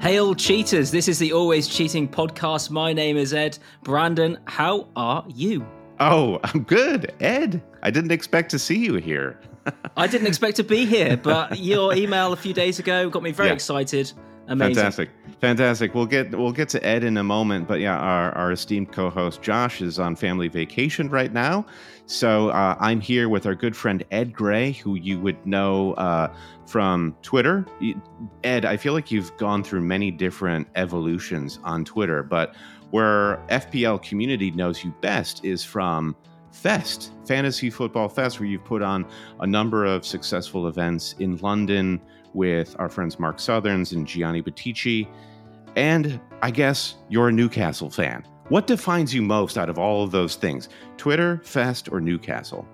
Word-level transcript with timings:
Hail 0.00 0.34
cheaters! 0.34 0.90
This 0.90 1.08
is 1.08 1.18
the 1.18 1.32
Always 1.32 1.68
Cheating 1.68 2.08
podcast. 2.08 2.70
My 2.70 2.92
name 2.92 3.18
is 3.18 3.34
Ed. 3.34 3.58
Brandon, 3.82 4.38
how 4.46 4.88
are 4.96 5.24
you? 5.28 5.66
Oh, 5.98 6.40
I'm 6.42 6.62
good, 6.62 7.12
Ed. 7.20 7.62
I 7.82 7.90
didn't 7.90 8.10
expect 8.10 8.50
to 8.52 8.58
see 8.58 8.78
you 8.78 8.94
here. 8.94 9.38
I 9.98 10.06
didn't 10.06 10.26
expect 10.26 10.56
to 10.56 10.64
be 10.64 10.86
here, 10.86 11.18
but 11.18 11.58
your 11.58 11.92
email 11.94 12.32
a 12.32 12.36
few 12.36 12.54
days 12.54 12.78
ago 12.78 13.10
got 13.10 13.22
me 13.22 13.30
very 13.30 13.50
Yeah. 13.50 13.54
excited. 13.54 14.10
Amazing. 14.48 14.74
Fantastic, 14.74 15.10
fantastic. 15.40 15.94
We'll 15.94 16.06
get 16.06 16.36
we'll 16.36 16.50
get 16.50 16.70
to 16.70 16.84
Ed 16.84 17.04
in 17.04 17.18
a 17.18 17.22
moment, 17.22 17.68
but 17.68 17.78
yeah, 17.80 17.96
our, 17.96 18.32
our 18.32 18.52
esteemed 18.52 18.90
co-host 18.90 19.42
Josh 19.42 19.80
is 19.82 19.98
on 20.00 20.16
family 20.16 20.48
vacation 20.48 21.08
right 21.10 21.32
now, 21.32 21.66
so 22.10 22.48
uh, 22.48 22.76
I'm 22.80 23.00
here 23.00 23.28
with 23.28 23.46
our 23.46 23.54
good 23.54 23.76
friend 23.76 24.04
Ed 24.10 24.32
Gray, 24.32 24.72
who 24.72 24.96
you 24.96 25.20
would 25.20 25.46
know 25.46 25.92
uh, 25.92 26.34
from 26.66 27.14
Twitter. 27.22 27.64
Ed, 28.42 28.64
I 28.64 28.76
feel 28.76 28.94
like 28.94 29.12
you've 29.12 29.36
gone 29.36 29.62
through 29.62 29.82
many 29.82 30.10
different 30.10 30.66
evolutions 30.74 31.60
on 31.62 31.84
Twitter, 31.84 32.24
but 32.24 32.56
where 32.90 33.36
FPL 33.48 34.02
community 34.02 34.50
knows 34.50 34.82
you 34.82 34.92
best 35.00 35.44
is 35.44 35.62
from 35.62 36.16
Fest, 36.50 37.12
Fantasy 37.28 37.70
Football 37.70 38.08
Fest, 38.08 38.40
where 38.40 38.48
you've 38.48 38.64
put 38.64 38.82
on 38.82 39.06
a 39.38 39.46
number 39.46 39.84
of 39.84 40.04
successful 40.04 40.66
events 40.66 41.14
in 41.20 41.36
London 41.36 42.00
with 42.34 42.74
our 42.80 42.88
friends 42.88 43.20
Mark 43.20 43.38
Sutherns 43.38 43.92
and 43.92 44.04
Gianni 44.04 44.42
Buttice. 44.42 45.06
And 45.76 46.20
I 46.42 46.50
guess 46.50 46.96
you're 47.08 47.28
a 47.28 47.32
Newcastle 47.32 47.88
fan. 47.88 48.26
What 48.50 48.66
defines 48.66 49.14
you 49.14 49.22
most 49.22 49.56
out 49.56 49.68
of 49.70 49.78
all 49.78 50.02
of 50.02 50.10
those 50.10 50.34
things? 50.34 50.68
Twitter, 50.96 51.40
Fest, 51.44 51.88
or 51.92 52.00
Newcastle? 52.00 52.66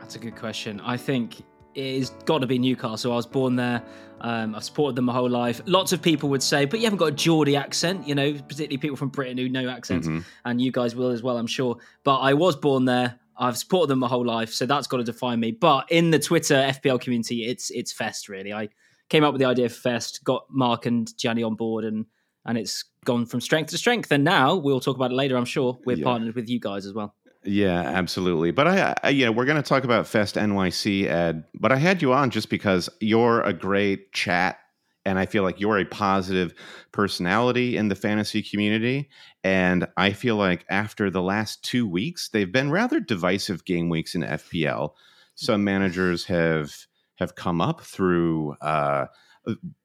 That's 0.00 0.16
a 0.16 0.18
good 0.18 0.34
question. 0.34 0.80
I 0.80 0.96
think 0.96 1.44
it's 1.76 2.10
got 2.24 2.40
to 2.40 2.46
be 2.48 2.58
Newcastle. 2.58 3.12
I 3.12 3.16
was 3.16 3.26
born 3.26 3.54
there. 3.54 3.84
Um, 4.20 4.56
I've 4.56 4.64
supported 4.64 4.96
them 4.96 5.04
my 5.04 5.12
whole 5.12 5.30
life. 5.30 5.60
Lots 5.66 5.92
of 5.92 6.02
people 6.02 6.28
would 6.30 6.42
say, 6.42 6.64
but 6.64 6.80
you 6.80 6.86
haven't 6.86 6.98
got 6.98 7.06
a 7.06 7.12
Geordie 7.12 7.54
accent, 7.54 8.06
you 8.06 8.16
know, 8.16 8.32
particularly 8.32 8.78
people 8.78 8.96
from 8.96 9.10
Britain 9.10 9.38
who 9.38 9.48
know 9.48 9.68
accents, 9.68 10.08
Mhm. 10.08 10.24
and 10.44 10.60
you 10.60 10.72
guys 10.72 10.96
will 10.96 11.10
as 11.10 11.22
well, 11.22 11.36
I'm 11.38 11.46
sure. 11.46 11.76
But 12.02 12.18
I 12.18 12.34
was 12.34 12.56
born 12.56 12.84
there. 12.84 13.20
I've 13.36 13.56
supported 13.56 13.88
them 13.88 14.00
my 14.00 14.08
whole 14.08 14.26
life, 14.26 14.52
so 14.52 14.66
that's 14.66 14.88
got 14.88 14.96
to 14.98 15.04
define 15.04 15.38
me. 15.38 15.52
But 15.52 15.90
in 15.90 16.10
the 16.10 16.18
Twitter 16.18 16.54
FPL 16.56 16.98
community, 16.98 17.44
it's 17.46 17.70
it's 17.70 17.92
Fest 17.92 18.28
really. 18.28 18.52
I 18.52 18.68
came 19.08 19.22
up 19.24 19.32
with 19.32 19.40
the 19.40 19.46
idea 19.46 19.66
of 19.66 19.72
Fest, 19.72 20.22
got 20.24 20.46
Mark 20.50 20.84
and 20.86 21.16
Gianni 21.16 21.42
on 21.44 21.54
board, 21.54 21.84
and 21.84 22.06
and 22.46 22.58
it's 22.58 22.84
gone 23.04 23.26
from 23.26 23.40
strength 23.40 23.70
to 23.70 23.78
strength. 23.78 24.10
And 24.12 24.24
now 24.24 24.54
we'll 24.56 24.80
talk 24.80 24.96
about 24.96 25.10
it 25.10 25.14
later. 25.14 25.36
I'm 25.36 25.44
sure 25.44 25.78
we're 25.84 25.96
Yeah. 25.96 26.04
partnered 26.04 26.34
with 26.34 26.48
you 26.48 26.60
guys 26.60 26.86
as 26.86 26.92
well. 26.92 27.14
Yeah, 27.44 27.80
absolutely. 27.80 28.52
But 28.52 28.68
I, 28.68 28.94
I, 29.02 29.08
you 29.10 29.24
know, 29.24 29.32
we're 29.32 29.44
going 29.46 29.60
to 29.60 29.68
talk 29.68 29.82
about 29.84 30.06
Fest 30.06 30.36
NYC, 30.36 31.06
Ed. 31.06 31.44
But 31.54 31.72
I 31.72 31.76
had 31.76 32.00
you 32.00 32.12
on 32.12 32.30
just 32.30 32.48
because 32.48 32.88
you're 33.00 33.40
a 33.42 33.52
great 33.52 34.12
chat, 34.12 34.58
and 35.04 35.18
I 35.18 35.26
feel 35.26 35.42
like 35.42 35.58
you're 35.58 35.78
a 35.80 35.84
positive 35.84 36.54
personality 36.92 37.76
in 37.76 37.88
the 37.88 37.96
fantasy 37.96 38.42
community. 38.42 39.10
And 39.42 39.88
I 39.96 40.12
feel 40.12 40.36
like 40.36 40.64
after 40.70 41.10
the 41.10 41.22
last 41.22 41.64
two 41.64 41.88
weeks, 41.88 42.28
they've 42.28 42.52
been 42.52 42.70
rather 42.70 43.00
divisive 43.00 43.64
game 43.64 43.88
weeks 43.88 44.14
in 44.14 44.22
FPL. 44.22 44.90
Some 45.34 45.64
managers 45.64 46.24
have 46.26 46.72
have 47.16 47.34
come 47.34 47.60
up 47.60 47.80
through. 47.80 48.54
Uh, 48.60 49.06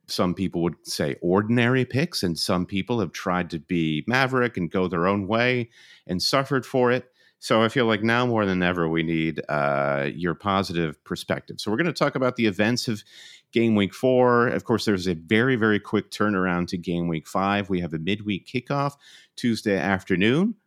some 0.07 0.33
people 0.33 0.61
would 0.63 0.75
say 0.83 1.15
ordinary 1.21 1.85
picks, 1.85 2.23
and 2.23 2.37
some 2.37 2.65
people 2.65 2.99
have 2.99 3.11
tried 3.11 3.49
to 3.51 3.59
be 3.59 4.03
maverick 4.07 4.57
and 4.57 4.71
go 4.71 4.87
their 4.87 5.07
own 5.07 5.27
way 5.27 5.69
and 6.05 6.21
suffered 6.21 6.65
for 6.65 6.91
it. 6.91 7.11
So 7.39 7.61
I 7.61 7.69
feel 7.69 7.85
like 7.85 8.01
now 8.01 8.25
more 8.25 8.45
than 8.45 8.63
ever, 8.63 8.89
we 8.89 9.03
need 9.03 9.41
uh, 9.47 10.09
your 10.15 10.33
positive 10.33 11.03
perspective. 11.03 11.59
So 11.59 11.69
we're 11.69 11.77
going 11.77 11.85
to 11.85 11.93
talk 11.93 12.15
about 12.15 12.35
the 12.35 12.47
events 12.47 12.87
of 12.87 13.03
game 13.51 13.75
week 13.75 13.93
four. 13.93 14.47
Of 14.47 14.63
course, 14.63 14.85
there's 14.85 15.07
a 15.07 15.13
very, 15.13 15.55
very 15.55 15.79
quick 15.79 16.09
turnaround 16.09 16.67
to 16.69 16.77
game 16.77 17.07
week 17.07 17.27
five. 17.27 17.69
We 17.69 17.79
have 17.81 17.93
a 17.93 17.99
midweek 17.99 18.47
kickoff 18.47 18.93
Tuesday 19.35 19.77
afternoon. 19.77 20.55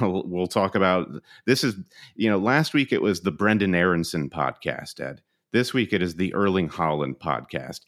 We'll 0.00 0.46
talk 0.46 0.76
about 0.76 1.08
this 1.44 1.64
is, 1.64 1.74
you 2.14 2.30
know, 2.30 2.38
last 2.38 2.72
week 2.72 2.92
it 2.92 3.02
was 3.02 3.20
the 3.20 3.32
Brenden 3.32 3.74
Aaronson 3.74 4.30
podcast, 4.30 5.00
Ed. 5.00 5.20
This 5.52 5.74
week 5.74 5.92
it 5.92 6.00
is 6.00 6.14
the 6.14 6.32
Erling 6.34 6.70
Haaland 6.70 7.18
podcast. 7.18 7.80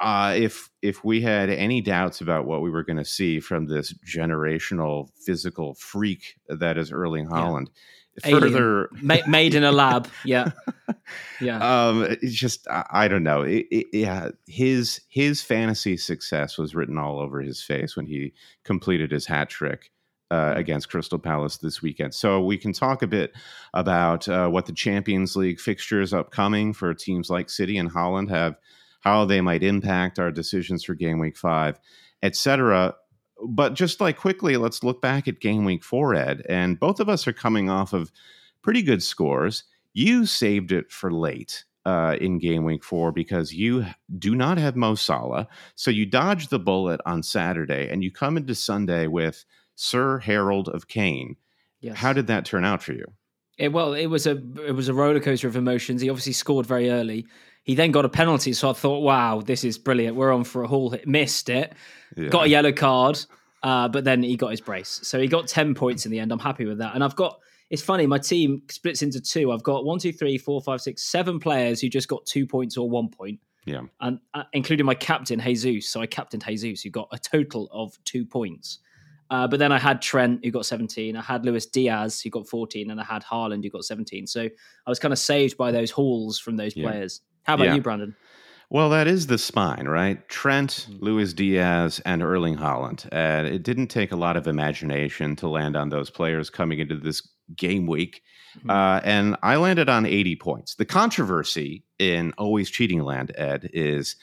Uh, 0.00 0.34
if 0.36 0.70
if 0.82 1.02
we 1.04 1.20
had 1.20 1.50
any 1.50 1.80
doubts 1.80 2.20
about 2.20 2.46
what 2.46 2.62
we 2.62 2.70
were 2.70 2.84
going 2.84 2.96
to 2.98 3.04
see 3.04 3.40
from 3.40 3.66
this 3.66 3.92
generational 4.06 5.08
physical 5.26 5.74
freak 5.74 6.36
that 6.48 6.78
is 6.78 6.92
Erling 6.92 7.26
Haaland, 7.26 7.66
Alien. 8.24 8.40
further 8.40 8.88
Ma- 9.02 9.26
made 9.26 9.54
in 9.54 9.64
a 9.64 9.72
lab. 9.82 10.08
Yeah, 10.24 10.52
yeah. 11.40 11.88
um 11.88 12.04
it's 12.04 12.34
just 12.34 12.66
i, 12.68 12.84
I 12.90 13.08
don't 13.08 13.22
know 13.24 13.42
it, 13.42 13.66
it, 13.70 13.86
yeah 13.92 14.30
his 14.46 15.00
his 15.08 15.42
fantasy 15.42 15.96
success 15.96 16.58
was 16.58 16.74
written 16.74 16.98
all 16.98 17.18
over 17.18 17.40
his 17.40 17.62
face 17.62 17.96
when 17.96 18.06
he 18.06 18.32
completed 18.64 19.10
his 19.10 19.26
hat 19.26 19.48
trick 19.48 19.90
uh, 20.30 20.52
against 20.56 20.90
Crystal 20.90 21.18
Palace 21.18 21.56
this 21.56 21.80
weekend. 21.80 22.14
So 22.14 22.42
we 22.42 22.58
can 22.58 22.74
talk 22.74 23.02
a 23.02 23.06
bit 23.06 23.32
about 23.72 24.28
uh, 24.28 24.48
what 24.48 24.66
the 24.66 24.72
Champions 24.74 25.36
League 25.36 25.58
fixtures 25.58 26.12
upcoming 26.12 26.74
for 26.74 26.92
teams 26.92 27.30
like 27.30 27.48
City 27.48 27.78
and 27.78 27.90
Haaland 27.90 28.28
have, 28.28 28.56
how 29.00 29.24
they 29.24 29.40
might 29.40 29.62
impact 29.62 30.18
our 30.18 30.30
decisions 30.30 30.84
for 30.84 30.94
game 30.94 31.18
week 31.18 31.36
five, 31.36 31.78
etc. 32.22 32.94
But 33.46 33.74
just 33.74 34.00
like 34.00 34.16
quickly, 34.16 34.56
let's 34.56 34.82
look 34.82 35.00
back 35.00 35.28
at 35.28 35.40
game 35.40 35.64
week 35.64 35.84
four, 35.84 36.14
Ed. 36.14 36.42
And 36.48 36.78
both 36.78 37.00
of 37.00 37.08
us 37.08 37.26
are 37.26 37.32
coming 37.32 37.70
off 37.70 37.92
of 37.92 38.10
pretty 38.62 38.82
good 38.82 39.02
scores. 39.02 39.64
You 39.92 40.26
saved 40.26 40.72
it 40.72 40.90
for 40.90 41.12
late 41.12 41.64
uh, 41.86 42.16
in 42.20 42.38
game 42.38 42.64
week 42.64 42.84
four 42.84 43.12
because 43.12 43.52
you 43.52 43.86
do 44.18 44.34
not 44.34 44.58
have 44.58 44.76
Mo 44.76 44.94
Salah. 44.94 45.48
So 45.74 45.90
you 45.90 46.04
dodge 46.04 46.48
the 46.48 46.58
bullet 46.58 47.00
on 47.06 47.22
Saturday 47.22 47.88
and 47.88 48.02
you 48.04 48.10
come 48.10 48.36
into 48.36 48.54
Sunday 48.54 49.06
with 49.06 49.44
Sir 49.74 50.18
Harold 50.18 50.68
of 50.68 50.88
Kane. 50.88 51.36
Yes. 51.80 51.96
How 51.96 52.12
did 52.12 52.26
that 52.26 52.44
turn 52.44 52.64
out 52.64 52.82
for 52.82 52.92
you? 52.92 53.06
It, 53.56 53.72
well, 53.72 53.94
it 53.94 54.06
was 54.06 54.26
a 54.26 54.32
it 54.66 54.74
was 54.74 54.88
a 54.88 54.94
roller 54.94 55.18
coaster 55.18 55.48
of 55.48 55.56
emotions. 55.56 56.00
He 56.00 56.10
obviously 56.10 56.32
scored 56.32 56.66
very 56.66 56.90
early. 56.90 57.26
He 57.68 57.74
then 57.74 57.92
got 57.92 58.06
a 58.06 58.08
penalty, 58.08 58.54
so 58.54 58.70
I 58.70 58.72
thought, 58.72 59.00
"Wow, 59.00 59.42
this 59.42 59.62
is 59.62 59.76
brilliant. 59.76 60.16
We're 60.16 60.32
on 60.32 60.42
for 60.42 60.62
a 60.62 60.66
haul." 60.66 60.88
hit." 60.90 61.06
Missed 61.06 61.50
it, 61.50 61.74
Yeah. 62.16 62.28
got 62.30 62.46
a 62.46 62.48
yellow 62.48 62.72
card, 62.72 63.20
uh, 63.62 63.88
but 63.88 64.04
then 64.04 64.22
he 64.22 64.36
got 64.38 64.52
his 64.52 64.62
brace, 64.62 65.00
so 65.02 65.20
he 65.20 65.26
got 65.28 65.46
ten 65.48 65.74
points 65.74 66.06
in 66.06 66.10
the 66.10 66.18
end. 66.18 66.32
I'm 66.32 66.38
happy 66.38 66.64
with 66.64 66.78
that, 66.78 66.94
and 66.94 67.04
I've 67.04 67.14
got. 67.14 67.38
It's 67.70 67.82
funny, 67.82 68.06
my 68.06 68.16
team 68.16 68.62
splits 68.70 69.02
into 69.02 69.20
two. 69.20 69.52
I've 69.52 69.62
got 69.62 69.84
one, 69.84 69.98
two, 69.98 70.10
three, 70.14 70.38
four, 70.38 70.62
five, 70.62 70.80
six, 70.80 71.02
seven 71.02 71.38
players 71.38 71.82
who 71.82 71.90
just 71.90 72.08
got 72.08 72.24
two 72.24 72.46
points 72.46 72.78
or 72.78 72.88
one 72.88 73.10
point, 73.10 73.38
Yeah. 73.66 73.82
and 74.00 74.18
uh, 74.32 74.44
including 74.54 74.86
my 74.86 74.94
captain 74.94 75.38
Jesus. 75.38 75.86
So 75.90 76.00
I 76.00 76.06
captained 76.06 76.44
Jesus, 76.46 76.80
who 76.80 76.88
got 76.88 77.08
a 77.12 77.18
total 77.18 77.68
of 77.70 77.92
two 78.06 78.24
points. 78.24 78.78
Uh, 79.28 79.46
but 79.46 79.58
then 79.58 79.70
I 79.70 79.78
had 79.78 80.00
Trent, 80.00 80.42
who 80.42 80.50
got 80.50 80.64
17. 80.64 81.14
I 81.14 81.20
had 81.20 81.44
Luis 81.44 81.66
Diaz, 81.66 82.22
who 82.22 82.30
got 82.30 82.48
14, 82.48 82.90
and 82.90 82.98
I 82.98 83.04
had 83.04 83.22
Haaland, 83.22 83.62
who 83.62 83.68
got 83.68 83.84
17. 83.84 84.26
So 84.26 84.44
I 84.44 84.90
was 84.90 84.98
kind 84.98 85.12
of 85.12 85.18
saved 85.18 85.58
by 85.58 85.70
those 85.70 85.90
hauls 85.90 86.38
from 86.38 86.56
those 86.56 86.74
Yeah. 86.74 86.84
players. 86.88 87.20
How 87.48 87.54
about 87.54 87.64
Yeah. 87.68 87.74
you, 87.76 87.80
Brandon? 87.80 88.14
Well, 88.68 88.90
that 88.90 89.06
is 89.06 89.26
the 89.28 89.38
spine, 89.38 89.88
right? 89.88 90.28
Trent, 90.28 90.86
Luis 91.00 91.32
Diaz, 91.32 91.98
and 92.04 92.22
Erling 92.22 92.58
Haaland. 92.58 93.08
And 93.10 93.48
it 93.48 93.62
didn't 93.62 93.86
take 93.86 94.12
a 94.12 94.16
lot 94.16 94.36
of 94.36 94.46
imagination 94.46 95.34
to 95.36 95.48
land 95.48 95.74
on 95.74 95.88
those 95.88 96.10
players 96.10 96.50
coming 96.50 96.78
into 96.78 96.96
this 96.98 97.26
game 97.56 97.86
week. 97.86 98.22
Mhm. 98.62 98.70
Uh, 98.70 99.00
and 99.02 99.36
I 99.42 99.56
landed 99.56 99.88
on 99.88 100.04
80 100.04 100.36
points. 100.36 100.74
The 100.74 100.84
controversy 100.84 101.84
in 101.98 102.34
Always 102.36 102.68
Cheating 102.68 103.00
Land, 103.02 103.32
Ed, 103.36 103.70
is 103.72 104.16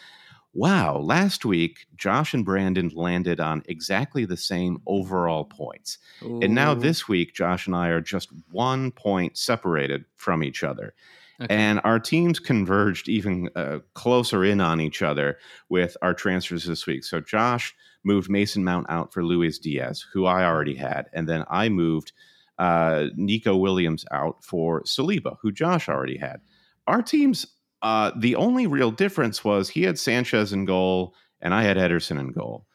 wow, 0.54 0.98
last 1.00 1.44
week, 1.44 1.88
Josh 1.98 2.34
and 2.36 2.46
Brandon 2.46 2.90
landed 2.94 3.40
on 3.40 3.64
exactly 3.66 4.24
the 4.26 4.38
same 4.38 4.78
overall 4.86 5.44
points. 5.46 5.98
And 6.22 6.54
now 6.56 6.74
this 6.76 7.10
week, 7.10 7.34
Josh 7.34 7.66
and 7.66 7.76
I 7.76 7.88
are 7.90 8.00
just 8.00 8.30
one 8.52 8.92
point 8.92 9.38
separated 9.38 10.06
from 10.16 10.44
each 10.44 10.64
other. 10.64 10.94
Okay. 11.42 11.54
And 11.54 11.82
our 11.84 12.00
teams 12.00 12.40
converged 12.40 13.10
even 13.10 13.50
uh, 13.56 13.80
closer 13.94 14.46
in 14.46 14.62
on 14.62 14.80
each 14.80 15.02
other 15.02 15.38
with 15.70 15.98
our 16.02 16.14
transfers 16.14 16.64
this 16.64 16.88
week. 16.88 17.04
So 17.04 17.20
Josh 17.20 17.74
moved 18.04 18.30
Mason 18.30 18.64
Mount 18.64 18.86
out 18.90 19.12
for 19.12 19.24
Luis 19.24 19.60
Diaz, 19.60 20.06
who 20.14 20.26
I 20.26 20.46
already 20.46 20.76
had. 20.76 21.08
And 21.14 21.28
then 21.28 21.44
I 21.50 21.70
moved 21.70 22.14
uh, 22.58 23.08
Nico 23.16 23.56
Williams 23.56 24.06
out 24.12 24.44
for 24.44 24.84
Saliba, 24.84 25.38
who 25.42 25.52
Josh 25.52 25.90
already 25.90 26.18
had. 26.18 26.40
Our 26.88 27.02
teams, 27.02 27.46
uh, 27.82 28.12
the 28.18 28.36
only 28.36 28.68
real 28.68 28.92
difference 28.92 29.44
was 29.44 29.68
he 29.68 29.84
had 29.84 30.00
Sanchez 30.00 30.54
in 30.54 30.66
goal 30.66 31.16
and 31.42 31.54
I 31.54 31.64
had 31.64 31.78
Ederson 31.78 32.20
in 32.20 32.32
goal. 32.32 32.66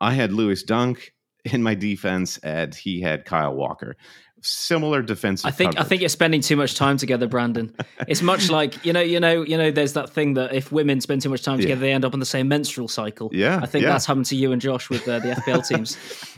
I 0.00 0.14
had 0.14 0.32
Lewis 0.32 0.62
Dunk 0.62 1.12
in 1.44 1.62
my 1.62 1.74
defense, 1.74 2.38
and 2.38 2.74
he 2.74 3.00
had 3.00 3.24
Kyle 3.24 3.54
Walker. 3.54 3.96
Similar 4.42 5.02
defensive. 5.02 5.46
I 5.46 5.50
think 5.50 5.72
coverage. 5.72 5.84
I 5.84 5.88
think 5.88 6.02
you're 6.02 6.08
spending 6.08 6.40
too 6.40 6.56
much 6.56 6.74
time 6.74 6.98
together, 6.98 7.26
Brandon. 7.26 7.74
It's 8.06 8.22
much 8.22 8.50
like 8.50 8.84
you 8.84 8.92
know, 8.92 9.00
you 9.00 9.18
know, 9.18 9.42
you 9.42 9.56
know. 9.56 9.70
There's 9.70 9.94
that 9.94 10.10
thing 10.10 10.34
that 10.34 10.54
if 10.54 10.70
women 10.70 11.00
spend 11.00 11.22
too 11.22 11.30
much 11.30 11.42
time 11.42 11.58
together, 11.58 11.80
yeah. 11.80 11.88
they 11.88 11.92
end 11.92 12.04
up 12.04 12.12
on 12.12 12.20
the 12.20 12.26
same 12.26 12.46
menstrual 12.46 12.86
cycle. 12.88 13.30
Yeah, 13.32 13.60
I 13.62 13.66
think 13.66 13.84
yeah. 13.84 13.92
that's 13.92 14.04
happened 14.04 14.26
to 14.26 14.36
you 14.36 14.52
and 14.52 14.60
Josh 14.60 14.90
with 14.90 15.08
uh, 15.08 15.20
the 15.20 15.28
FPL 15.28 15.66
teams. 15.68 15.96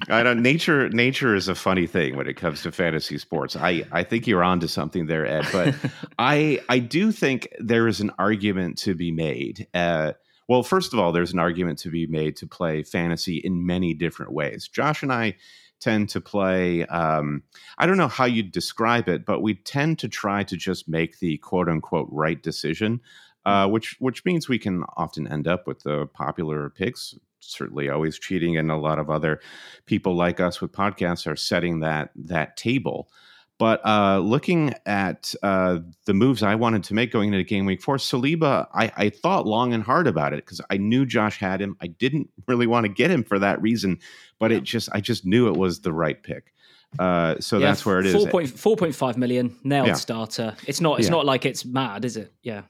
I 0.08 0.22
know 0.22 0.32
nature. 0.32 0.88
Nature 0.90 1.34
is 1.34 1.48
a 1.48 1.54
funny 1.54 1.86
thing 1.86 2.16
when 2.16 2.28
it 2.28 2.34
comes 2.34 2.62
to 2.62 2.72
fantasy 2.72 3.18
sports. 3.18 3.56
I 3.56 3.84
I 3.90 4.04
think 4.04 4.26
you're 4.26 4.44
onto 4.44 4.68
something 4.68 5.06
there, 5.06 5.26
Ed. 5.26 5.46
But 5.50 5.74
I 6.18 6.60
I 6.68 6.78
do 6.78 7.10
think 7.10 7.48
there 7.58 7.88
is 7.88 8.00
an 8.00 8.12
argument 8.18 8.78
to 8.78 8.94
be 8.94 9.10
made. 9.10 9.66
Uh, 9.74 10.12
well, 10.48 10.62
first 10.62 10.94
of 10.94 10.98
all, 10.98 11.12
there's 11.12 11.32
an 11.32 11.38
argument 11.38 11.80
to 11.80 11.90
be 11.90 12.06
made 12.06 12.36
to 12.36 12.46
play 12.46 12.82
fantasy 12.82 13.36
in 13.36 13.66
many 13.66 13.92
different 13.92 14.32
ways. 14.32 14.66
Josh 14.66 15.02
and 15.02 15.12
I 15.12 15.36
tend 15.80 16.08
to 16.10 16.20
play, 16.20 16.84
um, 16.86 17.42
I 17.78 17.86
don't 17.86 17.96
know 17.96 18.08
how 18.08 18.24
you'd 18.24 18.52
describe 18.52 19.08
it, 19.08 19.24
but 19.24 19.40
we 19.40 19.54
tend 19.54 19.98
to 20.00 20.08
try 20.08 20.42
to 20.44 20.56
just 20.56 20.88
make 20.88 21.18
the 21.18 21.38
quote 21.38 21.68
unquote 21.68 22.08
right 22.10 22.42
decision. 22.42 23.00
Uh, 23.46 23.66
which 23.66 23.96
which 23.98 24.26
means 24.26 24.46
we 24.46 24.58
can 24.58 24.84
often 24.98 25.26
end 25.26 25.48
up 25.48 25.66
with 25.66 25.82
the 25.82 26.06
popular 26.06 26.68
picks. 26.68 27.14
Certainly, 27.40 27.88
always 27.88 28.18
cheating, 28.18 28.58
and 28.58 28.70
a 28.70 28.76
lot 28.76 28.98
of 28.98 29.08
other 29.08 29.40
people 29.86 30.14
like 30.14 30.38
us 30.38 30.60
with 30.60 30.72
podcasts 30.72 31.26
are 31.26 31.36
setting 31.36 31.80
that 31.80 32.10
that 32.14 32.58
table. 32.58 33.08
But 33.58 33.84
uh, 33.84 34.20
looking 34.20 34.72
at 34.86 35.34
uh, 35.42 35.80
the 36.04 36.14
moves 36.14 36.44
I 36.44 36.54
wanted 36.54 36.84
to 36.84 36.94
make 36.94 37.10
going 37.10 37.32
into 37.32 37.42
game 37.42 37.66
week 37.66 37.82
four, 37.82 37.96
Saliba, 37.96 38.68
I, 38.72 38.92
I 38.96 39.10
thought 39.10 39.48
long 39.48 39.72
and 39.72 39.82
hard 39.82 40.06
about 40.06 40.32
it 40.32 40.44
because 40.44 40.60
I 40.70 40.76
knew 40.76 41.04
Josh 41.04 41.38
had 41.38 41.60
him. 41.60 41.76
I 41.80 41.88
didn't 41.88 42.30
really 42.46 42.68
want 42.68 42.84
to 42.84 42.88
get 42.88 43.10
him 43.10 43.24
for 43.24 43.38
that 43.40 43.60
reason, 43.60 43.98
but 44.38 44.52
it 44.52 44.62
just 44.62 44.88
I 44.92 45.00
just 45.00 45.26
knew 45.26 45.48
it 45.48 45.56
was 45.56 45.80
the 45.80 45.92
right 45.92 46.22
pick. 46.22 46.52
Uh, 46.98 47.38
so 47.38 47.58
yeah, 47.58 47.66
that's 47.66 47.84
where 47.84 48.00
it 48.00 48.06
is. 48.06 48.14
4.5 48.14 49.16
million 49.16 49.56
nailed 49.62 49.88
yeah. 49.88 49.94
starter. 49.94 50.56
It's 50.66 50.80
not. 50.80 50.98
It's 50.98 51.08
yeah. 51.08 51.12
not 51.12 51.26
like 51.26 51.44
it's 51.44 51.64
mad, 51.64 52.04
is 52.04 52.16
it? 52.16 52.32
Yeah. 52.42 52.62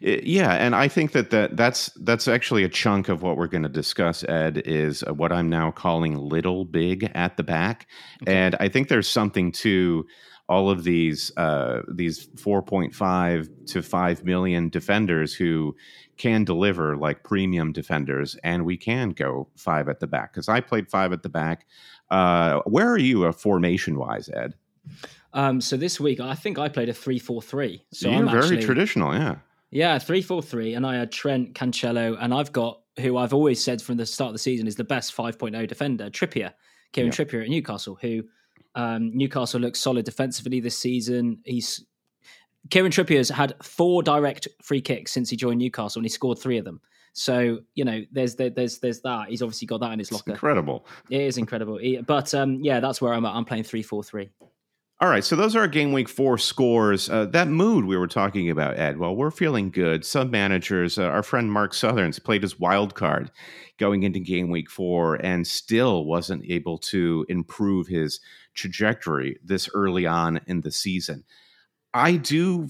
It, 0.00 0.24
yeah, 0.24 0.54
and 0.54 0.74
I 0.74 0.88
think 0.88 1.12
that, 1.12 1.30
that 1.30 1.56
that's 1.56 1.90
that's 2.00 2.26
actually 2.26 2.64
a 2.64 2.68
chunk 2.68 3.08
of 3.08 3.22
what 3.22 3.36
we're 3.36 3.46
going 3.46 3.62
to 3.62 3.68
discuss. 3.68 4.24
Ed 4.24 4.62
is 4.64 5.02
what 5.02 5.32
I'm 5.32 5.48
now 5.48 5.70
calling 5.70 6.16
little 6.16 6.64
big 6.64 7.10
at 7.14 7.36
the 7.36 7.44
back, 7.44 7.86
okay. 8.22 8.34
and 8.34 8.56
I 8.58 8.68
think 8.68 8.88
there's 8.88 9.08
something 9.08 9.52
to 9.52 10.06
all 10.48 10.68
of 10.68 10.82
these 10.82 11.30
uh, 11.36 11.82
these 11.88 12.26
4.5 12.30 13.66
to 13.68 13.82
5 13.82 14.24
million 14.24 14.68
defenders 14.68 15.32
who 15.32 15.76
can 16.16 16.44
deliver 16.44 16.96
like 16.96 17.22
premium 17.22 17.72
defenders, 17.72 18.36
and 18.42 18.66
we 18.66 18.76
can 18.76 19.10
go 19.10 19.48
five 19.56 19.88
at 19.88 20.00
the 20.00 20.06
back 20.06 20.32
because 20.32 20.48
I 20.48 20.60
played 20.60 20.90
five 20.90 21.12
at 21.12 21.22
the 21.22 21.28
back. 21.28 21.66
Uh, 22.10 22.60
where 22.66 22.90
are 22.90 22.98
you 22.98 23.24
uh, 23.24 23.32
formation 23.32 23.98
wise, 23.98 24.28
Ed? 24.28 24.54
Um, 25.32 25.60
so 25.60 25.76
this 25.76 26.00
week, 26.00 26.20
I 26.20 26.34
think 26.34 26.58
I 26.58 26.68
played 26.68 26.88
a 26.88 26.94
three-four-three. 26.94 27.84
So 27.92 28.08
you're 28.10 28.18
I'm 28.18 28.28
very 28.28 28.42
actually, 28.42 28.64
traditional, 28.64 29.14
yeah. 29.14 29.36
Yeah, 29.70 29.98
three-four-three, 29.98 30.74
and 30.74 30.84
I 30.84 30.96
had 30.96 31.12
Trent 31.12 31.54
Cancelo, 31.54 32.16
and 32.20 32.34
I've 32.34 32.52
got 32.52 32.80
who 32.98 33.16
I've 33.16 33.32
always 33.32 33.62
said 33.62 33.80
from 33.80 33.96
the 33.96 34.06
start 34.06 34.28
of 34.28 34.34
the 34.34 34.40
season 34.40 34.66
is 34.66 34.76
the 34.76 34.84
best 34.84 35.16
5.0 35.16 35.66
defender, 35.68 36.10
Trippier, 36.10 36.52
Kieran 36.92 37.12
yeah. 37.12 37.16
Trippier 37.16 37.42
at 37.42 37.48
Newcastle, 37.48 37.96
who 38.00 38.24
um, 38.74 39.16
Newcastle 39.16 39.60
looks 39.60 39.80
solid 39.80 40.04
defensively 40.04 40.60
this 40.60 40.76
season. 40.76 41.38
He's 41.44 41.84
Kieran 42.68 42.92
Trippier's 42.92 43.30
had 43.30 43.54
four 43.62 44.02
direct 44.02 44.46
free 44.62 44.82
kicks 44.82 45.12
since 45.12 45.30
he 45.30 45.36
joined 45.36 45.60
Newcastle, 45.60 46.00
and 46.00 46.04
he 46.04 46.10
scored 46.10 46.38
three 46.38 46.58
of 46.58 46.64
them. 46.64 46.80
So 47.12 47.60
you 47.74 47.84
know, 47.84 48.02
there's 48.12 48.36
there's 48.36 48.78
there's 48.78 49.00
that. 49.00 49.28
He's 49.28 49.42
obviously 49.42 49.66
got 49.66 49.80
that 49.80 49.92
in 49.92 49.98
his 49.98 50.12
locker. 50.12 50.30
It's 50.30 50.36
incredible. 50.36 50.86
It 51.08 51.20
is 51.20 51.38
incredible. 51.38 51.80
But 52.06 52.34
um, 52.34 52.60
yeah, 52.62 52.80
that's 52.80 53.00
where 53.00 53.12
I'm 53.12 53.24
at. 53.24 53.34
I'm 53.34 53.44
playing 53.44 53.64
three 53.64 53.82
four 53.82 54.02
three. 54.02 54.30
All 55.02 55.08
right, 55.08 55.24
so 55.24 55.34
those 55.34 55.56
are 55.56 55.60
our 55.60 55.68
game 55.68 55.94
week 55.94 56.10
four 56.10 56.36
scores. 56.36 57.08
Uh, 57.08 57.24
that 57.26 57.48
mood 57.48 57.86
we 57.86 57.96
were 57.96 58.06
talking 58.06 58.50
about, 58.50 58.78
Ed. 58.78 58.98
Well, 58.98 59.16
we're 59.16 59.30
feeling 59.30 59.70
good. 59.70 60.04
Some 60.04 60.30
managers, 60.30 60.98
uh, 60.98 61.04
our 61.04 61.22
friend 61.22 61.50
Mark 61.50 61.72
Sutherns 61.72 62.18
played 62.18 62.42
his 62.42 62.60
wild 62.60 62.94
card 62.94 63.30
going 63.78 64.02
into 64.02 64.20
game 64.20 64.50
week 64.50 64.68
four 64.68 65.14
and 65.14 65.46
still 65.46 66.04
wasn't 66.04 66.44
able 66.50 66.76
to 66.76 67.24
improve 67.30 67.86
his 67.86 68.20
trajectory 68.52 69.38
this 69.42 69.70
early 69.72 70.04
on 70.04 70.38
in 70.46 70.60
the 70.60 70.70
season. 70.70 71.24
I 71.94 72.16
do 72.16 72.68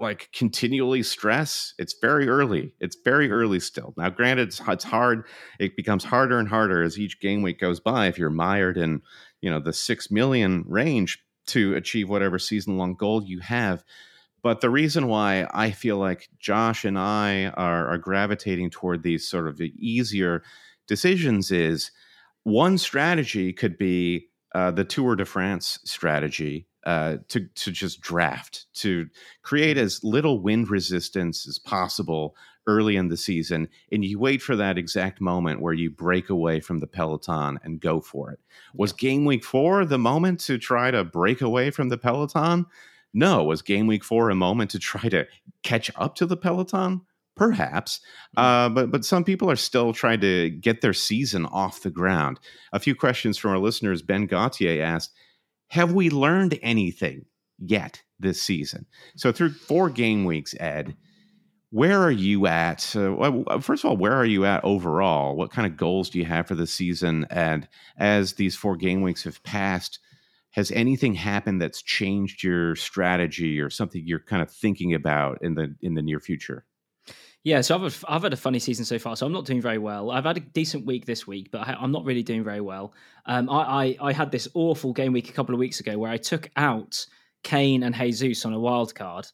like 0.00 0.30
continually 0.32 1.02
stress 1.02 1.74
it's 1.78 1.94
very 2.00 2.28
early 2.28 2.72
it's 2.80 2.96
very 3.04 3.30
early 3.30 3.60
still 3.60 3.92
now 3.96 4.08
granted 4.08 4.48
it's, 4.48 4.60
it's 4.66 4.84
hard 4.84 5.24
it 5.58 5.76
becomes 5.76 6.02
harder 6.02 6.38
and 6.38 6.48
harder 6.48 6.82
as 6.82 6.98
each 6.98 7.20
game 7.20 7.42
week 7.42 7.60
goes 7.60 7.78
by 7.78 8.06
if 8.06 8.18
you're 8.18 8.30
mired 8.30 8.78
in 8.78 9.02
you 9.40 9.50
know 9.50 9.60
the 9.60 9.72
six 9.72 10.10
million 10.10 10.64
range 10.66 11.22
to 11.50 11.74
achieve 11.74 12.08
whatever 12.08 12.38
season 12.38 12.78
long 12.78 12.94
goal 12.94 13.22
you 13.22 13.40
have. 13.40 13.84
But 14.42 14.60
the 14.60 14.70
reason 14.70 15.08
why 15.08 15.46
I 15.52 15.70
feel 15.70 15.98
like 15.98 16.28
Josh 16.38 16.84
and 16.84 16.98
I 16.98 17.46
are, 17.48 17.88
are 17.88 17.98
gravitating 17.98 18.70
toward 18.70 19.02
these 19.02 19.28
sort 19.28 19.48
of 19.48 19.60
easier 19.60 20.42
decisions 20.86 21.50
is 21.50 21.90
one 22.44 22.78
strategy 22.78 23.52
could 23.52 23.76
be 23.76 24.28
uh, 24.54 24.70
the 24.70 24.84
Tour 24.84 25.16
de 25.16 25.24
France 25.24 25.78
strategy 25.84 26.66
uh, 26.84 27.18
to 27.28 27.46
to 27.46 27.70
just 27.70 28.00
draft 28.00 28.66
to 28.74 29.08
create 29.42 29.76
as 29.76 30.02
little 30.02 30.40
wind 30.40 30.70
resistance 30.70 31.46
as 31.46 31.58
possible 31.58 32.34
early 32.66 32.96
in 32.96 33.08
the 33.08 33.16
season, 33.16 33.68
and 33.90 34.04
you 34.04 34.18
wait 34.18 34.42
for 34.42 34.56
that 34.56 34.78
exact 34.78 35.20
moment 35.20 35.60
where 35.60 35.72
you 35.72 35.90
break 35.90 36.30
away 36.30 36.60
from 36.60 36.78
the 36.78 36.86
peloton 36.86 37.58
and 37.62 37.80
go 37.80 38.00
for 38.00 38.30
it. 38.30 38.38
Was 38.74 38.92
game 38.92 39.24
week 39.24 39.44
four 39.44 39.84
the 39.84 39.98
moment 39.98 40.40
to 40.40 40.58
try 40.58 40.90
to 40.90 41.04
break 41.04 41.40
away 41.40 41.70
from 41.70 41.88
the 41.88 41.98
peloton? 41.98 42.66
No. 43.12 43.44
Was 43.44 43.62
game 43.62 43.86
week 43.86 44.04
four 44.04 44.30
a 44.30 44.34
moment 44.34 44.70
to 44.70 44.78
try 44.78 45.08
to 45.08 45.26
catch 45.62 45.90
up 45.96 46.14
to 46.16 46.26
the 46.26 46.36
peloton? 46.36 47.02
Perhaps, 47.36 48.00
hmm. 48.36 48.40
uh, 48.40 48.68
but 48.68 48.90
but 48.90 49.04
some 49.04 49.24
people 49.24 49.50
are 49.50 49.56
still 49.56 49.92
trying 49.92 50.20
to 50.20 50.50
get 50.50 50.82
their 50.82 50.92
season 50.92 51.46
off 51.46 51.80
the 51.80 51.90
ground. 51.90 52.38
A 52.72 52.78
few 52.78 52.94
questions 52.94 53.38
from 53.38 53.52
our 53.52 53.58
listeners. 53.58 54.02
Ben 54.02 54.26
Gautier 54.26 54.82
asked, 54.82 55.14
"Have 55.70 55.92
we 55.92 56.10
learned 56.10 56.58
anything 56.62 57.26
yet 57.58 58.02
this 58.18 58.40
season?" 58.40 58.86
So 59.16 59.32
through 59.32 59.50
four 59.54 59.90
game 59.90 60.24
weeks, 60.24 60.54
Ed, 60.60 60.96
where 61.70 62.02
are 62.02 62.10
you 62.10 62.46
at? 62.46 62.94
Uh, 62.96 63.58
first 63.60 63.84
of 63.84 63.90
all, 63.90 63.96
where 63.96 64.14
are 64.14 64.26
you 64.26 64.44
at 64.44 64.64
overall? 64.64 65.36
What 65.36 65.52
kind 65.52 65.66
of 65.66 65.76
goals 65.76 66.10
do 66.10 66.18
you 66.18 66.24
have 66.24 66.48
for 66.48 66.56
the 66.56 66.66
season? 66.66 67.26
And 67.30 67.68
as 67.96 68.34
these 68.34 68.56
four 68.56 68.76
game 68.76 69.02
weeks 69.02 69.24
have 69.24 69.42
passed, 69.44 70.00
has 70.50 70.72
anything 70.72 71.14
happened 71.14 71.62
that's 71.62 71.82
changed 71.82 72.42
your 72.42 72.74
strategy 72.74 73.60
or 73.60 73.70
something 73.70 74.02
you're 74.04 74.18
kind 74.18 74.42
of 74.42 74.50
thinking 74.50 74.94
about 74.94 75.38
in 75.42 75.54
the 75.54 75.76
in 75.80 75.94
the 75.94 76.02
near 76.02 76.18
future? 76.18 76.64
Yeah, 77.42 77.62
so 77.62 77.82
I've 77.82 78.04
I've 78.06 78.22
had 78.22 78.32
a 78.32 78.36
funny 78.36 78.58
season 78.58 78.84
so 78.84 78.98
far, 78.98 79.16
so 79.16 79.24
I'm 79.26 79.32
not 79.32 79.46
doing 79.46 79.62
very 79.62 79.78
well. 79.78 80.10
I've 80.10 80.24
had 80.24 80.36
a 80.36 80.40
decent 80.40 80.84
week 80.84 81.06
this 81.06 81.26
week, 81.26 81.50
but 81.50 81.66
I'm 81.66 81.90
not 81.90 82.04
really 82.04 82.22
doing 82.22 82.44
very 82.44 82.60
well. 82.60 82.92
Um, 83.26 83.48
I, 83.48 83.96
I 84.00 84.08
I 84.08 84.12
had 84.12 84.30
this 84.30 84.48
awful 84.54 84.92
game 84.92 85.12
week 85.12 85.30
a 85.30 85.32
couple 85.32 85.54
of 85.54 85.58
weeks 85.58 85.80
ago 85.80 85.96
where 85.98 86.10
I 86.10 86.18
took 86.18 86.50
out 86.56 87.06
Kane 87.42 87.82
and 87.82 87.94
Jesus 87.94 88.44
on 88.44 88.52
a 88.52 88.60
wild 88.60 88.94
card 88.94 89.26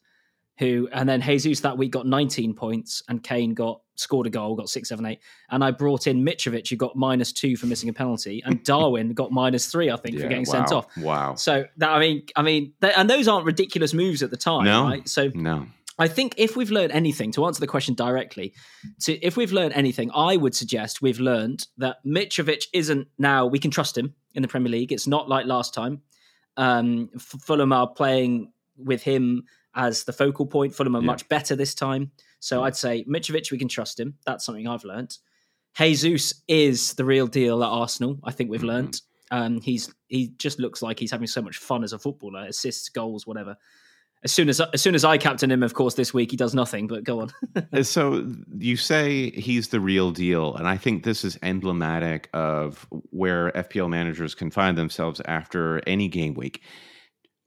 who 0.57 0.89
and 0.91 1.07
then 1.07 1.21
Jesus 1.21 1.59
that 1.61 1.77
week 1.77 1.91
got 1.91 2.07
19 2.07 2.53
points 2.53 3.03
and 3.09 3.21
Kane 3.21 3.53
got 3.53 3.81
scored 3.95 4.27
a 4.27 4.29
goal, 4.29 4.55
got 4.55 4.69
six, 4.69 4.89
seven, 4.89 5.05
eight. 5.05 5.19
And 5.49 5.63
I 5.63 5.71
brought 5.71 6.07
in 6.07 6.23
Mitrovic, 6.23 6.69
who 6.69 6.75
got 6.75 6.95
minus 6.95 7.31
two 7.31 7.55
for 7.55 7.67
missing 7.67 7.89
a 7.89 7.93
penalty, 7.93 8.41
and 8.45 8.63
Darwin 8.65 9.13
got 9.13 9.31
minus 9.31 9.67
three, 9.67 9.89
I 9.91 9.97
think, 9.97 10.15
yeah, 10.15 10.23
for 10.23 10.29
getting 10.29 10.45
wow, 10.47 10.51
sent 10.51 10.71
off. 10.71 10.97
Wow. 10.97 11.35
So 11.35 11.65
that 11.77 11.89
I 11.89 11.99
mean, 11.99 12.23
I 12.35 12.41
mean, 12.41 12.73
they, 12.79 12.93
and 12.93 13.09
those 13.09 13.27
aren't 13.27 13.45
ridiculous 13.45 13.93
moves 13.93 14.23
at 14.23 14.31
the 14.31 14.37
time, 14.37 14.65
no, 14.65 14.83
right? 14.83 15.07
So 15.07 15.31
no. 15.33 15.67
I 15.99 16.07
think 16.07 16.35
if 16.37 16.55
we've 16.55 16.71
learned 16.71 16.91
anything, 16.91 17.31
to 17.33 17.45
answer 17.45 17.59
the 17.59 17.67
question 17.67 17.95
directly, 17.95 18.53
to 19.01 19.13
if 19.25 19.35
we've 19.35 19.51
learned 19.51 19.73
anything, 19.73 20.11
I 20.13 20.37
would 20.37 20.55
suggest 20.55 21.01
we've 21.01 21.19
learned 21.19 21.67
that 21.77 21.97
Mitrovic 22.05 22.65
isn't 22.73 23.07
now 23.17 23.47
we 23.47 23.59
can 23.59 23.71
trust 23.71 23.97
him 23.97 24.13
in 24.35 24.41
the 24.41 24.47
Premier 24.47 24.71
League. 24.71 24.91
It's 24.91 25.07
not 25.07 25.27
like 25.27 25.45
last 25.45 25.73
time. 25.73 26.01
Um, 26.55 27.09
Fulham 27.17 27.73
are 27.73 27.87
playing 27.87 28.51
with 28.77 29.01
him 29.01 29.43
as 29.75 30.03
the 30.03 30.13
focal 30.13 30.45
point. 30.45 30.75
Fulham 30.75 30.95
are 30.95 31.01
yeah. 31.01 31.05
much 31.05 31.27
better 31.29 31.55
this 31.55 31.73
time. 31.73 32.11
So 32.39 32.63
I'd 32.63 32.75
say 32.75 33.03
Mitrovic, 33.05 33.51
we 33.51 33.57
can 33.57 33.67
trust 33.67 33.99
him. 33.99 34.15
That's 34.25 34.45
something 34.45 34.67
I've 34.67 34.83
learned. 34.83 35.17
Jesus 35.75 36.41
is 36.47 36.93
the 36.95 37.05
real 37.05 37.27
deal 37.27 37.63
at 37.63 37.69
Arsenal. 37.69 38.19
I 38.23 38.31
think 38.31 38.49
we've 38.49 38.59
mm-hmm. 38.59 38.69
learned. 38.69 39.01
Um, 39.29 39.61
he's 39.61 39.93
he 40.07 40.29
just 40.37 40.59
looks 40.59 40.81
like 40.81 40.99
he's 40.99 41.11
having 41.11 41.27
so 41.27 41.41
much 41.41 41.57
fun 41.57 41.83
as 41.83 41.93
a 41.93 41.99
footballer, 41.99 42.45
assists, 42.45 42.89
goals, 42.89 43.27
whatever. 43.27 43.57
As 44.23 44.31
soon 44.31 44.49
as 44.49 44.59
as 44.59 44.81
soon 44.81 44.95
as 44.95 45.05
I 45.05 45.17
captain 45.17 45.51
him, 45.51 45.63
of 45.63 45.73
course, 45.73 45.93
this 45.93 46.13
week 46.13 46.31
he 46.31 46.37
does 46.37 46.53
nothing. 46.53 46.87
But 46.87 47.03
go 47.03 47.21
on. 47.21 47.31
Uh, 47.73 47.83
so 47.83 48.25
you 48.57 48.77
say 48.77 49.31
he's 49.31 49.69
the 49.69 49.79
real 49.79 50.11
deal, 50.11 50.55
and 50.55 50.67
I 50.67 50.77
think 50.77 51.03
this 51.03 51.25
is 51.25 51.37
emblematic 51.43 52.29
of 52.33 52.87
where 53.09 53.51
FPL 53.51 53.89
managers 53.89 54.35
can 54.35 54.51
find 54.51 54.77
themselves 54.77 55.21
after 55.25 55.81
any 55.87 56.07
game 56.07 56.33
week. 56.33 56.61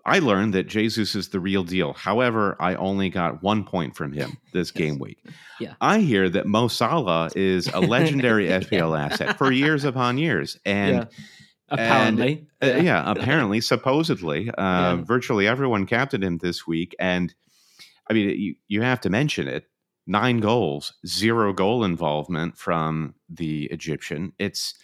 I 0.04 0.18
learned 0.18 0.54
that 0.54 0.66
Jesus 0.66 1.14
is 1.14 1.28
the 1.28 1.40
real 1.40 1.62
deal. 1.62 1.92
However, 1.92 2.56
I 2.58 2.74
only 2.74 3.08
got 3.10 3.42
one 3.42 3.64
point 3.64 3.96
from 3.96 4.12
him 4.12 4.36
this 4.52 4.70
game 4.70 4.98
week. 4.98 5.18
Yeah. 5.58 5.74
I 5.80 6.00
hear 6.00 6.28
that 6.30 6.46
Mo 6.46 6.68
Salah 6.68 7.30
is 7.36 7.68
a 7.68 7.80
legendary 7.80 8.48
FPL 8.48 8.98
asset 8.98 9.38
for 9.38 9.52
years 9.52 9.84
upon 9.84 10.18
years, 10.18 10.58
and. 10.64 10.96
Yeah. 10.96 11.04
Apparently, 11.70 12.46
Uh, 12.62 12.66
yeah, 12.82 13.02
apparently, 13.10 13.60
supposedly, 13.60 14.50
uh, 14.50 14.54
Yeah. 14.96 15.02
virtually 15.04 15.46
everyone 15.46 15.86
captained 15.86 16.24
him 16.24 16.38
this 16.38 16.66
week, 16.66 16.94
and 16.98 17.34
I 18.08 18.12
mean, 18.12 18.28
you 18.38 18.54
you 18.68 18.82
have 18.82 19.00
to 19.02 19.10
mention 19.10 19.46
it. 19.48 19.66
Nine 20.06 20.38
goals, 20.40 20.94
zero 21.06 21.52
goal 21.52 21.84
involvement 21.84 22.58
from 22.58 23.14
the 23.28 23.64
Egyptian. 23.66 24.32
It's 24.38 24.74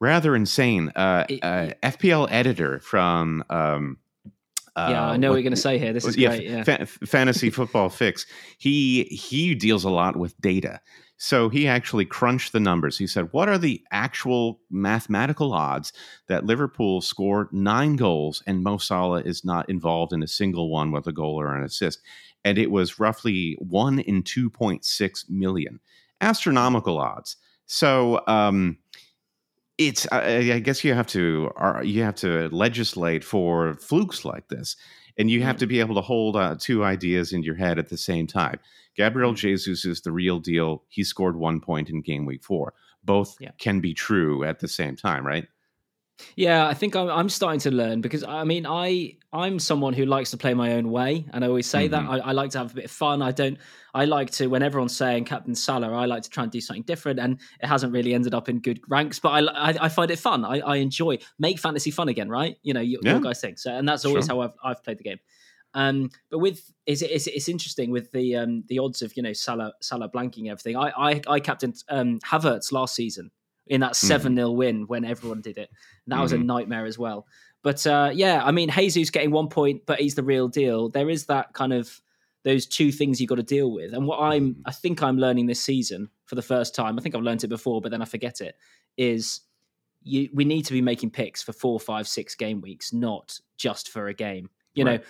rather 0.00 0.34
insane. 0.34 0.90
Uh, 0.96 1.24
It- 1.28 1.44
uh, 1.44 1.70
FPL 1.82 2.26
editor 2.30 2.80
from. 2.80 3.44
Um, 3.48 3.98
yeah, 4.76 5.06
uh, 5.06 5.12
I 5.12 5.16
know 5.16 5.28
what, 5.28 5.34
what- 5.34 5.36
you're 5.38 5.42
going 5.44 5.54
to 5.54 5.60
say 5.60 5.78
here. 5.78 5.92
This 5.94 6.04
is 6.04 6.16
yeah, 6.18 6.28
great. 6.36 6.50
Yeah. 6.50 6.64
fa- 6.64 6.86
fantasy 6.86 7.48
football 7.50 7.88
fix. 7.88 8.26
He 8.58 9.04
he 9.04 9.54
deals 9.54 9.84
a 9.84 9.90
lot 9.90 10.16
with 10.16 10.38
data. 10.40 10.80
So 11.18 11.48
he 11.48 11.66
actually 11.66 12.04
crunched 12.04 12.52
the 12.52 12.60
numbers. 12.60 12.98
He 12.98 13.06
said, 13.06 13.28
"What 13.32 13.48
are 13.48 13.58
the 13.58 13.82
actual 13.90 14.60
mathematical 14.70 15.54
odds 15.54 15.92
that 16.28 16.44
Liverpool 16.44 17.00
score 17.00 17.48
nine 17.52 17.96
goals 17.96 18.42
and 18.46 18.62
Mo 18.62 18.76
Salah 18.78 19.22
is 19.22 19.44
not 19.44 19.68
involved 19.70 20.12
in 20.12 20.22
a 20.22 20.28
single 20.28 20.70
one 20.70 20.90
with 20.92 21.06
a 21.06 21.12
goal 21.12 21.40
or 21.40 21.56
an 21.56 21.64
assist?" 21.64 22.00
And 22.44 22.58
it 22.58 22.70
was 22.70 23.00
roughly 23.00 23.56
one 23.58 23.98
in 24.00 24.22
two 24.22 24.50
point 24.50 24.84
six 24.84 25.24
million, 25.28 25.80
astronomical 26.20 26.98
odds. 26.98 27.36
So 27.66 28.22
um, 28.26 28.78
it's 29.78 30.06
I, 30.10 30.52
I 30.52 30.58
guess 30.60 30.84
you 30.84 30.94
have 30.94 31.06
to 31.08 31.50
uh, 31.56 31.80
you 31.82 32.02
have 32.02 32.14
to 32.16 32.48
legislate 32.50 33.24
for 33.24 33.74
flukes 33.74 34.24
like 34.24 34.48
this 34.48 34.76
and 35.18 35.30
you 35.30 35.42
have 35.42 35.56
to 35.58 35.66
be 35.66 35.80
able 35.80 35.94
to 35.94 36.00
hold 36.00 36.36
uh, 36.36 36.56
two 36.58 36.84
ideas 36.84 37.32
in 37.32 37.42
your 37.42 37.54
head 37.54 37.78
at 37.78 37.88
the 37.88 37.96
same 37.96 38.26
time 38.26 38.58
gabriel 38.96 39.32
Mm. 39.32 39.36
jesus 39.36 39.84
is 39.84 40.00
the 40.02 40.12
real 40.12 40.38
deal 40.38 40.84
he 40.88 41.02
scored 41.04 41.36
one 41.36 41.60
point 41.60 41.90
in 41.90 42.00
game 42.02 42.24
week 42.26 42.42
four 42.44 42.74
both 43.04 43.36
Yeah. 43.40 43.50
can 43.58 43.80
be 43.80 43.94
true 43.94 44.44
at 44.44 44.58
the 44.60 44.68
same 44.68 44.96
time 44.96 45.24
right 45.26 45.46
Yeah, 46.34 46.66
I 46.66 46.72
think 46.72 46.96
I'm, 46.96 47.10
I'm 47.10 47.28
starting 47.28 47.60
to 47.60 47.70
learn 47.70 48.00
because 48.00 48.24
I 48.24 48.42
mean 48.44 48.64
I 48.66 49.16
I'm 49.34 49.58
someone 49.58 49.92
who 49.92 50.06
likes 50.06 50.30
to 50.30 50.38
play 50.38 50.54
my 50.54 50.72
own 50.72 50.90
way, 50.90 51.26
and 51.32 51.44
I 51.44 51.48
always 51.48 51.66
say 51.66 51.88
that 51.88 52.02
Mhm. 52.04 52.08
I, 52.08 52.16
I 52.30 52.32
like 52.32 52.50
to 52.52 52.58
have 52.58 52.70
a 52.72 52.74
bit 52.74 52.86
of 52.86 52.90
fun. 52.90 53.20
I 53.20 53.32
don't. 53.32 53.58
I 53.92 54.06
like 54.06 54.30
to 54.38 54.46
when 54.46 54.62
everyone's 54.62 54.96
saying 54.96 55.26
Captain 55.26 55.54
Salah, 55.54 55.92
I 55.92 56.06
like 56.06 56.22
to 56.22 56.30
try 56.30 56.44
and 56.44 56.50
do 56.50 56.60
something 56.62 56.84
different, 56.84 57.18
and 57.20 57.38
it 57.62 57.66
hasn't 57.66 57.92
really 57.92 58.14
ended 58.14 58.32
up 58.32 58.48
in 58.48 58.60
good 58.60 58.80
ranks. 58.88 59.18
But 59.20 59.30
I 59.36 59.40
I, 59.68 59.70
I 59.86 59.88
find 59.90 60.10
it 60.10 60.18
fun. 60.18 60.42
I, 60.46 60.60
I 60.60 60.76
enjoy 60.76 61.18
make 61.38 61.58
fantasy 61.58 61.90
fun 61.90 62.08
again, 62.08 62.30
right? 62.30 62.56
You 62.62 62.72
know, 62.72 62.80
you, 62.90 62.98
Yeah. 63.02 63.12
your 63.12 63.20
guys 63.20 63.40
think 63.42 63.58
so, 63.58 63.70
and 63.76 63.86
that's 63.86 64.06
always 64.06 64.24
Sure. 64.24 64.36
how 64.36 64.40
I've 64.40 64.56
I've 64.64 64.82
played 64.84 64.96
the 64.98 65.04
game. 65.04 65.20
Um, 65.76 66.10
but 66.30 66.38
with 66.38 66.72
is 66.86 67.02
it's, 67.02 67.26
it's 67.28 67.48
interesting 67.48 67.90
with 67.92 68.10
the 68.10 68.34
um 68.36 68.64
the 68.68 68.78
odds 68.80 69.02
of 69.02 69.16
you 69.16 69.22
know 69.22 69.32
Salah 69.34 69.72
Salah 69.80 70.08
blanking 70.08 70.50
everything. 70.50 70.76
I 70.76 70.90
I, 70.96 71.20
I 71.28 71.40
captained 71.40 71.76
um 71.88 72.18
Havertz 72.20 72.72
last 72.72 72.94
season 72.96 73.30
in 73.68 73.80
that 73.82 73.92
Mm-hmm. 73.92 74.06
7 74.06 74.36
0 74.36 74.50
win 74.52 74.86
when 74.86 75.04
everyone 75.04 75.40
did 75.40 75.58
it. 75.58 75.68
And 76.06 76.12
that 76.12 76.22
was 76.22 76.32
a 76.32 76.38
nightmare 76.38 76.86
as 76.86 76.98
well. 76.98 77.26
But 77.62 77.84
uh, 77.86 78.10
yeah, 78.14 78.42
I 78.44 78.52
mean, 78.52 78.70
Jesus 78.70 79.10
getting 79.10 79.32
one 79.32 79.48
point, 79.48 79.82
but 79.86 80.00
he's 80.00 80.14
the 80.14 80.22
real 80.22 80.46
deal. 80.48 80.88
There 80.88 81.10
is 81.10 81.26
that 81.26 81.52
kind 81.52 81.72
of 81.72 82.00
those 82.44 82.64
two 82.64 82.92
things 82.92 83.20
you've 83.20 83.28
got 83.28 83.34
to 83.36 83.42
deal 83.42 83.72
with. 83.72 83.92
And 83.92 84.06
what 84.06 84.20
I'm, 84.20 84.50
Mm-hmm. 84.52 84.60
I 84.66 84.70
think 84.70 85.02
I'm 85.02 85.18
learning 85.18 85.46
this 85.46 85.60
season 85.60 86.10
for 86.26 86.36
the 86.36 86.42
first 86.42 86.76
time. 86.76 86.96
I 86.96 87.02
think 87.02 87.16
I've 87.16 87.22
learned 87.22 87.42
it 87.42 87.48
before, 87.48 87.80
but 87.80 87.90
then 87.90 88.02
I 88.02 88.04
forget 88.04 88.40
it. 88.40 88.54
Is 88.96 89.40
you 90.04 90.28
we 90.32 90.44
need 90.44 90.64
to 90.66 90.72
be 90.72 90.80
making 90.80 91.10
picks 91.10 91.42
for 91.42 91.52
four, 91.52 91.80
five, 91.80 92.06
six 92.06 92.36
game 92.36 92.60
weeks, 92.60 92.92
not 92.92 93.40
just 93.58 93.88
for 93.88 94.06
a 94.06 94.14
game. 94.14 94.48
You 94.74 94.84
Right. 94.84 95.00
know, 95.00 95.06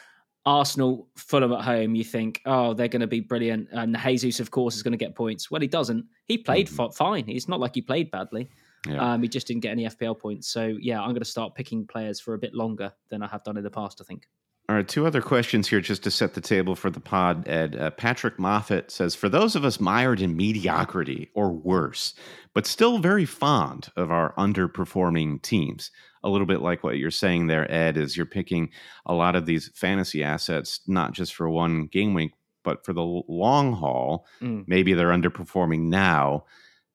Arsenal, 0.46 1.08
Fulham 1.16 1.52
at 1.52 1.62
home, 1.64 1.94
you 1.96 2.04
think, 2.04 2.40
oh, 2.46 2.72
they're 2.72 2.88
going 2.88 3.00
to 3.00 3.06
be 3.06 3.20
brilliant. 3.20 3.68
And 3.72 3.96
Jesus, 3.98 4.38
of 4.40 4.50
course, 4.52 4.76
is 4.76 4.82
going 4.82 4.92
to 4.92 4.98
get 4.98 5.14
points. 5.16 5.50
Well, 5.50 5.60
he 5.60 5.66
doesn't. 5.66 6.06
He 6.26 6.38
played 6.38 6.68
Mhm. 6.68 6.94
fine. 6.96 7.28
It's 7.28 7.48
not 7.48 7.60
like 7.60 7.74
he 7.74 7.82
played 7.82 8.10
badly. 8.10 8.48
Yeah. 8.88 9.14
Um, 9.14 9.22
he 9.22 9.28
just 9.28 9.48
didn't 9.48 9.62
get 9.62 9.72
any 9.72 9.84
FPL 9.86 10.14
points. 10.14 10.46
So, 10.48 10.66
yeah, 10.80 11.00
I'm 11.00 11.08
going 11.10 11.18
to 11.18 11.24
start 11.24 11.56
picking 11.56 11.86
players 11.86 12.20
for 12.20 12.34
a 12.34 12.38
bit 12.38 12.54
longer 12.54 12.92
than 13.10 13.22
I 13.22 13.26
have 13.26 13.42
done 13.42 13.56
in 13.56 13.64
the 13.64 13.70
past, 13.70 14.00
I 14.00 14.04
think. 14.04 14.28
All 14.68 14.74
right, 14.74 14.86
two 14.86 15.06
other 15.06 15.22
questions 15.22 15.68
here 15.68 15.80
just 15.80 16.02
to 16.04 16.10
set 16.10 16.34
the 16.34 16.40
table 16.40 16.74
for 16.74 16.90
the 16.90 16.98
pod, 17.00 17.46
Ed. 17.48 17.76
Uh, 17.76 17.90
Patrick 17.90 18.36
Moffat 18.38 18.90
says 18.90 19.14
For 19.14 19.28
those 19.28 19.54
of 19.54 19.64
us 19.64 19.78
mired 19.80 20.20
in 20.20 20.36
mediocrity 20.36 21.30
or 21.34 21.52
worse, 21.52 22.14
but 22.52 22.66
still 22.66 22.98
very 22.98 23.24
fond 23.24 23.90
of 23.96 24.10
our 24.10 24.32
underperforming 24.34 25.40
teams, 25.42 25.90
a 26.26 26.28
little 26.28 26.46
bit 26.46 26.60
like 26.60 26.82
what 26.82 26.98
you're 26.98 27.10
saying 27.10 27.46
there, 27.46 27.70
Ed, 27.70 27.96
is 27.96 28.16
you're 28.16 28.26
picking 28.26 28.70
a 29.06 29.14
lot 29.14 29.36
of 29.36 29.46
these 29.46 29.70
fantasy 29.74 30.24
assets, 30.24 30.80
not 30.86 31.12
just 31.12 31.34
for 31.34 31.48
one 31.48 31.86
game 31.86 32.14
week, 32.14 32.32
but 32.64 32.84
for 32.84 32.92
the 32.92 33.22
long 33.28 33.72
haul. 33.72 34.26
Mm. 34.42 34.64
Maybe 34.66 34.92
they're 34.92 35.08
underperforming 35.10 35.82
now. 35.82 36.44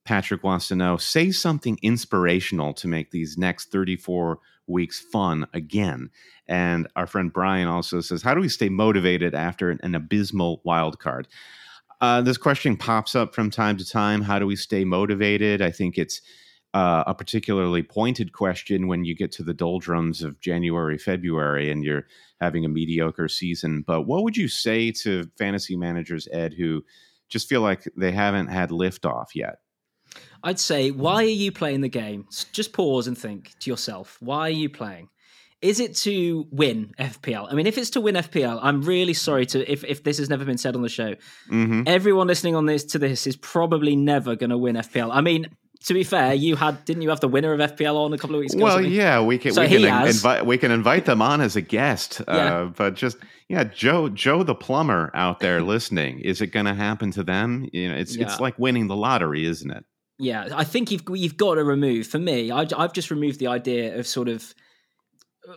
Patrick 0.04 0.44
wants 0.44 0.68
to 0.68 0.76
know 0.76 0.98
say 0.98 1.32
something 1.32 1.80
inspirational 1.82 2.74
to 2.74 2.90
make 2.90 3.12
these 3.12 3.38
next 3.38 3.72
34 3.72 4.40
weeks 4.68 5.00
fun 5.00 5.48
again. 5.54 6.10
And 6.48 6.88
our 6.98 7.08
friend 7.08 7.32
Brian 7.32 7.70
also 7.70 8.02
says, 8.02 8.22
How 8.22 8.34
do 8.34 8.42
we 8.42 8.50
stay 8.50 8.68
motivated 8.68 9.34
after 9.34 9.70
an, 9.70 9.80
an 9.82 9.96
abysmal 9.96 10.62
wild 10.66 11.00
card? 11.00 11.30
Uh, 12.02 12.22
this 12.22 12.38
question 12.38 12.76
pops 12.76 13.16
up 13.16 13.34
from 13.34 13.50
time 13.50 13.78
to 13.78 13.86
time. 13.88 14.24
How 14.24 14.40
do 14.40 14.48
we 14.48 14.58
stay 14.58 14.84
motivated? 14.84 15.62
I 15.62 15.72
think 15.72 15.98
it's 15.98 16.20
uh, 16.74 17.04
a 17.06 17.14
particularly 17.14 17.84
pointed 17.84 18.32
question 18.32 18.88
when 18.88 19.04
you 19.04 19.16
get 19.16 19.32
to 19.34 19.44
the 19.44 19.54
doldrums 19.54 20.24
of 20.24 20.40
January, 20.40 20.98
February, 20.98 21.70
and 21.70 21.84
you're 21.84 22.08
having 22.40 22.64
a 22.64 22.70
mediocre 22.70 23.28
season. 23.28 23.84
But 23.86 24.04
what 24.04 24.24
would 24.24 24.38
you 24.38 24.48
say 24.48 24.92
to 25.04 25.30
fantasy 25.38 25.76
managers, 25.76 26.28
Ed, 26.32 26.54
who 26.54 26.84
just 27.30 27.50
feel 27.50 27.62
like 27.62 27.84
they 27.98 28.12
haven't 28.12 28.48
had 28.48 28.70
liftoff 28.70 29.28
yet? 29.36 29.58
I'd 30.44 30.60
say, 30.60 30.92
why 30.92 31.24
are 31.24 31.24
you 31.24 31.52
playing 31.52 31.82
the 31.82 31.90
game? 31.90 32.26
Just 32.52 32.74
pause 32.74 33.08
and 33.08 33.18
think 33.18 33.52
to 33.60 33.70
yourself, 33.70 34.18
why 34.20 34.42
are 34.42 34.50
you 34.50 34.70
playing? 34.70 35.10
Is 35.62 35.80
it 35.80 35.96
to 35.98 36.48
win 36.50 36.92
FPL? 36.98 37.52
I 37.52 37.54
mean, 37.54 37.68
if 37.68 37.78
it's 37.78 37.92
to 37.92 38.02
win 38.02 38.16
FPL, 38.16 38.60
I'm 38.64 38.82
really 38.82 39.14
sorry 39.14 39.46
to 39.48 39.72
if, 39.72 39.84
if 39.84 40.04
this 40.04 40.18
has 40.18 40.28
never 40.28 40.44
been 40.44 40.58
said 40.58 40.76
on 40.76 40.82
the 40.82 40.90
show. 40.90 41.14
Mm-hmm. 41.52 41.84
Everyone 41.86 42.26
listening 42.26 42.56
on 42.56 42.66
this 42.66 42.84
to 42.86 43.00
this 43.00 43.28
is 43.28 43.36
probably 43.36 43.96
never 43.96 44.36
going 44.36 44.50
to 44.50 44.58
win 44.58 44.76
FPL. 44.76 45.12
I 45.14 45.22
mean, 45.22 45.56
to 45.86 45.94
be 45.94 46.04
fair, 46.04 46.34
you 46.34 46.56
had 46.56 46.84
didn't 46.86 47.02
you 47.02 47.10
have 47.10 47.20
the 47.20 47.28
winner 47.28 47.54
of 47.54 47.60
FPL 47.60 47.96
on 47.96 48.14
a 48.14 48.18
couple 48.18 48.36
of 48.36 48.40
weeks 48.40 48.54
ago? 48.54 48.64
Well, 48.64 48.82
yeah, 48.82 49.22
we 49.22 49.38
can 49.38 49.54
So 49.54 49.62
we 49.62 49.68
can 49.68 50.08
invite 50.08 50.46
we 50.46 50.58
can 50.58 50.72
invite 50.72 51.06
them 51.06 51.22
on 51.22 51.42
as 51.42 51.56
a 51.56 51.62
guest. 51.62 52.22
Uh, 52.28 52.66
but 52.66 52.96
just 52.96 53.18
yeah, 53.50 53.64
Joe 53.64 54.10
Joe 54.10 54.44
the 54.44 54.56
plumber 54.56 55.12
out 55.14 55.40
there 55.40 55.62
listening, 55.74 56.20
is 56.20 56.42
it 56.42 56.48
going 56.48 56.66
to 56.68 56.74
happen 56.74 57.12
to 57.12 57.24
them? 57.24 57.68
You 57.74 57.90
know, 57.90 57.96
it's 57.96 58.16
Yeah. 58.16 58.26
it's 58.26 58.40
like 58.40 58.58
winning 58.60 58.88
the 58.88 58.96
lottery, 58.96 59.46
isn't 59.46 59.72
it? 59.72 59.86
Yeah, 60.20 60.50
I 60.54 60.64
think 60.64 60.92
you've 60.92 61.04
you've 61.14 61.38
got 61.38 61.56
to 61.56 61.64
remove. 61.64 62.06
For 62.06 62.20
me, 62.20 62.52
I, 62.52 62.68
I've 62.78 62.94
just 62.94 63.10
removed 63.10 63.40
the 63.40 63.48
idea 63.48 63.98
of 63.98 64.06
sort 64.06 64.30
of 64.30 64.54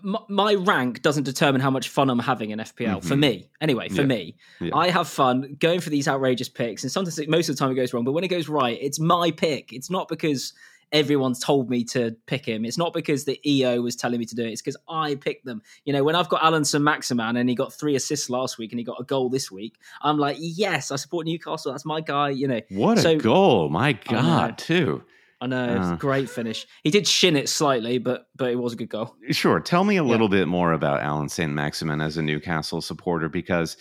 my, 0.02 0.54
rank 0.54 1.02
doesn't 1.02 1.24
determine 1.24 1.60
how 1.60 1.70
much 1.70 1.88
fun 1.88 2.08
I'm 2.10 2.18
having 2.18 2.50
in 2.50 2.58
FPL. 2.60 3.00
For 3.02 3.14
Mhm. 3.14 3.18
me, 3.20 3.48
anyway, 3.60 3.88
for 3.88 4.00
Yeah. 4.02 4.06
me, 4.06 4.36
Yeah. 4.60 4.70
I 4.74 4.88
have 4.90 5.08
fun 5.08 5.56
going 5.60 5.80
for 5.80 5.90
these 5.90 6.08
outrageous 6.08 6.48
picks, 6.48 6.82
and 6.82 6.90
sometimes 6.90 7.18
it, 7.18 7.28
most 7.28 7.48
of 7.48 7.56
the 7.56 7.58
time 7.58 7.70
it 7.70 7.74
goes 7.74 7.92
wrong. 7.92 8.04
But 8.04 8.12
when 8.12 8.24
it 8.24 8.28
goes 8.28 8.48
right, 8.48 8.78
it's 8.80 8.98
my 8.98 9.30
pick. 9.30 9.72
It's 9.72 9.90
not 9.90 10.08
because 10.08 10.52
everyone's 10.92 11.40
told 11.40 11.68
me 11.68 11.82
to 11.82 12.14
pick 12.26 12.46
him. 12.46 12.64
It's 12.64 12.78
not 12.78 12.92
because 12.92 13.24
the 13.24 13.40
EO 13.44 13.80
was 13.82 13.96
telling 13.96 14.20
me 14.20 14.26
to 14.26 14.34
do 14.36 14.44
it. 14.44 14.50
It's 14.52 14.62
because 14.62 14.76
I 14.88 15.16
picked 15.16 15.44
them. 15.44 15.60
You 15.84 15.92
know, 15.92 16.04
when 16.04 16.14
I've 16.14 16.28
got 16.28 16.44
Alan 16.44 16.62
Maximin 16.80 17.36
and 17.36 17.48
he 17.48 17.54
got 17.56 17.72
three 17.72 17.96
assists 17.96 18.30
last 18.30 18.58
week 18.58 18.70
and 18.70 18.78
he 18.78 18.84
got 18.84 19.00
a 19.00 19.04
goal 19.04 19.28
this 19.28 19.50
week, 19.50 19.74
I'm 20.02 20.18
like, 20.18 20.36
yes, 20.38 20.92
I 20.92 20.96
support 20.96 21.26
Newcastle. 21.26 21.72
That's 21.72 21.84
my 21.84 22.00
guy. 22.00 22.30
You 22.30 22.46
know, 22.48 22.60
What 22.70 22.98
a 22.98 23.00
So- 23.02 23.18
goal! 23.18 23.68
My. 23.70 23.92
God, 23.94 24.56
too. 24.56 25.02
I 25.44 25.46
know, 25.46 25.76
it's 25.76 25.88
Uh. 25.90 25.94
a 25.94 25.98
great 25.98 26.30
finish. 26.30 26.66
He 26.82 26.90
did 26.90 27.06
shin 27.06 27.36
it 27.36 27.48
slightly, 27.50 27.98
but 27.98 28.26
but 28.34 28.50
it 28.50 28.56
was 28.56 28.72
a 28.72 28.76
good 28.76 28.88
goal. 28.88 29.14
Sure. 29.30 29.60
Tell 29.60 29.84
me 29.84 29.96
a 29.98 30.02
little 30.04 30.28
bit 30.28 30.48
more 30.48 30.72
about 30.72 31.00
Alan 31.02 31.28
St. 31.28 31.52
Maximin 31.52 32.00
as 32.00 32.16
a 32.16 32.22
Newcastle 32.22 32.80
supporter 32.80 33.28
because 33.28 33.76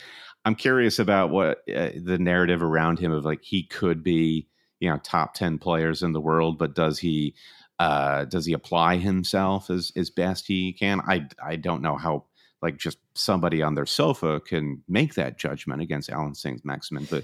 I'm 0.46 0.56
curious 0.56 1.00
about 1.00 1.30
what 1.30 1.60
uh, 1.74 1.92
the 1.96 2.18
narrative 2.20 2.62
around 2.62 3.00
him 3.00 3.12
of 3.14 3.24
like 3.24 3.40
he 3.44 3.64
could 3.64 4.04
be, 4.04 4.48
you 4.82 4.90
know, 4.90 4.98
top 4.98 5.36
10 5.36 5.58
players 5.58 6.04
in 6.04 6.12
the 6.12 6.20
world, 6.20 6.58
but 6.60 6.76
does 6.76 7.00
he 7.00 7.34
uh 7.80 8.26
does 8.26 8.46
he 8.46 8.54
apply 8.54 8.98
himself 8.98 9.70
as 9.70 9.92
as 9.96 10.10
best 10.10 10.46
he 10.48 10.74
can? 10.74 11.00
I 11.08 11.28
I 11.44 11.56
don't 11.56 11.82
know 11.82 11.96
how 11.96 12.26
like 12.62 12.78
just 12.78 12.98
somebody 13.16 13.62
on 13.62 13.76
their 13.76 13.86
sofa 13.86 14.40
can 14.42 14.84
make 14.88 15.14
that 15.16 15.40
judgment 15.40 15.82
against 15.82 16.10
Alan 16.10 16.36
St. 16.36 16.64
Maximin, 16.66 17.08
but 17.10 17.24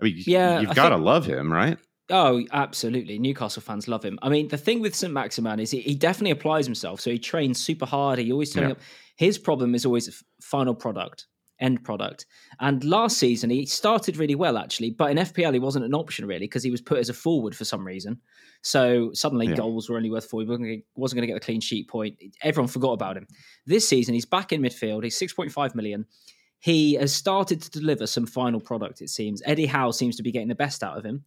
I 0.00 0.04
mean, 0.04 0.22
Yeah, 0.26 0.60
you've 0.60 0.74
got 0.74 0.90
to 0.90 0.96
love 0.96 1.26
him, 1.26 1.52
right? 1.52 1.78
Oh, 2.10 2.42
absolutely. 2.52 3.18
Newcastle 3.18 3.60
fans 3.62 3.86
love 3.86 4.04
him. 4.04 4.18
I 4.22 4.28
mean, 4.30 4.48
the 4.48 4.56
thing 4.56 4.80
with 4.80 4.94
St. 4.94 5.12
Maximin 5.12 5.60
is 5.60 5.70
he, 5.70 5.80
he 5.80 5.94
definitely 5.94 6.30
applies 6.30 6.64
himself. 6.64 7.00
So 7.00 7.10
he 7.10 7.18
trains 7.18 7.60
super 7.60 7.84
hard. 7.86 8.18
He 8.18 8.32
always 8.32 8.52
turning 8.52 8.70
Yeah. 8.70 8.76
up. 8.76 8.80
His 9.16 9.36
problem 9.36 9.74
is 9.74 9.84
always 9.84 10.22
final 10.40 10.74
product. 10.74 11.26
end 11.60 11.82
product. 11.82 12.24
And 12.60 12.84
last 12.84 13.18
season 13.18 13.50
he 13.50 13.66
started 13.66 14.16
really 14.16 14.36
well 14.36 14.56
actually, 14.56 14.90
but 14.92 15.10
in 15.10 15.16
FPL 15.18 15.52
he 15.52 15.58
wasn't 15.58 15.84
an 15.84 15.92
option 15.92 16.24
really 16.24 16.46
because 16.46 16.62
he 16.62 16.70
was 16.70 16.80
put 16.80 16.98
as 17.00 17.08
a 17.08 17.12
forward 17.12 17.52
for 17.56 17.64
some 17.64 17.84
reason. 17.84 18.20
So 18.62 19.10
suddenly 19.12 19.48
Yeah. 19.48 19.56
goals 19.56 19.88
were 19.90 19.96
only 19.96 20.08
worth 20.08 20.26
four. 20.30 20.40
He 20.42 20.46
wasn't 20.46 21.16
going 21.16 21.22
to 21.22 21.26
get 21.26 21.34
the 21.34 21.40
clean 21.44 21.60
sheet 21.60 21.88
point. 21.88 22.14
Everyone 22.44 22.68
forgot 22.68 22.92
about 22.92 23.16
him. 23.16 23.26
This 23.66 23.88
season 23.88 24.14
he's 24.14 24.24
back 24.24 24.52
in 24.52 24.62
midfield. 24.62 25.02
He's 25.02 25.16
six 25.16 25.32
point 25.32 25.50
five 25.50 25.74
million. 25.74 26.06
He 26.60 26.94
has 26.94 27.12
started 27.12 27.60
to 27.62 27.70
deliver 27.72 28.06
some 28.06 28.26
final 28.26 28.60
product. 28.60 29.00
It 29.02 29.10
seems 29.10 29.42
Eddie 29.44 29.66
Howe 29.66 29.90
seems 29.90 30.14
to 30.14 30.22
be 30.22 30.30
getting 30.30 30.46
the 30.46 30.54
best 30.54 30.84
out 30.84 30.96
of 30.96 31.04
him. 31.04 31.24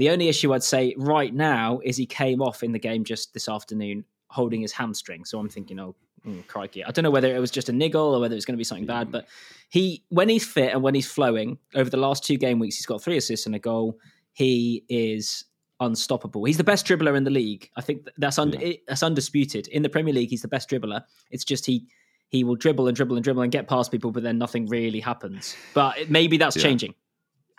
The 0.00 0.08
only 0.08 0.28
issue 0.30 0.54
I'd 0.54 0.62
say 0.62 0.94
right 0.96 1.34
now 1.34 1.78
is 1.84 1.94
he 1.98 2.06
came 2.06 2.40
off 2.40 2.62
in 2.62 2.72
the 2.72 2.78
game 2.78 3.04
just 3.04 3.34
this 3.34 3.50
afternoon 3.50 4.06
holding 4.28 4.62
his 4.62 4.72
hamstring. 4.72 5.26
So 5.26 5.38
I'm 5.38 5.50
thinking, 5.50 5.78
oh, 5.78 5.94
mm, 6.26 6.46
crikey. 6.46 6.82
I 6.82 6.90
don't 6.90 7.02
know 7.02 7.10
whether 7.10 7.36
it 7.36 7.38
was 7.38 7.50
just 7.50 7.68
a 7.68 7.72
niggle 7.72 8.14
or 8.14 8.18
whether 8.18 8.34
it's 8.34 8.46
going 8.46 8.54
to 8.54 8.58
be 8.58 8.64
something 8.64 8.86
bad, 8.86 9.12
but 9.12 9.26
he, 9.68 10.02
when 10.08 10.30
he's 10.30 10.46
fit 10.46 10.72
and 10.72 10.82
when 10.82 10.94
he's 10.94 11.06
flowing 11.06 11.58
over 11.74 11.90
the 11.90 11.98
last 11.98 12.24
two 12.24 12.38
game 12.38 12.58
weeks, 12.58 12.76
he's 12.76 12.86
got 12.86 13.02
three 13.02 13.18
assists 13.18 13.44
and 13.44 13.54
a 13.54 13.58
goal. 13.58 13.98
He 14.32 14.86
is 14.88 15.44
unstoppable. 15.80 16.44
He's 16.44 16.56
the 16.56 16.64
best 16.64 16.86
dribbler 16.86 17.14
in 17.14 17.24
the 17.24 17.30
league. 17.30 17.68
I 17.76 17.82
think 17.82 18.08
that's 18.16 18.38
under, 18.38 18.58
it, 18.58 18.86
that's 18.88 19.02
undisputed. 19.02 19.68
In 19.68 19.82
the 19.82 19.90
Premier 19.90 20.14
League, 20.14 20.30
he's 20.30 20.40
the 20.40 20.48
best 20.48 20.70
dribbler. 20.70 21.02
It's 21.30 21.44
just 21.44 21.66
he 21.66 21.86
he 22.30 22.42
will 22.42 22.56
dribble 22.56 22.88
and 22.88 22.96
dribble 22.96 23.16
and 23.16 23.24
dribble 23.24 23.42
and 23.42 23.52
get 23.52 23.68
past 23.68 23.92
people, 23.92 24.12
but 24.12 24.22
then 24.22 24.38
nothing 24.38 24.66
really 24.66 25.00
happens. 25.00 25.54
But 25.74 25.98
it, 25.98 26.10
maybe 26.10 26.38
that's 26.38 26.56
Yeah. 26.56 26.62
changing. 26.62 26.94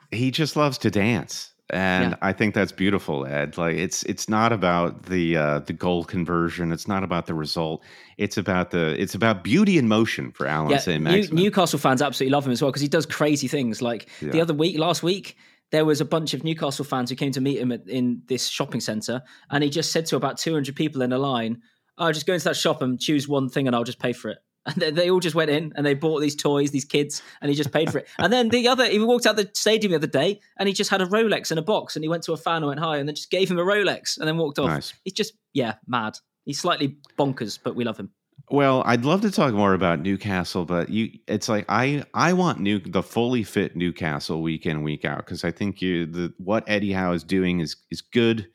he 0.09 0.31
just 0.31 0.55
loves 0.55 0.79
to 0.79 0.89
dance 0.89 1.53
and 1.71 2.11
Yeah. 2.11 2.17
i 2.21 2.33
think 2.33 2.53
that's 2.53 2.71
beautiful 2.71 3.25
ed 3.25 3.57
like 3.57 3.75
it's 3.77 4.03
it's 4.03 4.27
not 4.29 4.51
about 4.51 5.03
the 5.03 5.37
uh 5.37 5.59
the 5.59 5.73
goal 5.73 6.03
conversion 6.03 6.71
it's 6.71 6.87
not 6.87 7.03
about 7.03 7.25
the 7.27 7.33
result 7.33 7.81
it's 8.17 8.37
about 8.37 8.71
the 8.71 9.01
it's 9.01 9.15
about 9.15 9.43
beauty 9.43 9.77
in 9.77 9.87
motion 9.87 10.31
for 10.31 10.45
alan 10.47 10.71
Yeah. 10.71 10.97
New, 10.97 11.27
Newcastle 11.31 11.79
fans 11.79 12.01
absolutely 12.01 12.31
love 12.31 12.45
him 12.45 12.51
as 12.51 12.61
well 12.61 12.71
because 12.71 12.81
he 12.81 12.87
does 12.87 13.05
crazy 13.05 13.47
things. 13.47 13.81
Like 13.81 14.09
the 14.21 14.41
other 14.41 14.53
week, 14.53 14.77
last 14.77 15.01
week, 15.03 15.35
there 15.71 15.85
was 15.85 16.01
a 16.01 16.05
bunch 16.05 16.33
of 16.33 16.43
Newcastle 16.43 16.85
fans 16.85 17.09
who 17.09 17.15
came 17.15 17.31
to 17.31 17.41
meet 17.41 17.57
him 17.59 17.71
at, 17.71 17.87
in 17.87 18.21
this 18.27 18.47
shopping 18.47 18.81
centre, 18.81 19.21
and 19.49 19.63
he 19.63 19.69
just 19.69 19.91
said 19.91 20.05
to 20.07 20.15
about 20.17 20.37
200 20.37 20.75
people 20.75 21.01
in 21.01 21.13
a 21.13 21.17
line, 21.17 21.61
"I'll 21.97 22.09
"Oh, 22.09 22.11
just 22.11 22.25
go 22.27 22.33
into 22.33 22.43
that 22.45 22.57
shop 22.57 22.81
and 22.81 22.99
choose 22.99 23.27
one 23.27 23.47
thing, 23.49 23.67
and 23.67 23.75
I'll 23.75 23.85
just 23.85 23.99
pay 23.99 24.13
for 24.13 24.29
it." 24.29 24.39
And 24.65 24.75
they, 24.75 24.91
they 24.91 25.09
all 25.09 25.19
just 25.19 25.35
went 25.35 25.49
in 25.49 25.73
and 25.75 25.83
they 25.83 25.95
bought 25.95 26.19
these 26.19 26.35
toys, 26.35 26.69
these 26.69 26.85
kids, 26.85 27.23
and 27.41 27.49
he 27.49 27.55
just 27.55 27.71
paid 27.71 27.91
for 27.91 27.97
it. 27.97 28.07
And 28.19 28.31
then 28.31 28.49
the 28.49 28.67
other, 28.67 28.85
he 28.85 28.99
walked 28.99 29.25
out 29.25 29.35
the 29.35 29.49
stadium 29.53 29.91
the 29.91 29.97
other 29.97 30.05
day, 30.05 30.39
and 30.59 30.67
he 30.67 30.73
just 30.73 30.91
had 30.91 31.01
a 31.01 31.07
Rolex 31.07 31.51
in 31.51 31.57
a 31.57 31.63
box, 31.63 31.95
and 31.95 32.03
he 32.03 32.09
went 32.09 32.23
to 32.23 32.33
a 32.33 32.37
fan 32.37 32.57
and 32.57 32.67
went 32.67 32.79
hi, 32.79 32.97
and 32.97 33.07
then 33.07 33.15
just 33.15 33.31
gave 33.31 33.49
him 33.49 33.57
a 33.57 33.63
Rolex, 33.63 34.19
and 34.19 34.27
then 34.27 34.37
walked 34.37 34.59
off. 34.59 34.69
Nice. 34.69 34.93
He's 35.03 35.13
just 35.13 35.33
yeah, 35.53 35.75
mad. 35.87 36.17
He's 36.45 36.59
slightly 36.59 36.97
bonkers, 37.17 37.57
but 37.61 37.75
we 37.75 37.83
love 37.83 37.97
him. 37.97 38.11
Well, 38.51 38.83
I'd 38.85 39.05
love 39.05 39.21
to 39.21 39.31
talk 39.31 39.53
more 39.53 39.73
about 39.73 40.01
Newcastle, 40.01 40.65
but 40.65 40.89
you 40.89 41.19
it's 41.27 41.47
like 41.47 41.65
I 41.69 42.03
I 42.13 42.33
want 42.33 42.59
new 42.59 42.79
the 42.79 43.01
fully 43.01 43.43
fit 43.43 43.77
Newcastle 43.77 44.41
week 44.41 44.65
in 44.65 44.83
week 44.83 45.05
out 45.05 45.25
because 45.25 45.45
I 45.45 45.51
think 45.51 45.81
you 45.81 46.05
the 46.05 46.33
what 46.37 46.65
Eddie 46.67 46.91
Howe 46.91 47.13
is 47.13 47.23
doing 47.23 47.61
is 47.61 47.77
is 47.91 48.01
good. 48.01 48.47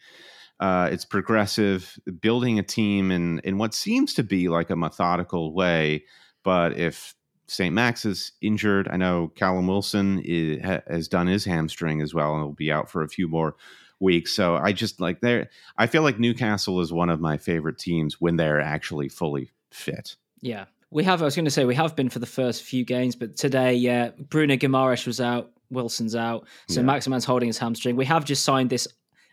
Uh, 0.58 0.88
it's 0.90 1.04
progressive, 1.04 1.98
building 2.20 2.58
a 2.58 2.62
team 2.62 3.10
in 3.10 3.40
in 3.40 3.58
what 3.58 3.74
seems 3.74 4.14
to 4.14 4.22
be 4.22 4.48
like 4.48 4.70
a 4.70 4.76
methodical 4.76 5.52
way. 5.52 6.04
But 6.42 6.78
if 6.78 7.14
St. 7.48 7.74
Max 7.74 8.04
is 8.04 8.32
injured, 8.40 8.88
I 8.88 8.96
know 8.96 9.32
Callum 9.34 9.66
Wilson 9.66 10.18
i 10.18 10.60
ha, 10.64 10.80
has 10.88 11.08
done 11.08 11.26
his 11.26 11.44
hamstring 11.44 12.00
as 12.00 12.14
well 12.14 12.34
and 12.34 12.42
will 12.44 12.52
be 12.52 12.72
out 12.72 12.90
for 12.90 13.02
a 13.02 13.08
few 13.08 13.28
more 13.28 13.56
weeks. 14.00 14.32
So 14.34 14.56
I 14.56 14.72
just 14.72 15.00
like 15.00 15.20
there. 15.20 15.50
I 15.76 15.86
feel 15.86 16.02
like 16.02 16.18
Newcastle 16.18 16.80
is 16.80 16.92
one 16.92 17.08
of 17.10 17.20
my 17.20 17.36
favorite 17.36 17.78
teams 17.78 18.20
when 18.20 18.36
they're 18.36 18.60
actually 18.60 19.08
fully 19.08 19.50
fit. 19.70 20.16
Yeah. 20.40 20.66
We 20.90 21.04
have, 21.04 21.20
I 21.22 21.24
was 21.24 21.34
going 21.34 21.46
to 21.46 21.50
say, 21.50 21.64
we 21.64 21.74
have 21.74 21.96
been 21.96 22.08
for 22.08 22.18
the 22.18 22.26
first 22.26 22.62
few 22.62 22.84
games, 22.84 23.16
but 23.16 23.36
today, 23.36 23.74
yeah, 23.74 24.10
Bruno 24.18 24.54
Guimaraes 24.56 25.06
was 25.06 25.20
out, 25.20 25.50
Wilson's 25.70 26.14
out. 26.14 26.46
So 26.68 26.80
Yeah. 26.80 26.86
Maximin's 26.86 27.24
holding 27.24 27.48
his 27.48 27.58
hamstring. 27.58 27.96
We 27.96 28.04
have 28.04 28.24
just 28.24 28.44
signed 28.44 28.70
this 28.70 28.86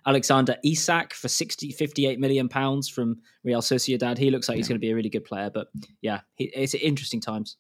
Alexander 0.06 0.58
Isak 0.64 1.14
for 1.14 1.28
60, 1.28 1.72
58 1.72 2.20
million 2.20 2.50
pounds 2.50 2.90
from 2.90 3.18
Real 3.44 3.62
Sociedad. 3.62 4.18
He 4.18 4.30
looks 4.30 4.50
like 4.50 4.58
he's 4.58 4.68
going 4.68 4.80
to 4.80 4.86
be 4.86 4.92
a 4.92 4.96
really 4.96 5.10
good 5.10 5.26
player, 5.26 5.50
but 5.50 5.68
yeah, 6.02 6.22
he, 6.36 6.46
it's 6.46 6.74
interesting 6.74 7.22
times. 7.22 7.58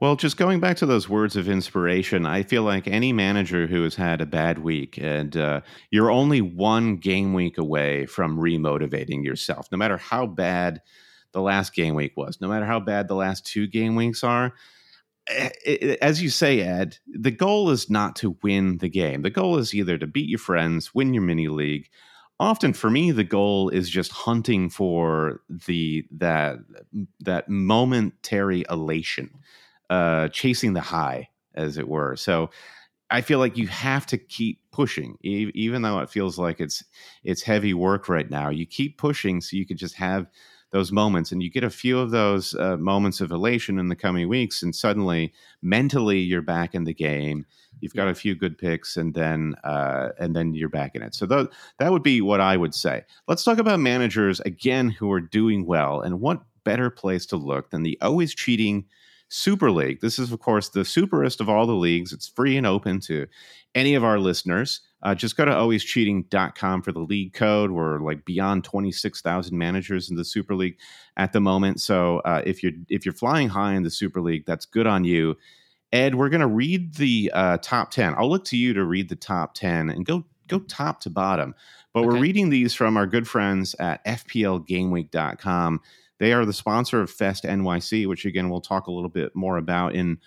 Well, 0.00 0.16
just 0.16 0.36
going 0.36 0.60
back 0.60 0.76
to 0.78 0.86
those 0.86 1.08
words 1.08 1.36
of 1.36 1.48
inspiration, 1.48 2.26
I 2.26 2.42
feel 2.42 2.62
like 2.62 2.88
any 2.88 3.12
manager 3.12 3.66
who 3.66 3.82
has 3.82 3.94
had 3.94 4.20
a 4.20 4.26
bad 4.26 4.58
week 4.58 4.98
and 5.00 5.36
uh, 5.36 5.60
you're 5.90 6.10
only 6.10 6.40
one 6.40 6.96
game 6.96 7.34
week 7.34 7.58
away 7.58 8.06
from 8.06 8.38
remotivating 8.38 9.24
yourself, 9.24 9.68
no 9.70 9.78
matter 9.78 9.96
how 9.96 10.26
bad 10.26 10.80
the 11.32 11.40
last 11.40 11.74
game 11.74 11.94
week 11.94 12.16
was, 12.16 12.40
no 12.40 12.48
matter 12.48 12.64
how 12.64 12.80
bad 12.80 13.08
the 13.08 13.14
last 13.14 13.46
two 13.46 13.66
game 13.66 13.94
weeks 13.94 14.24
are. 14.24 14.54
Eh, 15.28 15.50
eh, 15.66 15.96
As 16.00 16.22
you 16.22 16.30
say, 16.30 16.60
Ed, 16.60 16.98
the 17.06 17.30
goal 17.30 17.70
is 17.70 17.90
not 17.90 18.16
to 18.16 18.36
win 18.42 18.78
the 18.78 18.88
game. 18.88 19.22
The 19.22 19.30
goal 19.30 19.58
is 19.58 19.74
either 19.74 19.98
to 19.98 20.06
beat 20.06 20.28
your 20.28 20.38
friends, 20.38 20.94
win 20.94 21.14
your 21.14 21.22
mini 21.22 21.48
league. 21.48 21.88
Often, 22.38 22.72
for 22.72 22.90
me, 22.90 23.10
the 23.10 23.24
goal 23.24 23.68
is 23.68 23.90
just 23.90 24.12
hunting 24.12 24.70
for 24.70 25.42
the 25.48 26.06
that 26.12 26.58
that 27.20 27.48
momentary 27.48 28.64
elation 28.70 29.30
uh, 29.90 30.28
chasing 30.28 30.72
the 30.72 30.80
high, 30.80 31.28
as 31.54 31.76
it 31.76 31.88
were. 31.88 32.16
So 32.16 32.50
I 33.10 33.20
feel 33.22 33.40
like 33.40 33.56
you 33.58 33.66
have 33.68 34.06
to 34.06 34.18
keep 34.18 34.60
pushing, 34.70 35.18
even 35.22 35.82
though 35.82 35.98
it 35.98 36.10
feels 36.10 36.38
like 36.38 36.60
it's 36.60 36.84
it's 37.24 37.42
heavy 37.42 37.74
work 37.74 38.08
right 38.08 38.30
now. 38.30 38.50
You 38.50 38.66
keep 38.66 38.98
pushing 38.98 39.40
so 39.40 39.56
you 39.56 39.66
can 39.66 39.76
just 39.76 39.96
have 39.96 40.26
those 40.70 40.92
moments, 40.92 41.32
and 41.32 41.42
you 41.42 41.50
get 41.50 41.64
a 41.64 41.70
few 41.70 41.98
of 41.98 42.10
those 42.10 42.54
uh, 42.54 42.76
moments 42.76 43.20
of 43.20 43.30
elation 43.30 43.78
in 43.78 43.88
the 43.88 43.96
coming 43.96 44.28
weeks, 44.28 44.62
and 44.62 44.74
suddenly 44.74 45.32
mentally 45.62 46.18
you're 46.18 46.42
back 46.42 46.74
in 46.74 46.84
the 46.84 46.94
game. 46.94 47.44
You've 47.80 47.94
got 47.94 48.08
a 48.08 48.14
few 48.14 48.34
good 48.34 48.58
picks, 48.58 48.96
and 48.96 49.14
then 49.14 49.54
uh, 49.64 50.10
and 50.18 50.34
then 50.34 50.54
you're 50.54 50.68
back 50.68 50.94
in 50.94 51.02
it. 51.02 51.14
So 51.14 51.26
that 51.26 51.48
that 51.78 51.92
would 51.92 52.02
be 52.02 52.20
what 52.20 52.40
I 52.40 52.56
would 52.56 52.74
say. 52.74 53.04
Let's 53.26 53.44
talk 53.44 53.58
about 53.58 53.80
managers 53.80 54.40
again 54.40 54.90
who 54.90 55.10
are 55.12 55.20
doing 55.20 55.66
well, 55.66 56.00
and 56.00 56.20
what 56.20 56.42
better 56.64 56.90
place 56.90 57.26
to 57.26 57.36
look 57.36 57.70
than 57.70 57.82
the 57.82 57.98
always 58.00 58.34
cheating 58.34 58.84
Super 59.28 59.70
League. 59.70 60.00
This 60.00 60.18
is, 60.18 60.32
of 60.32 60.40
course, 60.40 60.68
the 60.68 60.80
superest 60.80 61.40
of 61.40 61.48
all 61.48 61.66
the 61.66 61.72
leagues. 61.72 62.12
It's 62.12 62.28
free 62.28 62.56
and 62.56 62.66
open 62.66 63.00
to 63.00 63.26
any 63.74 63.94
of 63.94 64.04
our 64.04 64.18
listeners. 64.18 64.80
Uh, 65.02 65.14
just 65.14 65.36
go 65.36 65.44
to 65.44 65.50
alwayscheating.com 65.50 66.82
for 66.82 66.92
the 66.92 67.00
league 67.00 67.32
code. 67.32 67.70
We're 67.70 68.00
like 68.00 68.24
beyond 68.24 68.64
26,000 68.64 69.56
managers 69.56 70.10
in 70.10 70.16
the 70.16 70.24
Super 70.24 70.54
League 70.54 70.78
at 71.16 71.32
the 71.32 71.40
moment. 71.40 71.80
So 71.80 72.18
uh, 72.20 72.42
if 72.44 72.62
you're 72.62 72.72
if 72.88 73.04
you're 73.04 73.14
flying 73.14 73.48
high 73.48 73.74
in 73.74 73.82
the 73.82 73.90
Super 73.90 74.20
League, 74.20 74.44
that's 74.46 74.66
good 74.66 74.86
on 74.86 75.04
you. 75.04 75.36
Ed, 75.92 76.14
we're 76.14 76.28
going 76.28 76.40
to 76.40 76.46
read 76.46 76.94
the 76.94 77.30
uh, 77.34 77.58
top 77.58 77.90
10. 77.90 78.14
I'll 78.16 78.30
look 78.30 78.44
to 78.46 78.56
you 78.56 78.72
to 78.74 78.84
read 78.84 79.08
the 79.08 79.16
top 79.16 79.54
10 79.54 79.90
and 79.90 80.04
go 80.04 80.24
go 80.46 80.60
top 80.60 81.00
to 81.00 81.10
bottom. 81.10 81.54
But 81.92 82.04
we're 82.04 82.18
reading 82.18 82.50
these 82.50 82.74
from 82.74 82.96
our 82.96 83.06
good 83.06 83.26
friends 83.26 83.74
at 83.80 84.04
FPLGameweek.com. 84.04 85.80
They 86.18 86.32
are 86.32 86.44
the 86.44 86.52
sponsor 86.52 87.00
of 87.00 87.10
Fest 87.10 87.44
NYC, 87.44 88.06
which 88.06 88.24
again 88.24 88.50
we'll 88.50 88.60
talk 88.60 88.86
a 88.86 88.92
little 88.92 89.08
bit 89.08 89.34
more 89.34 89.56
about 89.56 89.94
in 89.94 90.18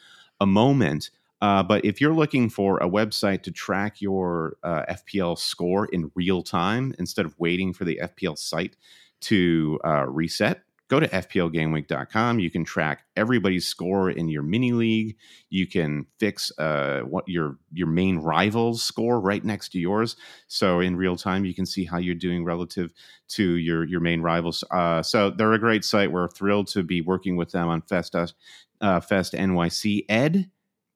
a 0.41 0.45
moment. 0.45 1.11
Uh, 1.43 1.61
but 1.61 1.83
if 1.83 1.99
you're 1.99 2.13
looking 2.13 2.49
for 2.49 2.77
a 2.77 2.89
website 2.89 3.43
to 3.43 3.51
track 3.51 3.99
your 3.99 4.55
uh, 4.63 4.85
FPL 4.89 5.37
score 5.37 5.87
in 5.87 6.09
real 6.15 6.41
time 6.41 6.95
instead 6.99 7.25
of 7.25 7.37
waiting 7.37 7.73
for 7.73 7.83
the 7.83 7.99
FPL 8.01 8.37
site 8.37 8.77
to 9.19 9.77
uh, 9.83 10.05
reset, 10.07 10.61
go 10.87 11.01
to 11.01 11.07
FPLGameweek.com. 11.09 12.39
You 12.39 12.49
can 12.49 12.63
track 12.63 13.03
everybody's 13.17 13.67
score 13.67 14.09
in 14.09 14.29
your 14.29 14.41
mini 14.41 14.71
league. 14.71 15.17
You 15.49 15.67
can 15.67 16.05
fix 16.17 16.49
uh, 16.59 17.01
what 17.01 17.27
your 17.27 17.57
your 17.73 17.87
main 17.87 18.19
rival's 18.19 18.81
score 18.81 19.19
right 19.19 19.43
next 19.43 19.73
to 19.73 19.79
yours. 19.79 20.15
So 20.47 20.79
in 20.79 20.95
real 20.95 21.17
time, 21.17 21.43
you 21.43 21.53
can 21.53 21.65
see 21.65 21.83
how 21.83 21.97
you're 21.97 22.15
doing 22.15 22.45
relative 22.45 22.93
to 23.31 23.55
your 23.55 23.83
your 23.83 23.99
main 23.99 24.21
rivals. 24.21 24.63
Uh, 24.71 25.03
so 25.03 25.29
they're 25.29 25.51
a 25.51 25.59
great 25.59 25.83
site. 25.83 26.09
We're 26.09 26.29
thrilled 26.29 26.67
to 26.67 26.83
be 26.83 27.01
working 27.01 27.35
with 27.35 27.51
them 27.51 27.67
on 27.67 27.81
Fest 27.81 28.13
Fest 28.13 29.33
NYC. 29.33 30.05
Ed, 30.07 30.49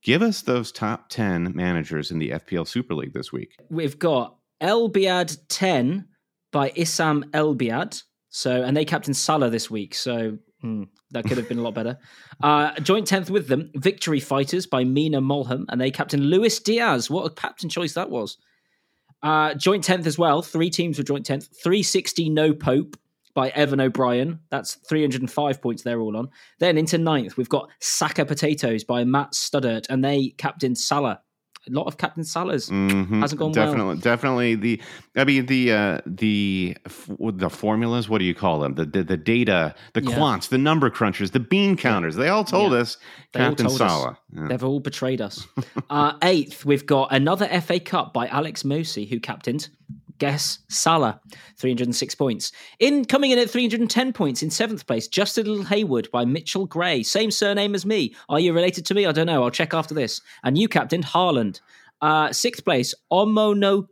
give 0.07 0.21
us 0.21 0.41
those 0.41 0.71
top 0.71 1.09
ten 1.09 1.51
managers 1.53 2.11
in 2.11 2.17
the 2.17 2.29
FPL 2.29 2.65
Super 2.65 2.95
League 2.95 3.13
this 3.13 3.33
week. 3.33 3.57
We've 3.69 3.99
got 3.99 4.37
El 4.61 4.89
Biad 4.89 5.37
10 5.49 6.07
by 6.53 6.69
Issam 6.71 7.23
El 7.33 7.55
Biad. 7.55 8.01
So, 8.29 8.63
and 8.63 8.75
they 8.75 8.85
captain 8.85 9.13
Salah 9.13 9.49
this 9.49 9.69
week. 9.69 9.93
So, 9.93 10.37
hmm, 10.61 10.83
that 11.11 11.25
could 11.25 11.37
have 11.37 11.49
been 11.49 11.59
a 11.59 11.63
lot 11.63 11.75
better. 11.75 11.99
Uh, 12.43 12.71
joint 12.81 13.07
10th 13.09 13.31
with 13.31 13.47
them, 13.47 13.71
Victory 13.73 14.19
Fighters 14.19 14.67
by 14.67 14.83
Mina 14.83 15.19
Mulham. 15.19 15.65
And 15.69 15.81
they 15.81 15.89
captain 15.89 16.21
Luis 16.21 16.59
Diaz. 16.59 17.09
What 17.09 17.25
a 17.25 17.33
captain 17.33 17.67
choice 17.67 17.93
that 17.93 18.11
was. 18.11 18.37
Uh, 19.23 19.55
joint 19.55 19.83
10th 19.83 20.05
as 20.05 20.19
well. 20.19 20.43
Three 20.43 20.69
teams 20.69 20.99
were 20.99 21.03
joint 21.03 21.25
10th. 21.25 21.47
360 21.63 22.29
No 22.29 22.53
Pope 22.53 22.95
by 23.37 23.49
Evan 23.49 23.79
O'Brien. 23.79 24.39
That's 24.49 24.73
305 24.89 25.61
points 25.61 25.83
they're 25.83 26.01
all 26.01 26.17
on. 26.17 26.29
Then 26.59 26.75
into 26.75 26.97
ninth, 26.97 27.37
we've 27.37 27.47
got 27.47 27.69
Saka 27.79 28.25
Potatoes 28.25 28.83
by 28.83 29.03
Matt 29.03 29.33
Studdert. 29.33 29.85
And 29.91 30.03
they 30.03 30.29
captain 30.39 30.73
Salah 30.75 31.21
a 31.69 31.73
lot 31.73 31.85
of 31.85 31.97
Captain 31.97 32.23
Salah's 32.23 32.69
Mhm. 32.69 33.19
hasn't 33.19 33.37
gone 33.39 33.51
definitely, 33.51 33.85
well. 33.87 33.95
definitely 33.97 34.55
the. 34.55 34.81
I 35.17 35.25
mean 35.25 35.47
the 35.47 35.73
uh, 35.73 36.01
the 36.05 36.77
f- 36.85 37.09
the 37.19 37.49
formulas. 37.49 38.07
What 38.07 38.19
do 38.19 38.25
you 38.25 38.33
call 38.33 38.59
them? 38.61 38.75
The 38.75 38.85
the, 38.85 39.03
the 39.03 39.17
data, 39.17 39.75
the 39.93 40.01
Yeah. 40.01 40.15
quants, 40.17 40.47
the 40.47 40.57
number 40.57 40.89
crunchers, 40.89 41.31
the 41.31 41.41
bean 41.41 41.75
counters. 41.75 42.15
They 42.15 42.29
all 42.29 42.45
told 42.45 42.71
Yeah. 42.71 42.79
us 42.79 42.97
They 43.33 43.41
Captain 43.41 43.67
told 43.67 43.81
us. 43.81 43.91
Salah. 43.91 44.17
Yeah. 44.33 44.47
They've 44.47 44.63
all 44.63 44.79
betrayed 44.79 45.19
us. 45.19 45.45
uh, 45.89 46.13
eighth, 46.23 46.63
we've 46.63 46.85
got 46.85 47.09
another 47.13 47.47
FA 47.61 47.81
Cup 47.81 48.13
by 48.13 48.27
Alex 48.27 48.63
Mosi, 48.63 49.09
who 49.09 49.19
captained. 49.19 49.67
Guess 50.17 50.59
Salah, 50.69 51.21
306 51.57 52.15
points. 52.15 52.51
In 52.79 53.05
coming 53.05 53.31
in 53.31 53.39
at 53.39 53.49
310 53.49 54.13
points 54.13 54.41
in 54.41 54.49
seventh 54.49 54.87
place, 54.87 55.07
Just 55.07 55.37
a 55.37 55.43
Little 55.43 55.63
Haywood 55.65 56.09
by 56.11 56.25
Mitchell 56.25 56.65
Gray. 56.65 57.03
Same 57.03 57.31
surname 57.31 57.75
as 57.75 57.85
me. 57.85 58.15
Are 58.29 58.39
you 58.39 58.53
related 58.53 58.85
to 58.87 58.93
me? 58.93 59.05
I 59.05 59.11
don't 59.11 59.27
know. 59.27 59.43
I'll 59.43 59.51
check 59.51 59.73
after 59.73 59.93
this. 59.93 60.21
And 60.43 60.57
you 60.57 60.67
captained 60.67 61.05
Haaland. 61.05 61.61
Uh, 62.01 62.31
sixth 62.31 62.63
place, 62.63 62.93
Omono 63.11 63.87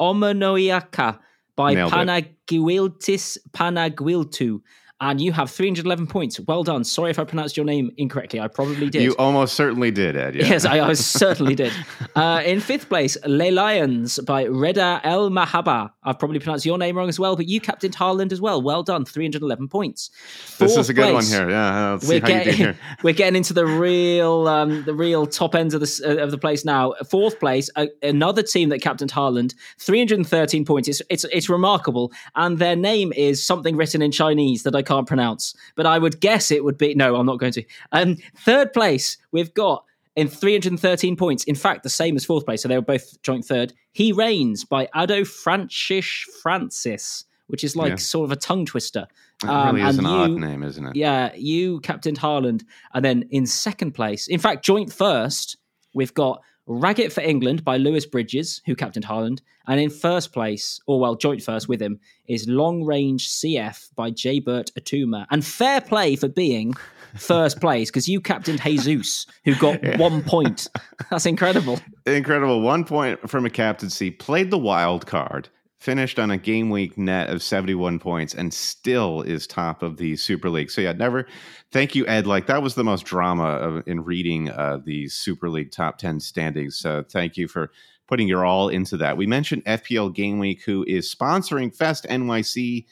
Omonoiaka 0.00 1.18
by. 1.56 1.74
Panaguiltis 1.74 3.38
Panaguiltu. 3.52 4.60
And 5.02 5.20
you 5.20 5.32
have 5.32 5.50
311 5.50 6.06
points. 6.06 6.38
Well 6.38 6.62
done. 6.62 6.84
Sorry 6.84 7.10
if 7.10 7.18
I 7.18 7.24
pronounced 7.24 7.56
your 7.56 7.66
name 7.66 7.90
incorrectly. 7.96 8.38
I 8.38 8.46
probably 8.46 8.88
did. 8.88 9.02
You 9.02 9.16
almost 9.18 9.54
certainly 9.54 9.90
did, 9.90 10.16
Ed. 10.16 10.36
Yeah. 10.36 10.46
Yes, 10.46 10.64
I, 10.64 10.78
I 10.78 10.92
certainly 11.18 11.56
did. 11.56 11.72
Uh, 12.14 12.40
in 12.46 12.60
fifth 12.60 12.88
place, 12.88 13.16
Les 13.26 13.50
Lions 13.50 14.20
by 14.20 14.44
Reda 14.44 15.00
El 15.02 15.28
Mahaba. 15.28 15.90
I've 16.04 16.20
probably 16.20 16.38
pronounced 16.38 16.64
your 16.64 16.78
name 16.78 16.96
wrong 16.96 17.08
as 17.08 17.18
well, 17.18 17.34
but 17.34 17.48
you 17.48 17.60
captained 17.60 17.96
Haaland 17.96 18.30
as 18.30 18.40
well. 18.40 18.62
Well 18.62 18.84
done, 18.84 19.04
311 19.04 19.66
points. 19.66 20.10
this 20.58 20.76
is 20.76 20.88
a 20.88 20.94
good 20.94 21.10
place, 21.10 21.32
one 21.32 21.40
here. 21.40 21.50
Yeah, 21.50 21.90
let's 21.92 22.06
We're 22.06 22.20
how 22.20 22.28
you 22.28 22.34
did 22.34 22.44
getting, 22.44 22.54
here. 22.54 22.78
we're 23.02 23.12
getting 23.12 23.36
into 23.36 23.52
the 23.52 23.66
real 23.66 24.46
um, 24.46 24.84
the 24.84 24.94
real 24.94 25.26
top 25.26 25.56
ends 25.56 25.74
of 25.74 25.80
the 25.80 26.02
uh, 26.04 26.22
of 26.22 26.30
the 26.30 26.38
place 26.38 26.64
now. 26.64 26.94
Fourth 27.10 27.40
place, 27.40 27.70
uh, 27.74 27.86
another 28.04 28.44
team 28.44 28.68
that 28.68 28.80
captained 28.80 29.10
Haaland, 29.10 29.54
313 29.78 30.64
points. 30.64 30.88
It's, 30.88 31.02
it's 31.10 31.24
it's 31.24 31.48
remarkable, 31.48 32.12
and 32.36 32.60
their 32.60 32.76
name 32.76 33.12
is 33.14 33.44
something 33.44 33.74
written 33.74 34.00
in 34.00 34.12
Chinese 34.12 34.62
that 34.62 34.76
I 34.76 34.82
can't 34.82 34.91
pronounce, 35.00 35.54
but 35.76 35.86
I 35.86 35.98
would 35.98 36.20
guess 36.20 36.50
it 36.50 36.62
would 36.64 36.76
be 36.76 36.94
no. 36.94 37.16
I'm 37.16 37.26
not 37.26 37.38
going 37.38 37.52
to. 37.52 37.64
Um, 37.92 38.16
third 38.38 38.72
place, 38.72 39.16
we've 39.32 39.54
got 39.54 39.84
in 40.16 40.28
313 40.28 41.16
points. 41.16 41.44
In 41.44 41.54
fact, 41.54 41.82
the 41.82 41.88
same 41.88 42.16
as 42.16 42.24
fourth 42.24 42.44
place, 42.44 42.60
so 42.62 42.68
they 42.68 42.76
were 42.76 42.82
both 42.82 43.20
joint 43.22 43.44
third. 43.44 43.72
He 43.92 44.12
reigns 44.12 44.64
by 44.64 44.88
Ado 44.94 45.24
Francis 45.24 46.04
Francis, 46.42 47.24
which 47.46 47.64
is 47.64 47.74
like 47.76 47.90
Yeah. 47.90 47.96
sort 47.96 48.24
of 48.26 48.32
a 48.32 48.36
tongue 48.36 48.66
twister. 48.66 49.06
It 49.42 49.48
Um, 49.48 49.74
really 49.76 49.88
is 49.88 49.98
an 49.98 50.04
and 50.06 50.14
odd 50.14 50.30
name, 50.32 50.62
isn't 50.62 50.86
it? 50.86 50.96
yeah, 50.96 51.32
you 51.34 51.80
captained 51.80 52.18
Haaland, 52.20 52.62
and 52.94 53.04
then 53.04 53.24
in 53.30 53.46
second 53.46 53.92
place, 53.92 54.28
in 54.28 54.38
fact, 54.38 54.64
joint 54.64 54.92
first, 54.92 55.56
we've 55.94 56.14
got 56.14 56.42
Raggett 56.66 57.12
for 57.12 57.20
England 57.20 57.64
by 57.64 57.76
Lewis 57.76 58.06
Bridges, 58.06 58.62
who 58.66 58.76
captained 58.76 59.06
Haaland, 59.06 59.40
and 59.66 59.80
in 59.80 59.90
first 59.90 60.32
place, 60.32 60.80
or 60.86 61.00
well, 61.00 61.14
joint 61.14 61.42
first 61.42 61.68
with 61.68 61.80
him, 61.80 61.98
is 62.28 62.48
Long 62.48 62.84
Range 62.84 63.26
CF 63.26 63.90
by 63.94 64.10
J. 64.10 64.40
Burt 64.40 64.70
Atuma, 64.78 65.26
and 65.30 65.44
fair 65.44 65.80
play 65.80 66.16
for 66.16 66.28
being 66.28 66.74
first 67.16 67.60
place 67.60 67.90
because 67.90 68.08
you 68.08 68.20
captained 68.20 68.60
Jesus, 68.60 69.26
who 69.44 69.54
got 69.56 69.80
one 69.98 70.22
point. 70.22 70.68
That's 71.10 71.26
incredible. 71.26 71.80
Incredible. 72.06 72.60
One 72.60 72.84
point 72.84 73.28
from 73.28 73.44
a 73.44 73.50
captaincy. 73.50 74.10
Played 74.10 74.50
the 74.50 74.58
wild 74.58 75.06
card. 75.06 75.48
Finished 75.82 76.20
on 76.20 76.30
a 76.30 76.38
game 76.38 76.70
week 76.70 76.96
net 76.96 77.28
of 77.28 77.42
71 77.42 77.98
points 77.98 78.34
and 78.34 78.54
still 78.54 79.20
is 79.22 79.48
top 79.48 79.82
of 79.82 79.96
the 79.96 80.14
Super 80.14 80.48
League. 80.48 80.70
So, 80.70 80.80
yeah, 80.80 80.92
never. 80.92 81.26
Thank 81.72 81.96
you, 81.96 82.06
Ed. 82.06 82.24
Like, 82.24 82.46
that 82.46 82.62
was 82.62 82.76
the 82.76 82.84
most 82.84 83.04
drama 83.04 83.48
of, 83.48 83.82
in 83.88 84.04
reading 84.04 84.48
uh, 84.48 84.78
the 84.84 85.08
Super 85.08 85.50
League 85.50 85.72
top 85.72 85.98
10 85.98 86.20
standings. 86.20 86.78
So, 86.78 87.02
thank 87.02 87.36
you 87.36 87.48
for 87.48 87.72
putting 88.06 88.28
your 88.28 88.44
all 88.44 88.68
into 88.68 88.96
that. 88.98 89.16
We 89.16 89.26
mentioned 89.26 89.64
FPL 89.64 90.14
Game 90.14 90.38
Week, 90.38 90.62
who 90.62 90.84
is 90.86 91.12
sponsoring 91.12 91.74
Fest 91.74 92.06
NYC. 92.08 92.86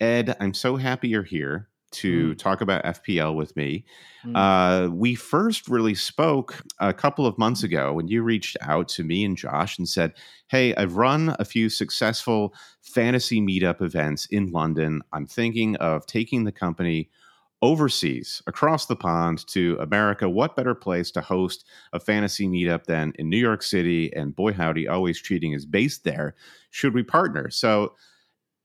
Ed, 0.00 0.36
I'm 0.40 0.54
so 0.54 0.74
happy 0.74 1.06
you're 1.06 1.22
here 1.22 1.68
to 1.94 2.34
talk 2.34 2.60
about 2.60 2.84
FPL 2.84 3.34
with 3.34 3.54
me. 3.56 3.84
Mm. 4.24 4.36
Uh, 4.36 4.90
we 4.90 5.14
first 5.14 5.68
really 5.68 5.94
spoke 5.94 6.62
a 6.78 6.92
couple 6.92 7.26
of 7.26 7.38
months 7.38 7.62
ago 7.62 7.92
when 7.92 8.08
you 8.08 8.22
reached 8.22 8.56
out 8.60 8.88
to 8.88 9.04
me 9.04 9.24
and 9.24 9.36
Josh 9.36 9.78
and 9.78 9.88
said, 9.88 10.12
Hey, 10.48 10.74
I've 10.74 10.96
run 10.96 11.34
a 11.38 11.44
few 11.44 11.68
successful 11.68 12.54
fantasy 12.80 13.40
meetup 13.40 13.82
events 13.82 14.26
in 14.26 14.50
London. 14.50 15.02
I'm 15.12 15.26
thinking 15.26 15.76
of 15.76 16.06
taking 16.06 16.44
the 16.44 16.52
company 16.52 17.10
overseas 17.64 18.42
across 18.46 18.84
the 18.84 18.94
pond 18.94 19.46
to 19.46 19.78
America. 19.80 20.28
What 20.28 20.54
better 20.54 20.74
place 20.74 21.10
to 21.12 21.22
host 21.22 21.64
a 21.94 21.98
fantasy 21.98 22.46
meetup 22.46 22.84
than 22.84 23.14
in 23.18 23.30
New 23.30 23.38
York 23.38 23.62
City? 23.62 24.12
And 24.14 24.36
boy, 24.36 24.52
howdy, 24.52 24.86
always 24.86 25.20
cheating 25.22 25.52
is 25.52 25.64
based 25.64 26.04
there. 26.04 26.34
Should 26.70 26.92
we 26.92 27.02
partner? 27.02 27.48
So, 27.48 27.94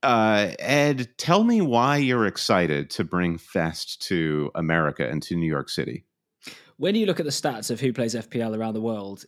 uh, 0.02 0.52
Ed, 0.58 1.08
tell 1.18 1.44
me 1.44 1.60
why 1.60 1.96
you're 1.96 2.26
excited 2.26 2.90
to 2.90 3.04
bring 3.04 3.38
Fest 3.38 4.02
to 4.02 4.50
America 4.54 5.08
and 5.08 5.22
to 5.24 5.36
New 5.36 5.50
York 5.50 5.68
City. 5.68 6.04
when 6.76 6.94
you 6.94 7.04
look 7.04 7.20
at 7.20 7.26
the 7.26 7.32
stats 7.32 7.70
of 7.70 7.78
who 7.80 7.92
plays 7.92 8.14
FPL 8.14 8.56
around 8.56 8.74
the 8.74 8.80
world, 8.80 9.24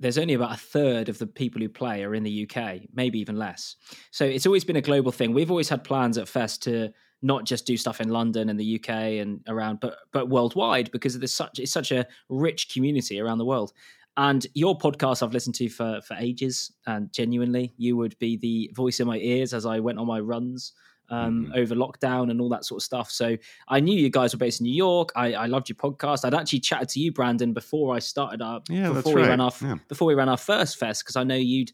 there's 0.00 0.18
only 0.18 0.34
about 0.34 0.52
a 0.52 0.56
third 0.56 1.08
of 1.08 1.18
the 1.18 1.26
people 1.26 1.60
who 1.60 1.68
play 1.68 2.02
are 2.04 2.14
in 2.14 2.22
the 2.22 2.48
UK, 2.48 2.82
maybe 2.94 3.18
even 3.18 3.36
less. 3.36 3.76
So 4.10 4.24
it's 4.24 4.46
always 4.46 4.64
been 4.64 4.76
a 4.76 4.82
global 4.82 5.12
thing. 5.12 5.32
We've 5.32 5.50
always 5.50 5.68
had 5.68 5.84
plans 5.84 6.18
at 6.18 6.28
Fest 6.28 6.62
to 6.64 6.92
not 7.22 7.44
just 7.44 7.66
do 7.66 7.76
stuff 7.76 8.00
in 8.00 8.08
London 8.08 8.48
and 8.48 8.60
the 8.60 8.76
UK 8.76 8.90
and 9.20 9.40
around, 9.48 9.80
but 9.80 9.98
but 10.12 10.28
worldwide 10.28 10.90
because 10.90 11.18
there's 11.18 11.32
such 11.32 11.58
it's 11.58 11.72
such 11.72 11.92
a 11.92 12.06
rich 12.28 12.72
community 12.72 13.20
around 13.20 13.38
the 13.38 13.44
world. 13.44 13.72
And 14.16 14.46
your 14.54 14.78
podcast 14.78 15.22
I've 15.22 15.32
listened 15.34 15.54
to 15.56 15.68
for 15.68 16.00
for 16.00 16.14
ages, 16.14 16.72
and 16.86 17.12
genuinely, 17.12 17.74
you 17.76 17.96
would 17.96 18.18
be 18.18 18.36
the 18.36 18.70
voice 18.74 19.00
in 19.00 19.06
my 19.06 19.18
ears 19.18 19.52
as 19.52 19.66
I 19.66 19.78
went 19.80 19.98
on 19.98 20.06
my 20.06 20.20
runs 20.20 20.72
um, 21.10 21.52
over 21.54 21.74
lockdown 21.74 22.30
and 22.30 22.40
all 22.40 22.48
that 22.48 22.64
sort 22.64 22.80
of 22.80 22.84
stuff. 22.84 23.10
So 23.10 23.36
I 23.68 23.78
knew 23.78 23.96
you 23.96 24.10
guys 24.10 24.34
were 24.34 24.38
based 24.38 24.60
in 24.60 24.64
New 24.64 24.74
York. 24.74 25.12
I, 25.14 25.34
I 25.34 25.46
loved 25.46 25.68
your 25.68 25.76
podcast. 25.76 26.24
I'd 26.24 26.34
actually 26.34 26.60
chatted 26.60 26.88
to 26.90 27.00
you, 27.00 27.12
Brandon, 27.12 27.52
before 27.52 27.94
I 27.94 27.98
started 28.00 28.42
up. 28.42 28.66
Yeah, 28.70 28.92
before 28.92 29.14
we 29.14 29.22
ran 29.22 29.40
our 29.40 29.52
Yeah. 29.62 29.76
before 29.88 30.08
we 30.08 30.14
ran 30.14 30.28
our 30.28 30.36
first 30.38 30.78
fest 30.78 31.04
because 31.04 31.16
I 31.16 31.22
know 31.24 31.36
you'd 31.36 31.72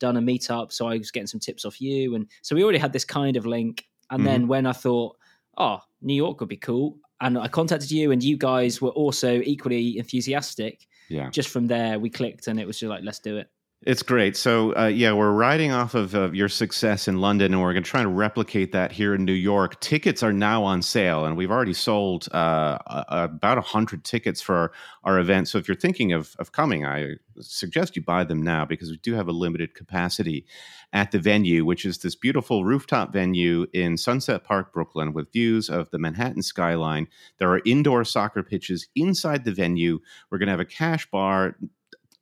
done 0.00 0.16
a 0.16 0.20
meetup, 0.20 0.72
so 0.72 0.88
I 0.88 0.98
was 0.98 1.10
getting 1.12 1.28
some 1.28 1.40
tips 1.40 1.64
off 1.64 1.80
you, 1.80 2.16
and 2.16 2.26
so 2.42 2.56
we 2.56 2.62
already 2.64 2.78
had 2.78 2.92
this 2.92 3.04
kind 3.04 3.36
of 3.36 3.46
link. 3.46 3.86
And 4.10 4.18
Mm-hmm. 4.18 4.26
then 4.26 4.48
when 4.48 4.66
I 4.66 4.72
thought, 4.72 5.16
oh, 5.56 5.78
New 6.02 6.14
York 6.14 6.40
would 6.40 6.48
be 6.48 6.56
cool, 6.56 6.98
and 7.20 7.38
I 7.38 7.46
contacted 7.48 7.90
you, 7.92 8.10
and 8.10 8.22
you 8.22 8.36
guys 8.36 8.82
were 8.82 8.90
also 8.90 9.40
equally 9.44 9.96
enthusiastic. 9.96 10.86
Yeah. 11.08 11.30
Just 11.30 11.48
from 11.48 11.66
there, 11.66 11.98
we 11.98 12.10
clicked, 12.10 12.46
and 12.46 12.58
it 12.58 12.66
was 12.66 12.78
just 12.78 12.90
like, 12.90 13.02
let's 13.04 13.18
do 13.18 13.36
it. 13.36 13.48
It's 13.86 14.02
great. 14.02 14.34
So, 14.34 14.74
uh, 14.76 14.86
yeah, 14.86 15.12
we're 15.12 15.32
riding 15.32 15.70
off 15.70 15.94
of 15.94 16.14
uh, 16.14 16.30
your 16.32 16.48
success 16.48 17.06
in 17.06 17.20
London, 17.20 17.52
and 17.52 17.60
we're 17.60 17.74
going 17.74 17.84
to 17.84 17.90
try 17.90 18.00
to 18.00 18.08
replicate 18.08 18.72
that 18.72 18.92
here 18.92 19.14
in 19.14 19.26
New 19.26 19.34
York. 19.34 19.78
Tickets 19.80 20.22
are 20.22 20.32
now 20.32 20.64
on 20.64 20.80
sale, 20.80 21.26
and 21.26 21.36
we've 21.36 21.50
already 21.50 21.74
sold 21.74 22.26
uh, 22.32 22.78
about 22.86 23.58
100 23.58 24.02
tickets 24.02 24.40
for 24.40 24.54
our, 24.54 24.72
our 25.04 25.18
event. 25.18 25.48
So, 25.48 25.58
if 25.58 25.68
you're 25.68 25.74
thinking 25.74 26.14
of, 26.14 26.34
of 26.38 26.52
coming, 26.52 26.86
I 26.86 27.16
suggest 27.40 27.94
you 27.94 28.02
buy 28.02 28.24
them 28.24 28.42
now 28.42 28.64
because 28.64 28.90
we 28.90 28.96
do 28.96 29.12
have 29.14 29.28
a 29.28 29.32
limited 29.32 29.74
capacity 29.74 30.46
at 30.94 31.10
the 31.10 31.18
venue, 31.18 31.64
which 31.64 31.84
is 31.84 31.98
this 31.98 32.14
beautiful 32.14 32.64
rooftop 32.64 33.12
venue 33.12 33.66
in 33.74 33.98
Sunset 33.98 34.44
Park, 34.44 34.72
Brooklyn, 34.72 35.12
with 35.12 35.32
views 35.32 35.68
of 35.68 35.90
the 35.90 35.98
Manhattan 35.98 36.42
skyline. 36.42 37.08
There 37.38 37.50
are 37.50 37.60
indoor 37.66 38.04
soccer 38.04 38.42
pitches 38.42 38.88
inside 38.94 39.44
the 39.44 39.52
venue. 39.52 39.98
We're 40.30 40.38
going 40.38 40.46
to 40.46 40.52
have 40.52 40.60
a 40.60 40.64
cash 40.64 41.10
bar, 41.10 41.56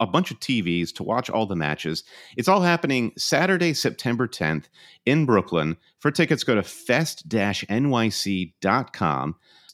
a 0.03 0.07
bunch 0.07 0.31
of 0.31 0.41
TVs 0.41 0.93
to 0.95 1.03
watch 1.03 1.31
all 1.31 1.47
the 1.47 1.57
matches. 1.57 2.05
It's 2.37 2.49
all 2.49 2.63
happening 2.63 3.13
Saturday, 3.17 3.73
September 3.75 4.27
10th 4.27 4.65
in 5.07 5.27
Brooklyn. 5.27 5.77
For 6.01 6.11
tickets, 6.11 6.45
go 6.45 6.55
to 6.55 6.63
fest-nyc.com. 6.63 7.77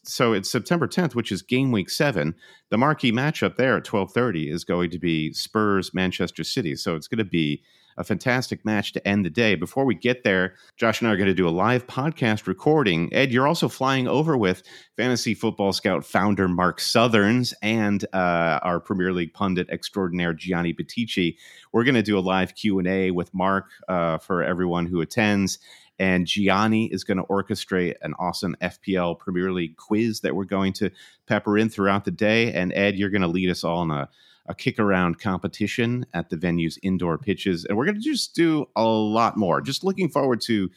So 0.05 0.33
it's 0.33 0.51
September 0.51 0.89
10th, 0.89 1.15
which 1.15 1.31
is 1.31 1.43
game 1.43 1.71
week 1.71 1.91
seven. 1.91 2.35
The 2.71 2.79
marquee 2.79 3.13
matchup 3.13 3.57
there 3.57 3.77
at 3.77 3.85
12:30 3.85 4.51
is 4.51 4.65
going 4.65 4.91
to 4.91 4.99
be 4.99 5.33
Spurs 5.35 5.93
Manchester 5.93 6.45
City. 6.45 6.77
So 6.77 6.95
it's 6.97 7.09
going 7.09 7.19
to 7.19 7.25
be 7.25 7.63
a 7.99 8.05
fantastic 8.05 8.65
match 8.65 8.93
to 8.93 9.07
end 9.07 9.25
the 9.25 9.31
day. 9.31 9.57
Before 9.57 9.85
we 9.85 9.95
get 9.95 10.23
there, 10.23 10.55
Josh 10.77 11.01
and 11.01 11.09
I 11.09 11.13
are 11.13 11.17
going 11.17 11.27
to 11.27 11.35
do 11.35 11.49
a 11.49 11.51
live 11.51 11.87
podcast 11.87 12.47
recording. 12.47 13.13
Ed, 13.13 13.33
you're 13.33 13.47
also 13.49 13.69
flying 13.69 14.07
over 14.07 14.39
with 14.39 14.63
fantasy 14.97 15.35
football 15.35 15.73
scout 15.73 16.05
founder 16.05 16.47
Mark 16.49 16.81
Sutherns 16.81 17.53
and 17.61 18.05
uh, 18.15 18.61
our 18.63 18.79
Premier 18.79 19.13
League 19.13 19.35
pundit 19.35 19.69
extraordinaire 19.69 20.33
Gianni 20.33 20.73
Buttice. 20.73 21.37
We're 21.73 21.85
going 21.85 21.97
to 21.97 22.03
do 22.03 22.17
a 22.17 22.21
live 22.21 22.55
Q 22.55 22.79
and 22.79 22.87
A 22.87 23.11
with 23.11 23.35
Mark 23.35 23.67
uh, 23.89 24.19
for 24.19 24.45
everyone 24.45 24.87
who 24.87 25.01
attends. 25.01 25.59
And 25.99 26.27
Gianni 26.27 26.87
is 26.87 27.03
going 27.03 27.17
to 27.19 27.25
orchestrate 27.25 27.95
an 28.03 28.15
awesome 28.21 28.55
FPL 28.63 29.19
Premier 29.19 29.53
League 29.53 29.77
quiz 29.77 30.21
that 30.21 30.37
we're 30.37 30.45
going 30.45 30.73
to 30.75 30.91
pepper 31.27 31.59
in 31.59 31.69
throughout 31.69 32.05
the 32.05 32.13
day. 32.13 32.53
And 32.53 32.73
Ed, 32.73 32.97
you're 32.97 33.11
going 33.11 33.23
to 33.23 33.29
lead 33.29 33.51
us 33.51 33.65
all 33.65 33.83
in 33.83 33.91
a 33.91 34.09
a 34.49 34.55
kick 34.55 34.79
around 34.79 35.19
competition 35.21 36.07
at 36.15 36.31
the 36.31 36.37
venue's 36.37 36.79
indoor 36.83 37.19
pitches. 37.19 37.65
And 37.65 37.77
we're 37.77 37.85
going 37.85 38.01
to 38.01 38.01
just 38.01 38.35
do 38.35 38.67
a 38.75 38.85
lot 38.85 39.37
more. 39.37 39.61
Just 39.61 39.85
looking 39.85 40.09
forward 40.09 40.41
to 40.43 40.71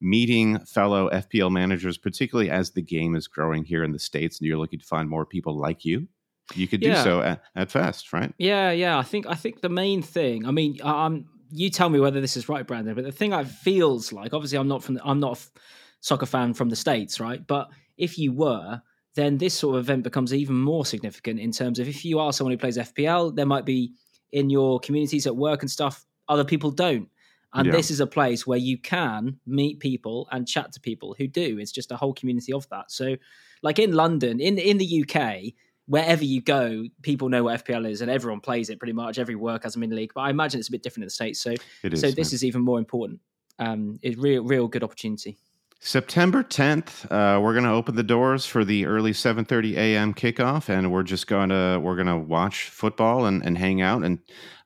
meeting 0.00 0.58
fellow 0.60 1.08
FPL 1.10 1.50
managers, 1.50 1.96
particularly 1.96 2.50
as 2.50 2.72
the 2.72 2.82
game 2.82 3.16
is 3.16 3.26
growing 3.26 3.64
here 3.64 3.82
in 3.82 3.92
the 3.92 3.98
States 3.98 4.38
and 4.38 4.46
you're 4.46 4.58
looking 4.58 4.78
to 4.78 4.84
find 4.84 5.08
more 5.08 5.24
people 5.24 5.56
like 5.56 5.84
you. 5.84 6.06
you 6.54 6.68
could 6.68 6.80
do 6.80 6.94
so 6.96 7.22
at, 7.22 7.42
at 7.56 7.70
Fest, 7.70 8.12
right? 8.12 8.32
Yeah, 8.38 8.70
yeah. 8.70 8.98
I 8.98 9.02
think 9.02 9.26
I 9.26 9.34
think 9.34 9.62
the 9.62 9.70
main 9.70 10.02
thing. 10.02 10.46
I 10.46 10.50
mean, 10.50 10.78
um, 10.82 11.26
you 11.50 11.70
tell 11.70 11.88
me 11.88 12.00
whether 12.00 12.20
this 12.20 12.36
is 12.36 12.48
right, 12.48 12.66
Brandon. 12.66 12.94
But 12.94 13.04
the 13.04 13.12
thing 13.12 13.32
I 13.32 13.44
feels 13.44 14.12
like, 14.12 14.34
obviously, 14.34 14.58
I'm 14.58 14.68
not 14.68 14.82
from. 14.82 15.00
I'm 15.02 15.20
not 15.20 15.30
a 15.30 15.40
f- 15.40 15.50
soccer 16.00 16.26
fan 16.26 16.52
from 16.52 16.68
the 16.68 16.76
states, 16.76 17.18
right? 17.18 17.44
But 17.46 17.70
if 17.96 18.18
you 18.18 18.32
were, 18.32 18.82
then 19.14 19.38
this 19.38 19.54
sort 19.54 19.76
of 19.76 19.80
event 19.84 20.02
becomes 20.02 20.34
even 20.34 20.56
more 20.60 20.84
significant 20.84 21.38
in 21.40 21.52
terms 21.52 21.78
of 21.78 21.88
if 21.88 22.04
you 22.04 22.18
are 22.18 22.32
someone 22.32 22.52
who 22.52 22.58
plays 22.58 22.76
FPL, 22.76 23.34
there 23.34 23.46
might 23.46 23.64
be 23.64 23.92
in 24.32 24.50
your 24.50 24.80
communities 24.80 25.26
at 25.26 25.36
work 25.36 25.62
and 25.62 25.70
stuff. 25.70 26.04
Other 26.28 26.44
people 26.44 26.70
don't. 26.70 27.08
And 27.52 27.66
Yeah. 27.66 27.72
this 27.72 27.90
is 27.90 28.00
a 28.00 28.06
place 28.06 28.46
where 28.46 28.58
you 28.58 28.76
can 28.76 29.38
meet 29.46 29.78
people 29.78 30.28
and 30.32 30.46
chat 30.48 30.72
to 30.72 30.80
people 30.80 31.14
who 31.16 31.28
do. 31.28 31.58
It's 31.58 31.70
just 31.70 31.92
a 31.92 31.96
whole 31.96 32.12
community 32.12 32.52
of 32.52 32.68
that. 32.70 32.90
So, 32.90 33.16
like 33.62 33.78
in 33.78 33.92
London, 33.92 34.40
in 34.40 34.58
in 34.58 34.78
the 34.78 35.04
UK, 35.04 35.54
wherever 35.86 36.24
you 36.24 36.42
go, 36.42 36.84
people 37.02 37.28
know 37.28 37.44
what 37.44 37.64
FPL 37.64 37.88
is, 37.88 38.00
and 38.00 38.10
everyone 38.10 38.40
plays 38.40 38.70
it 38.70 38.80
pretty 38.80 38.92
much. 38.92 39.18
Every 39.18 39.36
work 39.36 39.62
has 39.62 39.76
a 39.76 39.78
mini 39.78 39.94
league, 39.94 40.12
but 40.14 40.22
I 40.22 40.30
imagine 40.30 40.58
it's 40.58 40.68
a 40.68 40.72
bit 40.72 40.82
different 40.82 41.04
in 41.04 41.06
the 41.06 41.10
states. 41.10 41.40
So, 41.40 41.54
is. 41.84 42.00
so 42.00 42.10
this 42.10 42.32
is 42.32 42.44
even 42.44 42.62
more 42.62 42.78
important. 42.80 43.20
Um, 43.60 44.00
it's 44.02 44.16
real, 44.16 44.42
real 44.42 44.66
good 44.66 44.82
opportunity. 44.82 45.38
September 45.86 46.42
10th, 46.42 47.04
uh, 47.12 47.38
we're 47.38 47.52
going 47.52 47.66
to 47.66 47.70
open 47.70 47.94
the 47.94 48.02
doors 48.02 48.46
for 48.46 48.64
the 48.64 48.86
early 48.86 49.12
7:30 49.12 49.76
a.m. 49.76 50.14
kickoff, 50.14 50.70
and 50.70 50.90
we're 50.90 51.02
just 51.02 51.26
going 51.26 51.50
to 51.50 51.78
we're 51.82 51.94
going 51.94 52.06
to 52.06 52.16
watch 52.16 52.70
football 52.70 53.26
and, 53.26 53.44
and 53.44 53.58
hang 53.58 53.82
out 53.82 54.02
and 54.02 54.18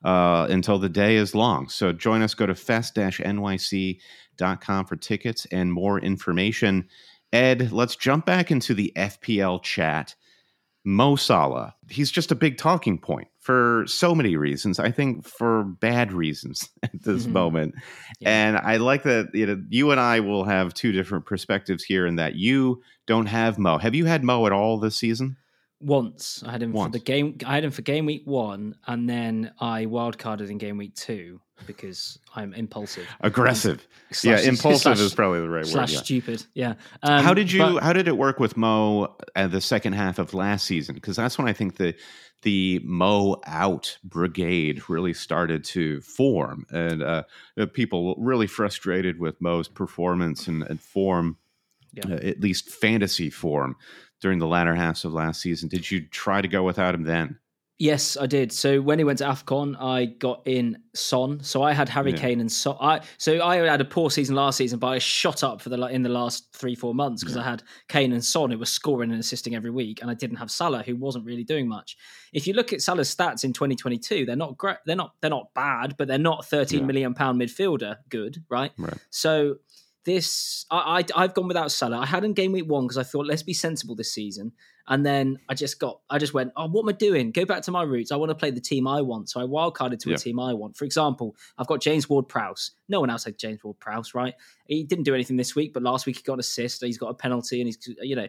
uh, 0.05 0.47
until 0.49 0.79
the 0.79 0.87
day 0.87 1.17
is 1.17 1.35
long. 1.35 1.67
So 1.67 1.91
join 1.91 2.21
us. 2.21 2.33
Go 2.33 2.45
to 2.45 2.55
fest-nyc.com 2.55 4.85
for 4.85 4.95
tickets 4.95 5.45
and 5.51 5.73
more 5.73 5.99
information. 5.99 6.87
Ed, 7.33 7.73
let's 7.73 7.97
jump 7.97 8.25
back 8.25 8.49
into 8.49 8.73
the 8.73 8.93
FPL 8.95 9.61
chat. 9.61 10.15
Mo 10.85 11.15
Salah, 11.15 11.75
he's 11.89 12.09
just 12.09 12.31
a 12.31 12.35
big 12.35 12.57
talking 12.57 12.97
point 12.97 13.27
for 13.41 13.83
so 13.87 14.15
many 14.15 14.35
reasons. 14.37 14.79
I 14.79 14.91
think 14.91 15.25
for 15.27 15.63
bad 15.63 16.13
reasons 16.13 16.69
at 16.83 17.03
this 17.03 17.25
Mhm. 17.27 17.31
moment. 17.31 17.75
Yeah. 18.19 18.29
And 18.29 18.57
I 18.57 18.77
like 18.77 19.03
that 19.03 19.29
you 19.33 19.45
know 19.45 19.61
you 19.69 19.91
and 19.91 19.99
I 19.99 20.19
will 20.21 20.45
have 20.45 20.73
two 20.73 20.91
different 20.91 21.25
perspectives 21.25 21.83
here 21.83 22.05
in 22.07 22.15
that 22.15 22.35
you 22.35 22.81
don't 23.07 23.25
have 23.27 23.57
Mo. 23.59 23.77
Have 23.77 23.95
you 23.95 24.05
had 24.05 24.23
Mo 24.23 24.45
at 24.45 24.51
all 24.51 24.79
this 24.79 24.95
season? 24.95 25.35
Once 25.81 26.43
I 26.45 26.51
had 26.51 26.63
him 26.63 26.73
Once. 26.73 26.87
for 26.93 26.99
the 26.99 27.03
game. 27.05 27.37
I 27.45 27.55
had 27.55 27.63
him 27.63 27.71
for 27.71 27.81
game 27.81 28.05
week 28.05 28.23
one, 28.25 28.75
and 28.85 29.09
then 29.09 29.51
I 29.59 29.85
wildcarded 29.85 30.49
in 30.49 30.57
game 30.57 30.77
week 30.77 30.93
two 30.95 31.39
because 31.67 32.19
I'm 32.35 32.53
impulsive. 32.53 33.07
Aggressive. 33.21 33.87
Slash- 34.11 34.43
yeah, 34.43 34.49
impulsive 34.49 34.81
slash- 34.81 34.99
is 34.99 35.13
probably 35.13 35.41
the 35.41 35.49
right 35.49 35.65
slash 35.65 35.89
word. 35.89 35.95
yeah. 35.95 36.01
stupid. 36.01 36.45
Yeah. 36.53 36.73
Um, 37.03 37.23
how 37.23 37.33
did 37.33 37.51
you 37.51 37.59
but- 37.59 37.83
how 37.83 37.93
did 37.93 38.07
it 38.07 38.17
work 38.17 38.39
with 38.39 38.57
Mo 38.57 39.15
at 39.35 39.51
the 39.51 39.61
second 39.61 39.93
half 39.93 40.19
of 40.19 40.33
last 40.33 40.65
season? 40.65 40.95
Because 40.95 41.15
that's 41.15 41.37
when 41.37 41.47
I 41.47 41.53
think 41.53 41.77
the 41.77 41.93
the 42.41 42.79
Mo 42.85 43.41
out 43.45 43.97
brigade 44.03 44.89
really 44.89 45.13
started 45.13 45.63
to 45.65 45.99
form, 46.01 46.65
and 46.71 47.03
uh, 47.03 47.23
uh, 47.59 47.65
people 47.65 48.15
really 48.17 48.47
frustrated 48.47 49.19
with 49.19 49.41
Mo's 49.41 49.67
performance 49.67 50.47
and, 50.47 50.63
and 50.63 50.79
form, 50.81 51.35
Yeah. 51.93 52.03
uh, 52.09 52.15
at 52.15 52.39
least 52.39 52.69
fantasy 52.69 53.29
form 53.29 53.75
during 54.21 54.39
the 54.39 54.47
latter 54.47 54.73
halves 54.73 55.03
of 55.03 55.11
last 55.11 55.41
season. 55.41 55.67
Did 55.67 55.91
you 55.91 55.99
try 56.07 56.41
to 56.41 56.47
go 56.47 56.63
without 56.63 56.95
him 56.95 57.03
then? 57.03 57.37
Yes, 57.81 58.17
I 58.17 58.27
did. 58.27 58.51
So 58.51 58.81
when 58.81 58.99
he 58.99 59.05
went 59.05 59.19
to 59.19 59.23
Afcon, 59.23 59.81
I 59.81 60.03
got 60.03 60.41
in 60.45 60.79
Son. 60.93 61.41
So 61.41 61.63
I 61.63 61.71
had 61.71 61.87
Harry 61.87 62.11
Yeah. 62.11 62.17
Kane 62.17 62.41
and 62.41 62.51
Son. 62.51 62.75
I 62.81 62.99
so 63.17 63.41
I 63.41 63.55
had 63.55 63.79
a 63.79 63.85
poor 63.85 64.11
season 64.11 64.35
last 64.35 64.57
season, 64.57 64.79
but 64.79 64.87
I 64.87 64.99
shot 64.99 65.45
up 65.45 65.61
for 65.61 65.69
the 65.69 65.81
in 65.87 66.03
the 66.03 66.09
last 66.09 66.53
three 66.53 66.75
four 66.75 66.93
months 66.93 67.23
because 67.23 67.37
I 67.37 67.43
had 67.43 67.63
Kane 67.87 68.11
and 68.11 68.23
Son 68.23 68.51
who 68.51 68.57
were 68.59 68.65
scoring 68.65 69.11
and 69.11 69.19
assisting 69.21 69.55
every 69.55 69.71
week, 69.71 70.01
and 70.01 70.11
I 70.11 70.13
didn't 70.13 70.35
have 70.37 70.51
Salah 70.51 70.83
who 70.83 70.97
wasn't 70.97 71.23
really 71.25 71.45
doing 71.45 71.69
much. 71.69 71.95
If 72.33 72.47
you 72.47 72.53
look 72.53 72.73
at 72.73 72.81
Salah's 72.81 73.15
stats 73.15 73.45
in 73.45 73.53
2022, 73.53 74.25
they're 74.25 74.35
not 74.35 74.57
great. 74.57 74.77
They're 74.85 74.97
not 74.97 75.13
they're 75.21 75.29
not 75.29 75.53
bad, 75.53 75.95
but 75.97 76.09
they're 76.09 76.17
not 76.17 76.45
13 76.45 76.81
Yeah. 76.81 76.85
million 76.85 77.13
pound 77.13 77.39
midfielder 77.41 77.95
good, 78.09 78.43
right? 78.49 78.73
Right. 78.77 78.97
So 79.09 79.55
this 80.03 80.65
I, 80.69 80.99
I 81.15 81.23
I've 81.23 81.33
gone 81.33 81.47
without 81.47 81.71
Salah. 81.71 81.99
I 81.99 82.05
had 82.05 82.23
him 82.25 82.33
game 82.33 82.51
week 82.51 82.67
one 82.67 82.85
because 82.85 82.97
I 82.97 83.03
thought 83.03 83.25
let's 83.25 83.43
be 83.43 83.53
sensible 83.53 83.95
this 83.95 84.13
season. 84.13 84.51
And 84.91 85.05
then 85.05 85.37
I 85.47 85.53
just 85.53 85.79
got 85.79 85.99
I 86.09 86.17
just 86.17 86.33
went, 86.33 86.51
oh, 86.57 86.67
what 86.67 86.81
am 86.81 86.89
I 86.89 86.93
doing? 86.93 87.31
Go 87.31 87.45
back 87.45 87.61
to 87.63 87.71
my 87.71 87.83
roots. 87.83 88.11
I 88.11 88.15
want 88.15 88.29
to 88.31 88.35
play 88.35 88.49
the 88.51 88.59
team 88.59 88.87
I 88.87 89.01
want. 89.01 89.29
So 89.29 89.39
I 89.39 89.43
wildcarded 89.43 89.99
to 89.99 90.09
Yeah. 90.09 90.15
a 90.15 90.19
team 90.19 90.39
I 90.39 90.51
want. 90.53 90.75
For 90.75 90.83
example, 90.85 91.35
I've 91.57 91.67
got 91.67 91.79
James 91.79 92.09
Ward 92.09 92.27
Prowse. 92.27 92.71
No 92.89 92.99
one 92.99 93.09
else 93.09 93.23
had 93.23 93.37
James 93.37 93.63
Ward 93.63 93.79
Prowse, 93.79 94.13
right? 94.15 94.33
He 94.65 94.83
didn't 94.83 95.03
do 95.05 95.13
anything 95.13 95.37
this 95.37 95.55
week, 95.55 95.73
but 95.73 95.83
last 95.83 96.05
week 96.07 96.17
he 96.17 96.23
got 96.23 96.33
an 96.33 96.39
assist. 96.39 96.83
He's 96.83 96.97
got 96.97 97.09
a 97.09 97.13
penalty, 97.13 97.61
and 97.61 97.67
he's 97.67 97.77
you 98.01 98.15
know 98.15 98.27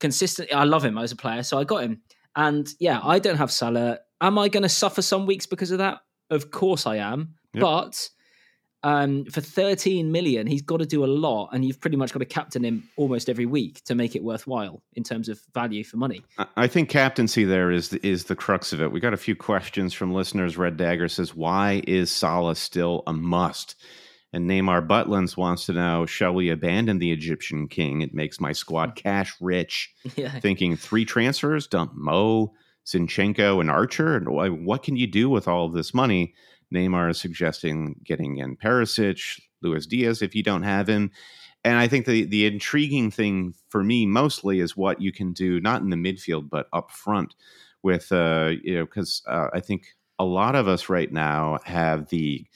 consistent. 0.00 0.52
I 0.52 0.64
love 0.64 0.84
him 0.84 0.98
as 0.98 1.12
a 1.12 1.16
player, 1.16 1.42
so 1.42 1.58
I 1.58 1.64
got 1.64 1.82
him. 1.84 2.02
And 2.34 2.68
yeah, 2.80 3.00
I 3.02 3.18
don't 3.18 3.36
have 3.36 3.50
Salah. 3.50 4.00
Am 4.20 4.38
I 4.38 4.48
going 4.48 4.62
to 4.62 4.68
suffer 4.68 5.02
some 5.02 5.26
weeks 5.26 5.46
because 5.46 5.70
of 5.70 5.78
that? 5.78 6.00
Of 6.30 6.50
course 6.50 6.86
I 6.86 6.96
am. 6.96 7.34
Yep. 7.54 7.62
But 7.62 8.08
um, 8.86 9.24
for 9.24 9.40
13 9.40 10.12
million, 10.12 10.46
he's 10.46 10.62
got 10.62 10.76
to 10.76 10.86
do 10.86 11.04
a 11.04 11.06
lot, 11.06 11.48
and 11.52 11.64
you've 11.64 11.80
pretty 11.80 11.96
much 11.96 12.12
got 12.12 12.20
to 12.20 12.24
captain 12.24 12.64
him 12.64 12.88
almost 12.96 13.28
every 13.28 13.44
week 13.44 13.82
to 13.86 13.96
make 13.96 14.14
it 14.14 14.22
worthwhile 14.22 14.80
in 14.94 15.02
terms 15.02 15.28
of 15.28 15.40
value 15.52 15.82
for 15.82 15.96
money. 15.96 16.22
I- 16.56 16.68
think 16.68 16.88
captaincy 16.88 17.44
there 17.44 17.72
is 17.72 17.92
is 17.94 18.24
the 18.24 18.36
crux 18.36 18.72
of 18.72 18.80
it. 18.80 18.92
We 18.92 19.00
got 19.00 19.12
a 19.12 19.16
few 19.16 19.34
questions 19.34 19.92
from 19.92 20.12
listeners. 20.12 20.56
Red 20.56 20.76
Dagger 20.76 21.08
says, 21.08 21.34
"Why 21.34 21.82
is 21.88 22.12
Salah 22.12 22.54
still 22.54 23.02
a 23.08 23.12
must?" 23.12 23.74
And 24.32 24.48
Neymar 24.48 24.86
Butlins 24.86 25.36
wants 25.36 25.66
to 25.66 25.72
know, 25.72 26.06
"Shall 26.06 26.34
we 26.34 26.50
abandon 26.50 26.98
the 26.98 27.10
Egyptian 27.10 27.66
king? 27.66 28.02
It 28.02 28.14
makes 28.14 28.40
my 28.40 28.52
squad 28.52 28.94
cash 28.94 29.34
rich." 29.40 29.92
yeah, 30.16 30.38
Thinking 30.38 30.76
three 30.76 31.04
transfers, 31.04 31.66
dump 31.66 31.92
Mo, 31.96 32.52
Zinchenko, 32.86 33.60
and 33.60 33.68
Archer. 33.68 34.16
And 34.16 34.28
what 34.64 34.84
can 34.84 34.96
you 34.96 35.08
do 35.08 35.28
with 35.28 35.48
all 35.48 35.66
of 35.66 35.72
this 35.72 35.92
money? 35.92 36.34
Neymar 36.74 37.10
is 37.10 37.20
suggesting 37.20 37.96
getting 38.04 38.38
in 38.38 38.56
Perisic, 38.56 39.40
Luis 39.62 39.86
Diaz 39.86 40.22
if 40.22 40.34
you 40.34 40.42
don't 40.42 40.62
have 40.62 40.88
him. 40.88 41.10
And 41.64 41.78
I 41.78 41.88
think 41.88 42.06
the 42.06 42.24
the 42.24 42.46
intriguing 42.46 43.10
thing 43.10 43.54
for 43.68 43.82
me 43.82 44.06
mostly 44.06 44.60
is 44.60 44.76
what 44.76 45.00
you 45.00 45.12
can 45.12 45.32
do 45.32 45.60
not 45.60 45.82
in 45.82 45.90
the 45.90 45.96
midfield 45.96 46.48
but 46.48 46.68
up 46.72 46.90
front 46.92 47.34
with 47.82 48.12
uh 48.12 48.52
you 48.62 48.76
know 48.76 48.84
because 48.84 49.22
uh, 49.26 49.48
I 49.52 49.60
think 49.60 49.86
a 50.18 50.24
lot 50.24 50.54
of 50.54 50.68
us 50.68 50.88
right 50.88 51.12
now 51.12 51.58
have 51.64 52.08
the 52.08 52.46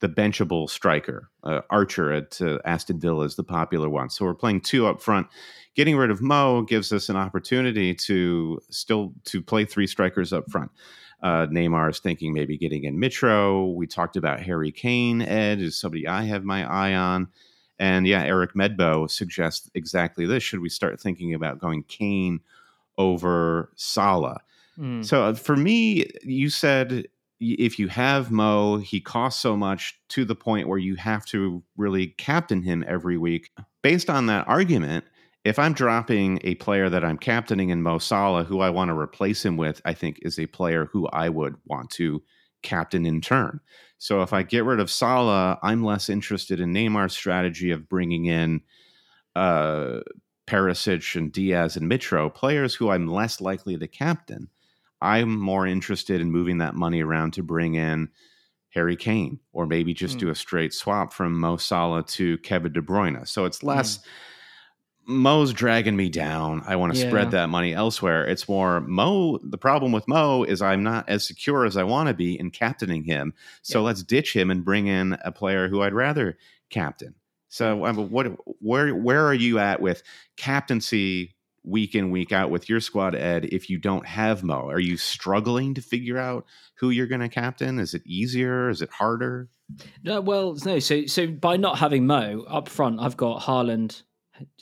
the 0.00 0.08
benchable 0.08 0.68
striker 0.68 1.30
uh, 1.44 1.60
Archer 1.70 2.12
at 2.12 2.40
uh, 2.40 2.58
Aston 2.64 2.98
Villa 3.00 3.24
is 3.24 3.36
the 3.36 3.44
popular 3.44 3.88
one. 3.88 4.10
So 4.10 4.24
we're 4.24 4.34
playing 4.34 4.62
two 4.62 4.86
up 4.86 5.00
front. 5.00 5.26
Getting 5.76 5.96
rid 5.96 6.10
of 6.10 6.22
Mo 6.22 6.62
gives 6.62 6.92
us 6.92 7.08
an 7.08 7.16
opportunity 7.16 7.94
to 7.94 8.60
still 8.70 9.12
to 9.24 9.42
play 9.42 9.64
three 9.64 9.86
strikers 9.86 10.32
up 10.32 10.50
front. 10.50 10.70
Uh, 11.22 11.46
Neymar 11.46 11.90
is 11.90 11.98
thinking 11.98 12.32
maybe 12.32 12.56
getting 12.56 12.84
in 12.84 12.96
Mitro. 12.96 13.74
We 13.74 13.86
talked 13.86 14.16
about 14.16 14.40
Harry 14.40 14.72
Kane. 14.72 15.22
Ed 15.22 15.60
is 15.60 15.76
somebody 15.78 16.06
I 16.06 16.24
have 16.24 16.44
my 16.44 16.64
eye 16.64 16.94
on. 16.94 17.28
And 17.78 18.06
yeah, 18.06 18.22
Eric 18.22 18.54
Medbo 18.54 19.10
suggests 19.10 19.70
exactly 19.74 20.26
this. 20.26 20.42
Should 20.42 20.60
we 20.60 20.68
start 20.68 21.00
thinking 21.00 21.34
about 21.34 21.58
going 21.58 21.82
Kane 21.84 22.40
over 22.98 23.70
Salah? 23.74 24.40
Mm. 24.78 25.04
So 25.04 25.24
uh, 25.24 25.34
for 25.34 25.56
me, 25.56 26.06
you 26.22 26.50
said 26.50 27.06
if 27.40 27.78
you 27.78 27.88
have 27.88 28.30
Mo, 28.30 28.78
he 28.78 29.00
costs 29.00 29.40
so 29.40 29.56
much 29.56 29.98
to 30.08 30.24
the 30.24 30.34
point 30.34 30.68
where 30.68 30.78
you 30.78 30.96
have 30.96 31.24
to 31.26 31.62
really 31.76 32.08
captain 32.08 32.62
him 32.62 32.84
every 32.86 33.16
week. 33.16 33.50
Based 33.82 34.10
on 34.10 34.26
that 34.26 34.46
argument, 34.46 35.06
if 35.44 35.58
I'm 35.58 35.72
dropping 35.72 36.38
a 36.44 36.54
player 36.56 36.88
that 36.90 37.04
I'm 37.04 37.16
captaining 37.18 37.70
in 37.70 37.82
Mo 37.82 37.98
Salah, 37.98 38.44
who 38.44 38.60
I 38.60 38.70
want 38.70 38.88
to 38.90 38.98
replace 38.98 39.44
him 39.44 39.56
with, 39.56 39.80
I 39.84 39.94
think 39.94 40.18
is 40.22 40.38
a 40.38 40.46
player 40.46 40.86
who 40.92 41.06
I 41.08 41.28
would 41.28 41.56
want 41.64 41.90
to 41.92 42.22
captain 42.62 43.06
in 43.06 43.20
turn. 43.20 43.60
So 43.96 44.22
if 44.22 44.32
I 44.32 44.42
get 44.42 44.64
rid 44.64 44.80
of 44.80 44.90
Salah, 44.90 45.58
I'm 45.62 45.82
less 45.82 46.08
interested 46.10 46.60
in 46.60 46.74
Neymar's 46.74 47.14
strategy 47.14 47.70
of 47.70 47.88
bringing 47.88 48.26
in 48.26 48.60
uh, 49.34 50.00
Perisic 50.46 51.16
and 51.16 51.32
Diaz 51.32 51.76
and 51.76 51.90
Mitro, 51.90 52.32
players 52.34 52.74
who 52.74 52.90
I'm 52.90 53.06
less 53.06 53.40
likely 53.40 53.78
to 53.78 53.86
captain. 53.88 54.48
I'm 55.00 55.38
more 55.38 55.66
interested 55.66 56.20
in 56.20 56.30
moving 56.30 56.58
that 56.58 56.74
money 56.74 57.02
around 57.02 57.32
to 57.34 57.42
bring 57.42 57.76
in 57.76 58.10
Harry 58.74 58.96
Kane, 58.96 59.40
or 59.52 59.66
maybe 59.66 59.94
just 59.94 60.14
Hmm. 60.14 60.20
do 60.20 60.28
a 60.30 60.34
straight 60.34 60.74
swap 60.74 61.12
from 61.14 61.38
Mo 61.38 61.56
Salah 61.56 62.02
to 62.04 62.36
Kevin 62.38 62.72
De 62.72 62.82
Bruyne. 62.82 63.26
So 63.26 63.46
it's 63.46 63.62
less. 63.62 64.00
Mo's 65.10 65.52
dragging 65.52 65.96
me 65.96 66.08
down. 66.08 66.62
I 66.66 66.76
want 66.76 66.94
to 66.94 66.98
Yeah. 67.00 67.08
spread 67.08 67.30
that 67.32 67.48
money 67.48 67.74
elsewhere. 67.74 68.24
It's 68.24 68.48
more 68.48 68.80
Mo. 68.80 69.38
The 69.42 69.58
problem 69.58 69.92
with 69.92 70.06
Mo 70.08 70.44
is 70.44 70.62
I'm 70.62 70.82
not 70.82 71.08
as 71.08 71.26
secure 71.26 71.64
as 71.66 71.76
I 71.76 71.82
want 71.82 72.08
to 72.08 72.14
be 72.14 72.38
in 72.38 72.50
captaining 72.50 73.04
him. 73.04 73.34
So 73.62 73.80
Yeah. 73.80 73.86
let's 73.86 74.02
ditch 74.02 74.34
him 74.34 74.50
and 74.50 74.64
bring 74.64 74.86
in 74.86 75.18
a 75.24 75.32
player 75.32 75.68
who 75.68 75.82
I'd 75.82 75.92
rather 75.94 76.38
captain. 76.70 77.14
So, 77.48 77.84
I 77.84 77.90
mean, 77.92 78.04
um, 78.04 78.10
what, 78.10 78.26
where, 78.60 78.94
where 78.94 79.26
are 79.26 79.34
you 79.34 79.58
at 79.58 79.80
with 79.82 80.02
captaincy 80.36 81.34
week 81.62 81.94
in 81.94 82.10
week 82.10 82.32
out 82.32 82.50
with 82.50 82.68
your 82.68 82.80
squad, 82.80 83.14
Ed? 83.14 83.46
If 83.46 83.68
you 83.68 83.78
don't 83.78 84.06
have 84.06 84.42
Mo, 84.42 84.68
are 84.68 84.78
you 84.80 84.96
struggling 84.96 85.74
to 85.74 85.82
figure 85.82 86.16
out 86.18 86.46
who 86.76 86.90
you're 86.90 87.06
going 87.06 87.20
to 87.20 87.28
captain? 87.28 87.78
Is 87.78 87.92
it 87.94 88.02
easier? 88.06 88.68
Is 88.70 88.82
it 88.82 88.90
harder? 88.90 89.48
No, 90.04 90.20
well, 90.20 90.56
no. 90.64 90.78
So, 90.78 91.06
so 91.06 91.26
by 91.26 91.56
not 91.56 91.78
having 91.78 92.06
Mo 92.06 92.44
up 92.48 92.68
front, 92.68 93.00
I've 93.00 93.16
got 93.16 93.42
Haaland, 93.42 94.02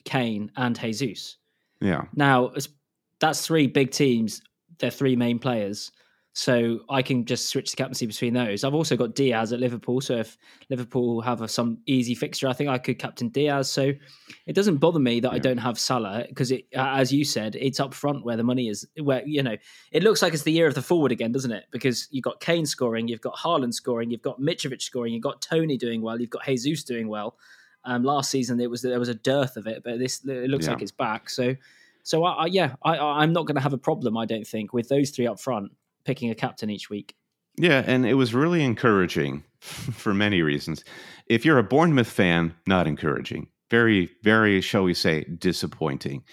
Kane, 0.04 0.50
and 0.56 0.78
Jesus. 0.78 1.36
Yeah, 1.80 2.04
Now, 2.14 2.52
that's 3.20 3.46
three 3.46 3.66
big 3.66 3.90
teams. 3.90 4.42
They're 4.78 4.90
three 4.90 5.16
main 5.16 5.38
players. 5.38 5.92
So 6.38 6.78
I 6.88 7.02
can 7.02 7.24
just 7.24 7.48
switch 7.48 7.72
the 7.72 7.76
captaincy 7.76 8.06
between 8.06 8.32
those. 8.32 8.62
I've 8.62 8.72
also 8.72 8.96
got 8.96 9.16
Diaz 9.16 9.52
at 9.52 9.58
Liverpool. 9.58 10.00
So 10.00 10.18
if 10.18 10.38
Liverpool 10.70 11.20
have 11.20 11.42
a, 11.42 11.48
some 11.48 11.78
easy 11.86 12.14
fixture, 12.14 12.46
I 12.46 12.52
think 12.52 12.70
I 12.70 12.78
could 12.78 12.96
captain 12.96 13.28
Diaz. 13.30 13.68
So 13.68 13.92
it 14.46 14.52
doesn't 14.52 14.76
bother 14.76 15.00
me 15.00 15.18
that 15.18 15.32
yeah. 15.32 15.34
I 15.34 15.40
don't 15.40 15.58
have 15.58 15.80
Salah 15.80 16.26
because 16.28 16.52
it, 16.52 16.66
as 16.76 17.12
you 17.12 17.24
said, 17.24 17.56
it's 17.56 17.80
up 17.80 17.92
front 17.92 18.24
where 18.24 18.36
the 18.36 18.44
money 18.44 18.68
is. 18.68 18.86
Where 19.02 19.26
you 19.26 19.42
know 19.42 19.56
it 19.90 20.04
looks 20.04 20.22
like 20.22 20.32
it's 20.32 20.44
the 20.44 20.52
year 20.52 20.68
of 20.68 20.76
the 20.76 20.82
forward 20.82 21.10
again, 21.10 21.32
doesn't 21.32 21.50
it? 21.50 21.64
Because 21.72 22.06
you've 22.12 22.22
got 22.22 22.38
Kane 22.38 22.66
scoring, 22.66 23.08
you've 23.08 23.20
got 23.20 23.34
Haaland 23.34 23.74
scoring, 23.74 24.12
you've 24.12 24.22
got 24.22 24.40
Mitrovic 24.40 24.80
scoring, 24.80 25.14
you've 25.14 25.24
got 25.24 25.42
Toney 25.42 25.76
doing 25.76 26.02
well, 26.02 26.20
you've 26.20 26.30
got 26.30 26.44
Jesus 26.44 26.84
doing 26.84 27.08
well. 27.08 27.36
Um, 27.88 28.04
last 28.04 28.30
season 28.30 28.60
it 28.60 28.70
was 28.70 28.82
there 28.82 28.98
was 28.98 29.08
a 29.08 29.14
dearth 29.14 29.56
of 29.56 29.66
it, 29.66 29.82
but 29.82 29.98
this 29.98 30.24
it 30.24 30.50
looks 30.50 30.66
yeah. 30.66 30.72
like 30.72 30.82
it's 30.82 30.92
back. 30.92 31.30
So. 31.30 31.56
So 32.04 32.24
I, 32.24 32.44
I 32.44 32.46
yeah, 32.46 32.74
I, 32.82 32.96
I'm 32.96 33.34
not 33.34 33.44
going 33.44 33.56
to 33.56 33.60
have 33.60 33.74
a 33.74 33.78
problem. 33.78 34.16
I 34.16 34.24
don't 34.24 34.46
think 34.46 34.72
with 34.72 34.88
those 34.88 35.10
three 35.10 35.26
up 35.26 35.38
front 35.38 35.72
picking 36.04 36.30
a 36.30 36.34
captain 36.34 36.70
each 36.70 36.88
week. 36.88 37.14
Yeah, 37.58 37.82
and 37.86 38.06
it 38.06 38.14
was 38.14 38.34
really 38.34 38.64
encouraging 38.64 39.44
for 39.60 40.14
many 40.14 40.42
reasons. 40.42 40.84
If 41.26 41.44
you're 41.44 41.58
a 41.58 41.64
Bournemouth 41.64 42.08
fan, 42.08 42.54
not 42.66 42.86
encouraging. 42.86 43.48
Very, 43.70 44.10
very, 44.22 44.62
shall 44.62 44.84
we 44.84 44.94
say, 44.94 45.24
disappointing. 45.24 46.24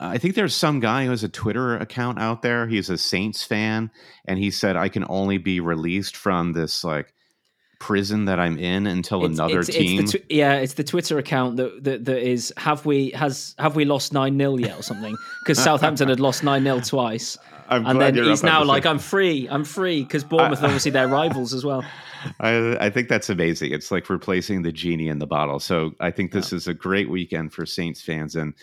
I 0.00 0.18
think 0.18 0.34
there's 0.34 0.54
some 0.54 0.80
guy 0.80 1.04
who 1.04 1.10
has 1.10 1.22
a 1.22 1.28
Twitter 1.28 1.76
account 1.76 2.18
out 2.18 2.42
there. 2.42 2.66
He's 2.66 2.90
a 2.90 2.98
Saints 2.98 3.44
fan, 3.44 3.92
and 4.24 4.38
he 4.38 4.50
said, 4.50 4.74
"I 4.76 4.88
can 4.88 5.04
only 5.08 5.38
be 5.38 5.60
released 5.60 6.16
from 6.16 6.52
this 6.52 6.82
like 6.82 7.14
prison 7.78 8.24
that 8.26 8.38
I'm 8.38 8.58
in 8.58 8.86
until 8.86 9.24
it's, 9.24 9.38
another 9.38 9.60
it's, 9.60 9.68
team." 9.68 10.00
It's 10.00 10.12
tw- 10.12 10.30
yeah, 10.30 10.54
it's 10.54 10.74
the 10.74 10.84
Twitter 10.84 11.18
account 11.18 11.56
that, 11.56 11.84
that 11.84 12.04
that 12.04 12.28
is 12.28 12.52
have 12.56 12.86
we 12.86 13.10
has 13.10 13.54
have 13.58 13.76
we 13.76 13.84
lost 13.84 14.12
nine 14.12 14.38
0 14.38 14.56
yet 14.56 14.78
or 14.78 14.82
something? 14.82 15.16
Because 15.42 15.58
Southampton 15.62 16.08
had 16.08 16.20
lost 16.20 16.42
nine 16.42 16.64
0 16.64 16.80
twice. 16.80 17.38
I'm 17.68 17.86
and 17.86 18.00
then 18.00 18.14
he's 18.14 18.42
now 18.42 18.62
like, 18.62 18.84
I'm 18.84 18.98
free, 18.98 19.48
I'm 19.48 19.64
free, 19.64 20.02
because 20.02 20.22
Bournemouth 20.22 20.62
I, 20.62 20.66
obviously 20.66 20.90
they're 20.90 21.08
rivals 21.08 21.54
as 21.54 21.64
well. 21.64 21.82
I, 22.40 22.76
I, 22.78 22.90
think 22.90 23.08
that's 23.08 23.30
amazing. 23.30 23.72
It's 23.72 23.90
like 23.90 24.08
replacing 24.10 24.62
the 24.62 24.72
genie 24.72 25.08
in 25.08 25.18
the 25.18 25.26
bottle. 25.26 25.58
So 25.60 25.92
I 26.00 26.10
think 26.10 26.32
this 26.32 26.52
yeah. 26.52 26.56
is 26.56 26.68
a 26.68 26.74
great 26.74 27.08
weekend 27.08 27.52
for 27.52 27.64
Saints 27.66 28.02
fans 28.02 28.36
and 28.36 28.54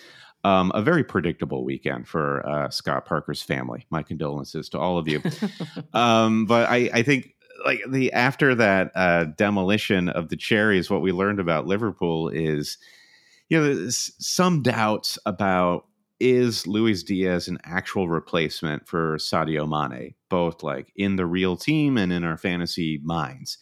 um, 0.43 0.71
a 0.73 0.81
very 0.81 1.03
predictable 1.03 1.63
weekend 1.63 2.07
for 2.07 2.47
uh, 2.47 2.69
Scott 2.69 3.05
Parker's 3.05 3.41
family. 3.41 3.85
My 3.89 4.03
condolences 4.03 4.69
to 4.69 4.79
all 4.79 4.97
of 4.97 5.07
you. 5.07 5.21
um, 5.93 6.45
but 6.45 6.69
I, 6.69 6.89
I, 6.93 7.03
think 7.03 7.35
like 7.65 7.81
the 7.87 8.11
after 8.13 8.55
that 8.55 8.91
uh, 8.95 9.25
demolition 9.25 10.09
of 10.09 10.29
the 10.29 10.37
Cherries, 10.37 10.89
what 10.89 11.01
we 11.01 11.11
learned 11.11 11.39
about 11.39 11.67
Liverpool 11.67 12.29
is 12.29 12.77
you 13.49 13.57
know 13.57 13.73
there's 13.73 14.11
some 14.19 14.61
doubts 14.61 15.17
about 15.25 15.85
is 16.21 16.67
Luis 16.67 17.01
Diaz 17.01 17.47
an 17.47 17.57
actual 17.63 18.07
replacement 18.07 18.87
for 18.87 19.17
Sadio 19.17 19.67
Mane, 19.67 20.13
both 20.29 20.61
like 20.61 20.91
in 20.95 21.15
the 21.15 21.25
real 21.25 21.57
team 21.57 21.97
and 21.97 22.13
in 22.13 22.23
our 22.23 22.37
fantasy 22.37 22.99
minds? 23.03 23.57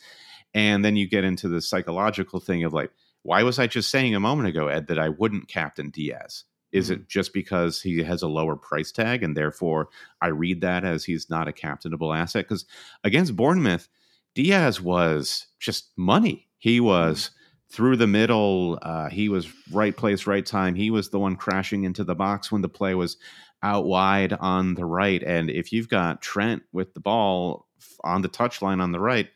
And 0.54 0.84
then 0.84 0.98
you 0.98 1.08
get 1.08 1.24
into 1.24 1.48
the 1.48 1.62
psychological 1.62 2.40
thing 2.42 2.66
of 2.66 2.74
like, 2.74 2.92
why 3.24 3.44
was 3.44 3.60
I 3.60 3.68
just 3.68 3.90
saying 3.90 4.14
a 4.14 4.20
moment 4.20 4.50
ago, 4.50 4.68
Ed, 4.68 4.88
that 4.88 5.00
I 5.00 5.10
wouldn't 5.10 5.48
captain 5.48 5.90
Diaz? 5.90 6.44
Is 6.72 6.86
mm-hmm. 6.86 7.02
it 7.02 7.08
just 7.08 7.34
because 7.34 7.82
he 7.82 8.04
has 8.04 8.22
a 8.22 8.28
lower 8.28 8.56
price 8.56 8.92
tag 8.92 9.24
and 9.24 9.36
therefore 9.36 9.90
I 10.22 10.28
read 10.28 10.62
that 10.62 10.84
as 10.84 11.04
he's 11.04 11.30
not 11.30 11.48
a 11.48 11.54
captainable 11.54 12.14
asset? 12.14 12.48
Because 12.48 12.66
against 13.04 13.36
Bournemouth, 13.36 13.88
Diaz 14.36 14.80
was 14.82 15.48
just 15.60 15.92
money. 15.98 16.48
He 16.58 16.80
was. 16.80 17.26
Mm-hmm 17.26 17.36
through 17.72 17.96
the 17.96 18.08
middle. 18.08 18.80
Uh, 18.82 19.10
he 19.10 19.30
was 19.30 19.48
right 19.72 19.96
place, 19.96 20.26
right 20.26 20.46
time. 20.46 20.76
He 20.76 20.90
was 20.90 21.10
the 21.10 21.20
one 21.20 21.36
crashing 21.36 21.84
into 21.84 22.04
the 22.04 22.16
box 22.16 22.52
when 22.52 22.62
the 22.62 22.70
play 22.70 22.96
was 22.96 23.18
out 23.62 23.86
wide 23.86 24.34
on 24.34 24.76
the 24.76 24.86
right. 24.86 25.22
And 25.24 25.50
if 25.50 25.72
you've 25.72 25.90
got 25.90 26.22
Trent 26.22 26.64
with 26.72 26.94
the 26.94 27.00
ball 27.00 27.68
on 28.04 28.22
the 28.22 28.30
touchline 28.30 28.82
on 28.82 28.92
the 28.92 29.00
right, 29.00 29.30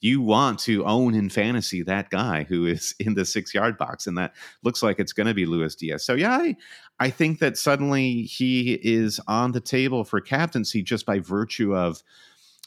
you 0.00 0.20
want 0.20 0.58
to 0.60 0.84
own 0.84 1.14
in 1.14 1.28
fantasy 1.28 1.82
that 1.82 2.10
guy 2.10 2.44
who 2.44 2.66
is 2.66 2.94
in 3.00 3.14
the 3.14 3.24
six 3.24 3.54
yard 3.54 3.78
box. 3.78 4.06
And 4.06 4.16
that 4.18 4.34
looks 4.62 4.82
like 4.82 4.98
it's 4.98 5.12
going 5.12 5.26
to 5.26 5.34
be 5.34 5.46
Luis 5.46 5.74
Diaz. 5.74 6.04
So, 6.04 6.14
yeah, 6.14 6.36
I, 6.36 6.56
I 6.98 7.10
think 7.10 7.38
that 7.38 7.56
suddenly 7.56 8.22
he 8.22 8.74
is 8.82 9.20
on 9.26 9.52
the 9.52 9.60
table 9.60 10.04
for 10.04 10.20
captaincy 10.20 10.82
just 10.82 11.06
by 11.06 11.18
virtue 11.18 11.74
of 11.76 12.02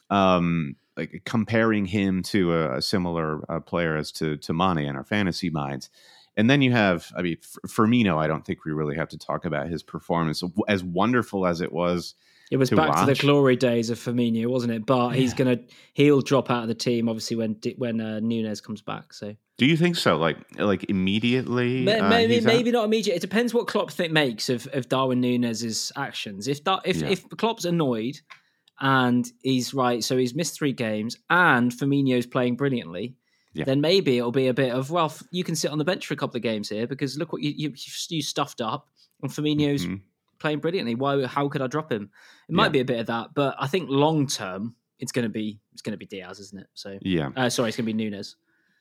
um, 0.09 0.75
like 0.95 1.21
comparing 1.25 1.85
him 1.85 2.21
to 2.23 2.53
a, 2.53 2.77
a 2.77 2.81
similar 2.81 3.43
uh, 3.51 3.59
player 3.59 3.95
as 3.97 4.11
to 4.11 4.37
to 4.37 4.53
Mane 4.53 4.79
in 4.79 4.95
our 4.95 5.03
fantasy 5.03 5.49
minds. 5.49 5.89
And 6.35 6.49
then 6.49 6.61
you 6.61 6.71
have, 6.71 7.11
I 7.15 7.21
mean, 7.21 7.37
Firmino. 7.67 8.17
I 8.17 8.27
don't 8.27 8.45
think 8.45 8.65
we 8.65 8.71
really 8.71 8.95
have 8.95 9.09
to 9.09 9.17
talk 9.17 9.45
about 9.45 9.67
his 9.67 9.83
performance, 9.83 10.43
as 10.67 10.83
wonderful 10.83 11.45
as 11.45 11.61
it 11.61 11.71
was. 11.71 12.15
It 12.53 12.57
was 12.57 12.69
to 12.69 12.75
back 12.75 12.89
watch. 12.89 12.99
to 12.99 13.05
the 13.07 13.19
glory 13.19 13.55
days 13.55 13.89
of 13.89 13.97
Firmino, 13.97 14.45
wasn't 14.45 14.73
it? 14.73 14.85
But 14.85 15.09
yeah. 15.09 15.15
he's 15.15 15.33
gonna 15.33 15.57
he'll 15.93 16.21
drop 16.21 16.51
out 16.51 16.61
of 16.61 16.67
the 16.67 16.75
team 16.75 17.09
obviously 17.09 17.35
when 17.35 17.57
when 17.77 17.99
uh, 17.99 18.19
Nunez 18.19 18.61
comes 18.61 18.83
back. 18.83 19.11
So 19.11 19.35
do 19.57 19.65
you 19.65 19.75
think 19.75 19.95
so? 19.95 20.17
Like 20.17 20.37
like 20.59 20.85
immediately? 20.87 21.83
Maybe 21.83 21.99
uh, 21.99 22.09
maybe, 22.09 22.41
maybe 22.41 22.69
not 22.69 22.85
immediate. 22.85 23.15
It 23.15 23.21
depends 23.21 23.55
what 23.55 23.65
Klopp 23.65 23.89
think 23.89 24.11
makes 24.11 24.49
of, 24.49 24.67
of 24.71 24.87
Darwin 24.87 25.19
Nunez's 25.19 25.91
actions. 25.95 26.47
If 26.47 26.63
that 26.65 26.81
if 26.85 26.97
yeah. 26.97 27.09
if 27.09 27.27
Klopp's 27.29 27.65
annoyed 27.65 28.19
and 28.79 29.27
he's 29.41 29.73
right. 29.73 30.03
So 30.03 30.15
he's 30.15 30.35
missed 30.35 30.55
three 30.55 30.73
games, 30.73 31.17
and 31.31 31.71
Firmino's 31.71 32.27
playing 32.27 32.55
brilliantly. 32.55 33.15
Yeah. 33.55 33.65
Then 33.65 33.81
maybe 33.81 34.19
it'll 34.19 34.31
be 34.31 34.47
a 34.47 34.53
bit 34.53 34.73
of 34.73 34.91
well, 34.91 35.11
you 35.31 35.43
can 35.43 35.55
sit 35.55 35.71
on 35.71 35.79
the 35.79 35.85
bench 35.85 36.05
for 36.05 36.13
a 36.13 36.17
couple 36.17 36.37
of 36.37 36.43
games 36.43 36.69
here 36.69 36.85
because 36.85 37.17
look 37.17 37.33
what 37.33 37.41
you 37.41 37.51
you, 37.55 37.73
you 38.09 38.21
stuffed 38.21 38.61
up, 38.61 38.89
and 39.23 39.31
Firmino's 39.31 39.85
mm-hmm. 39.85 39.95
Playing 40.43 40.59
brilliantly. 40.59 40.93
Why? 40.93 41.25
How 41.25 41.47
could 41.47 41.61
I 41.61 41.67
drop 41.67 41.91
him? 41.91 42.11
It 42.47 42.53
might 42.53 42.65
yeah. 42.65 42.69
be 42.69 42.79
a 42.81 42.85
bit 42.85 42.99
of 42.99 43.07
that, 43.07 43.29
but 43.33 43.55
I 43.57 43.67
think 43.67 43.89
long 43.89 44.27
term 44.27 44.75
it's 44.99 45.13
going 45.13 45.23
to 45.23 45.29
be 45.29 45.59
it's 45.71 45.81
going 45.81 45.93
to 45.93 45.97
be 45.97 46.05
Diaz, 46.05 46.39
isn't 46.39 46.59
it? 46.59 46.67
So 46.73 46.99
yeah, 47.01 47.29
uh, 47.35 47.49
sorry, 47.49 47.69
it's 47.69 47.77
going 47.77 47.85
to 47.85 47.93
be 47.93 47.97
Nunez. 47.97 48.35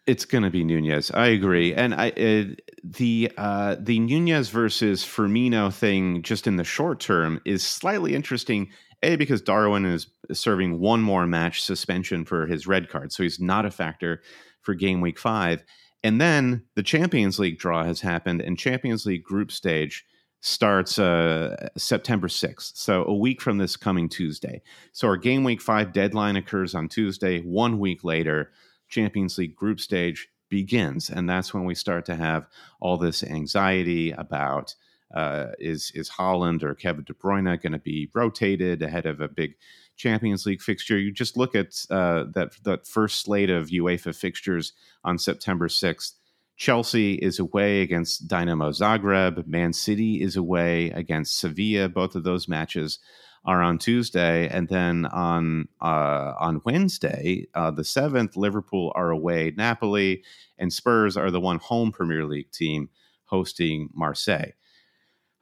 It's 0.05 0.25
going 0.25 0.43
to 0.43 0.51
be 0.51 0.65
Nunez. 0.65 1.13
I 1.13 1.29
agree, 1.29 1.73
and 1.73 1.95
I 1.95 2.09
uh, 2.11 2.45
the 2.83 3.31
uh, 3.39 3.77
the 3.79 4.01
Nunez 4.01 4.51
versus 4.51 5.05
Firmino 5.05 5.73
thing, 5.73 6.23
just 6.23 6.49
in 6.49 6.57
the 6.57 6.65
short 6.65 6.99
term, 6.99 7.41
is 7.47 7.63
slightly 7.63 8.15
interesting 8.17 8.71
a, 9.05 9.15
because 9.15 9.41
Darwin 9.41 9.87
is 9.87 10.09
serving 10.33 10.81
one 10.81 11.01
more 11.01 11.27
match 11.27 11.63
suspension 11.63 12.25
for 12.25 12.47
his 12.47 12.67
red 12.67 12.89
card. 12.89 13.13
So 13.13 13.23
he's 13.23 13.41
not 13.41 13.65
a 13.65 13.71
factor 13.71 14.21
for 14.61 14.75
game 14.75 15.01
week 15.01 15.19
five. 15.19 15.65
And 16.05 16.21
then 16.21 16.65
the 16.75 16.83
Champions 16.83 17.39
League 17.39 17.61
draw 17.61 17.85
has 17.85 18.01
happened, 18.01 18.41
and 18.41 18.59
Champions 18.59 19.07
League 19.07 19.23
group 19.23 19.53
stage 19.53 20.05
starts 20.43 20.99
uh, 20.99 21.69
September 21.77 22.27
6th. 22.27 22.77
So 22.77 23.05
a 23.05 23.15
week 23.15 23.41
from 23.41 23.59
this 23.59 23.77
coming 23.77 24.09
Tuesday. 24.09 24.61
So 24.93 25.07
our 25.07 25.17
game 25.17 25.45
week 25.45 25.63
five 25.63 25.93
deadline 25.93 26.35
occurs 26.35 26.75
on 26.75 26.89
Tuesday. 26.89 27.41
One 27.41 27.79
week 27.79 28.03
later, 28.03 28.51
Champions 28.89 29.39
League 29.39 29.55
group 29.55 29.79
stage 29.79 30.29
begins. 30.49 31.09
And 31.09 31.31
that's 31.31 31.55
when 31.55 31.65
we 31.65 31.77
start 31.77 32.05
to 32.07 32.17
have 32.17 32.49
all 32.81 32.97
this 32.97 33.23
anxiety 33.23 34.11
about 34.11 34.75
uh, 35.15 35.53
is 35.61 35.93
is 35.95 36.11
Haaland 36.11 36.63
or 36.65 36.75
Kevin 36.75 37.05
De 37.05 37.13
Bruyne 37.13 37.63
going 37.63 37.73
to 37.73 37.79
be 37.79 38.11
rotated 38.13 38.83
ahead 38.83 39.07
of 39.07 39.21
a 39.21 39.29
big 39.29 39.55
Champions 39.97 40.45
League 40.45 40.63
fixture? 40.63 40.99
You 40.99 41.13
just 41.13 41.37
look 41.37 41.55
at 41.55 41.85
uh, 41.91 42.25
that 42.35 42.53
that 42.65 42.87
first 42.87 43.21
slate 43.21 43.51
of 43.51 43.69
UEFA 43.69 44.15
fixtures 44.15 44.73
on 45.05 45.19
September 45.19 45.69
sixth. 45.69 46.19
Chelsea 46.57 47.15
is 47.15 47.39
away 47.39 47.81
against 47.81 48.29
Dynamo 48.29 48.71
Zagreb. 48.71 49.47
Man 49.47 49.73
City 49.73 50.21
is 50.23 50.37
away 50.37 50.91
against 50.91 51.39
Sevilla. 51.39 51.89
Both 51.89 52.15
of 52.15 52.25
those 52.25 52.49
matches 52.49 52.99
are 53.45 53.61
on 53.61 53.79
Tuesday, 53.79 54.49
and 54.49 54.69
then 54.69 55.07
on 55.07 55.69
uh, 55.81 56.35
on 56.39 56.63
Wednesday, 56.65 57.49
uh, 57.55 57.71
the 57.73 57.85
seventh, 57.85 58.37
Liverpool 58.37 58.93
are 58.95 59.11
away 59.11 59.53
Napoli, 59.57 60.23
and 60.59 60.73
Spurs 60.73 61.17
are 61.17 61.31
the 61.31 61.41
one 61.41 61.59
home 61.59 61.91
Premier 61.91 62.25
League 62.25 62.53
team 62.53 62.89
hosting 63.25 63.89
Marseille. 63.95 64.53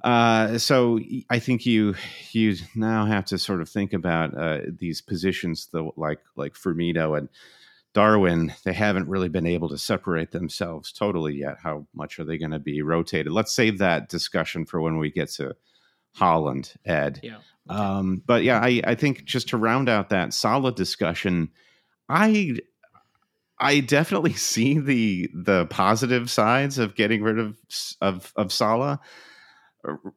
Uh, 0.03 0.57
so 0.57 0.99
I 1.29 1.39
think 1.41 1.67
you 1.67 1.95
you 2.33 2.57
now 2.75 3.05
have 3.05 3.27
to 3.27 3.39
sort 3.39 3.61
of 3.61 3.69
think 3.69 3.93
about 3.93 4.35
uh, 4.35 4.61
these 4.67 5.03
positions, 5.03 5.69
though, 5.73 5.93
like 5.97 6.21
like 6.37 6.55
Firmino 6.55 7.19
and 7.19 7.29
Darwin. 7.93 8.55
They 8.65 8.73
haven't 8.73 9.09
really 9.09 9.29
been 9.29 9.47
able 9.47 9.69
to 9.71 9.79
separate 9.79 10.31
themselves 10.31 10.93
totally 10.93 11.35
yet. 11.35 11.57
How 11.63 11.87
much 11.95 12.19
are 12.19 12.25
they 12.25 12.39
going 12.39 12.53
to 12.53 12.59
be 12.59 12.83
rotated? 12.83 13.33
Let's 13.33 13.53
save 13.53 13.79
that 13.79 14.09
discussion 14.09 14.65
for 14.65 14.81
when 14.81 14.99
we 14.99 15.11
get 15.11 15.31
to 15.33 15.57
Haaland, 16.17 16.77
Ed. 16.85 17.21
Yeah. 17.23 17.39
Okay. 17.71 17.81
Um, 17.81 18.23
but 18.27 18.43
yeah, 18.43 18.61
I, 18.61 18.81
I 18.85 18.95
think 18.95 19.25
just 19.25 19.49
to 19.51 19.57
round 19.57 19.89
out 19.89 20.11
that 20.11 20.35
solid 20.35 20.75
discussion, 20.75 21.51
I 22.09 22.57
I 23.59 23.81
definitely 23.81 24.33
see 24.35 24.79
the 24.79 25.31
the 25.35 25.67
positive 25.67 26.31
sides 26.31 26.79
of 26.79 26.95
getting 26.95 27.23
rid 27.23 27.39
of 27.39 27.57
of 28.01 28.33
of 28.37 28.53
Salah. 28.53 29.01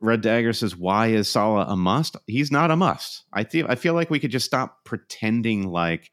Red 0.01 0.21
Dagger 0.21 0.51
says, 0.51 0.75
"Why 0.75 1.07
is 1.07 1.29
Salah 1.29 1.65
a 1.69 1.77
must? 1.77 2.17
He's 2.27 2.51
not 2.51 2.71
a 2.71 2.75
must. 2.75 3.23
I 3.31 3.43
feel 3.45 3.65
I 3.69 3.75
feel 3.75 3.93
like 3.93 4.09
we 4.09 4.19
could 4.19 4.31
just 4.31 4.45
stop 4.45 4.83
pretending 4.83 5.67
like 5.67 6.11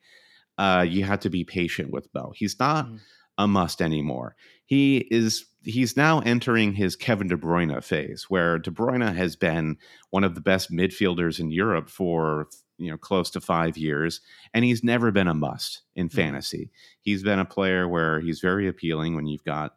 uh, 0.61 0.83
you 0.83 1.05
have 1.05 1.21
to 1.21 1.31
be 1.31 1.43
patient 1.43 1.91
with 1.91 2.07
Mo. 2.13 2.33
He's 2.37 2.59
not 2.61 2.87
mm. 2.87 3.01
a 3.39 3.49
must 3.49 3.81
anymore. 3.81 4.37
He 4.67 4.99
is 5.11 5.47
he's 5.63 5.97
now 5.97 6.21
entering 6.21 6.75
his 6.75 6.97
Kevin 6.97 7.29
De 7.29 7.37
Bruyne 7.37 7.83
phase, 7.83 8.27
where 8.29 8.59
De 8.59 8.71
Bruyne 8.71 9.15
has 9.15 9.37
been 9.37 9.79
one 10.11 10.23
of 10.23 10.35
the 10.35 10.41
best 10.43 10.71
midfielders 10.71 11.41
in 11.41 11.51
Europe 11.51 11.89
for 11.89 12.49
you 12.77 12.91
know 12.91 12.99
close 12.99 13.31
to 13.31 13.41
five 13.41 13.79
years, 13.79 14.21
and 14.53 14.63
he's 14.63 14.85
never 14.85 15.11
been 15.11 15.29
a 15.29 15.35
must 15.35 15.81
in 15.97 16.11
Mm. 16.11 16.13
fantasy. 16.13 16.71
He's 17.01 17.23
been 17.23 17.39
a 17.39 17.47
player 17.47 17.89
where 17.89 18.21
he's 18.21 18.41
very 18.41 18.69
appealing 18.69 19.15
when 19.15 19.27
you've 19.27 19.45
got 19.45 19.77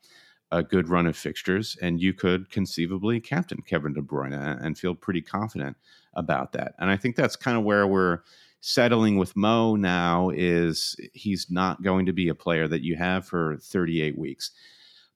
a 0.52 0.64
good 0.64 0.90
run 0.90 1.08
of 1.08 1.16
fixtures, 1.16 1.78
and 1.82 2.02
you 2.02 2.14
could 2.14 2.50
conceivably 2.50 3.22
captain 3.22 3.62
Kevin 3.62 3.94
De 3.94 4.02
Bruyne 4.02 4.62
and 4.62 4.78
feel 4.78 4.96
pretty 4.96 5.22
confident 5.22 5.78
about 6.14 6.52
that. 6.52 6.76
And 6.78 6.92
I 6.92 6.98
think 6.98 7.16
that's 7.16 7.38
kind 7.38 7.58
of 7.58 7.64
where 7.64 7.88
we're 7.88 8.20
settling 8.66 9.18
with 9.18 9.36
Mo 9.36 9.76
now 9.76 10.30
is 10.30 10.96
he's 11.14 11.52
not 11.52 11.84
going 11.84 12.06
to 12.06 12.14
be 12.14 12.30
a 12.30 12.36
player 12.36 12.66
that 12.66 12.82
you 12.82 12.96
have 12.96 13.26
for 13.28 13.58
38 13.58 14.18
weeks. 14.18 14.52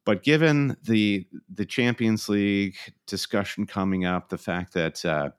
But 0.03 0.21
given 0.21 0.75
the 0.83 1.25
the 1.53 1.65
Champions 1.65 2.27
League 2.27 2.75
discussion 3.05 3.65
coming 3.65 4.03
up, 4.03 4.27
the 4.27 4.37
fact 4.37 4.73
that 4.73 5.03
uh, 5.05 5.29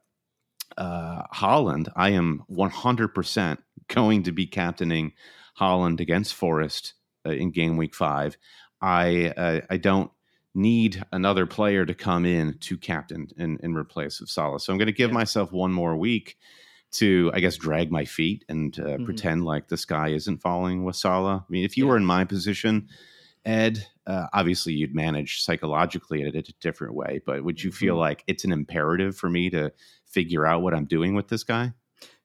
uh, 0.79 1.23
Haaland, 1.35 1.93
I 1.97 2.11
am 2.11 2.45
100% 2.51 3.59
going 3.89 4.23
to 4.23 4.33
be 4.33 4.47
captaining 4.47 5.13
Haaland 5.61 6.01
against 6.01 6.33
Forest 6.35 6.95
uh, 7.27 7.31
in 7.33 7.51
game 7.51 7.77
week 7.77 7.95
five. 7.95 8.39
I 8.81 9.35
uh, 9.37 9.61
I 9.69 9.77
don't 9.77 10.11
need 10.55 11.05
another 11.13 11.45
player 11.45 11.85
to 11.85 11.95
come 11.95 12.25
in 12.25 12.57
to 12.61 12.79
captain 12.79 13.29
in, 13.37 13.59
in 13.63 13.75
replace 13.75 14.21
of 14.23 14.31
Salah. 14.31 14.61
So 14.61 14.73
I'm 14.73 14.79
going 14.79 14.87
to 14.87 14.93
give 14.93 15.11
Yeah. 15.11 15.15
myself 15.15 15.53
one 15.53 15.73
more 15.73 15.97
week 15.97 16.39
to, 16.93 17.31
I 17.35 17.41
guess, 17.41 17.57
drag 17.57 17.91
my 17.91 18.05
feet 18.05 18.45
and 18.49 18.79
uh, 18.81 18.99
Mhm. 18.99 19.05
pretend 19.05 19.45
like 19.45 19.69
the 19.69 19.77
sky 19.77 20.09
isn't 20.09 20.39
falling 20.39 20.85
with 20.85 20.97
Salah. 20.97 21.45
I 21.49 21.53
mean, 21.53 21.65
if 21.65 21.77
you 21.77 21.87
Yeah. 21.87 21.89
were 21.89 21.97
in 21.97 22.05
my 22.07 22.25
position, 22.25 22.89
Ed, 23.45 23.87
uh, 24.07 24.27
obviously 24.33 24.73
you'd 24.75 24.95
manage 24.95 25.43
psychologically 25.43 26.21
in 26.23 26.35
a 26.35 26.43
different 26.61 26.95
way, 26.95 27.21
but 27.25 27.45
would 27.45 27.63
you 27.63 27.73
feel 27.73 27.97
Mhm. 27.97 27.99
like 27.99 28.25
it's 28.27 28.45
an 28.45 28.53
imperative 28.53 29.17
for 29.17 29.31
me 29.31 29.51
to 29.51 29.73
figure 30.07 30.47
out 30.47 30.63
what 30.63 30.75
I'm 30.75 30.87
doing 30.87 31.15
with 31.15 31.29
this 31.29 31.45
guy? 31.45 31.73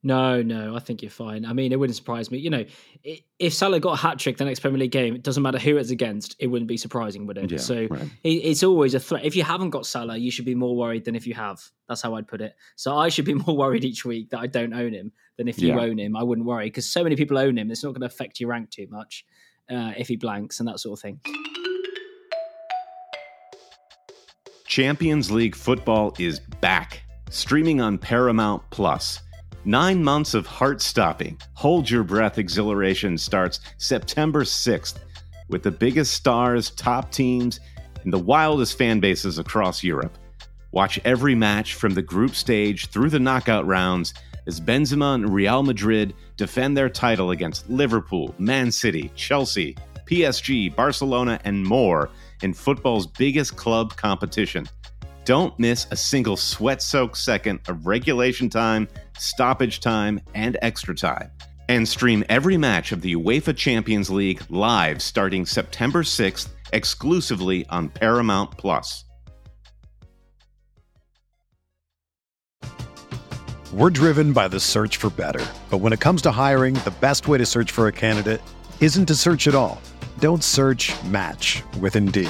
No, 0.06 0.41
no, 0.41 0.76
I 0.76 0.80
think 0.80 1.01
you're 1.01 1.10
fine. 1.10 1.45
I 1.45 1.54
mean, 1.54 1.72
it 1.72 1.80
wouldn't 1.80 1.95
surprise 1.95 2.30
me. 2.30 2.38
You 2.38 2.49
know, 2.49 2.66
if 3.39 3.54
Salah 3.54 3.80
got 3.80 3.93
a 3.93 3.95
hat 4.01 4.20
trick 4.20 4.36
the 4.36 4.43
next 4.43 4.60
Premier 4.60 4.78
League 4.80 4.91
game, 4.91 5.16
it 5.16 5.24
doesn't 5.24 5.41
matter 5.41 5.58
who 5.60 5.78
it's 5.78 5.91
against, 5.91 6.36
it 6.39 6.47
wouldn't 6.47 6.68
be 6.68 6.76
surprising, 6.76 7.26
would 7.26 7.38
it? 7.38 7.49
Yeah, 7.51 7.58
so 7.58 7.88
right. 7.89 8.10
it's 8.22 8.64
always 8.64 8.95
a 8.95 8.99
threat. 8.99 9.24
If 9.24 9.38
you 9.38 9.43
haven't 9.43 9.70
got 9.70 9.86
Salah, 9.86 10.18
you 10.18 10.30
should 10.30 10.43
be 10.43 10.56
more 10.56 10.76
worried 10.76 11.06
than 11.06 11.16
if 11.16 11.26
you 11.26 11.34
have. 11.36 11.62
That's 11.88 12.01
how 12.01 12.16
I'd 12.16 12.28
put 12.28 12.41
it. 12.41 12.54
So 12.76 12.97
I 12.97 13.08
should 13.08 13.24
be 13.24 13.34
more 13.47 13.56
worried 13.56 13.86
each 13.86 14.04
week 14.04 14.30
that 14.32 14.39
I 14.39 14.47
don't 14.47 14.74
own 14.74 14.91
him 14.93 15.14
than 15.38 15.47
if 15.47 15.58
you 15.60 15.70
Yeah. 15.70 15.80
own 15.80 15.97
him. 15.97 16.18
I 16.18 16.24
wouldn't 16.24 16.45
worry 16.45 16.66
because 16.66 16.86
so 16.89 17.01
many 17.01 17.16
people 17.16 17.38
own 17.38 17.58
him. 17.58 17.72
It's 17.72 17.82
not 17.84 17.91
going 17.91 18.01
to 18.01 18.08
affect 18.08 18.41
your 18.41 18.49
rank 18.49 18.72
too 18.72 18.88
much 18.91 19.26
uh, 19.72 19.93
if 19.95 20.10
he 20.10 20.18
blanks 20.18 20.60
and 20.60 20.68
that 20.68 20.82
sort 20.82 20.99
of 20.99 21.01
thing. 21.01 21.22
Champions 24.68 25.32
League 25.32 25.56
football 25.56 26.14
is 26.20 26.39
back, 26.60 27.04
streaming 27.30 27.80
on 27.80 27.97
Paramount 27.97 28.64
Plus. 28.70 29.22
Nine 29.66 30.03
months 30.03 30.34
of 30.34 30.45
heart 30.45 30.82
stopping, 30.82 31.39
hold 31.53 31.89
your 31.89 32.03
breath 32.03 32.38
exhilaration 32.38 33.18
starts 33.18 33.61
September 33.78 34.43
6th 34.43 34.95
with 35.47 35.64
the 35.64 35.72
biggest 35.72 36.11
stars, 36.14 36.72
top 36.72 37.11
teams, 37.11 37.61
and 38.03 38.11
the 38.11 38.20
wildest 38.20 38.78
fan 38.78 38.99
bases 38.99 39.39
across 39.39 39.82
Europe. 39.82 40.18
Watch 40.74 40.99
every 41.05 41.34
match 41.34 41.76
from 41.76 41.93
the 41.93 42.01
group 42.01 42.36
stage 42.36 42.88
through 42.88 43.09
the 43.09 43.22
knockout 43.22 43.66
rounds 43.66 44.14
as 44.47 44.59
Benzema 44.59 45.16
and 45.16 45.34
Real 45.34 45.64
Madrid 45.64 46.14
defend 46.36 46.76
their 46.76 46.89
title 46.89 47.32
against 47.32 47.70
Liverpool, 47.70 48.36
Man 48.38 48.70
City, 48.70 49.14
Chelsea, 49.16 49.78
PSG, 50.05 50.76
Barcelona, 50.76 51.39
and 51.45 51.66
more 51.66 52.09
in 52.41 52.53
football's 52.53 53.07
biggest 53.07 53.55
club 53.55 53.95
competition. 53.95 54.68
Don't 55.26 55.57
miss 55.57 55.88
a 55.89 55.95
single 55.95 56.36
sweat 56.36 56.82
soaked 56.82 57.17
second 57.17 57.61
of 57.69 57.88
regulation 57.88 58.49
time, 58.49 58.89
stoppage 59.17 59.80
time, 59.80 60.19
and 60.34 60.57
extra 60.61 60.93
time. 60.93 61.32
And 61.69 61.88
stream 61.88 62.26
every 62.28 62.57
match 62.57 62.91
of 62.91 63.01
the 63.01 63.15
UEFA 63.15 63.55
Champions 63.55 64.09
League 64.09 64.41
live 64.49 65.01
starting 65.01 65.45
September 65.45 66.03
6th 66.03 66.49
exclusively 66.74 67.65
on 67.69 67.88
Paramount 67.88 68.57
Plus. 68.57 69.05
We're 73.71 73.91
driven 73.91 74.34
by 74.34 74.49
the 74.49 74.59
search 74.59 74.97
for 74.97 75.09
better. 75.09 75.43
But 75.69 75.78
when 75.78 75.93
it 75.93 76.01
comes 76.01 76.21
to 76.24 76.32
hiring, 76.32 76.76
the 76.76 76.93
best 76.99 77.30
way 77.30 77.38
to 77.38 77.45
search 77.45 77.71
for 77.71 77.88
a 77.88 77.91
candidate 77.93 78.41
isn't 78.82 79.05
to 79.05 79.15
search 79.15 79.47
at 79.47 79.55
all. 79.55 79.82
Don't 80.19 80.43
search 80.43 80.91
match 81.05 81.63
with 81.80 81.95
Indeed. 81.95 82.30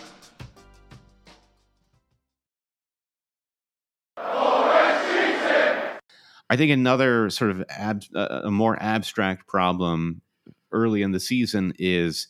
I 6.51 6.57
think 6.57 6.69
another 6.69 7.29
sort 7.29 7.49
of 7.51 7.63
ab, 7.69 8.03
uh, 8.13 8.41
a 8.43 8.51
more 8.51 8.77
abstract 8.83 9.47
problem 9.47 10.21
early 10.73 11.01
in 11.01 11.11
the 11.11 11.19
season 11.21 11.71
is 11.79 12.27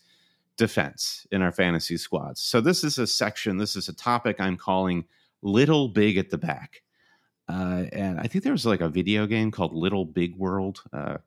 defense 0.58 1.26
in 1.32 1.42
our 1.42 1.52
fantasy 1.52 1.98
squads. 1.98 2.40
So 2.40 2.62
this 2.62 2.84
is 2.84 3.00
a 3.00 3.08
section, 3.08 3.58
this 3.58 3.76
is 3.76 3.90
a 3.90 3.94
topic 3.94 4.36
I'm 4.40 4.58
calling 4.58 5.06
"Little 5.42 5.88
Big 5.88 6.18
at 6.18 6.30
the 6.30 6.38
Back," 6.38 6.84
uh, 7.50 7.86
and 7.92 8.20
I 8.20 8.28
think 8.28 8.44
there 8.44 8.54
was 8.54 8.64
like 8.64 8.82
a 8.82 8.90
video 8.90 9.26
game 9.26 9.50
called 9.50 9.74
Little 9.74 10.06
Big 10.06 10.36
World. 10.36 10.84
Uh, 10.94 11.18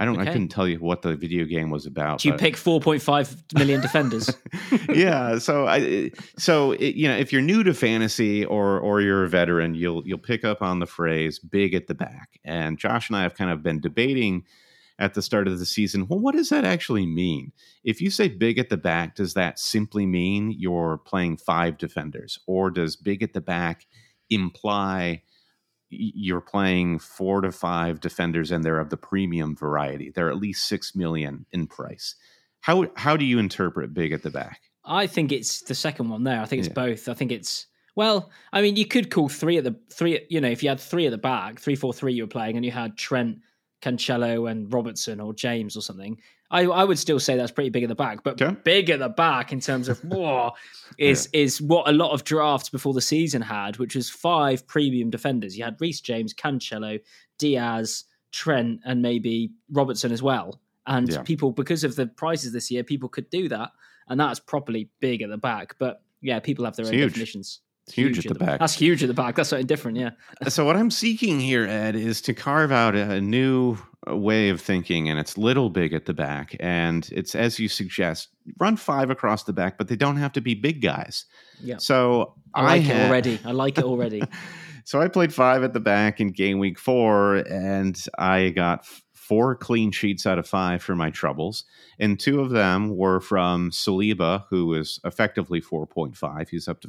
I 0.00 0.06
don't, 0.06 0.18
I 0.18 0.24
couldn't 0.24 0.48
tell 0.48 0.66
you 0.66 0.78
what 0.78 1.02
the 1.02 1.14
video 1.14 1.44
game 1.44 1.68
was 1.68 1.84
about. 1.84 2.20
Do 2.20 2.28
you 2.28 2.32
but- 2.32 2.40
pick 2.40 2.56
4.5 2.56 3.58
million 3.58 3.82
defenders? 3.82 4.30
yeah 4.94 5.38
so 5.38 5.66
i 5.66 6.10
so 6.38 6.72
it, 6.72 6.94
you 6.94 7.08
know 7.08 7.16
if 7.16 7.32
you're 7.32 7.42
new 7.42 7.62
to 7.62 7.74
fantasy 7.74 8.44
or 8.44 8.78
or 8.78 9.00
you're 9.00 9.24
a 9.24 9.28
veteran 9.28 9.74
you'll 9.74 10.06
you'll 10.06 10.18
pick 10.18 10.44
up 10.44 10.62
on 10.62 10.78
the 10.78 10.86
phrase 10.86 11.38
big 11.38 11.74
at 11.74 11.86
the 11.86 11.94
back 11.94 12.38
and 12.44 12.78
josh 12.78 13.08
and 13.08 13.16
i 13.16 13.22
have 13.22 13.34
kind 13.34 13.50
of 13.50 13.62
been 13.62 13.80
debating 13.80 14.44
at 14.98 15.14
the 15.14 15.22
start 15.22 15.48
of 15.48 15.58
the 15.58 15.66
season 15.66 16.06
well 16.08 16.18
what 16.18 16.34
does 16.34 16.48
that 16.48 16.64
actually 16.64 17.06
mean 17.06 17.52
if 17.84 18.00
you 18.00 18.10
say 18.10 18.28
big 18.28 18.58
at 18.58 18.68
the 18.68 18.76
back 18.76 19.14
does 19.14 19.34
that 19.34 19.58
simply 19.58 20.06
mean 20.06 20.54
you're 20.56 20.98
playing 20.98 21.36
five 21.36 21.78
defenders 21.78 22.38
or 22.46 22.70
does 22.70 22.96
big 22.96 23.22
at 23.22 23.32
the 23.32 23.40
back 23.40 23.86
imply 24.28 25.22
you're 25.90 26.40
playing 26.40 26.98
four 26.98 27.40
to 27.40 27.50
five 27.52 28.00
defenders 28.00 28.50
and 28.52 28.64
they're 28.64 28.78
of 28.78 28.90
the 28.90 28.96
premium 28.96 29.56
variety 29.56 30.10
they're 30.14 30.30
at 30.30 30.36
least 30.36 30.66
six 30.66 30.94
million 30.94 31.44
in 31.52 31.66
price 31.66 32.14
how 32.60 32.86
how 32.96 33.16
do 33.16 33.24
you 33.24 33.38
interpret 33.38 33.94
big 33.94 34.12
at 34.12 34.22
the 34.22 34.30
back? 34.30 34.60
I 34.84 35.06
think 35.06 35.32
it's 35.32 35.62
the 35.62 35.74
second 35.74 36.08
one 36.10 36.24
there. 36.24 36.40
I 36.40 36.44
think 36.46 36.60
it's 36.60 36.68
Yeah. 36.68 36.74
both. 36.74 37.08
I 37.08 37.14
think 37.14 37.32
it's 37.32 37.66
well. 37.96 38.30
I 38.52 38.60
mean, 38.62 38.76
you 38.76 38.86
could 38.86 39.10
call 39.10 39.28
three 39.28 39.56
at 39.56 39.64
the 39.64 39.76
three. 39.90 40.26
You 40.28 40.40
know, 40.40 40.50
if 40.50 40.62
you 40.62 40.68
had 40.68 40.80
three 40.80 41.06
at 41.06 41.10
the 41.10 41.18
back, 41.18 41.58
three 41.58 41.74
four 41.74 41.92
three, 41.92 42.12
you 42.12 42.24
were 42.24 42.28
playing, 42.28 42.56
and 42.56 42.64
you 42.64 42.70
had 42.70 42.96
Trent, 42.96 43.38
Cancelo, 43.82 44.50
and 44.50 44.72
Robertson 44.72 45.20
or 45.20 45.32
James 45.34 45.76
or 45.76 45.80
something. 45.82 46.18
I, 46.52 46.62
I 46.64 46.82
would 46.84 46.98
still 46.98 47.20
say 47.20 47.36
that's 47.36 47.52
pretty 47.52 47.70
big 47.70 47.84
at 47.84 47.88
the 47.88 47.94
back, 47.94 48.24
but 48.24 48.64
big 48.64 48.90
at 48.90 48.98
the 48.98 49.08
back 49.08 49.52
in 49.52 49.60
terms 49.60 49.88
of 49.88 49.98
whoa, 50.04 50.50
is 50.98 51.28
is 51.32 51.60
what 51.62 51.88
a 51.88 51.92
lot 51.92 52.10
of 52.12 52.24
drafts 52.24 52.68
before 52.68 52.92
the 52.92 53.00
season 53.00 53.40
had, 53.42 53.76
which 53.78 53.94
was 53.94 54.10
five 54.10 54.66
premium 54.66 55.10
defenders. 55.10 55.56
You 55.56 55.64
had 55.64 55.80
Reece 55.80 56.00
James, 56.00 56.34
Cancelo, 56.34 57.00
Diaz, 57.38 58.04
Trent, 58.32 58.80
and 58.84 59.00
maybe 59.02 59.52
Robertson 59.70 60.12
as 60.12 60.22
well. 60.22 60.60
And 60.86 61.08
Yeah. 61.08 61.22
people, 61.22 61.52
because 61.52 61.84
of 61.84 61.94
the 61.96 62.06
prices 62.06 62.52
this 62.52 62.70
year, 62.70 62.82
people 62.82 63.08
could 63.08 63.30
do 63.30 63.48
that, 63.48 63.70
and 64.08 64.18
that's 64.18 64.40
properly 64.40 64.88
big 65.00 65.22
at 65.22 65.30
the 65.30 65.38
back. 65.38 65.76
But 65.78 66.02
Yeah, 66.22 66.38
people 66.40 66.66
have 66.66 66.76
their 66.76 66.84
It's 66.84 66.90
own 66.92 66.98
huge. 66.98 67.12
definitions. 67.12 67.60
It's 67.90 67.96
huge 67.96 68.18
at 68.24 68.32
the 68.32 68.38
back. 68.38 68.60
That's 68.60 68.74
huge 68.74 69.02
at 69.02 69.08
the 69.08 69.14
back. 69.14 69.36
That's 69.36 69.48
something 69.48 69.66
different. 69.66 69.98
Yeah. 69.98 70.10
so 70.48 70.64
what 70.64 70.76
I'm 70.76 70.90
seeking 70.90 71.40
here, 71.40 71.64
Ed, 71.64 71.96
is 71.96 72.20
to 72.22 72.34
carve 72.34 72.70
out 72.72 72.94
a 72.94 73.20
new 73.20 73.78
uh, 74.08 74.16
way 74.16 74.48
of 74.48 74.60
thinking, 74.60 75.08
and 75.08 75.18
it's 75.18 75.36
little 75.36 75.70
big 75.70 75.92
at 75.92 76.06
the 76.06 76.14
back, 76.14 76.56
and 76.60 77.08
it's 77.12 77.34
as 77.34 77.58
you 77.58 77.68
suggest, 77.68 78.28
run 78.58 78.76
five 78.76 79.10
across 79.10 79.44
the 79.44 79.52
back, 79.52 79.76
but 79.76 79.88
they 79.88 79.96
don't 79.96 80.16
have 80.16 80.32
to 80.32 80.40
be 80.40 80.54
big 80.54 80.80
guys. 80.80 81.26
Yeah. 81.60 81.78
So 81.78 82.34
I 82.54 82.62
like 82.62 82.80
it 82.82 82.86
had- 82.86 83.10
already. 83.10 83.40
I 83.44 83.50
like 83.52 83.78
it 83.78 83.84
already. 83.84 84.22
so 84.84 85.00
I 85.00 85.08
played 85.08 85.34
five 85.34 85.62
at 85.64 85.72
the 85.72 85.80
back 85.80 86.20
in 86.20 86.28
game 86.28 86.58
week 86.58 86.78
four, 86.78 87.36
and 87.36 88.00
I 88.18 88.50
got 88.50 88.80
f- 88.80 89.02
four 89.12 89.54
clean 89.54 89.92
sheets 89.92 90.26
out 90.26 90.38
of 90.38 90.46
five 90.48 90.82
for 90.82 90.96
my 90.96 91.10
troubles. 91.10 91.64
And 91.98 92.18
two 92.18 92.40
of 92.40 92.50
them 92.50 92.96
were 92.96 93.20
from 93.20 93.70
Saliba, 93.70 94.44
who 94.48 94.72
is 94.74 94.98
effectively 95.04 95.60
4.5. 95.60 96.48
He's 96.48 96.66
up 96.66 96.80
to 96.80 96.88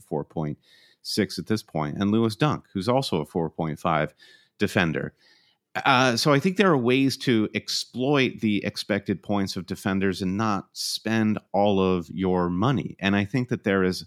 4.6 1.03 1.39
at 1.39 1.47
this 1.47 1.63
point, 1.63 1.97
and 1.97 2.11
Lewis 2.11 2.35
Dunk, 2.35 2.65
who's 2.73 2.89
also 2.89 3.21
a 3.21 3.25
4.5 3.25 4.11
defender. 4.57 5.13
Uh, 5.85 6.17
so 6.17 6.33
I 6.33 6.39
think 6.39 6.57
there 6.57 6.71
are 6.71 6.77
ways 6.77 7.15
to 7.17 7.47
exploit 7.55 8.41
the 8.41 8.63
expected 8.65 9.23
points 9.23 9.55
of 9.55 9.65
defenders 9.65 10.21
and 10.21 10.35
not 10.35 10.67
spend 10.73 11.39
all 11.53 11.79
of 11.79 12.09
your 12.09 12.49
money. 12.49 12.97
And 12.99 13.15
I 13.15 13.23
think 13.23 13.49
that 13.49 13.63
there 13.63 13.83
is 13.83 14.05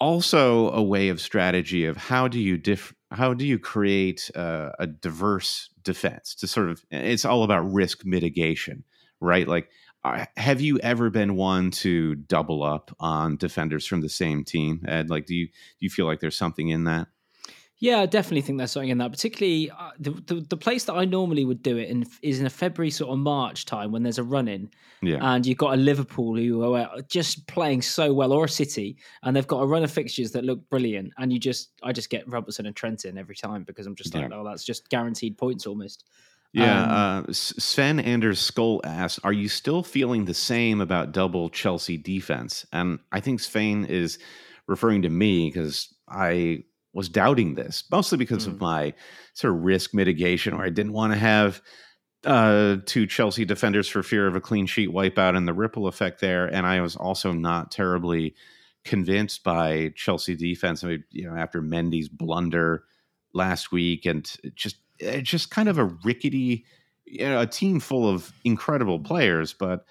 also 0.00 0.70
a 0.72 0.82
way 0.82 1.08
of 1.08 1.20
strategy 1.20 1.84
of 1.84 1.96
how 1.96 2.26
do 2.28 2.40
you 2.40 2.58
diff 2.58 2.92
how 3.12 3.32
do 3.32 3.46
you 3.46 3.60
create 3.60 4.28
uh, 4.34 4.70
a 4.80 4.88
diverse 4.88 5.70
defense 5.84 6.34
to 6.34 6.48
sort 6.48 6.68
of 6.68 6.84
it's 6.90 7.24
all 7.24 7.44
about 7.44 7.72
risk 7.72 8.04
mitigation 8.04 8.82
right 9.20 9.46
like 9.46 9.68
have 10.36 10.60
you 10.60 10.78
ever 10.80 11.10
been 11.10 11.34
one 11.36 11.70
to 11.70 12.14
double 12.14 12.62
up 12.62 12.94
on 13.00 13.36
defenders 13.36 13.86
from 13.86 14.00
the 14.00 14.08
same 14.08 14.44
team 14.44 14.84
ed 14.86 15.08
like 15.10 15.26
do 15.26 15.34
you 15.34 15.46
do 15.46 15.52
you 15.80 15.90
feel 15.90 16.06
like 16.06 16.20
there's 16.20 16.36
something 16.36 16.68
in 16.68 16.84
that 16.84 17.06
Yeah, 17.80 18.00
I 18.00 18.06
definitely 18.06 18.42
think 18.42 18.56
there's 18.58 18.70
something 18.72 18.90
in 18.90 18.98
that. 18.98 19.10
Particularly, 19.10 19.68
uh, 19.70 19.90
the, 19.98 20.12
the 20.12 20.46
the 20.48 20.56
place 20.56 20.84
that 20.84 20.94
I 20.94 21.04
normally 21.04 21.44
would 21.44 21.62
do 21.62 21.76
it 21.76 21.88
in 21.90 22.06
is 22.22 22.38
in 22.40 22.46
a 22.46 22.50
February 22.50 22.90
sort 22.90 23.10
of 23.12 23.18
March 23.18 23.66
time 23.66 23.90
when 23.92 24.02
there's 24.04 24.18
a 24.18 24.22
run 24.22 24.48
in, 24.48 24.70
yeah 25.02 25.18
and 25.20 25.44
you've 25.44 25.58
got 25.58 25.74
a 25.74 25.76
Liverpool 25.76 26.36
who 26.36 26.74
are 26.74 27.02
just 27.10 27.46
playing 27.46 27.82
so 27.82 28.14
well, 28.14 28.32
or 28.32 28.44
a 28.44 28.48
City, 28.48 28.96
and 29.22 29.34
they've 29.34 29.52
got 29.54 29.60
a 29.60 29.66
run 29.66 29.84
of 29.84 29.90
fixtures 29.90 30.30
that 30.32 30.44
look 30.44 30.60
brilliant, 30.70 31.12
and 31.18 31.32
you 31.32 31.38
just 31.38 31.72
I 31.82 31.92
just 31.92 32.10
get 32.10 32.28
Robertson 32.28 32.64
and 32.66 32.76
Trent 32.76 33.04
in 33.04 33.18
every 33.18 33.34
time 33.36 33.64
because 33.64 33.86
I'm 33.86 33.96
just 33.96 34.14
like, 34.14 34.30
Yeah. 34.30 34.36
oh, 34.38 34.44
that's 34.44 34.64
just 34.64 34.88
guaranteed 34.88 35.36
points 35.36 35.66
almost. 35.66 36.04
Yeah, 36.54 37.16
Um, 37.16 37.24
uh, 37.28 37.32
Sven 37.32 37.98
Anders 37.98 38.38
Skull 38.38 38.80
asks, 38.84 39.18
"Are 39.24 39.32
you 39.32 39.48
still 39.48 39.82
feeling 39.82 40.24
the 40.24 40.34
same 40.34 40.80
about 40.80 41.12
double 41.12 41.50
Chelsea 41.50 41.96
defense?" 41.96 42.64
And 42.72 43.00
I 43.10 43.20
think 43.20 43.40
Sven 43.40 43.84
is 43.86 44.18
referring 44.68 45.02
to 45.02 45.10
me 45.10 45.48
because 45.50 45.92
I 46.08 46.62
was 46.92 47.08
doubting 47.08 47.56
this, 47.56 47.82
mostly 47.90 48.18
because 48.18 48.46
of 48.46 48.60
my 48.60 48.94
sort 49.32 49.52
of 49.52 49.62
risk 49.62 49.94
mitigation, 49.94 50.56
where 50.56 50.64
I 50.64 50.70
didn't 50.70 50.92
want 50.92 51.12
to 51.12 51.18
have 51.18 51.60
uh, 52.24 52.76
two 52.86 53.06
Chelsea 53.06 53.44
defenders 53.44 53.88
for 53.88 54.02
fear 54.04 54.28
of 54.28 54.36
a 54.36 54.40
clean 54.40 54.66
sheet 54.66 54.90
wipeout 54.90 55.36
and 55.36 55.46
the 55.48 55.52
ripple 55.52 55.88
effect 55.88 56.20
there. 56.20 56.46
And 56.46 56.66
I 56.66 56.80
was 56.80 56.94
also 56.94 57.32
not 57.32 57.72
terribly 57.72 58.36
convinced 58.84 59.42
by 59.42 59.92
Chelsea 59.96 60.36
defense. 60.36 60.84
I 60.84 60.88
mean, 60.88 61.04
you 61.10 61.28
know, 61.28 61.36
after 61.36 61.60
Mendy's 61.60 62.08
blunder 62.08 62.84
last 63.32 63.72
week, 63.72 64.06
and 64.06 64.30
just 64.54 64.76
just 65.22 65.50
kind 65.50 65.68
of 65.68 65.78
a 65.78 65.84
rickety, 66.04 66.64
you 67.04 67.26
know, 67.26 67.40
a 67.40 67.46
team 67.46 67.80
full 67.80 68.08
of 68.08 68.32
incredible 68.44 69.00
players, 69.00 69.52
but. 69.52 69.84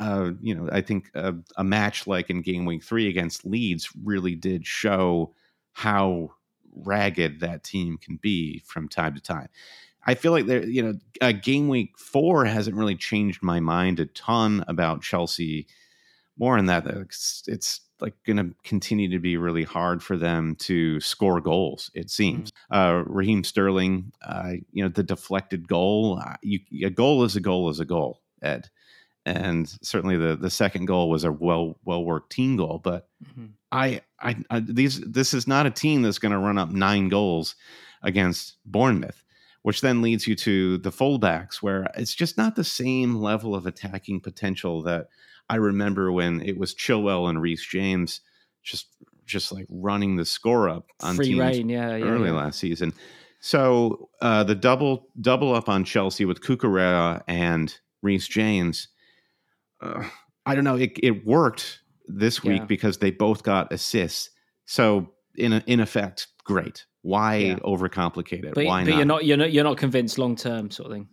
Uh, 0.00 0.32
you 0.42 0.52
know, 0.52 0.68
I 0.72 0.80
think 0.80 1.08
a, 1.14 1.32
a 1.56 1.62
match 1.62 2.08
like 2.08 2.28
in 2.28 2.42
game 2.42 2.64
week 2.64 2.82
three 2.82 3.08
against 3.08 3.46
Leeds 3.46 3.90
really 4.02 4.34
did 4.34 4.66
show 4.66 5.32
how 5.72 6.30
ragged 6.74 7.40
that 7.40 7.62
team 7.62 7.98
can 7.98 8.16
be 8.16 8.60
from 8.66 8.88
time 8.88 9.14
to 9.14 9.20
time. 9.20 9.48
I 10.06 10.14
feel 10.14 10.32
like 10.32 10.46
there, 10.46 10.64
you 10.64 10.82
know, 10.82 10.94
uh, 11.20 11.32
game 11.32 11.68
week 11.68 11.98
four 11.98 12.44
hasn't 12.44 12.76
really 12.76 12.96
changed 12.96 13.42
my 13.42 13.60
mind 13.60 14.00
a 14.00 14.06
ton 14.06 14.64
about 14.68 15.02
Chelsea. 15.02 15.66
More 16.38 16.58
in 16.58 16.66
that, 16.66 16.86
it's, 16.86 17.42
it's 17.46 17.80
like 18.00 18.14
going 18.26 18.36
to 18.36 18.54
continue 18.64 19.10
to 19.10 19.18
be 19.18 19.36
really 19.36 19.62
hard 19.62 20.02
for 20.02 20.16
them 20.16 20.56
to 20.56 21.00
score 21.00 21.40
goals. 21.40 21.90
It 21.94 22.10
seems. 22.10 22.50
Uh, 22.70 23.04
Raheem 23.06 23.44
Sterling, 23.44 24.12
uh, 24.26 24.54
you 24.72 24.82
know, 24.82 24.88
the 24.88 25.02
deflected 25.02 25.68
goal. 25.68 26.20
Uh, 26.20 26.34
you, 26.42 26.60
a 26.84 26.90
goal 26.90 27.24
is 27.24 27.36
a 27.36 27.40
goal 27.40 27.70
is 27.70 27.80
a 27.80 27.84
goal, 27.84 28.20
Ed, 28.42 28.68
and 29.24 29.68
certainly 29.80 30.16
the 30.16 30.36
the 30.36 30.50
second 30.50 30.86
goal 30.86 31.08
was 31.08 31.24
a 31.24 31.32
well 31.32 31.78
well 31.84 32.04
worked 32.04 32.30
team 32.32 32.56
goal, 32.56 32.80
but. 32.82 33.08
I, 33.72 34.02
I, 34.20 34.36
I 34.50 34.60
these 34.60 35.00
this 35.00 35.34
is 35.34 35.48
not 35.48 35.66
a 35.66 35.70
team 35.70 36.02
that's 36.02 36.20
going 36.20 36.30
to 36.30 36.38
run 36.38 36.58
up 36.58 36.70
nine 36.70 37.08
goals 37.08 37.56
against 38.04 38.56
Bournemouth, 38.64 39.24
which 39.62 39.80
then 39.80 40.00
leads 40.00 40.28
you 40.28 40.36
to 40.36 40.78
the 40.78 40.92
fullbacks, 40.92 41.56
where 41.56 41.90
it's 41.96 42.14
just 42.14 42.38
not 42.38 42.54
the 42.54 42.62
same 42.62 43.16
level 43.16 43.52
of 43.52 43.66
attacking 43.66 44.20
potential 44.20 44.80
that 44.82 45.08
I 45.54 45.58
remember 45.58 46.10
when 46.10 46.40
it 46.40 46.58
was 46.58 46.74
Chilwell 46.74 47.30
and 47.30 47.40
Reece 47.40 47.64
James 47.64 48.20
just 48.64 48.88
just 49.24 49.52
like 49.52 49.66
running 49.70 50.16
the 50.16 50.24
score 50.24 50.68
up 50.68 50.86
on 51.00 51.14
Free 51.14 51.26
teams 51.26 51.38
reign, 51.38 51.68
yeah, 51.68 51.94
yeah, 51.94 52.04
early 52.04 52.30
yeah. 52.30 52.34
last 52.34 52.58
season. 52.58 52.92
So 53.38 54.08
uh, 54.20 54.42
the 54.42 54.56
double 54.56 55.06
double 55.20 55.54
up 55.54 55.68
on 55.68 55.84
Chelsea 55.84 56.24
with 56.24 56.40
Cucurella 56.40 57.22
and 57.28 57.72
Reece 58.02 58.26
James. 58.26 58.88
Uh, 59.80 60.02
I 60.44 60.56
don't 60.56 60.64
know. 60.64 60.74
It, 60.76 60.98
it 61.00 61.24
worked 61.24 61.80
this 62.08 62.42
week 62.42 62.62
Yeah. 62.62 62.66
because 62.66 62.98
they 62.98 63.12
both 63.12 63.44
got 63.44 63.72
assists. 63.72 64.30
So 64.66 65.12
in 65.36 65.52
a, 65.52 65.62
in 65.68 65.78
effect, 65.78 66.26
great. 66.42 66.84
Why 67.02 67.56
overcomplicate 67.62 68.44
it? 68.44 68.54
But, 68.54 68.66
Why 68.66 68.82
but 68.84 68.90
not? 68.90 68.96
you're 68.96 69.06
not 69.06 69.24
you're 69.24 69.36
not 69.36 69.52
you're 69.52 69.64
not 69.64 69.76
convinced 69.76 70.18
long 70.18 70.34
term 70.34 70.72
sort 70.72 70.90
of 70.90 70.96
thing. 70.96 71.08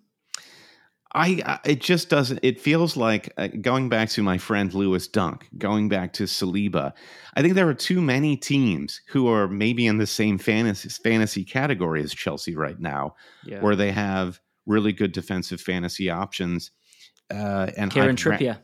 I, 1.13 1.59
it 1.65 1.81
just 1.81 2.09
doesn't. 2.09 2.39
It 2.41 2.59
feels 2.59 2.95
like 2.95 3.33
uh, 3.37 3.47
going 3.59 3.89
back 3.89 4.09
to 4.11 4.23
my 4.23 4.37
friend 4.37 4.73
Lewis 4.73 5.07
Dunk, 5.07 5.49
going 5.57 5.89
back 5.89 6.13
to 6.13 6.23
Saliba. 6.23 6.93
I 7.35 7.41
think 7.41 7.55
there 7.55 7.67
are 7.67 7.73
too 7.73 8.01
many 8.01 8.37
teams 8.37 9.01
who 9.09 9.27
are 9.27 9.47
maybe 9.47 9.87
in 9.87 9.97
the 9.97 10.07
same 10.07 10.37
fantasy 10.37 10.89
fantasy 10.89 11.43
category 11.43 12.01
as 12.01 12.13
Chelsea 12.13 12.55
right 12.55 12.79
now, 12.79 13.15
Yeah. 13.45 13.61
where 13.61 13.75
they 13.75 13.91
have 13.91 14.39
really 14.65 14.93
good 14.93 15.11
defensive 15.11 15.59
fantasy 15.59 16.09
options. 16.09 16.71
Uh, 17.29 17.69
and 17.77 17.91
Kieran 17.91 18.15
Trippier. 18.15 18.59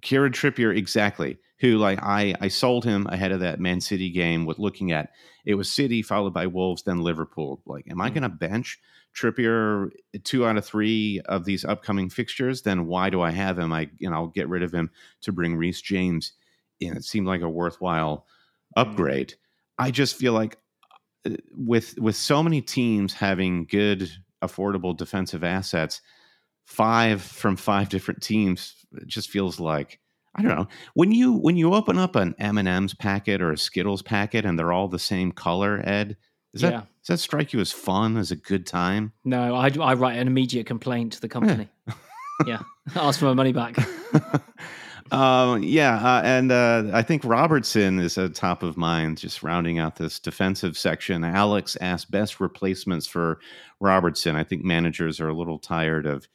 Kieran 0.00 0.32
Trippier, 0.32 0.74
exactly. 0.74 1.38
Who 1.60 1.76
like 1.76 1.98
I 2.02 2.34
I 2.40 2.48
sold 2.48 2.84
him 2.86 3.06
ahead 3.08 3.32
of 3.32 3.40
that 3.40 3.60
Man 3.60 3.82
City 3.82 4.10
game 4.10 4.46
with 4.46 4.58
looking 4.58 4.92
at 4.92 5.10
it 5.44 5.54
was 5.54 5.70
City 5.70 6.00
followed 6.00 6.32
by 6.32 6.46
Wolves 6.46 6.82
then 6.84 7.00
Liverpool. 7.00 7.60
Like, 7.66 7.84
am 7.90 8.00
I 8.00 8.08
Mm. 8.08 8.14
going 8.14 8.22
to 8.22 8.28
bench 8.30 8.78
Trippier 9.16 9.90
two 10.24 10.46
out 10.46 10.56
of 10.56 10.64
three 10.64 11.20
of 11.26 11.44
these 11.44 11.64
upcoming 11.64 12.08
fixtures? 12.10 12.62
Then 12.62 12.86
why 12.86 13.10
do 13.10 13.20
I 13.20 13.30
have 13.30 13.58
him? 13.58 13.72
I 13.72 13.90
you 13.98 14.08
know 14.08 14.16
I'll 14.16 14.26
get 14.28 14.48
rid 14.48 14.62
of 14.62 14.72
him 14.72 14.90
to 15.22 15.32
bring 15.32 15.56
Reece 15.56 15.80
James 15.80 16.32
in. 16.80 16.96
It 16.96 17.04
seemed 17.04 17.26
like 17.26 17.42
a 17.42 17.48
worthwhile 17.48 18.26
Mm. 18.76 18.82
upgrade. 18.82 19.34
I 19.78 19.90
just 19.90 20.14
feel 20.16 20.32
like 20.32 20.56
uh, 21.26 21.30
with 21.56 21.98
with 21.98 22.14
so 22.14 22.40
many 22.42 22.62
teams 22.62 23.12
having 23.12 23.66
good 23.66 24.08
affordable 24.42 24.96
defensive 24.96 25.42
assets 25.44 26.00
five 26.66 27.20
from 27.20 27.56
five 27.56 27.88
different 27.88 28.22
teams 28.22 28.74
it 28.92 29.06
just 29.08 29.28
feels 29.28 29.58
like 29.58 29.98
i 30.36 30.42
don't 30.42 30.56
know 30.56 30.68
when 30.94 31.10
you 31.10 31.32
when 31.32 31.56
you 31.56 31.74
open 31.74 31.98
up 31.98 32.14
an 32.16 32.34
m&ms 32.38 32.94
packet 32.94 33.42
or 33.42 33.50
a 33.52 33.58
skittles 33.58 34.02
packet 34.02 34.44
and 34.44 34.58
they're 34.58 34.72
all 34.72 34.86
the 34.88 34.98
same 34.98 35.32
color 35.32 35.82
ed 35.84 36.16
does 36.52 36.62
that 36.62 36.72
Yeah. 36.72 36.80
does 36.80 37.06
that 37.08 37.18
strike 37.18 37.52
you 37.52 37.60
as 37.60 37.72
fun 37.72 38.16
as 38.16 38.30
a 38.30 38.36
good 38.36 38.66
time 38.66 39.12
No, 39.24 39.54
I, 39.54 39.70
I 39.80 39.94
write 39.94 40.18
an 40.18 40.26
immediate 40.26 40.66
complaint 40.66 41.12
to 41.14 41.20
the 41.20 41.28
company. 41.28 41.68
yeah, 42.46 42.60
ask 42.96 43.18
for 43.20 43.26
my 43.26 43.34
money 43.34 43.52
back. 43.52 43.76
um, 45.12 45.62
yeah, 45.62 45.96
uh, 45.96 46.22
and 46.24 46.52
uh, 46.52 46.84
I 46.92 47.02
think 47.02 47.24
Robertson 47.24 47.98
is 47.98 48.16
at 48.16 48.34
top 48.34 48.62
of 48.62 48.76
mind, 48.76 49.18
just 49.18 49.42
rounding 49.42 49.78
out 49.78 49.96
this 49.96 50.18
defensive 50.20 50.78
section. 50.78 51.24
Alex 51.24 51.76
asked 51.80 52.10
best 52.10 52.40
replacements 52.40 53.06
for 53.06 53.40
Robertson. 53.80 54.36
I 54.36 54.44
think 54.44 54.62
managers 54.64 55.20
are 55.20 55.28
a 55.28 55.34
little 55.34 55.58
tired 55.58 56.06
of 56.06 56.28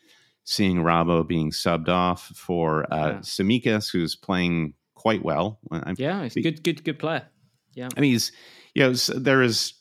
seeing 0.44 0.78
Robbo 0.78 1.26
being 1.28 1.52
subbed 1.52 1.90
off 1.90 2.26
for 2.36 2.92
uh, 2.94 3.12
Yeah. 3.14 3.18
Tsimikas, 3.20 3.92
who's 3.92 4.16
playing 4.16 4.74
quite 4.94 5.24
well. 5.24 5.60
Yeah, 5.98 6.24
he's 6.24 6.36
a 6.36 6.42
good, 6.42 6.64
good, 6.64 6.84
good 6.84 7.00
player. 7.00 7.24
Yeah, 7.74 7.90
I 7.98 8.00
mean, 8.02 8.12
he's 8.12 8.32
you 8.74 8.84
know 8.84 8.94
there 8.94 9.42
is 9.42 9.74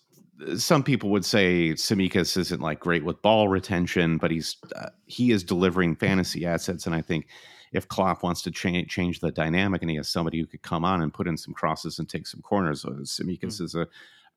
some 0.57 0.83
people 0.83 1.11
would 1.11 1.25
say 1.25 1.73
Tsimikas 1.73 2.37
isn't 2.37 2.61
like 2.61 2.81
great 2.81 3.05
with 3.05 3.23
ball 3.23 3.49
retention, 3.49 4.19
but 4.19 4.31
he's 4.31 4.57
uh, 4.77 4.91
he 5.07 5.31
is 5.31 5.45
delivering 5.45 5.97
fantasy 5.97 6.45
assets, 6.47 6.87
and 6.87 6.95
I 6.95 7.03
think 7.03 7.29
if 7.73 7.89
Klopp 7.89 8.23
wants 8.23 8.43
to 8.43 8.51
change 8.51 8.89
change 8.91 9.21
the 9.21 9.33
dynamic 9.33 9.83
and 9.83 9.91
he 9.91 9.97
has 9.97 10.09
somebody 10.09 10.41
who 10.41 10.47
could 10.47 10.63
come 10.63 10.85
on 10.85 11.03
and 11.03 11.13
put 11.13 11.27
in 11.29 11.37
some 11.37 11.55
crosses 11.55 11.99
and 11.99 12.09
take 12.09 12.27
some 12.27 12.43
corners, 12.43 12.85
uh, 12.85 12.91
Tsimikas 12.91 13.61
is 13.61 13.75
a 13.75 13.87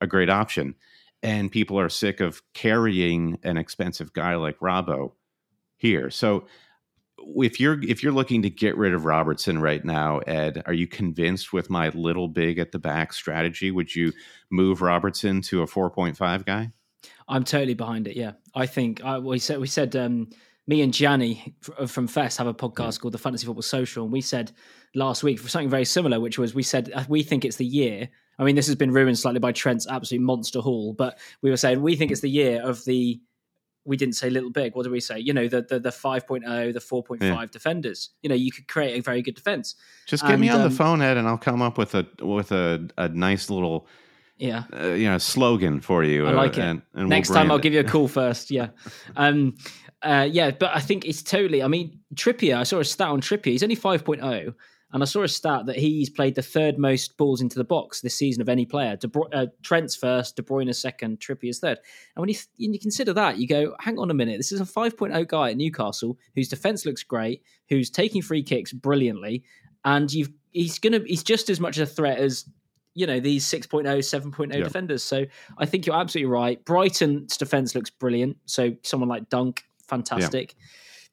a 0.02 0.08
great 0.08 0.30
option. 0.30 0.76
And 1.24 1.52
people 1.52 1.80
are 1.80 1.90
sick 1.90 2.20
of 2.20 2.42
carrying 2.54 3.40
an 3.44 3.58
expensive 3.58 4.14
guy 4.14 4.36
like 4.36 4.60
Robbo 4.60 5.14
here, 5.78 6.10
so. 6.10 6.46
If 7.20 7.60
you're 7.60 7.84
if 7.84 8.04
you're 8.04 8.12
looking 8.12 8.42
to 8.44 8.50
get 8.50 8.78
rid 8.78 8.94
of 8.94 9.06
Robertson 9.06 9.60
right 9.60 9.84
now, 9.84 10.20
Ed, 10.20 10.64
are 10.66 10.74
you 10.74 10.88
convinced 10.88 11.54
with 11.54 11.70
my 11.70 11.90
little 11.90 12.28
big 12.28 12.60
at 12.60 12.72
the 12.72 12.80
back 12.80 13.14
strategy? 13.14 13.72
Would 13.72 13.96
you 13.96 14.14
move 14.50 14.82
Robertson 14.82 15.42
to 15.44 15.62
a 15.62 15.68
four 15.68 15.90
point 15.90 16.18
five 16.18 16.46
guy? 16.46 16.72
I'm 17.28 17.44
totally 17.44 17.74
behind 17.74 18.08
it. 18.08 18.16
Yeah, 18.16 18.34
I 18.56 18.66
think 18.66 19.04
I, 19.04 19.20
we 19.20 19.40
said 19.40 19.60
we 19.60 19.68
said 19.68 19.96
um, 19.96 20.30
me 20.68 20.82
and 20.82 20.94
Gianni 20.94 21.56
from 21.88 22.08
Fest 22.08 22.38
have 22.38 22.48
a 22.48 22.54
podcast 22.54 23.00
called 23.00 23.14
the 23.14 23.18
Fantasy 23.18 23.46
Football 23.46 23.64
Social, 23.64 24.04
and 24.04 24.14
we 24.14 24.22
said 24.22 24.52
last 24.96 25.24
week 25.24 25.40
for 25.40 25.50
something 25.50 25.70
very 25.70 25.86
similar, 25.86 26.20
which 26.20 26.38
was 26.38 26.54
we 26.54 26.64
said 26.64 26.92
uh, 26.94 27.04
we 27.10 27.24
think 27.24 27.46
it's 27.46 27.58
the 27.58 27.66
year. 27.66 28.10
I 28.40 28.44
mean, 28.44 28.56
this 28.56 28.68
has 28.68 28.76
been 28.76 28.92
ruined 28.92 29.18
slightly 29.18 29.40
by 29.40 29.52
Trent's 29.52 29.88
absolute 29.88 30.22
monster 30.22 30.60
haul, 30.60 30.94
but 30.94 31.18
we 31.42 31.50
were 31.50 31.58
saying 31.58 31.82
we 31.82 31.96
think 31.96 32.12
it's 32.12 32.22
the 32.22 32.30
year 32.30 32.62
of 32.62 32.86
the. 32.86 33.20
We 33.88 33.98
didn't 33.98 34.16
say 34.16 34.30
little 34.30 34.52
big. 34.52 34.76
What 34.76 34.84
do 34.84 34.92
we 34.92 35.00
say? 35.00 35.18
You 35.18 35.34
know, 35.34 35.48
the 35.48 35.62
the, 35.62 35.80
the 35.80 35.90
5.0, 35.90 36.74
the 36.74 36.80
4.5 36.80 37.22
yeah. 37.22 37.46
defenders. 37.52 38.10
You 38.22 38.30
know, 38.30 38.36
you 38.36 38.52
could 38.52 38.68
create 38.68 39.00
a 39.00 39.02
very 39.02 39.22
good 39.22 39.36
defense. 39.36 39.76
Just 40.06 40.24
get 40.24 40.34
and, 40.34 40.42
me 40.42 40.50
on 40.50 40.62
um, 40.62 40.70
the 40.70 40.76
phone, 40.76 41.02
Ed, 41.02 41.18
and 41.18 41.28
I'll 41.28 41.38
come 41.38 41.62
up 41.62 41.78
with 41.78 41.96
a 41.96 42.06
with 42.22 42.52
a, 42.52 42.88
a 42.98 43.10
nice 43.10 43.50
little 43.50 43.88
yeah 44.38 44.66
uh, 44.80 44.90
you 44.90 45.10
know 45.10 45.18
slogan 45.18 45.82
for 45.82 46.04
you 46.04 46.28
i 46.28 46.32
like 46.32 46.58
uh, 46.58 46.62
it 46.62 46.66
and, 46.66 46.82
and 46.94 47.10
next 47.10 47.30
we'll 47.30 47.40
time 47.40 47.50
i'll 47.50 47.58
it. 47.58 47.64
give 47.64 47.74
you 47.74 47.80
a 47.80 47.84
call 47.84 48.08
first 48.22 48.52
yeah 48.52 48.68
um 49.16 49.56
uh 50.04 50.28
yeah 50.30 50.52
but 50.52 50.70
i 50.76 50.80
think 50.80 51.06
it's 51.06 51.24
totally 51.24 51.64
i 51.64 51.68
mean 51.68 52.00
trippier 52.14 52.56
i 52.56 52.64
saw 52.64 52.80
a 52.80 52.86
stat 52.86 53.08
on 53.08 53.20
trippier 53.20 53.52
he's 53.52 53.64
only 53.64 53.76
5.0 53.76 54.54
and 54.94 55.04
I 55.04 55.06
saw 55.06 55.24
a 55.24 55.28
stat 55.28 55.66
that 55.66 55.76
he's 55.76 56.10
played 56.10 56.36
the 56.36 56.42
third 56.42 56.78
most 56.78 57.18
balls 57.18 57.42
into 57.42 57.58
the 57.58 57.66
box 57.66 58.00
this 58.00 58.16
season 58.16 58.42
of 58.42 58.48
any 58.48 58.66
player. 58.66 58.96
De 58.96 59.08
Bru- 59.08 59.28
uh, 59.34 59.48
Trent's 59.62 59.98
first, 59.98 60.38
De 60.38 60.42
Bruyne 60.42 60.74
second, 60.74 61.20
Trippier's 61.20 61.60
third. 61.60 61.80
And 62.16 62.22
when 62.22 62.30
you, 62.30 62.36
th- 62.36 62.48
you 62.58 62.80
consider 62.80 63.14
that, 63.14 63.38
you 63.38 63.48
go, 63.48 63.76
hang 63.80 64.00
on 64.00 64.12
a 64.12 64.14
minute. 64.14 64.38
This 64.38 64.54
is 64.54 64.62
a 64.62 64.66
5.0 64.66 65.28
guy 65.28 65.50
at 65.50 65.58
Newcastle 65.58 66.18
whose 66.36 66.48
defense 66.48 66.86
looks 66.86 67.04
great, 67.04 67.44
who's 67.68 67.90
taking 67.90 68.22
free 68.22 68.44
kicks 68.44 68.72
brilliantly, 68.72 69.44
and 69.84 70.12
you've 70.12 70.32
he's 70.52 70.80
gonna 70.80 71.02
he's 71.06 71.24
just 71.24 71.50
as 71.50 71.60
much 71.60 71.78
a 71.78 71.86
threat 71.86 72.18
as 72.18 72.46
you 72.94 73.06
know 73.06 73.20
these 73.20 73.46
6.0 73.46 73.84
7.0 73.86 74.54
yeah. 74.54 74.64
defenders 74.64 75.04
so 75.04 75.24
i 75.60 75.68
think 75.68 75.86
you're 75.86 75.96
absolutely 75.96 76.32
right 76.32 76.66
brighton's 76.66 77.38
defense 77.38 77.76
looks 77.76 77.92
brilliant 77.92 78.38
so 78.46 78.72
someone 78.82 79.08
like 79.08 79.30
dunk 79.30 79.64
fantastic 79.88 80.56
yeah. 80.58 80.66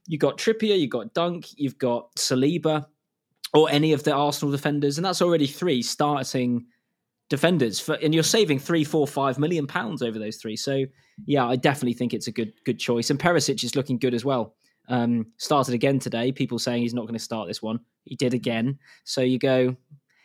you 0.07 0.19
got 0.19 0.39
trippier 0.39 0.81
you've 0.81 0.89
got 0.89 1.13
dunk 1.13 1.47
you've 1.57 1.77
got 1.77 2.15
saliba 2.17 2.87
or 3.55 3.71
any 3.71 3.93
of 3.93 4.03
the 4.03 4.13
arsenal 4.13 4.51
defenders 4.51 4.99
and 4.99 5.05
that's 5.05 5.23
already 5.23 5.47
three 5.47 5.83
starting 5.83 6.65
defenders 7.31 7.81
for 7.81 7.95
and 7.95 8.13
you're 8.13 8.23
saving 8.23 8.59
three 8.59 8.85
four 8.85 9.07
five 9.07 9.39
million 9.39 9.67
pounds 9.67 10.03
over 10.03 10.19
those 10.19 10.37
three 10.37 10.57
so 10.57 10.85
yeah 11.27 11.47
i 11.47 11.57
definitely 11.57 11.95
think 11.95 12.13
it's 12.13 12.27
a 12.27 12.33
good 12.33 12.53
good 12.65 12.79
choice 12.79 13.11
and 13.11 13.19
perisic 13.19 13.65
is 13.65 13.77
looking 13.77 13.99
good 13.99 14.15
as 14.15 14.25
well 14.25 14.55
um 14.89 15.27
started 15.39 15.75
again 15.75 15.99
today 15.99 16.31
people 16.31 16.59
saying 16.59 16.83
he's 16.83 16.93
not 16.93 17.03
going 17.03 17.15
to 17.15 17.19
start 17.19 17.49
this 17.49 17.63
one 17.63 17.81
he 18.05 18.15
did 18.15 18.35
again 18.35 18.79
so 19.05 19.23
you 19.23 19.39
go 19.39 19.75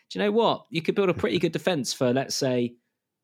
do 0.10 0.18
you 0.18 0.26
know 0.26 0.32
what? 0.32 0.66
You 0.72 0.82
could 0.82 0.96
build 0.96 1.10
a 1.10 1.14
pretty 1.14 1.38
good 1.38 1.52
defense 1.52 1.94
for, 1.94 2.12
let's 2.12 2.36
say, 2.36 2.74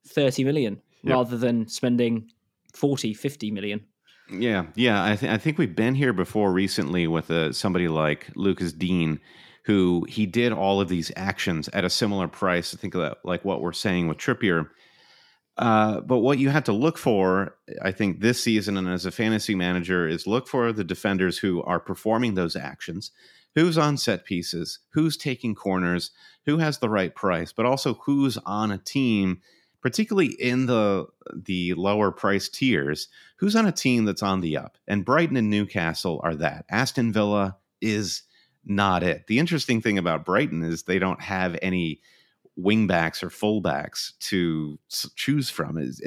30 0.08 0.43
million 0.43 0.82
yep. 1.03 1.16
rather 1.16 1.38
than 1.38 1.68
spending 1.68 2.30
40, 2.74 3.14
50 3.14 3.51
million. 3.51 3.84
Yeah, 4.30 4.68
yeah. 4.76 5.03
I, 5.03 5.16
th- 5.16 5.32
I 5.32 5.38
think 5.38 5.58
we've 5.58 5.76
been 5.76 5.95
here 5.95 6.14
before 6.14 6.51
recently 6.51 7.08
with 7.08 7.32
uh, 7.32 7.51
somebody 7.53 7.88
like 7.88 8.28
Lucas 8.36 8.72
Digne, 8.72 9.20
who 9.66 10.05
he 10.07 10.26
did 10.26 10.51
all 10.53 10.80
of 10.80 10.89
these 10.89 11.11
actions 11.16 11.68
at 11.70 11.84
a 11.84 11.89
similar 11.89 12.28
price. 12.28 12.74
I 12.74 12.78
think 12.78 12.93
that, 12.93 13.18
like 13.24 13.43
what 13.43 13.61
we're 13.61 13.74
saying 13.74 14.07
with 14.07 14.18
Trippier. 14.18 14.70
Uh, 15.57 16.01
but 16.01 16.20
what 16.20 16.38
you 16.38 16.49
have 16.49 16.66
to 16.66 16.74
look 16.74 16.97
for, 16.97 17.55
I 17.82 17.91
think, 17.91 18.20
this 18.20 18.43
season 18.43 18.78
and 18.78 18.89
as 18.89 19.05
a 19.05 19.11
fantasy 19.11 19.55
manager, 19.55 20.07
is 20.07 20.28
look 20.28 20.47
for 20.47 20.72
the 20.74 20.84
defenders 20.84 21.38
who 21.38 21.63
are 21.63 21.80
performing 21.80 22.36
those 22.36 22.55
actions 22.55 23.11
who's 23.55 23.78
on 23.78 23.97
set 23.97 24.26
pieces, 24.26 24.80
who's 24.89 25.18
taking 25.18 25.55
corners, 25.55 26.11
who 26.45 26.57
has 26.57 26.78
the 26.78 26.89
right 26.89 27.16
price, 27.16 27.51
but 27.51 27.66
also 27.66 27.95
who's 28.05 28.38
on 28.45 28.70
a 28.70 28.78
team, 28.78 29.41
particularly 29.82 30.34
in 30.39 30.66
the 30.68 31.07
the 31.34 31.74
lower 31.74 32.11
price 32.11 32.49
tiers, 32.49 33.07
who's 33.38 33.55
on 33.55 33.66
a 33.66 33.72
team 33.72 34.05
that's 34.05 34.22
on 34.22 34.41
the 34.41 34.57
up. 34.57 34.78
And 34.88 35.05
Brighton 35.05 35.38
and 35.38 35.49
Newcastle 35.49 36.20
are 36.24 36.36
that. 36.36 36.66
Aston 36.70 37.13
Villa 37.13 37.57
is 37.82 38.24
not 38.66 39.03
it. 39.03 39.28
The 39.28 39.39
interesting 39.39 39.82
thing 39.82 39.97
about 39.97 40.26
Brighton 40.26 40.63
is 40.63 40.84
they 40.84 40.99
don't 40.99 41.22
have 41.22 41.57
any 41.61 42.01
wingbacks 42.57 43.22
or 43.22 43.30
fullbacks 43.30 44.18
to 44.20 44.80
choose 45.16 45.49
from. 45.49 45.78
Is 45.78 46.01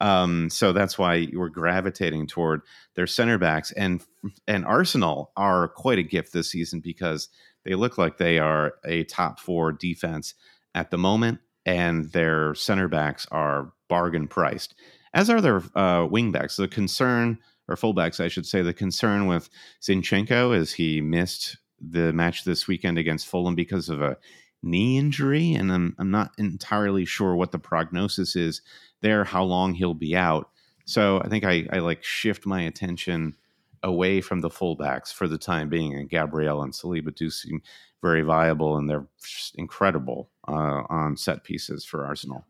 um, 0.00 0.50
so 0.50 0.72
that's 0.72 0.98
why 0.98 1.28
we're 1.32 1.48
gravitating 1.48 2.26
toward 2.26 2.62
their 2.94 3.06
center 3.06 3.38
backs 3.38 3.72
and 3.72 4.02
and 4.46 4.64
Arsenal 4.64 5.32
are 5.36 5.68
quite 5.68 5.98
a 5.98 6.02
gift 6.02 6.32
this 6.32 6.50
season 6.50 6.80
because 6.80 7.28
they 7.64 7.74
look 7.74 7.98
like 7.98 8.18
they 8.18 8.38
are 8.38 8.74
a 8.84 9.04
top 9.04 9.38
four 9.38 9.72
defense 9.72 10.34
at 10.74 10.90
the 10.90 10.98
moment, 10.98 11.40
and 11.66 12.10
their 12.12 12.54
center 12.54 12.88
backs 12.88 13.26
are 13.30 13.72
bargain 13.88 14.26
priced, 14.26 14.74
as 15.14 15.28
are 15.30 15.40
their 15.40 15.58
uh, 15.74 16.06
wingbacks. 16.06 16.56
The 16.56 16.68
concern 16.68 17.38
or 17.68 17.76
fullbacks, 17.76 18.22
I 18.22 18.28
should 18.28 18.46
say, 18.46 18.62
the 18.62 18.72
concern 18.72 19.26
with 19.26 19.48
Zinchenko 19.80 20.56
is 20.56 20.72
he 20.72 21.00
missed 21.00 21.58
the 21.82 22.12
match 22.12 22.44
this 22.44 22.68
weekend 22.68 22.98
against 22.98 23.26
Fulham 23.26 23.54
because 23.54 23.88
of 23.88 24.00
a 24.00 24.16
knee 24.62 24.98
injury, 24.98 25.54
and 25.54 25.72
I'm 25.72 25.96
I'm 25.98 26.10
not 26.10 26.32
entirely 26.38 27.04
sure 27.04 27.34
what 27.34 27.52
the 27.52 27.58
prognosis 27.58 28.36
is 28.36 28.62
there, 29.00 29.24
how 29.24 29.42
long 29.42 29.74
he'll 29.74 29.94
be 29.94 30.16
out. 30.16 30.50
So 30.84 31.20
I 31.20 31.28
think 31.28 31.44
I, 31.44 31.66
I 31.72 31.78
like 31.78 32.02
shift 32.04 32.46
my 32.46 32.62
attention 32.62 33.36
away 33.82 34.20
from 34.20 34.40
the 34.40 34.50
fullbacks 34.50 35.12
for 35.12 35.26
the 35.26 35.38
time 35.38 35.68
being, 35.68 35.94
and 35.94 36.08
Gabriel 36.08 36.62
and 36.62 36.72
Saliba 36.72 37.14
do 37.14 37.30
seem 37.30 37.62
very 38.00 38.22
viable, 38.22 38.76
and 38.76 38.88
they're 38.88 39.06
incredible 39.54 40.30
uh, 40.48 40.82
on 40.88 41.16
set 41.16 41.44
pieces 41.44 41.84
for 41.84 42.04
Arsenal. 42.04 42.46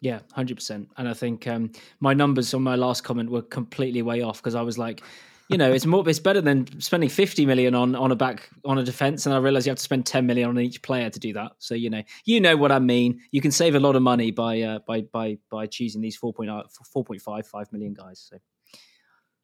Yeah, 0.00 0.20
hundred 0.32 0.56
percent. 0.56 0.88
And 0.96 1.08
I 1.08 1.14
think 1.14 1.46
um, 1.46 1.70
my 2.00 2.12
numbers 2.12 2.52
on 2.54 2.62
my 2.62 2.74
last 2.74 3.04
comment 3.04 3.30
were 3.30 3.42
completely 3.42 4.02
way 4.02 4.20
off 4.22 4.38
because 4.38 4.56
I 4.56 4.62
was 4.62 4.76
like, 4.76 5.02
you 5.52 5.58
know, 5.58 5.72
it's 5.72 5.86
more 5.86 6.08
it's 6.08 6.18
better 6.18 6.40
than 6.40 6.80
spending 6.80 7.08
50 7.08 7.46
million 7.46 7.74
on 7.74 7.94
on 7.94 8.10
a 8.10 8.16
back 8.16 8.48
on 8.64 8.78
a 8.78 8.82
defense 8.82 9.26
and 9.26 9.34
I 9.34 9.38
realize 9.38 9.66
you 9.66 9.70
have 9.70 9.78
to 9.78 9.82
spend 9.82 10.06
10 10.06 10.26
million 10.26 10.48
on 10.48 10.58
each 10.58 10.82
player 10.82 11.10
to 11.10 11.18
do 11.20 11.32
that. 11.34 11.52
So, 11.58 11.74
you 11.74 11.90
know, 11.90 12.02
you 12.24 12.40
know 12.40 12.56
what 12.56 12.72
I 12.72 12.78
mean. 12.78 13.20
You 13.30 13.40
can 13.40 13.50
save 13.50 13.74
a 13.74 13.80
lot 13.80 13.96
of 13.96 14.02
money 14.02 14.30
by 14.30 14.62
uh, 14.62 14.78
by 14.86 15.02
by 15.02 15.38
by 15.50 15.66
choosing 15.66 16.00
these 16.00 16.18
4.5 16.18 16.64
4.5 16.94 17.46
5 17.46 17.72
million 17.72 17.94
guys. 17.94 18.26
So 18.30 18.38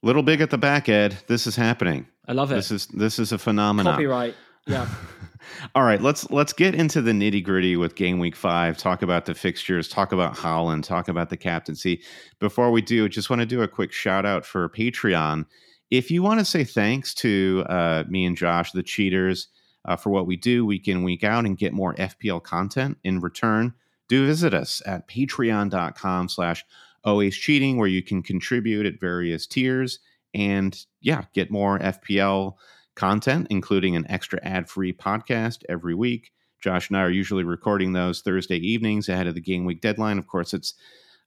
Little 0.02 0.22
big 0.22 0.40
at 0.40 0.50
the 0.50 0.58
back, 0.58 0.88
Ed. 0.88 1.18
This 1.26 1.46
is 1.46 1.56
happening. 1.56 2.06
I 2.28 2.32
love 2.32 2.52
it. 2.52 2.56
This 2.56 2.70
is 2.70 2.86
this 2.88 3.18
is 3.18 3.32
a 3.32 3.38
phenomenon. 3.38 3.94
Copyright. 3.94 4.34
Yeah. 4.66 4.88
All 5.74 5.82
right, 5.82 6.00
let's 6.00 6.30
let's 6.30 6.52
get 6.52 6.74
into 6.74 7.02
the 7.02 7.10
nitty 7.10 7.42
gritty 7.42 7.76
with 7.76 7.96
game 7.96 8.20
week 8.20 8.36
five. 8.36 8.76
Talk 8.76 9.02
about 9.02 9.26
the 9.26 9.34
fixtures. 9.34 9.88
Talk 9.88 10.12
about 10.12 10.36
Haaland. 10.36 10.84
Talk 10.84 11.08
about 11.08 11.30
the 11.30 11.36
captaincy. 11.36 12.00
Before 12.38 12.70
we 12.70 12.80
do, 12.80 13.08
just 13.08 13.28
want 13.28 13.40
to 13.40 13.46
do 13.46 13.62
a 13.62 13.68
quick 13.68 13.92
shout 13.92 14.24
out 14.24 14.44
for 14.46 14.68
Patreon. 14.68 15.46
If 15.90 16.10
you 16.10 16.22
want 16.22 16.40
to 16.40 16.44
say 16.44 16.64
thanks 16.64 17.14
to 17.14 17.64
uh, 17.68 18.04
me 18.08 18.24
and 18.26 18.36
Josh, 18.36 18.72
the 18.72 18.82
cheaters, 18.82 19.48
uh, 19.84 19.96
for 19.96 20.10
what 20.10 20.26
we 20.26 20.36
do 20.36 20.66
week 20.66 20.86
in, 20.86 21.02
week 21.02 21.24
out, 21.24 21.46
and 21.46 21.56
get 21.56 21.72
more 21.72 21.94
FPL 21.94 22.42
content 22.42 22.98
in 23.04 23.20
return, 23.20 23.72
do 24.08 24.26
visit 24.26 24.52
us 24.52 24.82
at 24.84 25.08
patreon.com 25.08 26.28
slash 26.28 26.64
always 27.04 27.36
cheating, 27.36 27.78
where 27.78 27.88
you 27.88 28.02
can 28.02 28.22
contribute 28.22 28.84
at 28.84 29.00
various 29.00 29.46
tiers 29.46 30.00
and, 30.34 30.84
yeah, 31.00 31.24
get 31.32 31.50
more 31.50 31.78
FPL 31.78 32.54
content, 32.94 33.46
including 33.48 33.96
an 33.96 34.04
extra 34.10 34.38
ad-free 34.42 34.92
podcast 34.92 35.62
every 35.68 35.94
week. 35.94 36.32
Josh 36.60 36.88
and 36.88 36.98
I 36.98 37.02
are 37.02 37.10
usually 37.10 37.44
recording 37.44 37.92
those 37.92 38.20
Thursday 38.20 38.58
evenings 38.58 39.08
ahead 39.08 39.28
of 39.28 39.34
the 39.34 39.40
game 39.40 39.64
week 39.64 39.80
deadline. 39.80 40.18
Of 40.18 40.26
course, 40.26 40.52
it's 40.52 40.74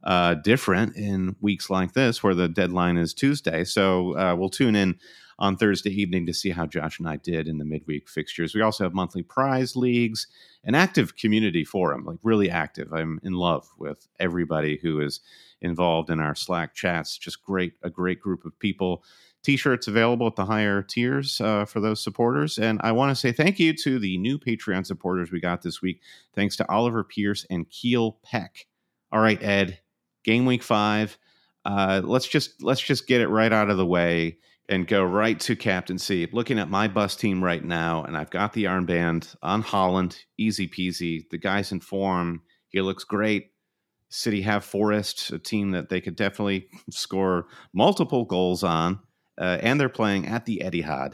uh, 0.03 0.35
different 0.35 0.95
in 0.95 1.35
weeks 1.41 1.69
like 1.69 1.93
this 1.93 2.23
where 2.23 2.35
the 2.35 2.49
deadline 2.49 2.97
is 2.97 3.13
Tuesday. 3.13 3.63
So 3.63 4.17
uh, 4.17 4.35
we'll 4.35 4.49
tune 4.49 4.75
in 4.75 4.99
on 5.41 5.57
Thursday 5.57 5.89
evening 5.89 6.27
to 6.27 6.33
see 6.33 6.51
how 6.51 6.67
Josh 6.67 6.99
and 6.99 7.09
I 7.09 7.15
did 7.15 7.47
in 7.47 7.57
the 7.57 7.65
midweek 7.65 8.07
fixtures. 8.07 8.53
We 8.53 8.61
also 8.61 8.83
have 8.83 8.93
monthly 8.93 9.23
prize 9.23 9.75
leagues, 9.75 10.27
an 10.63 10.75
active 10.75 11.15
community 11.15 11.65
forum, 11.65 12.05
like 12.05 12.19
really 12.21 12.49
active. 12.49 12.93
I'm 12.93 13.19
in 13.23 13.33
love 13.33 13.67
with 13.77 14.07
everybody 14.19 14.79
who 14.81 15.01
is 15.01 15.19
involved 15.59 16.11
in 16.11 16.19
our 16.19 16.35
Slack 16.35 16.75
chats. 16.75 17.17
Just 17.17 17.43
great, 17.43 17.73
a 17.81 17.89
great 17.89 18.19
group 18.19 18.45
of 18.45 18.57
people. 18.59 19.03
T-shirts 19.43 19.87
available 19.87 20.27
at 20.27 20.35
the 20.35 20.45
higher 20.45 20.83
tiers 20.83 21.41
uh, 21.41 21.65
for 21.65 21.79
those 21.79 22.03
supporters, 22.03 22.59
and 22.59 22.79
I 22.83 22.91
want 22.91 23.09
to 23.09 23.15
say 23.15 23.31
thank 23.31 23.57
you 23.57 23.73
to 23.77 23.97
the 23.97 24.19
new 24.19 24.37
Patreon 24.37 24.85
supporters 24.85 25.31
we 25.31 25.39
got 25.39 25.63
this 25.63 25.81
week. 25.81 26.01
Thanks 26.35 26.55
to 26.57 26.71
Oliver 26.71 27.03
Pierce 27.03 27.43
and 27.49 27.67
Keel 27.67 28.19
Peck. 28.23 28.67
All 29.11 29.19
right, 29.19 29.41
Ed, 29.41 29.79
game 30.23 30.45
week 30.45 30.63
five. 30.63 31.17
Uh, 31.65 32.01
let's 32.03 32.27
just 32.27 32.63
let's 32.63 32.81
just 32.81 33.07
get 33.07 33.21
it 33.21 33.27
right 33.27 33.53
out 33.53 33.69
of 33.69 33.77
the 33.77 33.85
way 33.85 34.37
and 34.69 34.87
go 34.87 35.03
right 35.03 35.39
to 35.41 35.55
captaincy. 35.55 36.27
Looking 36.31 36.57
at 36.57 36.69
my 36.69 36.87
bus 36.87 37.15
team 37.15 37.43
right 37.43 37.63
now, 37.63 38.03
and 38.03 38.15
I've 38.17 38.29
got 38.31 38.53
the 38.53 38.65
armband 38.65 39.35
on 39.43 39.63
Haaland, 39.63 40.17
easy 40.37 40.67
peasy. 40.67 41.29
The 41.29 41.37
guy's 41.37 41.71
in 41.71 41.81
form. 41.81 42.41
He 42.69 42.81
looks 42.81 43.03
great. 43.03 43.51
City 44.09 44.41
have 44.41 44.63
Forest, 44.65 45.31
a 45.31 45.39
team 45.39 45.71
that 45.71 45.89
they 45.89 46.01
could 46.01 46.15
definitely 46.15 46.67
score 46.89 47.47
multiple 47.73 48.25
goals 48.25 48.63
on, 48.63 48.99
uh, 49.39 49.57
and 49.61 49.79
they're 49.79 49.89
playing 49.89 50.27
at 50.27 50.45
the 50.45 50.61
Etihad. 50.65 51.13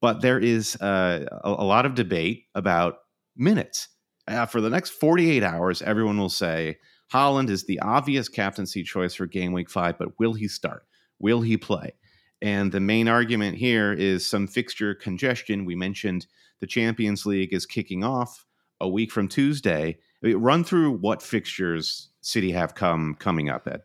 but 0.00 0.20
there 0.20 0.38
is 0.38 0.76
uh, 0.80 1.24
a, 1.44 1.50
a 1.50 1.64
lot 1.64 1.86
of 1.86 1.94
debate 1.94 2.46
about 2.54 2.96
minutes. 3.36 3.88
Uh, 4.28 4.46
for 4.46 4.60
the 4.60 4.70
next 4.70 4.90
48 4.90 5.42
hours, 5.42 5.82
everyone 5.82 6.18
will 6.18 6.28
say 6.28 6.78
Haaland 7.12 7.50
is 7.50 7.64
the 7.64 7.78
obvious 7.80 8.28
captaincy 8.28 8.82
choice 8.82 9.14
for 9.14 9.26
game 9.26 9.52
week 9.52 9.68
five, 9.68 9.98
but 9.98 10.18
will 10.18 10.32
he 10.32 10.48
start? 10.48 10.86
Will 11.18 11.40
he 11.42 11.56
play? 11.56 11.92
And 12.40 12.72
the 12.72 12.80
main 12.80 13.06
argument 13.06 13.56
here 13.56 13.92
is 13.92 14.26
some 14.26 14.46
fixture 14.46 14.94
congestion. 14.94 15.64
We 15.64 15.76
mentioned 15.76 16.26
the 16.60 16.66
Champions 16.66 17.26
League 17.26 17.52
is 17.52 17.66
kicking 17.66 18.02
off 18.02 18.44
a 18.80 18.88
week 18.88 19.12
from 19.12 19.28
Tuesday. 19.28 19.98
I 20.22 20.26
mean, 20.26 20.36
run 20.38 20.64
through 20.64 20.92
what 20.92 21.22
fixtures 21.22 22.08
City 22.20 22.50
have 22.52 22.74
come 22.74 23.14
coming 23.18 23.48
up 23.48 23.68
Ed. 23.68 23.82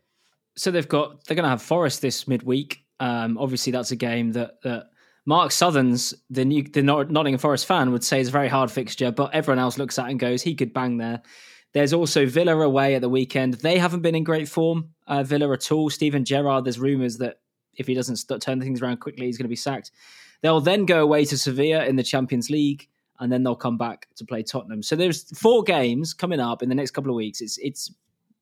So 0.56 0.72
they've 0.72 0.88
got 0.88 1.26
they're 1.26 1.36
going 1.36 1.44
to 1.44 1.50
have 1.50 1.62
Forest 1.62 2.02
this 2.02 2.28
midweek. 2.28 2.84
Um, 3.00 3.38
obviously, 3.38 3.72
that's 3.72 3.92
a 3.92 3.96
game 3.96 4.32
that 4.32 4.62
that 4.64 4.90
Mark 5.26 5.52
Sutherns, 5.52 6.14
the 6.30 6.46
new 6.46 6.64
the 6.64 6.82
Nottingham 6.82 7.38
Forest 7.38 7.66
fan, 7.66 7.92
would 7.92 8.04
say 8.04 8.22
is 8.22 8.30
a 8.30 8.32
very 8.32 8.48
hard 8.48 8.72
fixture, 8.72 9.12
but 9.12 9.36
everyone 9.36 9.60
else 9.60 9.78
looks 9.78 10.00
at 10.00 10.10
and 10.10 10.20
goes, 10.20 10.42
he 10.42 10.56
could 10.56 10.74
bang 10.74 10.98
there. 10.98 11.22
There's 11.78 11.94
also 11.94 12.26
Villa 12.26 12.60
away 12.60 12.96
at 12.96 13.02
the 13.02 13.10
weekend. 13.10 13.54
They 13.54 13.78
haven't 13.78 14.02
been 14.02 14.16
in 14.16 14.24
great 14.24 14.50
form, 14.50 14.96
uh, 15.06 15.22
Villa 15.22 15.54
at 15.54 15.72
all. 15.72 15.92
Steven 15.92 16.26
Gerrard, 16.26 16.66
there's 16.66 16.80
rumours 16.80 17.20
that 17.20 17.40
if 17.76 17.86
he 17.86 17.94
doesn't 17.94 18.16
st- 18.16 18.42
turn 18.42 18.60
things 18.60 18.82
around 18.82 18.98
quickly, 18.98 19.28
he's 19.28 19.38
going 19.38 19.46
to 19.46 19.50
be 19.50 19.56
sacked. 19.56 19.92
They'll 20.42 20.60
then 20.60 20.88
go 20.88 21.04
away 21.04 21.24
to 21.26 21.38
Sevilla 21.38 21.86
in 21.86 21.96
the 21.96 22.02
Champions 22.02 22.50
League, 22.50 22.90
and 23.20 23.32
then 23.32 23.44
they'll 23.44 23.56
come 23.56 23.78
back 23.78 24.08
to 24.16 24.26
play 24.26 24.42
Tottenham. 24.42 24.82
So 24.82 24.96
there's 24.96 25.30
four 25.38 25.62
games 25.62 26.16
coming 26.16 26.40
up 26.40 26.64
in 26.64 26.70
the 26.70 26.74
next 26.74 26.92
couple 26.92 27.12
of 27.12 27.16
weeks. 27.16 27.42
It's 27.42 27.60
it's 27.60 27.94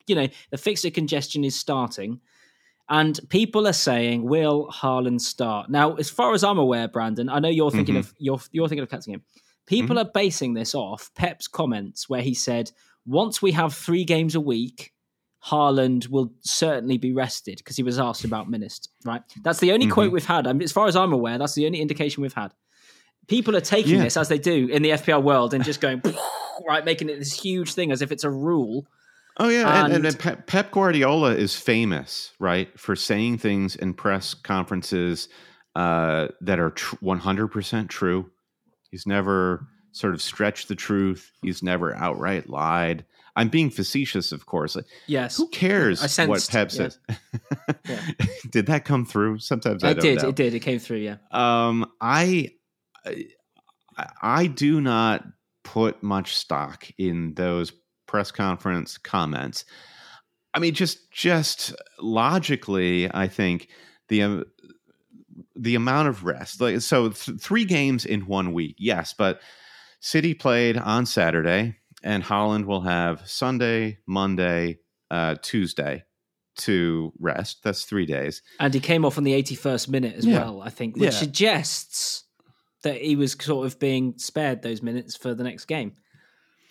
you 0.07 0.15
know 0.15 0.29
the 0.51 0.57
fixture 0.57 0.89
congestion 0.89 1.43
is 1.43 1.59
starting, 1.59 2.21
and 2.88 3.19
people 3.27 3.67
are 3.67 3.73
saying, 3.73 4.23
"Will 4.23 4.69
Haaland 4.71 5.19
start?" 5.19 5.69
Now, 5.69 5.95
as 5.95 6.09
far 6.09 6.33
as 6.36 6.45
I'm 6.45 6.57
aware, 6.57 6.88
Brandon, 6.88 7.27
I 7.27 7.39
know 7.39 7.49
you're 7.49 7.69
thinking 7.69 7.95
mm-hmm. 7.95 8.11
of 8.11 8.15
you're 8.17 8.39
you're 8.53 8.69
thinking 8.69 8.83
of 8.83 8.89
catching 8.89 9.13
him. 9.13 9.23
People 9.65 9.97
mm-hmm. 9.97 10.07
are 10.07 10.11
basing 10.13 10.53
this 10.53 10.73
off 10.73 11.11
Pep's 11.15 11.49
comments 11.49 12.07
where 12.07 12.21
he 12.21 12.33
said, 12.33 12.71
"Once 13.06 13.41
we 13.41 13.51
have 13.51 13.74
three 13.74 14.03
games 14.03 14.36
a 14.36 14.41
week." 14.41 14.91
Haaland 15.45 16.10
will 16.10 16.34
certainly 16.41 16.97
be 16.97 17.14
rested 17.14 17.58
because 17.60 17.76
he 17.76 17.84
was 17.84 17.99
asked 17.99 18.26
about 18.26 18.49
Minist, 18.49 18.88
right? 19.03 19.22
That's 19.43 19.60
the 19.60 19.74
only 19.74 19.86
mm-hmm. 19.86 19.93
quote 19.93 20.12
we've 20.12 20.26
had. 20.26 20.47
I 20.47 20.53
mean, 20.53 20.64
as 20.64 20.72
far 20.72 20.88
as 20.88 20.95
I'm 20.95 21.14
aware, 21.14 21.38
that's 21.38 21.53
the 21.53 21.68
only 21.68 21.82
indication 21.82 22.24
we've 22.24 22.34
had. 22.34 22.51
People 23.28 23.56
are 23.56 23.62
taking 23.62 23.97
yeah. 23.97 24.03
this 24.03 24.18
as 24.18 24.28
they 24.28 24.39
do 24.39 24.68
in 24.68 24.82
the 24.82 24.89
FPL 24.89 25.22
world 25.22 25.53
and 25.53 25.64
just 25.64 25.82
going, 25.82 26.01
right, 26.68 26.84
making 26.84 27.10
it 27.10 27.20
this 27.20 27.39
huge 27.39 27.76
thing 27.76 27.91
as 27.91 28.01
if 28.01 28.12
it's 28.12 28.24
a 28.24 28.30
rule. 28.30 28.88
Oh 29.38 29.49
yeah, 29.49 29.86
and, 29.86 29.93
and, 29.93 30.06
and, 30.06 30.47
Pep 30.47 30.72
Guardiola 30.72 31.36
is 31.36 31.56
famous, 31.56 32.32
right, 32.39 32.80
for 32.80 32.95
saying 32.95 33.39
things 33.39 33.76
in 33.76 33.93
press 33.93 34.34
conferences 34.34 35.28
uh, 35.76 36.30
that 36.41 36.58
are 36.60 36.74
hundred 37.18 37.49
percent 37.49 37.89
true. 37.89 38.32
He's 38.89 39.06
never 39.06 39.68
sort 39.95 40.13
of 40.13 40.21
stretched 40.21 40.67
the 40.67 40.75
truth. 40.75 41.31
He's 41.41 41.63
never 41.63 41.95
outright 41.95 42.49
lied. 42.49 43.05
I'm 43.37 43.47
being 43.47 43.69
facetious, 43.69 44.33
of 44.33 44.45
course. 44.45 44.77
Yes. 45.07 45.37
Who 45.37 45.47
cares 45.49 45.99
sensed, 45.99 46.29
what 46.29 46.47
Pep 46.49 46.69
says? 46.69 46.99
Yeah. 47.87 48.01
did 48.49 48.65
that 48.67 48.83
come 48.83 49.05
through? 49.05 49.39
Sometimes 49.39 49.83
I, 49.83 49.89
I 49.89 49.93
did. 49.93 50.21
Know. 50.21 50.29
It 50.29 50.35
did. 50.35 50.53
It 50.53 50.59
came 50.59 50.79
through. 50.79 50.97
Yeah. 50.97 51.17
Um, 51.31 51.89
I, 52.01 52.51
I 54.21 54.47
do 54.47 54.81
not 54.81 55.25
put 55.63 56.03
much 56.03 56.35
stock 56.35 56.87
in 56.97 57.33
those 57.35 57.71
press 58.05 58.31
conference 58.31 58.97
comments. 58.97 59.63
I 60.53 60.59
mean, 60.59 60.73
just 60.73 61.09
just 61.11 61.73
logically, 61.99 63.09
I 63.13 63.29
think 63.29 63.69
the 64.09 64.23
uh, 64.23 64.43
the 65.55 65.75
amount 65.75 66.09
of 66.09 66.25
rest, 66.25 66.59
like 66.59 66.81
so, 66.81 67.09
th- 67.09 67.39
three 67.39 67.65
games 67.65 68.05
in 68.05 68.27
one 68.27 68.51
week, 68.53 68.75
yes, 68.77 69.13
but 69.17 69.39
City 70.06 70.36
played 70.36 70.78
on 70.78 71.03
Saturday 71.08 71.78
and 72.03 72.24
Haaland 72.24 72.66
will 72.66 72.82
have 72.82 73.28
Sunday, 73.28 73.97
Monday, 74.06 74.78
uh, 75.10 75.34
Tuesday 75.41 76.03
to 76.58 77.12
rest. 77.20 77.64
That's 77.64 77.86
three 77.86 78.06
days. 78.06 78.43
And 78.60 78.72
he 78.72 78.80
came 78.80 79.03
off 79.03 79.18
on 79.18 79.24
the 79.24 79.34
81st 79.34 79.89
minute 79.89 80.14
as 80.16 80.24
yeah. 80.24 80.43
well, 80.43 80.62
I 80.62 80.70
think, 80.70 80.95
which 80.95 81.06
yeah. 81.06 81.10
suggests 81.10 82.24
that 82.84 83.01
he 83.01 83.16
was 83.16 83.36
sort 83.39 83.66
of 83.66 83.80
being 83.80 84.14
spared 84.20 84.62
those 84.62 84.84
minutes 84.84 85.18
for 85.18 85.34
the 85.34 85.43
next 85.43 85.66
game. 85.66 85.93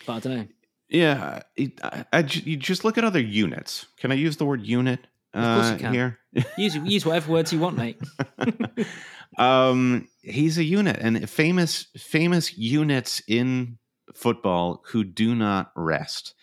But 0.06 0.12
I 0.12 0.20
don't 0.20 0.36
know. 0.36 0.46
Yeah, 0.88 1.42
I, 1.58 2.04
I, 2.12 2.18
you 2.20 2.56
just 2.56 2.84
look 2.84 2.98
at 2.98 3.04
other 3.04 3.20
units. 3.20 3.86
Can 3.98 4.12
I 4.12 4.14
use 4.14 4.36
the 4.36 4.44
word 4.44 4.64
unit 4.64 5.00
of 5.32 5.82
uh, 5.82 5.90
here? 5.90 6.20
use 6.56 6.76
use 6.76 7.04
whatever 7.04 7.32
words 7.32 7.52
you 7.52 7.58
want, 7.58 7.76
mate. 7.76 8.00
um, 9.38 10.08
he's 10.22 10.58
a 10.58 10.64
unit, 10.64 10.98
and 11.00 11.28
famous 11.28 11.86
famous 11.96 12.56
units 12.56 13.22
in 13.26 13.78
football 14.14 14.82
who 14.86 15.04
do 15.04 15.34
not 15.34 15.72
rest. 15.76 16.34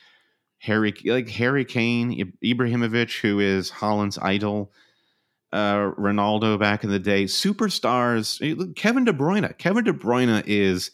Harry, 0.59 0.93
like 1.05 1.29
Harry 1.29 1.65
Kane, 1.65 2.33
Ibrahimovic, 2.43 3.19
who 3.19 3.39
is 3.39 3.71
Haaland's 3.71 4.19
idol, 4.19 4.71
uh, 5.51 5.91
Ronaldo 5.97 6.59
back 6.59 6.83
in 6.83 6.91
the 6.91 6.99
day, 6.99 7.23
superstars. 7.25 8.75
Kevin 8.75 9.05
De 9.05 9.13
Bruyne. 9.13 9.57
Kevin 9.57 9.83
De 9.83 9.93
Bruyne 9.93 10.43
is 10.45 10.91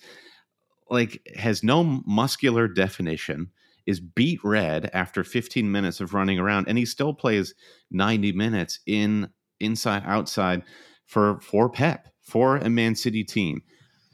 like 0.90 1.22
has 1.36 1.64
no 1.64 1.84
muscular 2.06 2.68
definition, 2.68 3.52
is 3.86 4.00
beat 4.00 4.40
red 4.44 4.90
after 4.94 5.24
15 5.24 5.70
minutes 5.70 6.00
of 6.00 6.14
running 6.14 6.40
around, 6.40 6.68
and 6.68 6.78
he 6.78 6.86
still 6.86 7.14
plays 7.14 7.54
90 7.92 8.32
minutes 8.34 8.80
in 8.86 9.30
inside 9.60 10.04
outside 10.06 10.64
for 11.08 11.40
for 11.42 11.70
Pep 11.70 12.10
for 12.22 12.58
a 12.58 12.70
Man 12.70 12.94
City 12.94 13.24
team. 13.24 13.64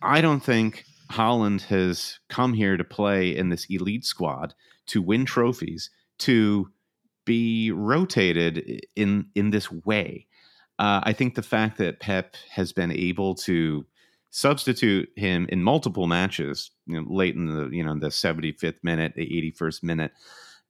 I 0.02 0.22
don't 0.22 0.44
think 0.44 0.86
Haaland 1.12 1.64
has 1.64 2.20
come 2.30 2.54
here 2.54 2.78
to 2.78 2.84
play 2.84 3.36
in 3.36 3.50
this 3.50 3.66
elite 3.70 4.06
squad 4.06 4.54
to 4.88 5.02
win 5.02 5.26
trophies, 5.26 5.89
to 6.20 6.70
be 7.26 7.72
rotated 7.72 8.86
in 8.96 9.28
in 9.36 9.50
this 9.50 9.72
way. 9.72 10.28
Uh, 10.80 11.02
I 11.04 11.14
think 11.14 11.36
the 11.36 11.44
fact 11.44 11.78
that 11.78 12.00
Pep 12.00 12.36
has 12.50 12.74
been 12.74 12.91
able 12.91 13.36
to 13.36 13.86
substitute 14.32 15.10
him 15.16 15.46
in 15.50 15.64
multiple 15.64 16.08
matches, 16.08 16.72
you 16.88 17.00
know, 17.00 17.08
late 17.08 17.36
in 17.36 17.46
the 17.46 17.70
you 17.70 17.84
know 17.84 17.98
the 17.98 18.08
75th 18.08 18.84
minute, 18.84 19.14
the 19.16 19.54
81st 19.54 19.84
minute, 19.84 20.12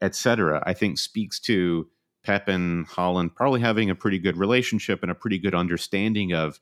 etc., 0.01 0.61
I 0.65 0.73
think 0.73 0.97
speaks 0.97 1.39
to 1.41 1.87
Pep 2.23 2.47
and 2.47 2.87
Haaland 2.87 3.35
probably 3.35 3.61
having 3.61 3.89
a 3.89 3.95
pretty 3.95 4.19
good 4.19 4.37
relationship 4.37 5.01
and 5.01 5.11
a 5.11 5.15
pretty 5.15 5.39
good 5.39 5.55
understanding 5.55 6.33
of. 6.33 6.59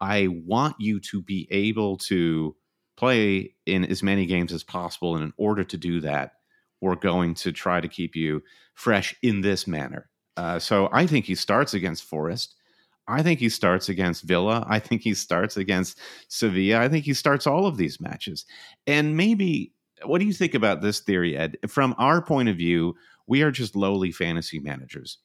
I 0.00 0.28
want 0.28 0.76
you 0.78 1.00
to 1.00 1.22
be 1.22 1.48
able 1.50 1.96
to 1.98 2.54
play 2.96 3.54
in 3.66 3.84
as 3.84 4.02
many 4.02 4.26
games 4.26 4.52
as 4.52 4.62
possible. 4.62 5.14
And 5.14 5.24
in 5.24 5.32
order 5.36 5.64
to 5.64 5.76
do 5.76 6.00
that, 6.00 6.32
we're 6.80 6.96
going 6.96 7.34
to 7.34 7.52
try 7.52 7.80
to 7.80 7.88
keep 7.88 8.14
you 8.14 8.42
fresh 8.74 9.14
in 9.22 9.40
this 9.40 9.66
manner. 9.66 10.08
Uh, 10.36 10.58
so 10.58 10.88
I 10.92 11.06
think 11.06 11.24
he 11.24 11.34
starts 11.34 11.74
against 11.74 12.04
Forest. 12.04 12.54
I 13.08 13.22
think 13.22 13.40
he 13.40 13.48
starts 13.48 13.88
against 13.88 14.24
Villa. 14.24 14.64
I 14.68 14.78
think 14.78 15.02
he 15.02 15.14
starts 15.14 15.56
against 15.56 15.98
Sevilla. 16.28 16.80
I 16.80 16.88
think 16.88 17.04
he 17.04 17.14
starts 17.14 17.46
all 17.46 17.66
of 17.66 17.76
these 17.76 18.00
matches. 18.00 18.44
And 18.86 19.16
maybe, 19.16 19.72
what 20.04 20.18
do 20.18 20.26
you 20.26 20.32
think 20.32 20.54
about 20.54 20.82
this 20.82 21.00
theory, 21.00 21.36
Ed? 21.36 21.56
From 21.66 21.94
our 21.98 22.22
point 22.22 22.48
of 22.48 22.56
view, 22.56 22.94
we 23.28 23.42
are 23.42 23.50
just 23.50 23.76
lowly 23.76 24.10
fantasy 24.10 24.58
managers. 24.58 25.18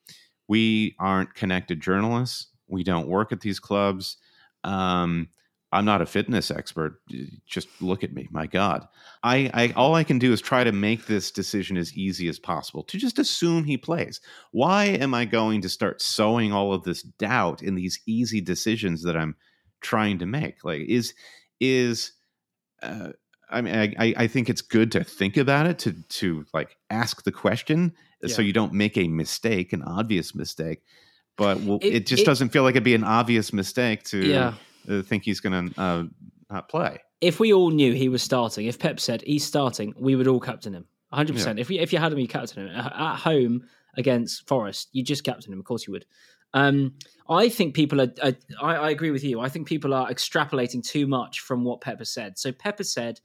We 0.47 0.95
aren't 0.99 1.33
connected 1.33 1.81
journalists. 1.81 2.47
We 2.67 2.83
don't 2.83 3.07
work 3.07 3.31
at 3.31 3.41
these 3.41 3.59
clubs. 3.59 4.17
Um, 4.63 5.29
I'm 5.71 5.85
not 5.85 6.01
a 6.01 6.05
fitness 6.05 6.51
expert. 6.51 7.01
Just 7.47 7.67
look 7.81 8.03
at 8.03 8.13
me. 8.13 8.27
My 8.29 8.45
God. 8.45 8.87
I, 9.23 9.49
I, 9.53 9.73
all 9.75 9.95
I 9.95 10.03
can 10.03 10.19
do 10.19 10.31
is 10.31 10.39
try 10.39 10.63
to 10.63 10.71
make 10.71 11.07
this 11.07 11.31
decision 11.31 11.77
as 11.77 11.93
easy 11.93 12.27
as 12.27 12.37
possible 12.37 12.83
to 12.83 12.97
just 12.97 13.17
assume 13.17 13.63
he 13.63 13.77
plays. 13.77 14.21
Why 14.51 14.85
am 14.85 15.15
I 15.15 15.25
going 15.25 15.61
to 15.61 15.69
start 15.69 16.01
sowing 16.01 16.51
all 16.51 16.73
of 16.73 16.83
this 16.83 17.01
doubt 17.01 17.63
in 17.63 17.73
these 17.73 17.99
easy 18.05 18.39
decisions 18.39 19.01
that 19.03 19.17
I'm 19.17 19.35
trying 19.81 20.19
to 20.19 20.27
make? 20.27 20.63
Like, 20.63 20.81
is 20.81 21.15
is 21.59 22.11
uh, 22.83 23.13
I 23.53 23.61
mean, 23.61 23.95
I, 23.97 24.13
I 24.17 24.27
think 24.27 24.49
it's 24.49 24.61
good 24.61 24.91
to 24.93 25.03
think 25.03 25.37
about 25.37 25.67
it, 25.67 25.79
to 25.79 25.93
to 25.93 26.45
like 26.53 26.77
ask 26.89 27.23
the 27.23 27.31
question, 27.31 27.93
yeah. 28.21 28.33
so 28.33 28.41
you 28.41 28.53
don't 28.53 28.73
make 28.73 28.97
a 28.97 29.07
mistake, 29.07 29.73
an 29.73 29.83
obvious 29.83 30.33
mistake. 30.35 30.81
But 31.37 31.61
well, 31.61 31.79
it, 31.81 31.93
it, 31.93 32.07
just 32.07 32.23
it, 32.23 32.25
doesn't 32.25 32.49
feel 32.49 32.63
like 32.63 32.73
it'd 32.73 32.83
be 32.83 32.95
an 32.95 33.03
obvious 33.03 33.53
mistake 33.53 34.03
to 34.05 34.17
yeah 34.17 34.53
uh, 34.89 35.01
think 35.01 35.23
he's 35.23 35.39
going 35.39 35.69
to 35.69 35.81
uh, 35.81 36.03
not 36.49 36.69
play. 36.69 36.99
If 37.21 37.39
we 37.39 37.53
all 37.53 37.69
knew 37.69 37.93
he 37.93 38.09
was 38.09 38.21
starting, 38.21 38.67
if 38.67 38.79
Pep 38.79 38.99
said 38.99 39.21
he's 39.21 39.45
starting, 39.45 39.93
we 39.97 40.15
would 40.15 40.27
all 40.27 40.39
captain 40.39 40.73
him. 40.73 40.85
100%. 41.13 41.37
Yeah. 41.37 41.61
If, 41.61 41.69
you, 41.69 41.79
if 41.79 41.93
you 41.93 41.99
had 41.99 42.11
him, 42.11 42.19
you 42.19 42.27
captain 42.27 42.67
him. 42.67 42.75
At 42.75 43.15
home 43.15 43.63
against 43.95 44.47
Forest, 44.47 44.89
you 44.91 45.03
just 45.03 45.23
captain 45.23 45.53
him. 45.53 45.59
Of 45.59 45.65
course 45.65 45.87
you 45.87 45.93
would. 45.93 46.05
Um, 46.53 46.95
I 47.29 47.49
think 47.49 47.75
people 47.75 48.01
are, 48.01 48.11
are 48.21 48.33
I, 48.61 48.75
I, 48.75 48.89
agree 48.91 49.11
with 49.11 49.23
you. 49.23 49.39
I 49.39 49.49
think 49.49 49.67
people 49.67 49.93
are 49.93 50.09
extrapolating 50.09 50.85
too 50.85 51.07
much 51.07 51.39
from 51.39 51.63
what 51.63 51.81
Pepper 51.81 52.05
said. 52.05 52.37
So 52.37 52.51
Pepper 52.51 52.83
said, 52.83 53.19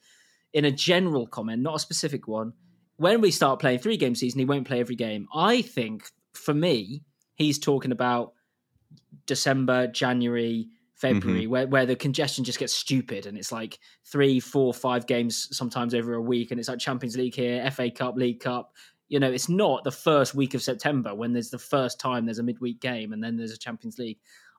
in 0.52 0.64
a 0.64 0.70
general 0.70 1.26
comment, 1.26 1.62
not 1.62 1.76
a 1.76 1.78
specific 1.78 2.26
one, 2.26 2.52
when 2.96 3.20
we 3.20 3.30
start 3.30 3.60
playing 3.60 3.78
three 3.78 3.96
game 3.96 4.14
season, 4.14 4.40
he 4.40 4.44
won't 4.44 4.66
play 4.66 4.80
every 4.80 4.96
game. 4.96 5.28
I 5.34 5.62
think 5.62 6.10
for 6.34 6.54
me, 6.54 7.02
he's 7.34 7.58
talking 7.58 7.92
about 7.92 8.32
December, 9.26 9.86
January, 9.86 10.68
February, 10.94 11.42
mm-hmm. 11.42 11.50
where, 11.50 11.66
where 11.68 11.86
the 11.86 11.94
congestion 11.94 12.44
just 12.44 12.58
gets 12.58 12.72
stupid 12.72 13.26
and 13.26 13.38
it's 13.38 13.52
like 13.52 13.78
three, 14.04 14.40
four, 14.40 14.74
five 14.74 15.06
games 15.06 15.48
sometimes 15.56 15.94
over 15.94 16.14
a 16.14 16.20
week, 16.20 16.50
and 16.50 16.58
it's 16.58 16.68
like 16.68 16.80
Champions 16.80 17.16
League 17.16 17.36
here, 17.36 17.70
FA 17.70 17.90
Cup, 17.90 18.16
League 18.16 18.40
Cup. 18.40 18.72
You 19.08 19.20
know, 19.20 19.30
it's 19.30 19.48
not 19.48 19.84
the 19.84 19.92
first 19.92 20.34
week 20.34 20.54
of 20.54 20.62
September 20.62 21.14
when 21.14 21.32
there's 21.32 21.50
the 21.50 21.58
first 21.58 22.00
time 22.00 22.26
there's 22.26 22.40
a 22.40 22.42
midweek 22.42 22.80
game 22.80 23.12
and 23.12 23.22
then 23.22 23.36
there's 23.36 23.52
a 23.52 23.58
Champions 23.58 23.98
League. 23.98 24.18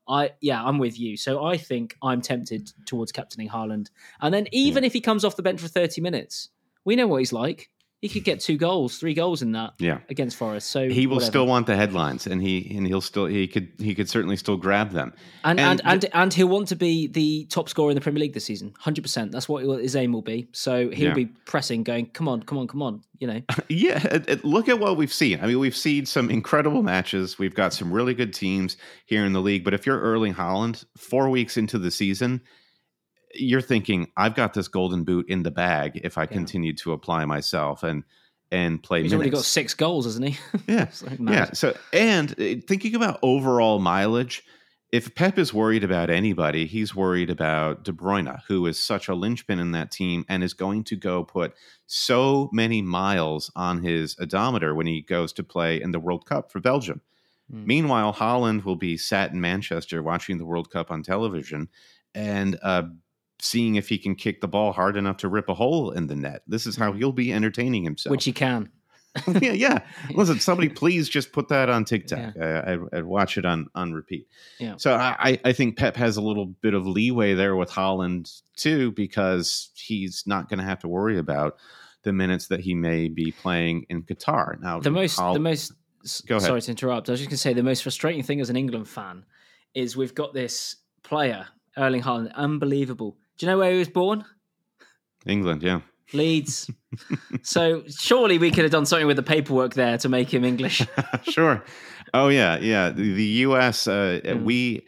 I 0.10 0.32
yeah, 0.42 0.64
I'm 0.64 0.80
with 0.80 1.00
you. 1.00 1.16
So 1.16 1.46
I 1.46 1.58
think 1.58 1.96
I'm 2.02 2.22
tempted 2.22 2.72
towards 2.86 3.12
captaining 3.12 3.50
Haaland. 3.50 3.90
And 4.22 4.34
then 4.34 4.48
even 4.52 4.84
if 4.84 4.92
he 4.92 5.02
comes 5.02 5.24
off 5.24 5.36
the 5.36 5.44
bench 5.44 5.62
for 5.62 5.68
30 5.68 6.02
minutes, 6.02 6.50
we 6.84 6.96
know 6.96 7.08
what 7.08 7.18
he's 7.18 7.32
like. 7.32 7.70
He 8.02 8.08
could 8.08 8.24
get 8.24 8.40
two 8.40 8.56
goals, 8.58 8.98
three 8.98 9.14
goals 9.14 9.42
in 9.42 9.52
that 9.52 9.74
Yeah. 9.78 10.00
against 10.10 10.38
Forest. 10.38 10.70
So 10.70 10.88
He 10.88 11.06
will 11.06 11.18
whatever. 11.18 11.30
still 11.32 11.48
want 11.48 11.68
the 11.68 11.76
headlines, 11.76 12.28
and 12.28 12.42
he 12.42 12.74
and 12.78 12.88
he'll 12.88 13.02
still 13.02 13.26
he 13.26 13.46
could 13.46 13.68
he 13.78 13.94
could 13.94 14.10
certainly 14.10 14.38
still 14.38 14.56
grab 14.56 14.92
them. 14.92 15.12
and 15.44 15.60
and 15.60 15.82
and 15.84 16.06
and, 16.06 16.16
and 16.16 16.34
he'll 16.34 16.48
want 16.48 16.70
to 16.70 16.78
be 16.78 17.08
the 17.08 17.46
top 17.50 17.68
scorer 17.68 17.92
in 17.92 17.96
the 17.96 18.02
Premier 18.02 18.22
League 18.22 18.34
this 18.34 18.46
season. 18.46 18.74
Hundred 18.80 19.02
percent. 19.02 19.34
That's 19.34 19.50
what 19.50 19.66
his 19.82 19.98
aim 19.98 20.14
will 20.14 20.22
be. 20.22 20.48
So 20.54 20.90
he'll 20.90 21.10
Yeah. 21.10 21.14
be 21.14 21.26
pressing, 21.46 21.84
going, 21.84 22.06
"Come 22.08 22.30
on, 22.30 22.42
come 22.44 22.58
on, 22.58 22.68
come 22.68 22.82
on!" 22.82 23.02
You 23.20 23.28
know, 23.28 23.42
Yeah, 23.70 24.02
it- 24.16 24.30
it- 24.30 24.46
look 24.46 24.70
at 24.70 24.80
what 24.80 24.96
we've 24.96 25.12
seen. 25.12 25.40
I 25.42 25.48
mean, 25.48 25.60
we've 25.60 25.76
seen 25.76 26.06
some 26.06 26.30
incredible 26.30 26.84
matches. 26.84 27.38
We've 27.38 27.54
got 27.54 27.74
some 27.74 27.92
really 27.92 28.14
good 28.14 28.34
teams 28.34 28.78
here 29.08 29.26
in 29.26 29.34
the 29.34 29.42
league. 29.42 29.66
But 29.66 29.74
if 29.74 29.86
you're 29.86 30.00
Erling 30.00 30.36
Haaland, 30.36 30.86
four 30.98 31.30
weeks 31.30 31.58
into 31.58 31.78
the 31.78 31.92
season, 31.92 32.40
you're 33.36 33.62
thinking, 33.62 34.12
"I've 34.18 34.36
got 34.36 34.54
this 34.54 34.68
golden 34.68 35.04
boot 35.04 35.28
in 35.30 35.44
the 35.44 35.52
bag 35.52 36.02
if 36.04 36.18
I 36.18 36.26
continue 36.26 36.74
to 36.78 36.94
apply 36.94 37.26
myself 37.26 37.84
and 37.84 38.04
and 38.52 38.82
play 38.82 39.04
he's 39.04 39.12
minutes." 39.12 39.20
already 39.20 39.30
got 39.30 39.46
six 39.46 39.74
goals, 39.74 40.06
hasn't 40.06 40.28
he? 40.28 40.38
Yeah, 40.68 40.90
like 41.04 41.20
yeah. 41.20 41.52
So, 41.54 41.76
and 41.94 42.32
uh, 42.32 42.62
thinking 42.68 42.96
about 42.96 43.20
overall 43.22 43.80
mileage, 43.80 44.44
if 44.92 45.14
Pep 45.14 45.38
is 45.38 45.54
worried 45.54 45.84
about 45.84 46.10
anybody, 46.10 46.66
he's 46.66 46.96
worried 46.96 47.30
about 47.30 47.84
De 47.84 47.92
Bruyne, 47.92 48.42
who 48.48 48.66
is 48.66 48.80
such 48.80 49.08
a 49.08 49.14
linchpin 49.14 49.60
in 49.60 49.72
that 49.72 49.92
team 49.92 50.26
and 50.28 50.44
is 50.44 50.54
going 50.54 50.84
to 50.86 50.96
go 50.96 51.24
put 51.24 51.54
so 51.86 52.50
many 52.52 52.82
miles 52.82 53.52
on 53.56 53.84
his 53.84 54.16
odometer 54.20 54.74
when 54.74 54.88
he 54.88 55.02
goes 55.02 55.32
to 55.34 55.44
play 55.44 55.80
in 55.80 55.92
the 55.92 56.00
World 56.00 56.26
Cup 56.26 56.52
for 56.52 56.60
Belgium. 56.60 57.02
Hmm. 57.52 57.66
Meanwhile, 57.66 58.14
Haaland 58.16 58.64
will 58.64 58.76
be 58.76 58.98
sat 58.98 59.32
in 59.32 59.40
Manchester 59.40 60.02
watching 60.02 60.40
the 60.40 60.46
World 60.46 60.72
Cup 60.72 60.90
on 60.90 61.04
television 61.04 61.70
and 62.16 62.58
uh, 62.64 62.84
seeing 63.42 63.76
if 63.76 63.90
he 63.90 63.98
can 63.98 64.16
kick 64.16 64.42
the 64.42 64.48
ball 64.48 64.72
hard 64.72 64.98
enough 64.98 65.18
to 65.18 65.30
rip 65.30 65.50
a 65.50 65.54
hole 65.54 65.92
in 65.92 66.08
the 66.08 66.16
net. 66.16 66.44
This 66.48 66.68
is 66.68 66.76
how 66.76 66.90
mm-hmm. 66.90 67.00
he'll 67.00 67.12
be 67.12 67.34
entertaining 67.34 67.84
himself. 67.84 68.12
Which 68.12 68.26
he 68.26 68.34
can. 68.34 68.70
yeah, 69.42 69.54
yeah. 69.54 69.80
Listen, 70.12 70.40
somebody 70.40 70.70
please 70.70 71.10
just 71.10 71.32
put 71.32 71.48
that 71.50 71.70
on 71.70 71.84
TikTok. 71.86 72.36
I, 72.40 72.74
I'd, 72.74 72.80
I'd 72.94 73.06
watch 73.06 73.38
it 73.38 73.46
on 73.46 73.68
on 73.74 73.94
repeat. 73.94 74.28
Yeah. 74.60 74.76
So 74.78 74.94
I, 74.94 75.16
I- 75.20 75.40
I 75.46 75.54
think 75.54 75.78
Pep 75.78 75.96
has 75.96 76.18
a 76.18 76.22
little 76.22 76.46
bit 76.46 76.74
of 76.74 76.86
leeway 76.86 77.34
there 77.34 77.56
with 77.56 77.72
Haaland 77.72 78.42
too, 78.56 78.92
because 78.92 79.72
he's 79.74 80.24
not 80.26 80.50
going 80.50 80.60
to 80.60 80.66
have 80.66 80.80
to 80.80 80.88
worry 80.88 81.18
about 81.18 81.58
the 82.04 82.14
minutes 82.14 82.48
that 82.48 82.60
he 82.62 82.74
may 82.74 83.08
be 83.08 83.32
playing 83.32 83.86
in 83.90 84.04
Qatar. 84.04 84.60
Now, 84.62 84.80
The 84.80 84.92
most, 84.92 85.18
Hol- 85.18 85.34
the 85.34 85.40
most. 85.40 85.74
Go 86.28 86.38
ahead. 86.38 86.48
Sorry 86.48 86.62
to 86.62 86.72
interrupt. 86.72 87.10
I 87.10 87.14
was 87.14 87.20
just 87.20 87.30
going 87.30 87.36
to 87.36 87.42
say 87.42 87.54
the 87.54 87.64
most 87.64 87.84
frustrating 87.84 88.24
thing 88.24 88.40
as 88.40 88.50
an 88.50 88.56
England 88.56 88.88
fan 88.88 89.26
is 89.74 89.98
we've 89.98 90.16
got 90.16 90.34
this 90.34 90.78
player, 91.04 91.46
Erling 91.78 92.02
Haaland, 92.02 92.34
unbelievable. 92.36 93.18
Do 93.40 93.46
you 93.46 93.52
know 93.52 93.58
where 93.58 93.72
he 93.72 93.80
was 93.80 93.90
born? 93.90 94.26
England, 95.26 95.64
yeah. 95.64 95.80
Leeds. 96.14 96.70
so 97.42 97.84
surely 97.88 98.38
we 98.38 98.52
could 98.52 98.64
have 98.64 98.72
done 98.72 98.86
something 98.86 99.08
with 99.08 99.16
the 99.16 99.24
paperwork 99.24 99.76
there 99.76 99.98
to 100.00 100.10
make 100.10 100.34
him 100.34 100.44
English. 100.44 100.86
sure. 101.24 101.64
Oh 102.14 102.28
yeah, 102.28 102.58
yeah. 102.60 102.90
The, 102.90 103.14
the 103.14 103.26
U.S. 103.48 103.88
Uh, 103.88 104.20
Mm. 104.24 104.44
We 104.44 104.86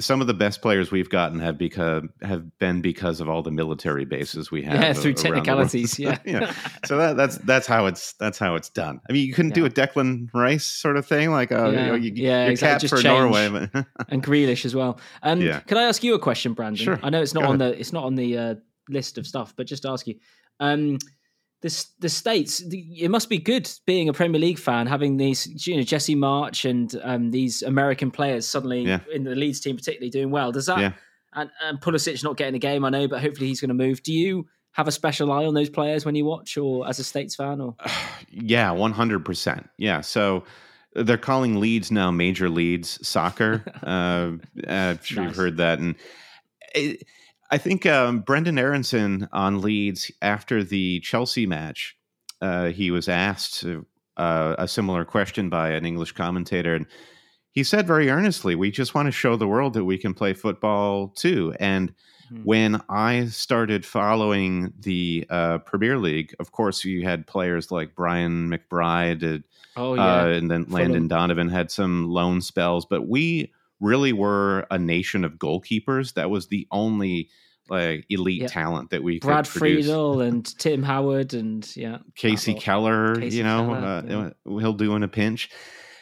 some 0.00 0.20
of 0.20 0.26
the 0.26 0.34
best 0.34 0.60
players 0.62 0.90
we've 0.90 1.08
gotten 1.10 1.38
have 1.40 1.56
become 1.56 2.10
have 2.22 2.58
been 2.58 2.80
because 2.82 3.20
of 3.20 3.28
all 3.28 3.42
the 3.42 3.50
military 3.50 4.04
bases 4.04 4.50
we 4.50 4.62
have. 4.62 4.74
Yeah, 4.74 4.92
through 4.92 5.12
around 5.12 5.16
the 5.16 5.30
world. 5.30 5.34
technicalities, 5.36 5.98
yeah. 5.98 6.18
yeah. 6.24 6.54
So 6.84 6.96
that, 6.96 7.16
that's 7.16 7.38
that's 7.38 7.66
how 7.66 7.86
it's 7.86 8.14
that's 8.14 8.38
how 8.38 8.54
it's 8.56 8.68
done. 8.70 9.00
I 9.08 9.12
mean, 9.12 9.26
you 9.26 9.32
couldn't 9.32 9.54
do 9.54 9.64
a 9.66 9.70
Declan 9.70 10.28
Rice 10.34 10.64
sort 10.66 10.96
of 10.96 11.06
thing, 11.06 11.30
like 11.30 11.52
oh, 11.52 11.70
Yeah. 11.70 11.80
you 11.80 11.86
know, 11.86 11.94
you, 11.94 12.12
Yeah, 12.14 12.42
you're 12.44 12.50
exactly. 12.52 12.72
capped 12.72 12.80
Just 12.82 12.94
for 12.94 13.02
change. 13.02 13.32
Norway. 13.32 13.68
But 13.72 13.86
and 14.08 14.22
Grealish 14.22 14.64
as 14.64 14.74
well. 14.74 14.98
Um, 15.22 15.40
Yeah. 15.40 15.60
Can 15.60 15.78
I 15.78 15.84
ask 15.84 16.02
you 16.02 16.14
a 16.14 16.18
question, 16.18 16.54
Brandon? 16.54 16.84
Sure. 16.84 16.98
I 17.02 17.10
know 17.10 17.22
it's 17.22 17.34
not 17.34 17.44
Go 17.44 17.50
on 17.50 17.58
the 17.58 17.78
it's 17.78 17.92
not 17.92 18.04
on 18.04 18.14
the 18.16 18.36
uh, 18.38 18.54
list 18.88 19.18
of 19.18 19.26
stuff, 19.26 19.54
but 19.56 19.66
just 19.66 19.82
to 19.82 19.90
ask 19.90 20.06
you. 20.06 20.16
Um, 20.58 20.98
this 21.62 21.86
the 22.00 22.08
states. 22.08 22.58
The, 22.58 22.78
it 23.02 23.10
must 23.10 23.28
be 23.28 23.38
good 23.38 23.70
being 23.86 24.08
a 24.08 24.12
Premier 24.12 24.40
League 24.40 24.58
fan, 24.58 24.86
having 24.86 25.16
these 25.16 25.66
you 25.66 25.76
know 25.76 25.82
Jesse 25.82 26.16
Marsch 26.16 26.68
and 26.68 26.98
um, 27.02 27.30
these 27.30 27.62
American 27.62 28.10
players 28.10 28.46
suddenly 28.46 28.82
Yeah. 28.82 29.00
in 29.12 29.24
the 29.24 29.34
Leeds 29.34 29.60
team, 29.60 29.76
particularly 29.76 30.10
doing 30.10 30.30
well. 30.30 30.52
Does 30.52 30.66
that 30.66 30.78
Yeah. 30.78 30.92
and, 31.34 31.50
and 31.62 31.80
Pulisic 31.80 32.22
not 32.24 32.36
getting 32.36 32.54
a 32.54 32.58
game? 32.58 32.84
I 32.84 32.90
know, 32.90 33.06
but 33.08 33.20
hopefully 33.20 33.48
he's 33.48 33.60
going 33.60 33.68
to 33.68 33.74
move. 33.74 34.02
Do 34.02 34.12
you 34.12 34.46
have 34.72 34.86
a 34.88 34.92
special 34.92 35.32
eye 35.32 35.44
on 35.44 35.54
those 35.54 35.68
players 35.68 36.04
when 36.06 36.14
you 36.14 36.24
watch, 36.24 36.56
or 36.56 36.88
as 36.88 36.98
a 36.98 37.04
States 37.04 37.34
fan, 37.34 37.60
or 37.60 37.74
yeah, 38.30 38.70
one 38.70 38.92
hundred 38.92 39.24
percent. 39.24 39.68
Yeah. 39.78 40.00
So 40.00 40.44
they're 40.94 41.18
calling 41.18 41.60
Leeds 41.60 41.90
now 41.90 42.10
Major 42.10 42.48
Leads 42.48 43.06
Soccer. 43.06 43.62
uh, 43.82 44.32
I'm 44.66 44.98
sure 45.02 45.22
Nice. 45.24 45.28
you've 45.28 45.36
heard 45.36 45.56
that, 45.58 45.78
and 45.80 45.94
it, 46.74 47.02
I 47.50 47.58
think 47.58 47.86
um, 47.86 48.22
Brenden 48.22 48.58
Aaronson 48.58 49.28
on 49.32 49.60
Leeds 49.60 50.10
after 50.22 50.62
the 50.62 51.00
Chelsea 51.00 51.46
match, 51.46 51.96
uh, 52.40 52.66
he 52.66 52.90
was 52.90 53.08
asked 53.08 53.64
uh, 54.16 54.54
a 54.58 54.68
similar 54.68 55.04
question 55.04 55.48
by 55.48 55.70
an 55.70 55.84
English 55.84 56.12
commentator, 56.12 56.74
and 56.74 56.86
he 57.50 57.64
said 57.64 57.86
very 57.86 58.08
earnestly, 58.08 58.54
"We 58.54 58.70
just 58.70 58.94
want 58.94 59.06
to 59.06 59.12
show 59.12 59.36
the 59.36 59.48
world 59.48 59.74
that 59.74 59.84
we 59.84 59.98
can 59.98 60.14
play 60.14 60.32
football 60.32 61.08
too." 61.08 61.54
And 61.58 61.92
Hmm. 62.30 62.42
when 62.44 62.82
I 62.88 63.26
started 63.26 63.84
following 63.84 64.72
the 64.78 65.26
uh, 65.28 65.58
Premier 65.58 65.98
League, 65.98 66.32
of 66.38 66.52
course, 66.52 66.84
you 66.84 67.02
had 67.02 67.26
players 67.26 67.72
like 67.72 67.96
Brian 67.96 68.48
McBride, 68.48 69.38
uh, 69.38 69.42
oh 69.76 69.94
yeah, 69.94 70.22
uh, 70.22 70.26
and 70.28 70.48
then 70.50 70.66
Landon 70.68 71.08
Donovan 71.08 71.48
had 71.48 71.72
some 71.72 72.08
loan 72.08 72.40
spells, 72.40 72.86
but 72.86 73.08
we 73.08 73.52
really 73.80 74.12
were 74.12 74.66
a 74.70 74.78
nation 74.78 75.24
of 75.24 75.34
goalkeepers. 75.34 76.14
That 76.14 76.30
was 76.30 76.48
the 76.48 76.66
only 76.70 77.30
like 77.68 78.04
elite 78.08 78.42
Yeah. 78.42 78.48
talent 78.48 78.90
that 78.90 79.02
we 79.02 79.20
Brad. 79.20 79.46
Friedel 79.46 80.20
and 80.26 80.44
Tim 80.58 80.82
Howard 80.82 81.34
and 81.34 81.68
yeah, 81.76 81.98
Casey. 82.16 82.54
Keller, 82.54 83.14
Casey 83.16 83.38
you 83.38 83.44
know, 83.44 84.02
Keller, 84.04 84.32
uh, 84.46 84.58
he'll 84.58 84.72
do 84.72 84.94
in 84.96 85.02
a 85.02 85.08
pinch. 85.08 85.50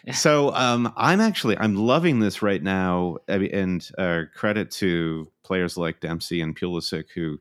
Yeah. 0.04 0.14
So 0.14 0.54
um, 0.54 0.92
I'm 0.96 1.20
actually 1.20 1.58
I'm 1.58 1.74
loving 1.74 2.20
this 2.20 2.40
right 2.40 2.62
now, 2.62 3.18
and 3.28 3.86
uh, 3.98 4.22
credit 4.34 4.70
to 4.72 5.30
players 5.44 5.76
like 5.76 6.00
Dempsey 6.00 6.40
and 6.40 6.58
Pulisic 6.58 7.04
who 7.14 7.38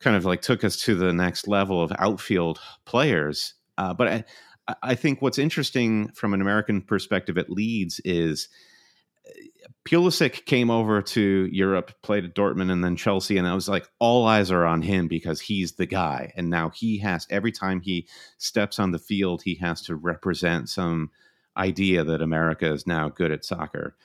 kind 0.00 0.16
of 0.16 0.24
like 0.24 0.42
took 0.42 0.64
us 0.64 0.76
to 0.78 0.94
the 0.94 1.12
next 1.12 1.46
level 1.48 1.80
of 1.80 1.92
outfield 1.98 2.58
players. 2.84 3.54
Uh, 3.78 3.94
but 3.94 4.08
I, 4.08 4.24
I 4.82 4.94
think 4.94 5.22
what's 5.22 5.38
interesting 5.38 6.08
from 6.14 6.34
an 6.34 6.40
American 6.42 6.82
perspective 6.82 7.38
at 7.38 7.48
Leeds 7.48 8.00
is 8.04 8.48
Pulisic 9.84 10.46
came 10.46 10.70
over 10.70 11.02
to 11.02 11.48
Europe, 11.50 11.92
played 12.02 12.24
at 12.24 12.34
Dortmund 12.34 12.70
and 12.70 12.84
then 12.84 12.96
Chelsea, 12.96 13.36
and 13.36 13.48
I 13.48 13.54
was 13.54 13.68
like, 13.68 13.88
all 13.98 14.26
eyes 14.26 14.50
are 14.50 14.64
on 14.64 14.82
him 14.82 15.08
because 15.08 15.40
he's 15.40 15.72
the 15.72 15.86
guy. 15.86 16.32
And 16.36 16.50
now 16.50 16.70
he 16.70 16.98
has 16.98 17.26
every 17.30 17.52
time 17.52 17.80
he 17.80 18.06
steps 18.38 18.78
on 18.78 18.92
the 18.92 18.98
field, 18.98 19.42
he 19.42 19.56
has 19.56 19.82
to 19.82 19.96
represent 19.96 20.68
some 20.68 21.10
idea 21.56 22.04
that 22.04 22.22
America 22.22 22.72
is 22.72 22.86
now 22.86 23.08
good 23.08 23.32
at 23.32 23.44
soccer. 23.44 23.96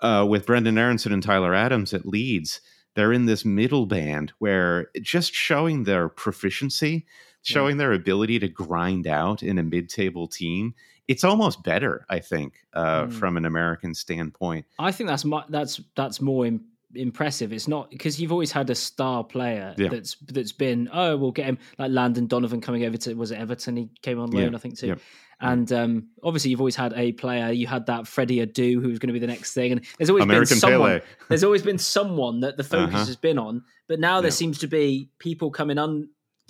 Uh, 0.00 0.24
with 0.28 0.46
Brenden 0.46 0.78
Aaronson 0.78 1.12
and 1.12 1.22
Tyler 1.22 1.54
Adams 1.54 1.92
at 1.92 2.06
Leeds, 2.06 2.60
they're 2.94 3.12
in 3.12 3.26
this 3.26 3.44
middle 3.44 3.86
band 3.86 4.32
where 4.38 4.90
just 5.02 5.34
showing 5.34 5.84
their 5.84 6.08
proficiency, 6.08 7.06
showing 7.42 7.76
their 7.76 7.92
ability 7.92 8.38
to 8.38 8.48
grind 8.48 9.06
out 9.06 9.42
in 9.42 9.58
a 9.58 9.62
mid-table 9.62 10.28
team, 10.28 10.74
it's 11.08 11.24
almost 11.24 11.64
better, 11.64 12.04
I 12.08 12.20
think, 12.20 12.54
uh, 12.74 13.04
Mm. 13.04 13.12
from 13.12 13.36
an 13.36 13.44
American 13.46 13.94
standpoint. 13.94 14.66
I 14.78 14.92
think 14.92 15.08
that's 15.08 15.24
mu- 15.24 15.40
that's 15.48 15.80
that's 15.96 16.20
more 16.20 16.46
Im- 16.46 16.64
impressive. 16.94 17.52
It's 17.52 17.68
not 17.68 17.90
because 17.90 18.20
you've 18.20 18.32
always 18.32 18.52
had 18.52 18.70
a 18.70 18.74
star 18.74 19.24
player 19.24 19.74
Yeah. 19.76 19.88
that's 19.88 20.16
that's 20.32 20.52
been 20.52 20.88
oh 20.92 21.16
we'll 21.16 21.32
get 21.32 21.46
him 21.46 21.58
like 21.78 21.90
Landon 21.90 22.26
Donovan 22.26 22.60
coming 22.60 22.84
over 22.84 22.96
to 22.98 23.14
was 23.14 23.30
it 23.30 23.38
Everton 23.38 23.76
he 23.76 23.90
came 24.02 24.18
on 24.20 24.30
loan 24.30 24.52
Yeah, 24.52 24.56
I 24.56 24.60
think 24.60 24.78
too. 24.78 24.86
yep. 24.88 25.00
And 25.40 25.72
um, 25.72 26.08
obviously, 26.24 26.50
you've 26.50 26.60
always 26.60 26.74
had 26.74 26.92
a 26.96 27.12
player. 27.12 27.52
You 27.52 27.68
had 27.68 27.86
that 27.86 28.08
Freddie 28.08 28.44
Adu, 28.44 28.82
who 28.82 28.88
was 28.88 28.98
going 28.98 29.06
to 29.06 29.12
be 29.12 29.20
the 29.20 29.28
next 29.28 29.54
thing, 29.54 29.70
and 29.70 29.80
there's 29.96 30.10
always 30.10 30.24
American 30.24 30.54
been 30.56 30.58
someone. 30.58 30.88
Pele. 30.98 31.00
There's 31.28 31.44
always 31.44 31.62
been 31.62 31.78
someone 31.78 32.40
that 32.40 32.56
the 32.56 32.64
focus 32.64 32.92
Uh-huh. 32.96 33.04
has 33.06 33.14
been 33.14 33.38
on, 33.38 33.62
but 33.86 34.00
now 34.00 34.20
there 34.20 34.30
Yeah. 34.30 34.34
seems 34.34 34.58
to 34.58 34.66
be 34.66 35.10
people 35.20 35.52
coming 35.52 35.78
on, 35.78 36.08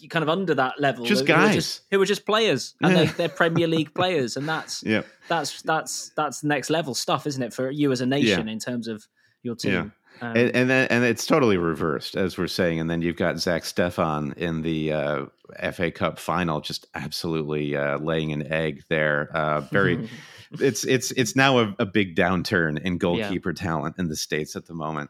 kind 0.09 0.23
of 0.23 0.29
under 0.29 0.55
that 0.55 0.81
level, 0.81 1.05
Just 1.05 1.27
who, 1.27 1.33
who 1.33 1.39
are 1.41 1.47
guys. 1.47 1.55
just, 1.55 1.81
who 1.91 2.01
are 2.01 2.07
just 2.07 2.25
players, 2.25 2.75
and 2.83 2.93
Yeah. 2.93 3.05
they, 3.05 3.07
they're 3.13 3.29
Premier 3.29 3.67
League 3.67 3.93
players, 3.95 4.37
and 4.37 4.49
that's 4.49 4.83
Yeah. 4.87 5.03
that's 5.29 5.63
that's 5.63 6.11
that's 6.17 6.45
next 6.45 6.71
level 6.71 6.95
stuff, 6.95 7.27
isn't 7.27 7.43
it, 7.43 7.53
for 7.53 7.71
you 7.71 7.91
as 7.91 8.01
a 8.01 8.07
nation 8.07 8.49
in 8.49 8.59
terms 8.59 8.87
of 8.87 9.07
your 9.43 9.57
team? 9.57 9.73
Yeah. 9.73 9.81
Um, 10.21 10.37
and 10.37 10.51
and, 10.57 10.71
then, 10.71 10.89
and 10.91 11.05
it's 11.05 11.27
totally 11.27 11.59
reversed 11.59 12.17
as 12.17 12.37
we're 12.37 12.49
saying 12.49 12.81
and 12.81 12.91
then 12.91 13.03
you've 13.03 13.15
got 13.15 13.39
zack 13.39 13.63
steffen 13.63 14.37
in 14.37 14.63
the 14.63 14.93
uh, 14.93 15.27
fa 15.73 15.93
cup 15.93 16.19
final 16.19 16.61
just 16.61 16.87
absolutely 16.97 17.77
uh, 17.77 17.99
laying 17.99 18.33
an 18.33 18.51
egg 18.53 18.83
there 18.89 19.31
uh, 19.33 19.61
very 19.61 20.09
it's 20.59 20.83
it's 20.85 21.13
it's 21.13 21.37
now 21.37 21.59
a, 21.61 21.75
a 21.79 21.87
big 21.87 22.17
downturn 22.17 22.81
in 22.83 22.99
goalkeeper 22.99 23.53
talent 23.53 23.95
in 23.99 24.09
the 24.09 24.17
states 24.17 24.57
at 24.57 24.67
the 24.67 24.75
moment 24.75 25.09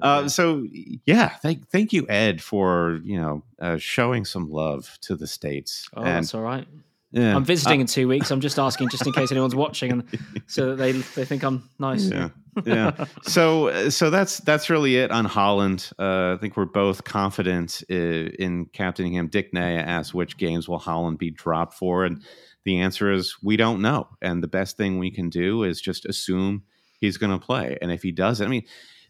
Uh, 0.00 0.28
so 0.28 0.66
yeah, 1.06 1.28
thank 1.28 1.68
thank 1.68 1.92
you, 1.92 2.06
Ed, 2.08 2.42
for 2.42 3.00
you 3.04 3.20
know 3.20 3.42
uh, 3.60 3.76
showing 3.78 4.24
some 4.24 4.50
love 4.50 4.98
to 5.02 5.16
the 5.16 5.26
states. 5.26 5.88
Oh, 5.94 6.02
and 6.02 6.16
that's 6.16 6.34
all 6.34 6.42
right. 6.42 6.66
yeah, 7.10 7.34
I'm 7.34 7.44
visiting 7.44 7.80
in 7.80 7.86
two 7.86 8.08
weeks. 8.08 8.30
I'm 8.30 8.40
just 8.40 8.58
asking, 8.58 8.90
just 8.90 9.06
in 9.06 9.12
case 9.12 9.30
anyone's 9.30 9.54
watching, 9.54 9.92
and 9.92 10.18
so 10.46 10.70
that 10.70 10.76
they 10.76 10.92
they 10.92 11.24
think 11.24 11.42
I'm 11.42 11.68
nice. 11.78 12.08
yeah 12.10 12.30
yeah 12.64 13.04
so 13.22 13.88
so 13.88 14.10
that's 14.10 14.38
that's 14.38 14.70
really 14.70 14.96
it 14.96 15.10
on 15.10 15.26
haaland 15.26 15.92
uh, 15.98 16.34
i 16.34 16.38
think 16.40 16.56
we're 16.56 16.64
both 16.64 17.04
confident 17.04 17.82
in, 17.88 18.28
in 18.38 18.66
captaining 18.66 19.14
him 19.14 19.28
dick 19.28 19.52
nay 19.52 19.76
asked 19.76 20.14
which 20.14 20.36
games 20.36 20.68
will 20.68 20.80
haaland 20.80 21.18
be 21.18 21.30
dropped 21.30 21.74
for 21.74 22.04
and 22.04 22.22
the 22.64 22.80
answer 22.80 23.12
is 23.12 23.36
we 23.42 23.56
don't 23.56 23.80
know 23.80 24.08
and 24.20 24.42
the 24.42 24.48
best 24.48 24.76
thing 24.76 24.98
we 24.98 25.10
can 25.10 25.28
do 25.28 25.62
is 25.62 25.80
just 25.80 26.04
assume 26.06 26.62
he's 27.00 27.16
going 27.16 27.30
to 27.30 27.44
play 27.44 27.78
and 27.80 27.92
if 27.92 28.02
he 28.02 28.12
doesn't 28.12 28.46
i 28.46 28.50
mean 28.50 28.64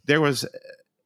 there 0.08 0.20
was 0.22 0.44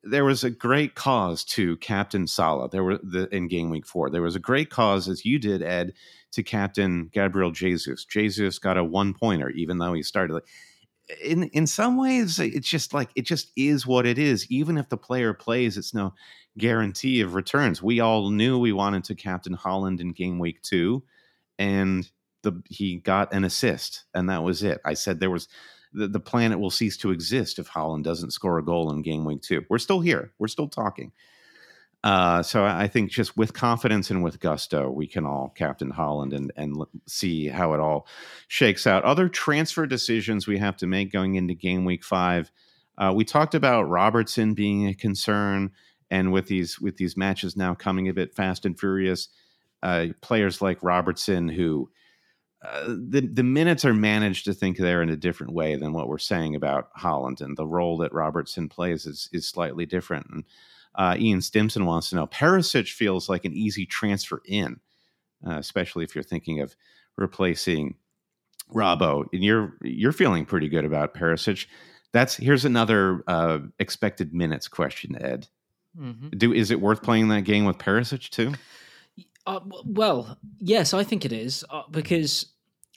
there 0.05 0.25
was 0.25 0.43
a 0.43 0.51
great 0.51 0.95
cause 0.95 1.45
to 1.45 1.77
captain 1.77 2.27
Salah. 2.27 2.69
There 2.71 2.83
were 2.83 2.99
the, 3.03 3.29
in 3.35 3.49
game 3.49 3.69
week 3.69 3.87
four. 3.87 4.11
There 4.11 4.23
was 4.23 4.37
a 4.37 4.41
great 4.41 4.71
cause, 4.71 5.09
as 5.09 5.25
you 5.25 5.39
did, 5.39 5.63
Ed, 5.63 5.93
to 6.33 6.43
captain 6.43 7.11
Gabriel 7.13 7.51
Jesus. 7.51 8.05
Jesus 8.05 8.59
got 8.59 8.79
a 8.79 8.85
one 8.85 9.13
pointer, 9.13 9.51
even 9.51 9.79
though 9.79 9.93
he 9.93 10.03
started. 10.03 10.43
In 11.23 11.45
in 11.49 11.67
some 11.67 11.97
ways 11.99 12.39
it's 12.39 12.69
just 12.69 12.95
like 12.95 13.11
it 13.17 13.23
just 13.23 13.51
is 13.57 13.87
what 13.87 14.07
it 14.07 14.19
is 14.19 14.51
even 14.51 14.79
if 14.79 14.89
the 14.89 14.97
player 14.97 15.35
plays 15.35 15.77
it's 15.77 15.93
no 15.93 16.15
guarantee 16.57 17.21
of 17.21 17.35
returns 17.35 17.83
we 17.83 17.99
all 17.99 18.31
knew 18.31 18.57
we 18.57 18.73
wanted 18.73 19.03
to 19.05 19.17
captain 19.17 19.57
haaland 19.57 20.01
in 20.01 20.13
game 20.13 20.39
week 20.39 20.63
2 20.63 21.03
and 21.59 22.09
the 22.43 22.63
he 22.71 22.99
got 22.99 23.35
an 23.35 23.43
assist 23.43 24.05
and 24.15 24.31
that 24.31 24.45
was 24.45 24.63
it 24.63 24.81
i 24.85 24.95
said 24.95 25.19
there 25.19 25.29
was 25.29 25.49
the, 25.93 26.09
the 26.09 26.21
planet 26.21 26.59
will 26.59 26.71
cease 26.71 26.97
to 26.97 27.11
exist 27.11 27.59
if 27.59 27.69
haaland 27.69 28.03
doesn't 28.03 28.33
score 28.33 28.59
a 28.59 28.65
goal 28.65 28.91
in 28.93 29.03
game 29.03 29.25
week 29.25 29.43
2 29.43 29.65
we're 29.69 29.79
still 29.79 30.01
here 30.01 30.33
we're 30.39 30.49
still 30.49 30.69
talking 30.69 31.13
uh, 32.05 32.43
so 32.43 32.65
I 32.65 32.89
think 32.89 33.11
just 33.11 33.37
with 33.37 33.55
confidence 33.55 34.11
and 34.11 34.25
with 34.25 34.41
gusto, 34.41 34.91
we 34.91 35.07
can 35.07 35.25
all 35.25 35.53
captain 35.57 35.93
Haaland 35.93 36.35
and 36.35 36.53
and 36.57 36.83
see 37.07 37.47
how 37.47 37.75
it 37.75 37.81
all 37.81 38.09
shakes 38.49 38.87
out. 38.89 39.05
Other 39.05 39.29
transfer 39.29 39.87
decisions 39.87 40.49
we 40.49 40.59
have 40.59 40.77
to 40.79 40.87
make 40.87 41.13
going 41.13 41.37
into 41.37 41.55
game 41.55 41.85
week 41.85 42.03
five. 42.03 42.51
Uh, 42.99 43.13
we 43.15 43.25
talked 43.25 43.55
about 43.55 43.89
Robertson 43.89 44.53
being 44.55 44.89
a 44.89 44.95
concern, 44.95 45.71
and 46.11 46.33
with 46.33 46.49
these 46.49 46.81
with 46.81 46.97
these 46.97 47.17
matches 47.17 47.57
now 47.57 47.75
coming 47.75 48.09
a 48.09 48.15
bit 48.15 48.35
fast 48.35 48.67
and 48.67 48.79
furious, 48.79 49.29
uh, 49.83 50.07
players 50.21 50.61
like 50.61 50.83
Robertson 50.83 51.49
who. 51.49 51.91
Uh, 52.65 52.95
the 53.09 53.21
the 53.21 53.43
minutes 53.43 53.85
are 53.85 53.95
managed 53.95 54.45
to 54.45 54.55
think 54.55 54.77
they're 54.77 55.03
in 55.03 55.11
a 55.11 55.17
different 55.17 55.53
way 55.53 55.75
than 55.75 55.93
what 55.93 56.09
we're 56.09 56.19
saying 56.19 56.55
about 56.55 56.95
Haaland, 56.95 57.41
and 57.41 57.57
the 57.57 57.67
role 57.67 57.97
that 57.99 58.13
Robertson 58.13 58.69
plays 58.69 59.05
is 59.05 59.29
is 59.33 59.49
slightly 59.49 59.85
different. 59.85 60.27
And 60.31 60.45
uh, 60.95 61.17
Ian 61.19 61.41
Stimson 61.41 61.87
wants 61.87 62.11
to 62.11 62.17
know 62.17 62.27
Perisic 62.27 62.93
feels 62.93 63.29
like 63.29 63.45
an 63.45 63.53
easy 63.53 63.85
transfer 63.85 64.41
in, 64.45 64.79
uh, 65.47 65.57
especially 65.59 66.05
if 66.05 66.15
you're 66.15 66.23
thinking 66.23 66.61
of 66.61 66.77
replacing 67.17 67.97
Robbo. 68.73 69.25
And 69.33 69.43
you're 69.43 69.77
you're 69.83 70.13
feeling 70.13 70.45
pretty 70.45 70.69
good 70.69 70.85
about 70.85 71.15
Perisic. 71.15 71.67
That's 72.13 72.37
here's 72.37 72.65
another 72.65 73.25
uh, 73.27 73.59
expected 73.81 74.33
minutes 74.33 74.69
question, 74.69 75.21
Ed. 75.21 75.49
Mm-hmm. 75.99 76.29
Do 76.39 76.53
is 76.53 76.71
it 76.71 76.81
worth 76.81 77.03
playing 77.03 77.29
that 77.29 77.43
game 77.43 77.65
with 77.65 77.79
Perisic 77.79 78.31
too? 78.31 78.55
Uh, 79.47 79.61
well, 79.85 80.39
yes, 80.61 80.95
I 80.95 81.03
think 81.03 81.25
it 81.25 81.33
is 81.33 81.65
uh, 81.69 81.83
because 81.91 82.52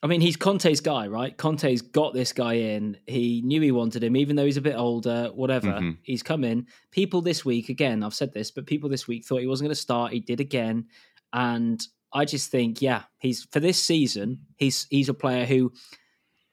I 0.05 0.07
mean, 0.07 0.21
he's 0.21 0.37
Conte's 0.37 0.81
guy, 0.81 1.07
right? 1.07 1.35
Conte's 1.35 1.81
got 1.81 2.13
this 2.13 2.31
guy 2.31 2.53
in. 2.53 2.95
He 3.07 3.41
knew 3.41 3.59
he 3.59 3.71
wanted 3.71 4.03
him, 4.03 4.15
even 4.15 4.35
though 4.35 4.45
he's 4.45 4.55
a 4.55 4.61
bit 4.61 4.75
older, 4.75 5.31
whatever. 5.33 5.69
Mm-hmm. 5.69 5.91
He's 6.03 6.21
come 6.21 6.43
in. 6.43 6.67
People 6.91 7.23
this 7.23 7.43
week, 7.43 7.69
again, 7.69 8.03
I've 8.03 8.13
said 8.13 8.31
this, 8.31 8.51
but 8.51 8.67
people 8.67 8.87
this 8.87 9.07
week 9.07 9.25
thought 9.25 9.41
he 9.41 9.47
wasn't 9.47 9.65
going 9.65 9.73
to 9.73 9.81
start. 9.81 10.13
He 10.13 10.19
did 10.19 10.39
again. 10.39 10.85
And 11.33 11.83
I 12.13 12.23
just 12.23 12.51
think, 12.51 12.83
yeah, 12.83 13.01
he's 13.17 13.45
for 13.45 13.59
this 13.59 13.81
season, 13.81 14.41
he's 14.57 14.85
he's 14.91 15.09
a 15.09 15.13
player 15.15 15.43
who 15.43 15.73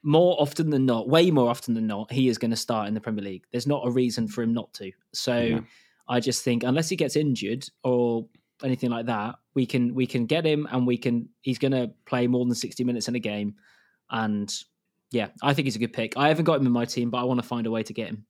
more 0.02 0.34
often 0.40 0.70
than 0.70 0.86
not, 0.86 1.10
way 1.10 1.30
more 1.30 1.50
often 1.50 1.74
than 1.74 1.86
not, 1.86 2.10
he 2.10 2.28
is 2.28 2.38
going 2.38 2.52
to 2.52 2.56
start 2.56 2.88
in 2.88 2.94
the 2.94 3.02
Premier 3.02 3.22
League. 3.22 3.44
There's 3.52 3.66
not 3.66 3.86
a 3.86 3.90
reason 3.90 4.28
for 4.28 4.42
him 4.42 4.54
not 4.54 4.72
to. 4.72 4.92
So 5.12 5.36
yeah. 5.36 5.60
I 6.08 6.20
just 6.20 6.42
think 6.42 6.62
unless 6.62 6.88
he 6.88 6.96
gets 6.96 7.16
injured 7.16 7.68
or 7.84 8.28
anything 8.62 8.90
like 8.90 9.06
that, 9.06 9.36
we 9.54 9.66
can 9.66 9.94
we 9.94 10.06
can 10.06 10.26
get 10.26 10.44
him 10.44 10.68
and 10.70 10.86
we 10.86 10.96
can 10.96 11.28
he's 11.40 11.58
going 11.58 11.72
to 11.72 11.90
play 12.06 12.26
more 12.26 12.44
than 12.44 12.54
60 12.54 12.84
minutes 12.84 13.08
in 13.08 13.14
a 13.14 13.20
game 13.20 13.54
and 14.10 14.52
yeah, 15.12 15.28
I 15.42 15.54
think 15.54 15.66
he's 15.66 15.76
a 15.76 15.78
good 15.78 15.92
pick. 15.92 16.16
I 16.16 16.28
haven't 16.28 16.44
got 16.44 16.58
him 16.58 16.66
in 16.66 16.72
my 16.72 16.84
team, 16.84 17.10
but 17.10 17.18
I 17.18 17.24
want 17.24 17.40
to 17.40 17.46
find 17.46 17.66
a 17.66 17.70
way 17.70 17.82
to 17.82 17.92
get 17.92 18.08
him. 18.08 18.26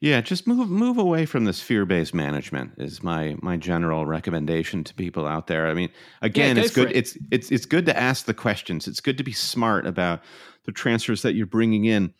Yeah, 0.00 0.20
just 0.20 0.46
move 0.46 0.68
move 0.68 0.96
away 0.96 1.26
from 1.26 1.44
this 1.44 1.60
fear 1.60 1.84
based 1.84 2.14
management 2.14 2.72
is 2.76 3.02
my 3.02 3.36
my 3.40 3.56
general 3.56 4.06
recommendation 4.06 4.84
to 4.84 4.94
people 4.94 5.26
out 5.26 5.48
there. 5.48 5.66
I 5.66 5.74
mean, 5.74 5.88
again, 6.22 6.56
yeah, 6.56 6.62
it's 6.62 6.74
good. 6.74 6.90
It. 6.90 6.96
It's 6.96 7.18
it's 7.32 7.50
it's 7.50 7.66
good 7.66 7.86
to 7.86 7.98
ask 7.98 8.26
the 8.26 8.34
questions. 8.34 8.86
It's 8.86 9.00
good 9.00 9.18
to 9.18 9.24
be 9.24 9.32
smart 9.32 9.86
about 9.86 10.22
the 10.64 10.72
transfers 10.72 11.22
that 11.22 11.34
you're 11.34 11.46
bringing 11.46 11.84
in. 11.84 12.14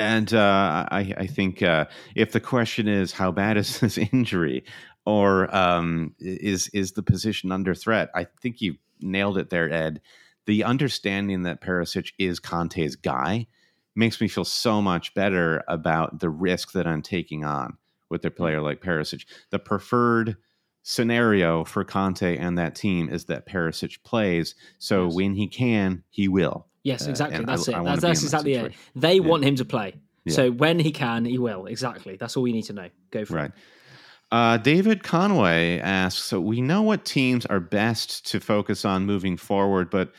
And 0.00 0.32
uh, 0.32 0.86
I, 0.90 1.14
I 1.18 1.26
think 1.26 1.62
uh, 1.62 1.84
if 2.16 2.32
the 2.32 2.40
question 2.40 2.88
is 2.88 3.12
how 3.12 3.30
bad 3.30 3.58
is 3.58 3.78
this 3.80 3.98
injury, 3.98 4.64
or 5.04 5.54
um, 5.54 6.14
is 6.18 6.68
is 6.68 6.92
the 6.92 7.02
position 7.02 7.52
under 7.52 7.74
threat? 7.74 8.10
I 8.14 8.26
think 8.40 8.60
you 8.60 8.76
nailed 9.00 9.38
it 9.38 9.50
there, 9.50 9.70
Ed. 9.70 10.00
The 10.46 10.64
understanding 10.64 11.42
that 11.42 11.60
Perisic 11.60 12.12
is 12.18 12.40
Conte's 12.40 12.96
guy 12.96 13.46
makes 13.94 14.20
me 14.20 14.28
feel 14.28 14.44
so 14.44 14.80
much 14.80 15.12
better 15.14 15.62
about 15.68 16.20
the 16.20 16.30
risk 16.30 16.72
that 16.72 16.86
I'm 16.86 17.02
taking 17.02 17.44
on 17.44 17.76
with 18.08 18.24
a 18.24 18.30
player 18.30 18.62
like 18.62 18.80
Perisic. 18.80 19.26
The 19.50 19.58
preferred 19.58 20.36
scenario 20.82 21.62
for 21.64 21.84
Conte 21.84 22.38
and 22.38 22.56
that 22.56 22.74
team 22.74 23.10
is 23.10 23.26
that 23.26 23.46
Perisic 23.46 24.02
plays. 24.02 24.54
So 24.78 25.06
yes. 25.06 25.14
when 25.14 25.34
he 25.34 25.46
can, 25.46 26.04
he 26.08 26.26
will. 26.26 26.69
Yes, 26.82 27.06
uh, 27.06 27.10
exactly. 27.10 27.38
Uh, 27.38 27.46
that's 27.46 27.68
I, 27.68 27.72
it. 27.72 27.76
I 27.76 27.84
that's, 27.84 28.02
that's 28.02 28.22
exactly 28.22 28.54
it. 28.54 28.72
They 28.94 29.14
yeah. 29.14 29.20
want 29.20 29.44
him 29.44 29.56
to 29.56 29.64
play. 29.64 29.94
Yeah. 30.24 30.34
So 30.34 30.50
when 30.50 30.78
he 30.78 30.92
can, 30.92 31.24
he 31.24 31.38
will. 31.38 31.66
Exactly. 31.66 32.16
That's 32.16 32.36
all 32.36 32.42
we 32.42 32.52
need 32.52 32.64
to 32.64 32.72
know. 32.72 32.88
Go 33.10 33.24
for 33.24 33.34
right. 33.34 33.50
it. 33.50 33.52
Uh, 34.32 34.56
David 34.58 35.02
Conway 35.02 35.80
asks 35.80 36.22
So 36.22 36.40
we 36.40 36.60
know 36.60 36.82
what 36.82 37.04
teams 37.04 37.46
are 37.46 37.60
best 37.60 38.26
to 38.30 38.40
focus 38.40 38.84
on 38.84 39.06
moving 39.06 39.36
forward, 39.36 39.90
but 39.90 40.12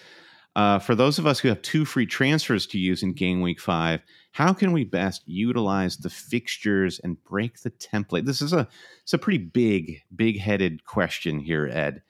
uh, 0.55 0.79
for 0.79 0.95
those 0.95 1.17
of 1.17 1.25
us 1.25 1.39
who 1.39 1.47
have 1.47 1.61
two 1.61 1.85
free 1.85 2.05
transfers 2.05 2.67
to 2.67 2.77
use 2.77 3.03
in 3.03 3.13
game 3.13 3.41
week 3.41 3.59
five, 3.59 4.01
how 4.33 4.53
can 4.53 4.73
we 4.73 4.83
best 4.83 5.21
utilize 5.25 5.97
the 5.97 6.09
fixtures 6.09 6.99
and 6.99 7.23
break 7.23 7.61
the 7.61 7.71
template? 7.71 8.25
This 8.25 8.41
is 8.41 8.51
a 8.51 8.67
it's 9.03 9.13
a 9.13 9.17
pretty 9.17 9.37
big, 9.37 10.01
big 10.13 10.39
headed 10.39 10.83
question 10.83 11.39
here, 11.39 11.67
Ed. 11.67 12.01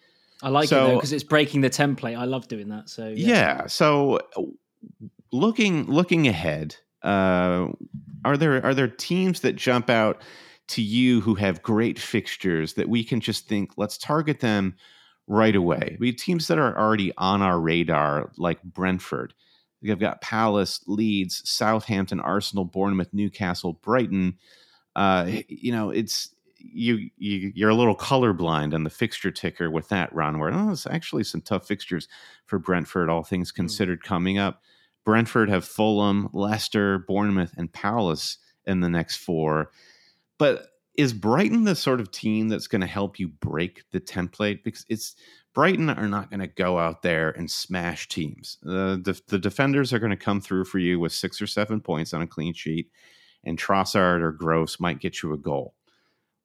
I 0.43 0.49
like 0.49 0.69
so, 0.69 0.85
it 0.85 0.87
though 0.87 0.95
because 0.95 1.13
it's 1.13 1.23
breaking 1.23 1.61
the 1.61 1.69
template. 1.69 2.17
I 2.17 2.25
love 2.25 2.47
doing 2.47 2.69
that. 2.69 2.89
So 2.89 3.07
yeah. 3.07 3.27
yeah 3.27 3.67
so 3.67 4.19
looking 5.31 5.85
looking 5.85 6.27
ahead, 6.27 6.75
uh, 7.03 7.67
are 8.25 8.37
there 8.37 8.63
are 8.65 8.73
there 8.73 8.87
teams 8.87 9.41
that 9.41 9.55
jump 9.55 9.89
out? 9.89 10.21
to 10.71 10.81
you 10.81 11.19
who 11.19 11.35
have 11.35 11.61
great 11.61 11.99
fixtures 11.99 12.75
that 12.75 12.87
we 12.87 13.03
can 13.03 13.19
just 13.19 13.45
think, 13.45 13.71
let's 13.75 13.97
target 13.97 14.39
them 14.39 14.73
right 15.27 15.55
away. 15.55 15.97
We 15.99 16.07
have 16.07 16.15
teams 16.15 16.47
that 16.47 16.57
are 16.57 16.77
already 16.77 17.11
on 17.17 17.41
our 17.41 17.59
radar, 17.59 18.31
like 18.37 18.63
Brentford. 18.63 19.33
They've 19.81 19.99
got 19.99 20.21
Palace, 20.21 20.79
Leeds, 20.87 21.41
Southampton, 21.43 22.21
Arsenal, 22.21 22.63
Bournemouth, 22.63 23.09
Newcastle, 23.11 23.73
Brighton. 23.81 24.37
Uh, 24.95 25.29
you 25.49 25.73
know, 25.73 25.89
it's 25.89 26.33
you, 26.63 27.09
you 27.17 27.51
you're 27.55 27.69
a 27.69 27.75
little 27.75 27.95
colorblind 27.95 28.73
on 28.73 28.83
the 28.83 28.89
fixture 28.89 29.31
ticker 29.31 29.69
with 29.69 29.89
that 29.89 30.13
run. 30.13 30.39
Where 30.39 30.53
oh, 30.53 30.71
it's 30.71 30.87
actually 30.87 31.23
some 31.23 31.41
tough 31.41 31.67
fixtures 31.67 32.07
for 32.45 32.59
Brentford, 32.59 33.09
all 33.09 33.23
things 33.23 33.51
hmm. 33.51 33.55
considered, 33.55 34.01
mm. 34.01 34.07
coming 34.07 34.37
up. 34.37 34.61
Brentford 35.03 35.49
have 35.49 35.65
Fulham, 35.65 36.29
Leicester, 36.31 36.99
Bournemouth, 36.99 37.53
and 37.57 37.71
Palace 37.71 38.37
in 38.65 38.81
the 38.81 38.89
next 38.89 39.17
four. 39.17 39.71
But 40.37 40.67
is 40.97 41.13
Brighton 41.13 41.63
the 41.63 41.75
sort 41.75 41.99
of 41.99 42.11
team 42.11 42.49
that's 42.49 42.67
going 42.67 42.81
to 42.81 42.87
help 42.87 43.19
you 43.19 43.27
break 43.27 43.83
the 43.91 43.99
template? 43.99 44.63
Because 44.63 44.85
it's 44.89 45.15
Brighton 45.53 45.89
are 45.89 46.07
not 46.07 46.29
going 46.29 46.39
to 46.39 46.47
go 46.47 46.77
out 46.77 47.01
there 47.01 47.31
and 47.31 47.49
smash 47.49 48.07
teams. 48.07 48.57
Uh, 48.65 48.95
the, 48.95 49.19
the 49.27 49.39
defenders 49.39 49.91
are 49.93 49.99
going 49.99 50.11
to 50.11 50.17
come 50.17 50.39
through 50.39 50.65
for 50.65 50.79
you 50.79 50.99
with 50.99 51.11
six 51.11 51.41
or 51.41 51.47
seven 51.47 51.81
points 51.81 52.13
on 52.13 52.21
a 52.21 52.27
clean 52.27 52.53
sheet, 52.53 52.89
and 53.43 53.57
Trossard 53.57 54.21
or 54.21 54.31
Gross 54.31 54.79
might 54.79 54.99
get 54.99 55.21
you 55.21 55.33
a 55.33 55.37
goal. 55.37 55.73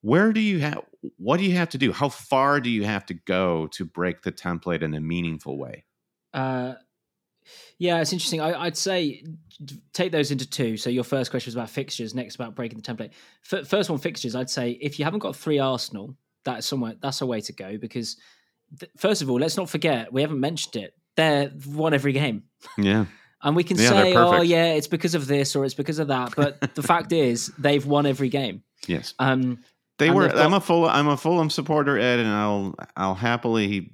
Where 0.06 0.32
do 0.32 0.38
you 0.40 0.60
have? 0.60 0.82
What 1.16 1.38
do 1.38 1.44
you 1.44 1.56
have 1.56 1.70
to 1.70 1.78
do? 1.78 1.90
How 1.90 2.08
far 2.08 2.60
do 2.60 2.70
you 2.70 2.84
have 2.84 3.04
to 3.06 3.14
go 3.14 3.66
to 3.72 3.84
break 3.84 4.22
the 4.22 4.30
template 4.30 4.82
in 4.82 4.94
a 4.94 5.00
meaningful 5.00 5.58
way? 5.58 5.84
Uh, 6.32 6.74
yeah, 7.78 8.00
it's 8.00 8.12
interesting. 8.12 8.40
I, 8.40 8.66
would 8.66 8.76
say 8.76 9.24
take 9.92 10.12
those 10.12 10.30
into 10.30 10.48
two. 10.48 10.76
So 10.76 10.90
your 10.90 11.02
first 11.02 11.32
question 11.32 11.48
was 11.48 11.56
about 11.56 11.70
fixtures, 11.70 12.14
next 12.14 12.36
about 12.36 12.54
breaking 12.54 12.78
the 12.78 12.84
template. 12.84 13.10
F- 13.52 13.66
first 13.66 13.90
one, 13.90 13.98
fixtures. 13.98 14.36
I'd 14.36 14.48
say 14.48 14.78
if 14.80 15.00
you 15.00 15.04
haven't 15.04 15.18
got 15.18 15.34
three 15.34 15.58
Arsenal, 15.58 16.16
that's 16.44 16.68
somewhere 16.68 16.94
that's 17.02 17.20
a 17.20 17.26
way 17.26 17.40
to 17.40 17.52
go 17.52 17.76
because 17.76 18.16
th- 18.78 18.92
first 18.96 19.22
of 19.22 19.28
all, 19.28 19.40
let's 19.40 19.56
not 19.56 19.68
forget 19.68 20.12
we 20.12 20.22
haven't 20.22 20.38
mentioned 20.38 20.76
it. 20.76 20.94
They're 21.16 21.50
won 21.66 21.94
every 21.94 22.12
game. 22.12 22.44
Yeah. 22.78 23.06
And 23.42 23.54
we 23.54 23.64
can 23.64 23.76
Yeah, 23.76 23.90
say, 23.90 24.14
oh, 24.16 24.40
yeah, 24.40 24.72
it's 24.72 24.88
because 24.88 25.14
of 25.14 25.26
this 25.26 25.54
or 25.54 25.64
it's 25.66 25.74
because 25.74 25.98
of 25.98 26.08
that. 26.08 26.32
But 26.34 26.74
the 26.74 26.82
fact 26.82 27.12
is, 27.12 27.52
they've 27.58 27.84
won 27.84 28.06
every 28.06 28.30
game. 28.30 28.62
Yes. 28.88 29.14
Um, 29.18 29.58
They 29.98 30.08
And 30.08 30.16
were. 30.16 30.28
got- 30.28 30.38
I'm 30.38 30.52
a 30.54 30.60
full. 30.60 30.86
I'm 30.86 31.08
a 31.08 31.16
Fulham 31.16 31.50
supporter, 31.50 31.98
Ed, 31.98 32.18
and 32.20 32.28
I'll 32.28 32.74
I'll 32.96 33.14
happily 33.14 33.90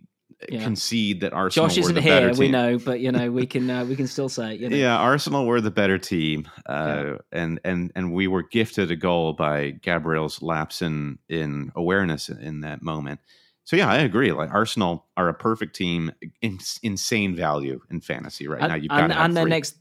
Yeah. 0.48 0.64
concede 0.64 1.20
that 1.20 1.32
Arsenal 1.32 1.68
Josh 1.68 1.78
isn't 1.78 1.94
the 1.94 2.00
here, 2.02 2.32
we 2.34 2.48
know, 2.48 2.76
but 2.78 2.98
you 2.98 3.12
know, 3.12 3.30
we 3.30 3.46
can 3.46 3.70
uh, 3.70 3.84
we 3.84 3.94
can 3.94 4.08
still 4.08 4.28
say 4.28 4.54
it. 4.54 4.60
You 4.60 4.68
know? 4.68 4.76
Yeah, 4.76 4.96
Arsenal 4.98 5.46
were 5.46 5.60
the 5.60 5.70
better 5.70 5.98
team, 5.98 6.48
uh, 6.66 7.14
and 7.30 7.60
and 7.64 7.92
and 7.94 8.12
we 8.12 8.26
were 8.26 8.42
gifted 8.42 8.90
a 8.90 8.96
goal 8.96 9.34
by 9.34 9.70
Gabriel's 9.82 10.42
lapse 10.42 10.82
in 10.82 11.18
in 11.28 11.70
awareness 11.76 12.28
in 12.28 12.60
that 12.62 12.82
moment. 12.82 13.20
So 13.64 13.76
yeah, 13.76 13.88
I 13.88 13.98
agree. 13.98 14.32
Like 14.32 14.50
Arsenal 14.50 15.06
are 15.16 15.28
a 15.28 15.34
perfect 15.34 15.76
team, 15.76 16.10
in, 16.40 16.58
insane 16.82 17.36
value 17.36 17.80
in 17.92 18.00
fantasy 18.00 18.48
right 18.48 18.60
now. 18.60 18.74
You've 18.74 18.88
got 18.88 19.04
and, 19.04 19.12
to 19.12 19.20
and 19.20 19.36
their 19.36 19.46
next 19.46 19.76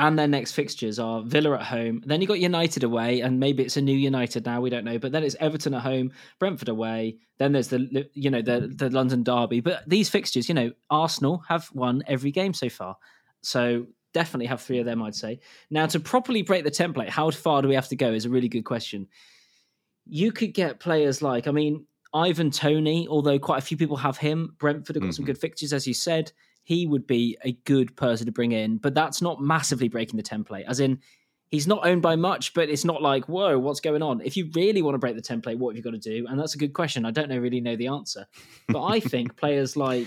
and 0.00 0.18
their 0.18 0.26
next 0.26 0.52
fixtures 0.52 0.98
are 0.98 1.20
Villa 1.22 1.54
at 1.56 1.62
home. 1.66 2.02
Then 2.06 2.22
you 2.22 2.26
got 2.26 2.40
United 2.40 2.84
away, 2.84 3.20
and 3.20 3.38
maybe 3.38 3.62
it's 3.62 3.76
a 3.76 3.82
new 3.82 3.96
United 3.96 4.46
now. 4.46 4.58
We 4.62 4.70
don't 4.70 4.84
know. 4.84 4.98
But 4.98 5.12
then 5.12 5.22
it's 5.22 5.36
Everton 5.38 5.74
at 5.74 5.82
home, 5.82 6.10
Brentford 6.38 6.70
away. 6.70 7.18
Then 7.38 7.52
there's 7.52 7.68
the 7.68 8.08
you 8.14 8.30
know 8.30 8.40
the 8.40 8.72
the 8.74 8.88
London 8.88 9.22
derby. 9.22 9.60
But 9.60 9.86
these 9.86 10.08
fixtures, 10.08 10.48
you 10.48 10.54
know, 10.54 10.72
Arsenal 10.88 11.44
have 11.48 11.68
won 11.74 12.02
every 12.06 12.30
game 12.30 12.54
so 12.54 12.70
far. 12.70 12.96
So 13.42 13.86
definitely 14.14 14.46
have 14.46 14.62
three 14.62 14.78
of 14.78 14.86
them. 14.86 15.02
I'd 15.02 15.14
say. 15.14 15.38
Now 15.68 15.84
to 15.86 16.00
properly 16.00 16.40
break 16.42 16.64
the 16.64 16.70
template, 16.70 17.10
how 17.10 17.30
far 17.30 17.60
do 17.60 17.68
we 17.68 17.74
have 17.74 17.88
to 17.88 17.96
go? 17.96 18.10
Is 18.10 18.24
a 18.24 18.30
really 18.30 18.48
good 18.48 18.64
question. 18.64 19.06
You 20.06 20.32
could 20.32 20.54
get 20.54 20.80
players 20.80 21.20
like 21.20 21.46
I 21.46 21.50
mean 21.50 21.86
Ivan 22.14 22.50
Toney, 22.50 23.06
although 23.06 23.38
quite 23.38 23.58
a 23.58 23.66
few 23.66 23.76
people 23.76 23.98
have 23.98 24.16
him. 24.16 24.56
Brentford 24.58 24.96
have 24.96 25.04
got 25.04 25.14
some 25.14 25.24
Mhm. 25.24 25.26
good 25.26 25.38
fixtures, 25.38 25.74
as 25.74 25.86
you 25.86 25.92
said 25.94 26.32
he 26.70 26.86
would 26.86 27.04
be 27.06 27.36
a 27.44 27.52
good 27.64 27.96
person 27.96 28.26
to 28.26 28.32
bring 28.32 28.52
in, 28.52 28.76
but 28.78 28.94
that's 28.94 29.20
not 29.20 29.40
massively 29.42 29.88
breaking 29.88 30.16
the 30.16 30.22
template. 30.22 30.64
As 30.66 30.78
in, 30.78 31.00
he's 31.48 31.66
not 31.66 31.84
owned 31.84 32.00
by 32.00 32.14
much, 32.14 32.54
but 32.54 32.68
it's 32.68 32.84
not 32.84 33.02
like, 33.02 33.28
whoa, 33.28 33.58
what's 33.58 33.80
going 33.80 34.02
on? 34.02 34.20
If 34.20 34.36
you 34.36 34.48
really 34.54 34.80
want 34.82 34.94
to 34.94 34.98
break 34.98 35.16
the 35.16 35.22
template, 35.32 35.58
what 35.58 35.70
have 35.70 35.76
you 35.76 35.82
got 35.82 36.00
to 36.00 36.10
do? 36.14 36.26
And 36.28 36.38
that's 36.38 36.54
a 36.54 36.58
good 36.58 36.72
question. 36.72 37.04
I 37.04 37.10
don't 37.10 37.28
know 37.28 37.38
really 37.38 37.60
know 37.60 37.74
the 37.74 37.88
answer, 37.88 38.26
but 38.68 38.84
I 38.84 39.00
think 39.00 39.36
players 39.42 39.76
like 39.76 40.06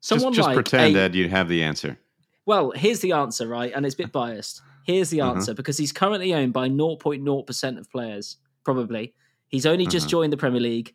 someone 0.00 0.34
just, 0.34 0.36
just 0.36 0.48
like 0.48 0.54
pretend 0.56 0.94
a- 0.96 0.98
that 1.00 1.14
you'd 1.14 1.30
have 1.30 1.48
the 1.48 1.62
answer. 1.62 1.98
well, 2.44 2.72
here's 2.72 3.00
the 3.00 3.12
answer, 3.12 3.46
right? 3.48 3.72
And 3.74 3.86
it's 3.86 3.94
a 3.94 3.98
bit 3.98 4.12
biased. 4.22 4.60
Here's 4.84 5.08
the 5.10 5.22
Uh-huh. 5.22 5.32
answer 5.36 5.54
because 5.54 5.78
he's 5.78 5.92
currently 5.92 6.34
owned 6.34 6.52
by 6.52 6.68
0.0% 6.68 7.78
of 7.78 7.90
players, 7.90 8.36
probably. 8.64 9.14
He's 9.48 9.64
only 9.64 9.86
just 9.86 10.04
Uh-huh. 10.04 10.10
joined 10.10 10.32
the 10.34 10.36
Premier 10.36 10.60
League. 10.60 10.94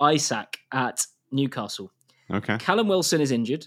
Isak 0.00 0.58
at 0.72 1.04
Newcastle. 1.30 1.92
Okay. 2.30 2.56
Callum 2.58 2.88
Wilson 2.88 3.20
is 3.20 3.30
injured. 3.30 3.66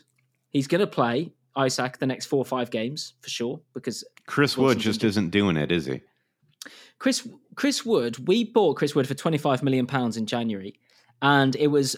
He's 0.51 0.67
going 0.67 0.81
to 0.81 0.87
play 0.87 1.31
Isak 1.57 1.97
the 1.97 2.05
next 2.05 2.27
four 2.27 2.39
or 2.39 2.45
five 2.45 2.69
games 2.69 3.13
for 3.21 3.29
sure 3.29 3.61
because 3.73 4.03
Chris 4.27 4.57
Wood 4.57 4.77
just 4.79 5.03
isn't 5.03 5.31
doing 5.31 5.57
it, 5.57 5.71
is 5.71 5.85
he? 5.85 6.01
Chris 6.99 7.27
Chris 7.55 7.83
Wood, 7.85 8.27
we 8.27 8.43
bought 8.43 8.77
Chris 8.77 8.93
Wood 8.93 9.07
for 9.07 9.15
25 9.15 9.63
million 9.63 9.87
pounds 9.87 10.17
in 10.17 10.27
January 10.27 10.75
and 11.21 11.55
it 11.55 11.67
was 11.67 11.95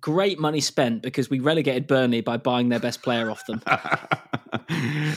great 0.00 0.38
money 0.38 0.60
spent 0.60 1.02
because 1.02 1.30
we 1.30 1.40
relegated 1.40 1.86
Burnley 1.86 2.20
by 2.20 2.36
buying 2.36 2.68
their 2.68 2.80
best 2.80 3.02
player 3.02 3.30
off 3.30 3.44
them. 3.46 3.62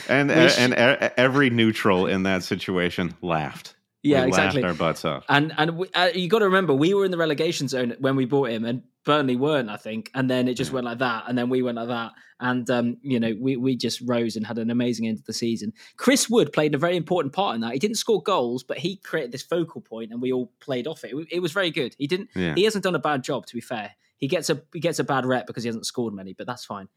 and 0.08 0.28
We 0.28 0.48
sh- 0.48 0.58
and 0.58 0.74
every 0.74 1.50
neutral 1.50 2.06
in 2.06 2.22
that 2.24 2.42
situation 2.42 3.14
laughed. 3.22 3.74
Yeah, 4.02 4.22
we 4.22 4.28
exactly. 4.28 4.62
Laughed 4.62 4.72
our 4.72 4.78
butts 4.78 5.04
off. 5.04 5.24
And 5.28 5.52
and 5.58 5.76
we, 5.76 5.88
uh, 5.94 6.10
you 6.14 6.28
got 6.28 6.38
to 6.38 6.46
remember, 6.46 6.72
we 6.72 6.94
were 6.94 7.04
in 7.04 7.10
the 7.10 7.18
relegation 7.18 7.68
zone 7.68 7.96
when 7.98 8.16
we 8.16 8.24
bought 8.24 8.48
him, 8.48 8.64
and 8.64 8.82
Burnley 9.04 9.36
weren't, 9.36 9.70
I 9.70 9.76
think. 9.76 10.10
And 10.14 10.28
then 10.28 10.46
it 10.48 10.54
just 10.54 10.72
went 10.72 10.84
like 10.84 10.98
that, 10.98 11.24
and 11.28 11.36
then 11.36 11.48
we 11.48 11.62
went 11.62 11.76
like 11.76 11.88
that, 11.88 12.12
and 12.38 12.68
um, 12.70 12.96
you 13.02 13.18
know, 13.18 13.34
we 13.40 13.56
we 13.56 13.76
just 13.76 14.00
rose 14.02 14.36
and 14.36 14.46
had 14.46 14.58
an 14.58 14.70
amazing 14.70 15.06
end 15.08 15.18
of 15.18 15.24
the 15.24 15.32
season. 15.32 15.72
Chris 15.96 16.28
Wood 16.28 16.52
played 16.52 16.74
a 16.74 16.78
very 16.78 16.96
important 16.96 17.32
part 17.32 17.54
in 17.54 17.60
that. 17.62 17.72
He 17.72 17.78
didn't 17.78 17.96
score 17.96 18.22
goals, 18.22 18.62
but 18.62 18.78
he 18.78 18.96
created 18.96 19.32
this 19.32 19.42
focal 19.42 19.80
point, 19.80 20.10
and 20.12 20.20
we 20.20 20.32
all 20.32 20.52
played 20.60 20.86
off 20.86 21.02
it. 21.04 21.12
It, 21.14 21.28
it 21.32 21.40
was 21.40 21.52
very 21.52 21.70
good. 21.70 21.94
He 21.98 22.06
didn't. 22.06 22.28
Yeah. 22.34 22.54
He 22.54 22.64
hasn't 22.64 22.84
done 22.84 22.94
a 22.94 22.98
bad 23.00 23.22
job, 23.24 23.46
to 23.46 23.54
be 23.54 23.60
fair. 23.60 23.92
He 24.18 24.28
gets 24.28 24.50
a 24.50 24.62
he 24.74 24.80
gets 24.80 24.98
a 24.98 25.04
bad 25.04 25.24
rep 25.24 25.46
because 25.46 25.62
he 25.62 25.68
hasn't 25.68 25.86
scored 25.86 26.12
many, 26.12 26.34
but 26.34 26.46
that's 26.46 26.64
fine. 26.66 26.88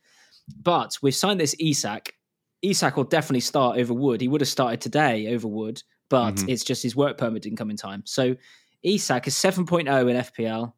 But 0.61 0.97
we've 1.01 1.15
signed 1.15 1.39
this 1.39 1.55
Isak. 1.59 2.15
Isak 2.61 2.97
will 2.97 3.03
definitely 3.05 3.39
start 3.41 3.77
over 3.77 3.93
Wood. 3.93 4.19
He 4.21 4.27
would 4.27 4.41
have 4.41 4.47
started 4.49 4.81
today 4.81 5.33
over 5.33 5.47
Wood, 5.47 5.81
but 6.09 6.35
Mhm. 6.35 6.49
it's 6.49 6.63
just 6.63 6.83
his 6.83 6.95
work 6.95 7.17
permit 7.17 7.43
didn't 7.43 7.57
come 7.57 7.69
in 7.69 7.77
time. 7.77 8.03
So 8.05 8.35
Isak 8.83 9.27
is 9.27 9.35
7.0 9.35 10.09
in 10.09 10.17
FPL. 10.17 10.73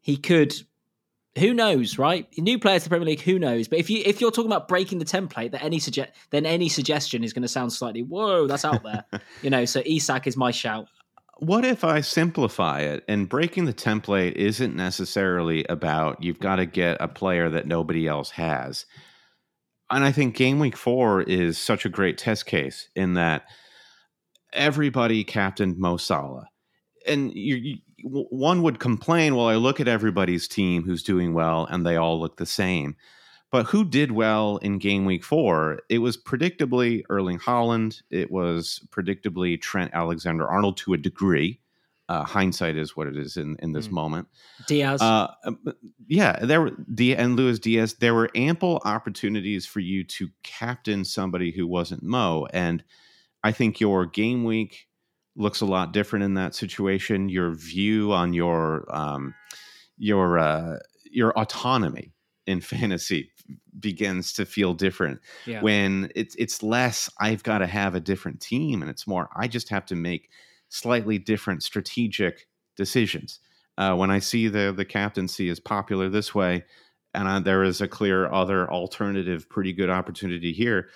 He 0.00 0.16
could 0.16 0.54
who 1.38 1.54
knows, 1.54 1.98
right? 1.98 2.26
New 2.36 2.58
players 2.58 2.82
to 2.82 2.88
the 2.88 2.90
Premier 2.90 3.06
League, 3.06 3.20
who 3.20 3.38
knows? 3.38 3.68
But 3.68 3.78
if 3.78 3.88
you 3.88 4.02
if 4.04 4.20
you're 4.20 4.30
talking 4.30 4.50
about 4.50 4.68
breaking 4.68 4.98
the 4.98 5.04
template, 5.04 5.52
that 5.52 5.62
any 5.62 5.78
suggest 5.78 6.10
then 6.30 6.44
any 6.44 6.68
suggestion 6.68 7.24
is 7.24 7.32
going 7.32 7.42
to 7.42 7.48
sound 7.48 7.72
slightly 7.72 8.02
whoa, 8.02 8.46
that's 8.46 8.64
out 8.64 8.82
there. 8.82 9.04
you 9.42 9.50
know, 9.50 9.64
so 9.64 9.82
Isak 9.86 10.26
is 10.26 10.36
my 10.36 10.50
shout. 10.50 10.88
What 11.38 11.64
if 11.64 11.84
I 11.84 12.00
simplify 12.00 12.80
it 12.80 13.04
and 13.06 13.28
breaking 13.28 13.66
the 13.66 13.72
template 13.72 14.32
isn't 14.32 14.74
necessarily 14.74 15.64
about 15.68 16.22
you've 16.22 16.40
got 16.40 16.56
to 16.56 16.66
get 16.66 16.96
a 17.00 17.06
player 17.06 17.48
that 17.48 17.66
nobody 17.66 18.08
else 18.08 18.30
has? 18.30 18.86
And 19.90 20.04
I 20.04 20.12
think 20.12 20.36
game 20.36 20.58
week 20.58 20.76
four 20.76 21.22
is 21.22 21.56
such 21.56 21.86
a 21.86 21.88
great 21.88 22.18
test 22.18 22.46
case 22.46 22.88
in 22.96 23.14
that 23.14 23.44
everybody 24.52 25.22
captained 25.24 25.78
Mo 25.78 25.96
Salah. 25.96 26.48
And 27.06 27.32
you, 27.32 27.76
one 28.02 28.62
would 28.62 28.78
complain, 28.78 29.34
well, 29.34 29.46
I 29.48 29.56
look 29.56 29.80
at 29.80 29.88
everybody's 29.88 30.46
team 30.48 30.82
who's 30.84 31.02
doing 31.02 31.34
well 31.34 31.66
and 31.70 31.84
they 31.84 31.96
all 31.96 32.20
look 32.20 32.36
the 32.36 32.46
same. 32.46 32.96
But 33.50 33.66
who 33.66 33.84
did 33.84 34.12
well 34.12 34.58
in 34.58 34.78
game 34.78 35.06
week 35.06 35.24
four? 35.24 35.80
It 35.88 35.98
was 35.98 36.16
predictably 36.18 37.02
Erling 37.08 37.38
Haaland. 37.38 38.02
It 38.10 38.30
was 38.30 38.86
predictably 38.90 39.60
Trent 39.60 39.90
Alexander 39.94 40.46
Arnold 40.46 40.76
to 40.78 40.92
a 40.92 40.98
degree. 40.98 41.60
Uh, 42.10 42.24
hindsight 42.24 42.76
is 42.76 42.96
what 42.96 43.06
it 43.06 43.16
is 43.16 43.36
in, 43.36 43.56
in 43.60 43.72
this 43.72 43.88
Mm. 43.88 43.92
moment. 43.92 44.28
Diaz. 44.66 45.00
Uh, 45.02 45.28
yeah, 46.06 46.38
there 46.42 46.62
were 46.62 46.72
D 46.94 47.14
and 47.14 47.36
Luis 47.36 47.58
Diaz. 47.58 47.96
There 48.00 48.14
were 48.14 48.30
ample 48.34 48.80
opportunities 48.84 49.66
for 49.66 49.80
you 49.80 50.04
to 50.04 50.30
captain 50.42 51.04
somebody 51.04 51.50
who 51.50 51.66
wasn't 51.66 52.02
Mo, 52.02 52.46
and 52.52 52.82
I 53.44 53.52
think 53.52 53.78
your 53.78 54.06
game 54.06 54.44
week 54.44 54.87
looks 55.38 55.60
a 55.60 55.66
lot 55.66 55.92
different 55.92 56.24
in 56.24 56.34
that 56.34 56.54
situation. 56.54 57.28
Your 57.28 57.52
view 57.52 58.12
on 58.12 58.34
your 58.34 58.84
um, 58.94 59.34
your 59.96 60.38
uh, 60.38 60.78
your 61.04 61.32
autonomy 61.38 62.12
in 62.46 62.60
fantasy 62.60 63.30
begins 63.78 64.32
to 64.34 64.44
feel 64.44 64.74
different 64.74 65.20
yeah. 65.46 65.62
when 65.62 66.10
it's 66.14 66.34
it's 66.34 66.62
less 66.62 67.08
I've 67.18 67.42
got 67.42 67.58
to 67.58 67.66
have 67.66 67.94
a 67.94 68.00
different 68.00 68.40
team 68.40 68.82
and 68.82 68.90
it's 68.90 69.06
more 69.06 69.30
I 69.34 69.46
just 69.46 69.70
have 69.70 69.86
to 69.86 69.94
make 69.94 70.30
slightly 70.68 71.18
different 71.18 71.62
strategic 71.62 72.46
decisions. 72.76 73.38
Uh, 73.78 73.94
when 73.94 74.10
I 74.10 74.18
see 74.18 74.48
the 74.48 74.74
the 74.76 74.84
captaincy 74.84 75.48
is 75.48 75.60
popular 75.60 76.08
this 76.08 76.34
way, 76.34 76.64
and 77.14 77.28
uh, 77.28 77.40
there 77.40 77.62
is 77.62 77.80
a 77.80 77.88
clear 77.88 78.30
other 78.30 78.70
alternative, 78.70 79.48
pretty 79.48 79.72
good 79.72 79.88
opportunity 79.88 80.52
here 80.52 80.88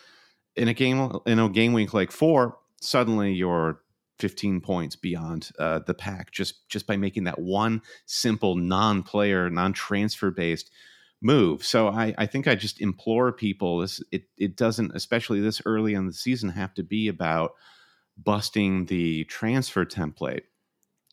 in 0.56 0.68
a 0.68 0.74
game 0.74 1.12
in 1.26 1.38
a 1.38 1.48
game 1.48 1.72
week 1.72 1.94
like 1.94 2.10
four, 2.10 2.58
suddenly 2.80 3.32
you're 3.32 3.81
15 4.22 4.60
points 4.60 4.94
beyond 4.94 5.50
uh, 5.58 5.80
the 5.84 5.94
pack 5.94 6.30
just 6.30 6.68
just 6.68 6.86
by 6.86 6.96
making 6.96 7.24
that 7.24 7.40
one 7.40 7.82
simple 8.06 8.54
non-player, 8.54 9.50
non-transfer 9.50 10.30
based 10.30 10.70
move. 11.20 11.64
So 11.64 11.88
I, 11.88 12.14
I 12.16 12.26
think 12.26 12.46
I 12.46 12.54
just 12.54 12.80
implore 12.80 13.32
people 13.32 13.78
this 13.78 14.00
it 14.12 14.22
it 14.38 14.56
doesn't, 14.56 14.92
especially 14.94 15.40
this 15.40 15.60
early 15.66 15.94
in 15.94 16.06
the 16.06 16.12
season, 16.12 16.50
have 16.50 16.72
to 16.74 16.84
be 16.84 17.08
about 17.08 17.54
busting 18.16 18.86
the 18.86 19.24
transfer 19.24 19.84
template. 19.84 20.42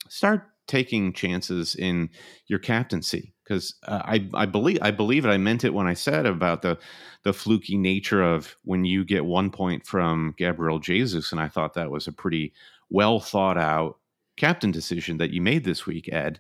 Start 0.08 0.44
taking 0.68 1.12
chances 1.12 1.74
in 1.74 2.12
your 2.46 2.60
captaincy 2.60 3.34
because 3.44 3.74
uh, 3.88 4.04
I 4.06 4.30
I 4.36 4.46
believe 4.46 4.78
I 4.84 4.92
believe 4.92 5.26
it. 5.26 5.30
I 5.30 5.38
meant 5.38 5.64
it 5.64 5.74
when 5.74 5.88
I 5.88 5.96
said 5.96 6.28
about 6.28 6.62
the 6.62 6.78
the 7.24 7.34
fluky 7.34 7.76
nature 7.76 8.22
of 8.22 8.56
when 8.64 8.86
you 8.86 9.04
get 9.04 9.26
one 9.26 9.50
point 9.50 9.88
from 9.88 10.36
Gabriel 10.38 10.78
Jesus, 10.78 11.32
and 11.32 11.42
I 11.42 11.48
thought 11.48 11.74
that 11.74 11.90
was 11.90 12.06
a 12.06 12.14
pretty 12.14 12.54
well 12.90 13.20
thought 13.20 13.58
out 13.58 13.98
captain 14.38 14.72
decision 14.72 15.18
that 15.18 15.32
you 15.32 15.42
made 15.42 15.64
this 15.66 15.86
week, 15.86 16.12
Ed. 16.12 16.40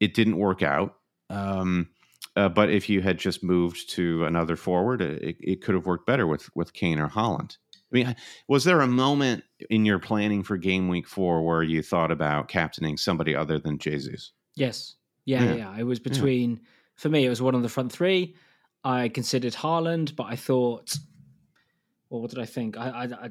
It 0.00 0.14
didn't 0.14 0.38
work 0.38 0.62
out. 0.62 0.96
Um, 1.30 1.88
uh, 2.34 2.48
but 2.48 2.70
if 2.70 2.88
you 2.88 3.00
had 3.00 3.18
just 3.18 3.42
moved 3.42 3.90
to 3.90 4.24
another 4.24 4.56
forward, 4.56 5.00
it, 5.00 5.36
it 5.40 5.62
could 5.62 5.74
have 5.74 5.86
worked 5.86 6.06
better 6.06 6.26
with 6.26 6.54
with 6.54 6.72
Kane 6.72 6.98
or 6.98 7.08
Haaland. 7.08 7.56
I 7.74 7.92
mean, 7.92 8.16
was 8.48 8.64
there 8.64 8.80
a 8.80 8.86
moment 8.86 9.44
in 9.70 9.84
your 9.84 9.98
planning 9.98 10.42
for 10.42 10.56
game 10.56 10.88
week 10.88 11.06
four 11.06 11.42
where 11.42 11.62
you 11.62 11.82
thought 11.82 12.10
about 12.10 12.48
captaining 12.48 12.96
somebody 12.96 13.34
other 13.34 13.58
than 13.58 13.78
Jesus? 13.78 14.32
Yes. 14.56 14.96
Yeah, 15.24 15.44
Yeah. 15.44 15.50
yeah, 15.50 15.56
yeah. 15.56 15.78
It 15.78 15.84
was 15.84 16.00
between 16.00 16.60
for 16.96 17.08
me. 17.08 17.24
It 17.24 17.28
was 17.28 17.40
one 17.40 17.54
of 17.54 17.62
the 17.62 17.68
front 17.68 17.92
three. 17.92 18.34
I 18.84 19.08
considered 19.08 19.52
Haaland, 19.54 20.14
but 20.16 20.24
I 20.24 20.36
thought, 20.36 20.96
well, 22.10 22.20
what 22.20 22.30
did 22.30 22.38
I 22.38 22.44
think? 22.44 22.76
I, 22.76 22.88
I, 22.88 23.04
I, 23.04 23.30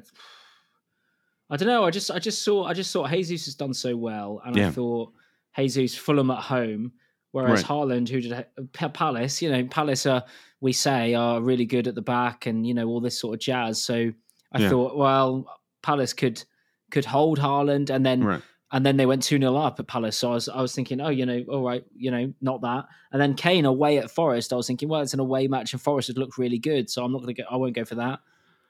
I 1.50 1.56
don't 1.56 1.68
know. 1.68 1.84
I 1.84 1.90
just, 1.90 2.10
I 2.10 2.18
just 2.18 2.42
saw, 2.42 2.64
I 2.64 2.72
just 2.72 2.92
thought 2.92 3.10
Jesus 3.10 3.44
has 3.46 3.54
done 3.54 3.74
so 3.74 3.96
well, 3.96 4.40
and 4.44 4.56
Yeah. 4.56 4.68
I 4.68 4.70
thought 4.70 5.12
Jesus 5.56 5.94
Fulham 5.96 6.30
at 6.30 6.42
home, 6.42 6.92
whereas 7.32 7.62
Right. 7.62 7.70
Haaland, 7.70 8.08
who 8.08 8.20
did 8.20 8.32
uh, 8.32 8.42
P- 8.72 8.88
Palace, 8.88 9.40
you 9.40 9.50
know, 9.50 9.64
Palace 9.66 10.06
are 10.06 10.24
we 10.60 10.72
say 10.72 11.14
are 11.14 11.40
really 11.40 11.66
good 11.66 11.86
at 11.86 11.94
the 11.94 12.02
back, 12.02 12.46
and 12.46 12.66
you 12.66 12.74
know 12.74 12.88
all 12.88 13.00
this 13.00 13.18
sort 13.18 13.34
of 13.34 13.40
jazz. 13.40 13.80
So 13.82 14.12
I 14.52 14.60
Yeah. 14.60 14.68
thought, 14.70 14.96
well, 14.96 15.46
Palace 15.82 16.12
could 16.12 16.42
could 16.90 17.04
hold 17.04 17.38
Haaland, 17.38 17.90
and 17.90 18.04
then 18.04 18.24
Right. 18.24 18.42
and 18.72 18.84
then 18.84 18.96
they 18.96 19.06
went 19.06 19.22
2 19.22 19.38
0 19.38 19.54
up 19.56 19.78
at 19.78 19.86
Palace. 19.86 20.16
So 20.16 20.30
I 20.32 20.34
was, 20.34 20.48
I 20.48 20.60
was 20.60 20.74
thinking, 20.74 21.00
oh, 21.00 21.08
you 21.10 21.24
know, 21.26 21.44
all 21.48 21.62
right, 21.62 21.84
you 21.94 22.10
know, 22.10 22.32
not 22.40 22.60
that. 22.62 22.86
And 23.12 23.22
then 23.22 23.34
Kane 23.34 23.64
away 23.64 23.98
at 23.98 24.10
Forest, 24.10 24.52
I 24.52 24.56
was 24.56 24.66
thinking, 24.66 24.88
well, 24.88 25.00
it's 25.02 25.14
an 25.14 25.20
away 25.20 25.46
match 25.46 25.72
and 25.72 25.80
Forest 25.80 26.08
had 26.08 26.18
looked 26.18 26.36
really 26.38 26.58
good. 26.58 26.90
So 26.90 27.04
I'm 27.04 27.12
not 27.12 27.22
going 27.22 27.32
to 27.34 27.42
go, 27.42 27.48
I 27.48 27.54
won't 27.56 27.76
go 27.76 27.84
for 27.84 27.94
that. 27.94 28.18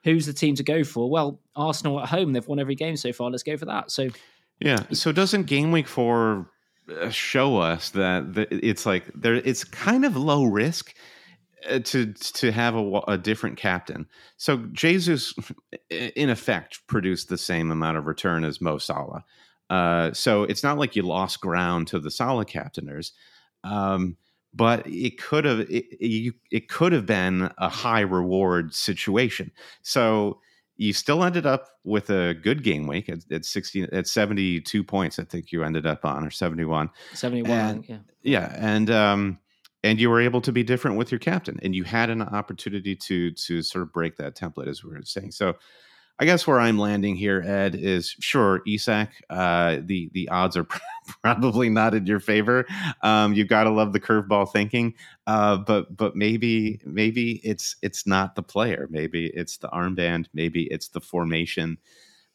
Who's 0.05 0.27
the 0.27 0.33
team 0.33 0.55
to 0.57 0.63
go 0.63 0.85
for? 0.85 1.11
Well, 1.11 1.41
Arsenal 1.55 2.01
at 2.01 2.09
home, 2.09 2.33
they've 2.33 2.47
won 2.47 2.61
every 2.61 2.77
game 2.77 2.97
so 2.97 3.13
far. 3.13 3.31
Let's 3.31 3.43
go 3.43 3.57
for 3.57 3.67
that. 3.67 3.91
So 3.91 4.09
Yeah. 4.61 4.85
So 4.93 5.13
doesn't 5.13 5.45
game 5.45 5.73
week 5.73 5.89
four 5.89 6.51
uh, 6.89 7.11
show 7.11 7.57
us 7.59 7.91
that 7.91 8.47
it's 8.51 8.87
like 8.87 9.05
there? 9.15 9.35
It's 9.35 9.65
kind 9.65 10.05
of 10.05 10.17
low 10.17 10.45
risk 10.45 10.95
uh, 11.69 11.81
to 11.81 12.13
to 12.13 12.53
have 12.53 12.77
a, 12.77 13.01
a 13.09 13.19
different 13.19 13.57
captain. 13.57 14.07
So 14.37 14.59
Jesus, 14.73 15.35
in 15.91 16.31
effect, 16.31 16.87
produced 16.87 17.29
the 17.29 17.39
same 17.39 17.71
amount 17.71 17.97
of 17.97 18.07
return 18.07 18.45
as 18.45 18.61
Mo 18.61 18.79
Salah. 18.79 19.25
Uh, 19.69 20.13
so 20.13 20.45
it's 20.45 20.63
not 20.63 20.79
like 20.79 20.95
you 20.95 21.03
lost 21.03 21.41
ground 21.41 21.89
to 21.89 21.99
the 21.99 22.11
Salah 22.11 22.45
captainers. 22.45 23.13
Um, 23.65 24.17
but 24.57 24.87
it 24.87 25.21
could 25.21 25.45
have 25.45 25.61
it, 25.61 25.85
it, 26.01 26.35
it 26.51 26.69
could 26.69 26.93
have 26.93 27.07
been 27.07 27.51
a 27.59 27.69
high 27.69 28.01
reward 28.01 28.75
situation. 28.75 29.53
So 29.83 30.41
you 30.77 30.93
still 30.93 31.25
ended 31.25 31.47
up 31.47 31.69
with 31.85 32.11
a 32.11 32.35
good 32.35 32.63
game 32.63 32.87
week 32.87 33.09
at, 33.09 33.21
at 33.31 33.45
60 33.45 33.85
at 33.93 34.07
72 34.07 34.85
points 34.85 35.19
i 35.19 35.25
think 35.25 35.51
you 35.51 35.65
ended 35.65 35.87
up 35.87 36.05
on 36.05 36.25
or 36.25 36.31
71 36.31 36.91
71, 37.15 37.59
And- 37.59 37.89
yeah. 37.89 37.99
yeah 38.23 38.55
and 38.59 38.91
um 38.91 39.39
and 39.83 40.01
you 40.01 40.11
were 40.11 40.21
able 40.21 40.41
to 40.41 40.53
be 40.53 40.63
different 40.63 40.97
with 40.97 41.11
your 41.11 41.19
captain 41.19 41.59
and 41.63 41.75
you 41.75 41.85
had 41.85 42.11
an 42.11 42.23
opportunity 42.23 42.95
to 42.97 43.31
to 43.33 43.63
sort 43.63 43.83
of 43.83 43.93
break 43.93 44.17
that 44.17 44.37
template 44.37 44.69
as 44.69 44.85
we 44.85 44.91
were 44.91 45.03
saying 45.03 45.33
so 45.33 45.55
i 46.19 46.25
guess 46.25 46.47
where 46.47 46.59
i'm 46.61 46.79
landing 46.79 47.15
here 47.17 47.43
ed 47.47 47.75
is 47.75 48.15
sure 48.21 48.63
isak 48.67 49.11
uh 49.31 49.77
the 49.85 50.11
the 50.15 50.29
odds 50.29 50.57
are 50.57 50.67
probably 51.23 51.69
not 51.69 51.95
in 51.95 52.05
your 52.07 52.19
favor. 52.21 52.67
Um 53.03 53.33
you 53.33 53.45
gotta 53.45 53.71
love 53.71 53.93
the 53.93 54.01
curveball 54.01 54.51
thinking 54.51 54.95
uh 55.27 55.57
but 55.59 55.97
but 55.97 56.17
maybe 56.17 56.81
maybe 56.85 57.41
it's 57.45 57.77
it's 57.81 58.07
not 58.07 58.35
the 58.35 58.43
player. 58.43 58.89
Maybe 58.91 59.27
it's 59.27 59.59
the 59.59 59.69
armband. 59.69 60.27
Maybe 60.35 60.65
it's 60.65 60.89
the 60.89 61.01
formation. 61.01 61.79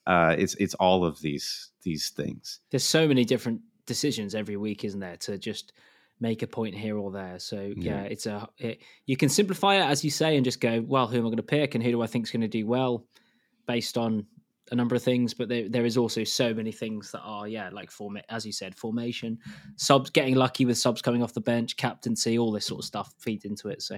Uh 0.07 0.35
it's 0.37 0.55
it's 0.55 0.73
all 0.75 1.03
of 1.03 1.19
these 1.19 1.69
these 1.83 2.09
things. 2.11 2.59
There's 2.69 2.83
so 2.85 3.07
many 3.07 3.25
different 3.25 3.59
decisions 3.85 4.35
every 4.35 4.55
week, 4.55 4.85
isn't 4.85 4.99
there, 5.01 5.17
to 5.17 5.37
just 5.37 5.73
make 6.21 6.41
a 6.41 6.47
point 6.47 6.75
here 6.75 6.97
or 6.97 7.11
there. 7.11 7.39
So 7.39 7.73
yeah, 7.75 8.03
Yeah. 8.03 8.03
it's 8.03 8.25
a 8.25 8.47
it, 8.57 8.81
you 9.05 9.17
can 9.17 9.27
simplify 9.27 9.75
it 9.75 9.83
as 9.89 10.05
you 10.05 10.11
say 10.11 10.37
and 10.37 10.45
just 10.45 10.61
go, 10.61 10.81
well, 10.87 11.07
who 11.07 11.17
am 11.17 11.23
I 11.25 11.27
going 11.27 11.37
to 11.37 11.43
pick 11.43 11.75
and 11.75 11.83
who 11.83 11.91
do 11.91 12.01
I 12.01 12.07
think 12.07 12.25
is 12.25 12.31
going 12.31 12.41
to 12.41 12.47
do 12.47 12.65
well 12.65 13.05
based 13.65 13.97
on 13.97 14.25
a 14.71 14.75
number 14.75 14.95
of 14.95 15.03
things. 15.03 15.33
But 15.33 15.49
there, 15.49 15.69
there 15.69 15.85
is 15.85 15.97
also 15.97 16.23
so 16.23 16.53
many 16.53 16.71
things 16.71 17.11
that 17.11 17.21
are 17.21 17.47
yeah, 17.47 17.69
like 17.71 17.91
form 17.91 18.17
as 18.29 18.45
you 18.45 18.51
said, 18.51 18.75
formation, 18.75 19.37
subs, 19.75 20.09
getting 20.09 20.35
lucky 20.35 20.65
with 20.65 20.77
subs 20.77 21.01
coming 21.01 21.21
off 21.21 21.33
the 21.33 21.41
bench, 21.41 21.77
captaincy, 21.77 22.37
all 22.37 22.51
this 22.51 22.65
sort 22.65 22.79
of 22.79 22.85
stuff 22.85 23.13
feeds 23.19 23.45
into 23.45 23.67
it. 23.69 23.81
So 23.81 23.97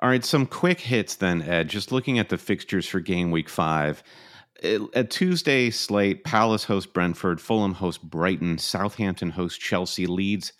All 0.00 0.08
right, 0.08 0.24
some 0.24 0.46
quick 0.46 0.80
hits 0.80 1.16
then, 1.16 1.42
Ed. 1.42 1.68
Just 1.68 1.92
looking 1.92 2.18
at 2.18 2.28
the 2.28 2.38
fixtures 2.38 2.86
for 2.86 3.00
game 3.00 3.30
week 3.30 3.48
five. 3.48 4.02
A 4.94 5.04
Tuesday 5.04 5.68
slate 5.68 6.24
Palace 6.24 6.64
host 6.64 6.94
Brentford, 6.94 7.40
Fulham 7.40 7.74
host 7.74 8.02
Brighton, 8.02 8.56
Southampton 8.56 9.30
host 9.30 9.60
Chelsea, 9.60 10.06
Leeds 10.06 10.52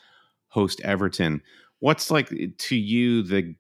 host 0.49 0.81
Everton. 0.83 1.41
What's 1.79 2.11
like 2.11 2.29
to 2.59 2.77
you 2.77 3.23
the 3.23 3.55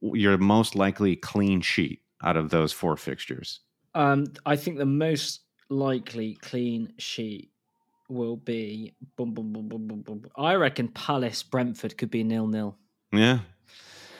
your 0.00 0.38
most 0.38 0.74
likely 0.74 1.16
clean 1.16 1.60
sheet 1.60 2.01
out 2.22 2.36
of 2.36 2.50
those 2.50 2.72
four 2.72 2.96
fixtures? 2.96 3.60
Um, 3.94 4.26
I 4.46 4.56
think 4.56 4.78
the 4.78 4.86
most 4.86 5.40
likely 5.68 6.34
clean 6.40 6.92
sheet 6.98 7.50
will 8.08 8.36
be. 8.36 8.94
Boom, 9.16 9.34
boom, 9.34 9.52
boom, 9.52 9.68
boom, 9.68 9.86
boom, 9.88 10.02
boom. 10.02 10.24
I 10.36 10.54
reckon 10.54 10.88
Palace 10.88 11.42
Brentford 11.42 11.96
could 11.98 12.10
be 12.10 12.24
nil 12.24 12.46
nil. 12.46 12.76
Yeah. 13.12 13.40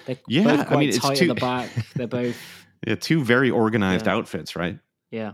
They're 0.07 0.17
Yeah, 0.27 0.67
I 0.69 0.77
mean, 0.77 0.89
it's 0.89 0.99
tight 0.99 1.17
too- 1.19 1.31
at 1.31 1.35
the 1.37 1.41
back. 1.41 1.71
They're 1.95 2.07
both 2.23 2.37
Yeah, 2.87 2.97
two 2.97 3.23
very 3.25 3.51
organized 3.51 4.07
Yeah. 4.07 4.15
outfits, 4.17 4.57
right? 4.57 4.79
yeah. 5.11 5.33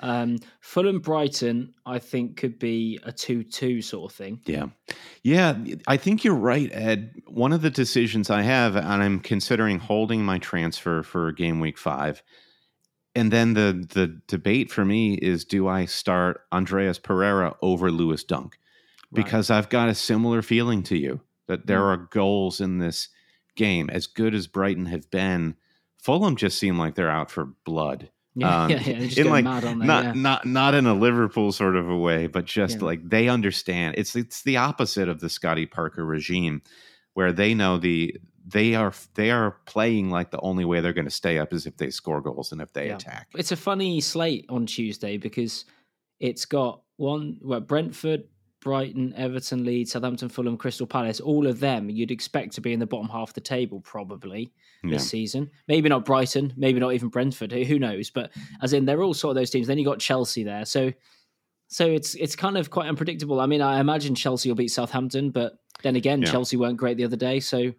Um, 0.00 0.38
Fulham 0.60 1.00
Brighton, 1.00 1.74
I 1.86 1.98
think, 1.98 2.36
could 2.36 2.58
be 2.58 2.98
a 3.02 3.12
two-two 3.12 3.82
sort 3.82 4.10
of 4.12 4.16
thing. 4.16 4.40
Yeah. 4.46 4.66
Yeah. 5.22 5.56
I 5.86 5.96
think 5.96 6.22
you're 6.24 6.34
right, 6.34 6.70
Ed. 6.72 7.14
One 7.26 7.52
of 7.52 7.62
the 7.62 7.70
decisions 7.70 8.30
I 8.30 8.42
have, 8.42 8.76
and 8.76 8.86
I'm 9.02 9.20
considering 9.20 9.78
holding 9.78 10.24
my 10.24 10.38
transfer 10.38 11.02
for 11.02 11.32
game 11.32 11.58
week 11.60 11.78
five. 11.78 12.22
And 13.14 13.32
then 13.32 13.54
the 13.54 13.84
the 13.92 14.20
debate 14.28 14.70
for 14.70 14.84
me 14.84 15.14
is 15.14 15.44
do 15.44 15.66
I 15.66 15.86
start 15.86 16.42
Andreas 16.52 16.98
Pereira 17.00 17.56
over 17.62 17.90
Lewis 17.90 18.22
Dunk? 18.22 18.58
Right. 19.10 19.24
Because 19.24 19.50
I've 19.50 19.68
got 19.70 19.88
a 19.88 19.94
similar 19.94 20.42
feeling 20.42 20.82
to 20.84 20.96
you 20.96 21.20
that 21.48 21.66
there 21.66 21.80
Mm. 21.80 21.86
are 21.88 21.96
goals 22.12 22.60
in 22.60 22.78
this 22.78 23.08
game. 23.56 23.90
As 23.90 24.06
good 24.06 24.34
as 24.34 24.46
Brighton 24.46 24.86
have 24.86 25.10
been, 25.10 25.56
Fulham 25.96 26.36
just 26.36 26.58
seem 26.58 26.78
like 26.78 26.94
they're 26.94 27.10
out 27.10 27.30
for 27.30 27.46
blood. 27.64 28.10
Yeah, 28.38 28.62
Um, 28.64 28.70
yeah, 28.70 28.80
yeah. 28.80 28.98
Just 29.00 29.18
in 29.18 29.28
like 29.30 29.44
mad 29.44 29.64
on 29.64 29.78
there. 29.78 29.86
not 29.86 30.04
yeah. 30.04 30.12
not 30.14 30.46
not 30.46 30.74
in 30.74 30.86
a 30.86 30.94
Liverpool 30.94 31.50
sort 31.52 31.76
of 31.76 31.88
a 31.88 31.96
way, 31.96 32.26
but 32.26 32.44
just 32.44 32.78
Yeah. 32.78 32.84
like 32.84 33.08
they 33.08 33.28
understand. 33.28 33.96
It's 33.98 34.14
it's 34.16 34.42
the 34.42 34.56
opposite 34.58 35.08
of 35.08 35.20
the 35.20 35.28
Scotty 35.28 35.66
Parker 35.66 36.04
regime, 36.04 36.62
where 37.14 37.32
they 37.32 37.54
know 37.54 37.78
the 37.78 38.16
they 38.46 38.74
are 38.74 38.92
they 39.14 39.30
are 39.30 39.56
playing 39.66 40.10
like 40.10 40.30
the 40.30 40.40
only 40.40 40.64
way 40.64 40.80
they're 40.80 40.92
going 40.92 41.04
to 41.04 41.10
stay 41.10 41.38
up 41.38 41.52
is 41.52 41.66
if 41.66 41.76
they 41.76 41.90
score 41.90 42.20
goals 42.20 42.52
and 42.52 42.60
if 42.60 42.72
they 42.72 42.86
Yeah. 42.88 42.94
attack. 42.96 43.28
It's 43.36 43.52
a 43.52 43.56
funny 43.56 44.00
slate 44.00 44.46
on 44.48 44.66
Tuesday 44.66 45.16
because 45.18 45.64
it's 46.20 46.44
got 46.46 46.80
one 46.96 47.38
well, 47.42 47.60
Brentford, 47.60 48.24
Brighton, 48.60 49.14
Everton, 49.16 49.64
Leeds, 49.64 49.92
Southampton, 49.92 50.28
Fulham, 50.28 50.56
Crystal 50.56 50.86
Palace. 50.86 51.20
All 51.20 51.46
of 51.46 51.60
them 51.60 51.88
you'd 51.88 52.10
expect 52.10 52.54
to 52.54 52.60
be 52.60 52.72
in 52.72 52.80
the 52.80 52.86
bottom 52.86 53.08
half 53.08 53.28
of 53.30 53.34
the 53.34 53.40
table 53.40 53.80
probably 53.80 54.52
Yeah. 54.82 54.90
this 54.92 55.08
season. 55.08 55.50
Maybe 55.68 55.88
not 55.88 56.04
Brighton, 56.04 56.52
maybe 56.56 56.80
not 56.80 56.92
even 56.92 57.08
Brentford. 57.08 57.52
Who, 57.52 57.78
knows? 57.78 58.10
But 58.10 58.32
as 58.62 58.72
in, 58.72 58.84
they're 58.84 59.02
all 59.02 59.14
sort 59.14 59.30
of 59.32 59.36
those 59.36 59.50
teams. 59.50 59.66
Then 59.68 59.78
you 59.78 59.84
got 59.84 60.00
Chelsea 60.00 60.42
there, 60.42 60.64
so 60.64 60.92
so 61.68 61.86
it's 61.86 62.14
it's 62.14 62.34
kind 62.34 62.56
of 62.56 62.70
quite 62.70 62.88
unpredictable. 62.88 63.40
I 63.40 63.46
mean, 63.46 63.60
I 63.60 63.78
imagine 63.80 64.14
Chelsea 64.14 64.48
will 64.48 64.56
beat 64.56 64.70
Southampton, 64.70 65.30
but 65.30 65.58
then 65.82 65.96
again, 65.96 66.22
Yeah. 66.22 66.30
Chelsea 66.30 66.56
weren't 66.56 66.78
great 66.78 66.96
the 66.96 67.04
other 67.04 67.16
day, 67.16 67.40
so 67.40 67.72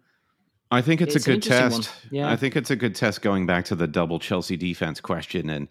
I 0.70 0.80
think 0.82 1.00
it's, 1.00 1.16
It's 1.16 1.26
a 1.26 1.32
good 1.32 1.42
test. 1.42 1.90
Yeah. 2.12 2.30
I 2.30 2.36
think 2.36 2.54
it's 2.54 2.70
a 2.70 2.76
good 2.76 2.94
test 2.94 3.22
going 3.22 3.44
back 3.44 3.64
to 3.66 3.74
the 3.74 3.88
double 3.88 4.20
Chelsea 4.20 4.56
defense 4.56 5.00
question. 5.00 5.50
And 5.50 5.66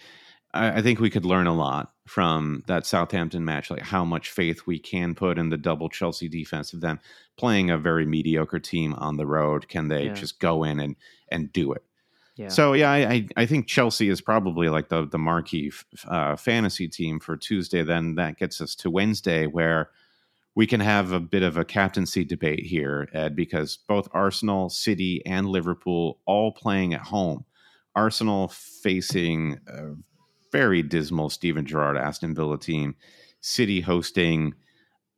I, 0.53 0.79
I 0.79 0.81
think 0.81 0.99
we 0.99 1.09
could 1.09 1.23
learn 1.23 1.47
a 1.47 1.55
lot 1.55 1.93
from 2.09 2.63
that 2.67 2.85
Southampton 2.85 3.45
match, 3.45 3.69
like 3.69 3.81
how 3.83 4.03
much 4.03 4.31
faith 4.31 4.65
we 4.65 4.79
can 4.79 5.13
put 5.15 5.37
in 5.37 5.49
the 5.49 5.57
double 5.57 5.89
Chelsea 5.89 6.27
defense 6.27 6.73
of 6.73 6.81
them 6.81 6.99
playing 7.37 7.69
a 7.69 7.77
very 7.77 8.05
mediocre 8.05 8.59
team 8.59 8.93
on 8.95 9.17
the 9.17 9.25
road. 9.27 9.67
Can 9.69 9.87
they 9.87 10.05
Yeah. 10.07 10.13
just 10.13 10.39
go 10.39 10.63
in 10.63 10.79
and, 10.79 10.95
and 11.29 11.53
do 11.53 11.71
it? 11.73 11.83
yeah. 12.35 12.47
So 12.49 12.73
yeah, 12.73 12.91
I, 12.91 13.27
I 13.37 13.45
think 13.45 13.67
Chelsea 13.67 14.09
is 14.09 14.21
probably 14.21 14.69
like 14.69 14.89
the 14.89 15.05
the 15.05 15.17
marquee 15.19 15.67
f- 15.73 15.85
uh, 16.07 16.35
fantasy 16.35 16.87
team 16.87 17.19
for 17.19 17.37
Tuesday. 17.37 17.83
Then 17.83 18.15
that 18.15 18.37
gets 18.37 18.59
us 18.61 18.75
to 18.75 18.89
Wednesday, 18.89 19.45
where 19.45 19.89
we 20.55 20.65
can 20.65 20.79
have 20.79 21.11
a 21.11 21.19
bit 21.19 21.43
of 21.43 21.57
a 21.57 21.63
captaincy 21.65 22.25
debate 22.25 22.65
here, 22.65 23.07
Ed, 23.13 23.35
because 23.35 23.77
both 23.87 24.09
Arsenal, 24.13 24.69
City, 24.69 25.21
and 25.25 25.47
Liverpool 25.47 26.19
all 26.25 26.51
playing 26.51 26.93
at 26.93 27.01
home. 27.01 27.45
Arsenal 27.95 28.47
facing 28.49 29.59
a 29.67 29.95
very 30.51 30.81
dismal 30.81 31.29
Steven 31.29 31.65
Gerrard 31.65 31.97
Aston 31.97 32.33
Villa 32.35 32.57
team. 32.59 32.95
City 33.41 33.81
hosting 33.81 34.53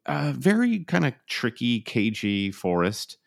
a 0.06 0.32
very 0.34 0.80
kind 0.86 1.06
of 1.06 1.14
tricky, 1.28 1.80
cagey 1.82 2.52
Forest, 2.52 3.18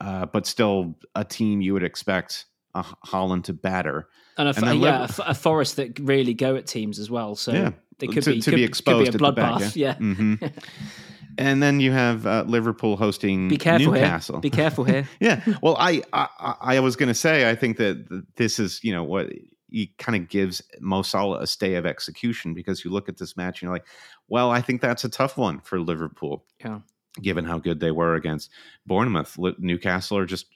uh, 0.00 0.26
but 0.26 0.46
still 0.46 0.96
a 1.14 1.24
team 1.24 1.60
you 1.60 1.72
would 1.72 1.84
expect 1.84 2.46
uh, 2.74 2.82
Haaland 3.06 3.44
to 3.44 3.52
batter. 3.52 4.08
and 4.38 4.48
a, 4.48 4.54
and 4.56 4.66
then 4.66 4.80
yeah, 4.80 5.00
Liver- 5.02 5.22
a, 5.26 5.30
a 5.30 5.34
Forest 5.34 5.76
that 5.76 5.98
really 6.00 6.34
go 6.34 6.56
at 6.56 6.66
teams 6.66 6.98
as 6.98 7.10
well. 7.10 7.34
So 7.36 7.52
Yeah, 7.52 7.72
they 7.98 8.06
could 8.08 8.22
to, 8.24 8.32
be 8.32 8.40
to 8.40 8.50
could, 8.50 8.56
be 8.56 8.62
could 8.62 8.68
exposed 8.68 8.98
be 8.98 9.04
a 9.04 9.28
at 9.28 9.34
the 9.34 9.40
back, 9.40 9.60
bloodbath. 9.60 9.76
Yeah. 9.76 9.94
hmm 9.96 10.34
and 11.38 11.62
then 11.62 11.80
you 11.80 11.92
have 11.92 12.26
uh, 12.26 12.44
Liverpool 12.46 12.96
hosting 12.96 13.48
Be 13.48 13.56
careful 13.56 13.92
Newcastle. 13.92 14.36
here. 14.36 14.40
Be 14.40 14.50
careful 14.50 14.84
here. 14.84 15.08
yeah. 15.20 15.44
Well, 15.62 15.76
I, 15.78 16.02
I- 16.12 16.56
I 16.60 16.80
was 16.80 16.96
going 16.96 17.08
to 17.08 17.14
say 17.14 17.48
I 17.48 17.54
think 17.54 17.76
that 17.76 18.24
this 18.36 18.58
is 18.58 18.82
you 18.82 18.92
know 18.92 19.04
what 19.04 19.30
he 19.70 19.92
kind 19.98 20.16
of 20.16 20.28
gives 20.28 20.62
Mo 20.80 21.02
Salah 21.02 21.40
a 21.40 21.46
stay 21.46 21.74
of 21.74 21.86
execution 21.86 22.54
because 22.54 22.84
you 22.84 22.90
look 22.90 23.08
at 23.08 23.18
this 23.18 23.36
match 23.36 23.60
and 23.60 23.66
you're 23.66 23.74
like, 23.74 23.86
well, 24.28 24.50
I 24.50 24.60
think 24.60 24.80
that's 24.80 25.04
a 25.04 25.08
tough 25.08 25.36
one 25.36 25.60
for 25.60 25.80
Liverpool. 25.80 26.44
Yeah. 26.64 26.80
Given 27.20 27.44
how 27.44 27.58
good 27.58 27.80
they 27.80 27.90
were 27.90 28.14
against 28.14 28.50
Bournemouth, 28.86 29.36
Newcastle 29.58 30.16
are 30.18 30.26
just 30.26 30.46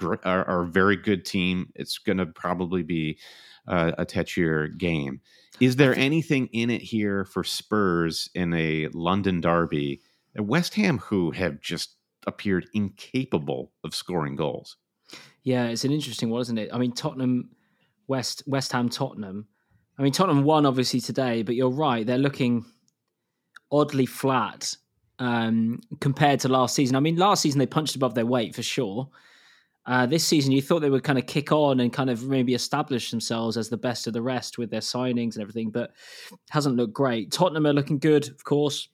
are, 0.00 0.18
are 0.24 0.62
a 0.62 0.68
very 0.68 0.96
good 0.96 1.24
team. 1.24 1.72
It's 1.74 1.98
going 1.98 2.18
to 2.18 2.26
probably 2.26 2.84
be 2.84 3.18
uh, 3.66 3.92
a 3.98 4.06
touchier 4.06 4.76
game. 4.78 5.20
Is 5.60 5.76
there 5.76 5.94
anything 5.96 6.48
in 6.52 6.70
it 6.70 6.82
here 6.82 7.24
for 7.24 7.42
Spurs 7.42 8.28
in 8.34 8.54
a 8.54 8.88
London 8.92 9.40
derby? 9.40 10.02
West 10.36 10.74
Ham, 10.74 10.98
who 10.98 11.32
have 11.32 11.60
just 11.60 11.96
appeared 12.26 12.66
incapable 12.74 13.72
of 13.82 13.94
scoring 13.94 14.36
goals. 14.36 14.76
Yeah, 15.42 15.66
it's 15.66 15.84
an 15.84 15.92
interesting 15.92 16.30
one, 16.30 16.40
isn't 16.40 16.58
it? 16.58 16.70
I 16.72 16.78
mean, 16.78 16.92
Tottenham 16.92 17.50
West 18.08 18.42
West 18.46 18.72
Ham 18.72 18.88
Tottenham. 18.88 19.46
I 19.98 20.02
mean 20.02 20.12
Tottenham 20.12 20.44
won 20.44 20.66
obviously 20.66 21.00
today, 21.00 21.42
but 21.42 21.54
you're 21.54 21.70
right, 21.70 22.06
they're 22.06 22.18
looking 22.18 22.64
oddly 23.70 24.06
flat 24.06 24.76
um, 25.18 25.80
compared 26.00 26.40
to 26.40 26.48
last 26.48 26.74
season. 26.74 26.96
I 26.96 27.00
mean, 27.00 27.16
last 27.16 27.42
season 27.42 27.58
they 27.58 27.66
punched 27.66 27.96
above 27.96 28.14
their 28.14 28.26
weight 28.26 28.54
for 28.54 28.62
sure. 28.62 29.08
Uh, 29.86 30.06
this 30.06 30.24
season, 30.24 30.50
you 30.50 30.62
thought 30.62 30.80
they 30.80 30.88
would 30.88 31.04
kind 31.04 31.18
of 31.18 31.26
kick 31.26 31.52
on 31.52 31.80
and 31.80 31.92
kind 31.92 32.08
of 32.08 32.26
maybe 32.26 32.54
establish 32.54 33.10
themselves 33.10 33.58
as 33.58 33.68
the 33.68 33.76
best 33.76 34.06
of 34.06 34.14
the 34.14 34.22
rest 34.22 34.56
with 34.56 34.70
their 34.70 34.80
signings 34.80 35.34
and 35.34 35.42
everything, 35.42 35.70
but 35.70 35.92
hasn't 36.48 36.76
looked 36.76 36.94
great. 36.94 37.30
Tottenham 37.30 37.66
are 37.66 37.72
looking 37.72 37.98
good, 37.98 38.26
of 38.28 38.42
course. 38.44 38.88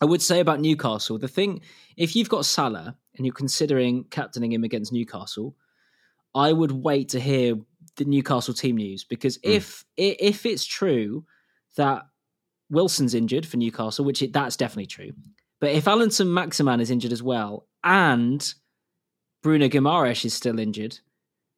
I 0.00 0.04
would 0.04 0.20
say 0.20 0.40
about 0.40 0.60
Newcastle, 0.60 1.18
the 1.18 1.28
thing, 1.28 1.60
if 1.96 2.16
you've 2.16 2.28
got 2.28 2.44
Salah 2.44 2.96
and 3.16 3.24
you're 3.24 3.32
considering 3.32 4.02
captaining 4.10 4.50
him 4.50 4.64
against 4.64 4.92
Newcastle, 4.92 5.54
I 6.34 6.52
would 6.52 6.72
wait 6.72 7.10
to 7.10 7.20
hear 7.20 7.54
the 7.96 8.04
Newcastle 8.04 8.54
team 8.54 8.76
news 8.76 9.04
because 9.04 9.38
mm. 9.38 9.50
if 9.50 9.84
if 9.96 10.46
it's 10.46 10.64
true 10.64 11.24
that 11.76 12.02
Wilson's 12.70 13.14
injured 13.14 13.46
for 13.46 13.56
Newcastle, 13.56 14.04
which 14.04 14.22
it, 14.22 14.32
that's 14.32 14.56
definitely 14.56 14.86
true, 14.86 15.12
but 15.60 15.70
if 15.70 15.86
Allan 15.86 16.10
Saint-Maximin 16.10 16.80
is 16.80 16.90
injured 16.90 17.12
as 17.12 17.22
well 17.22 17.66
and 17.84 18.54
Bruno 19.42 19.68
Guimaraes 19.68 20.24
is 20.24 20.34
still 20.34 20.58
injured, 20.58 20.98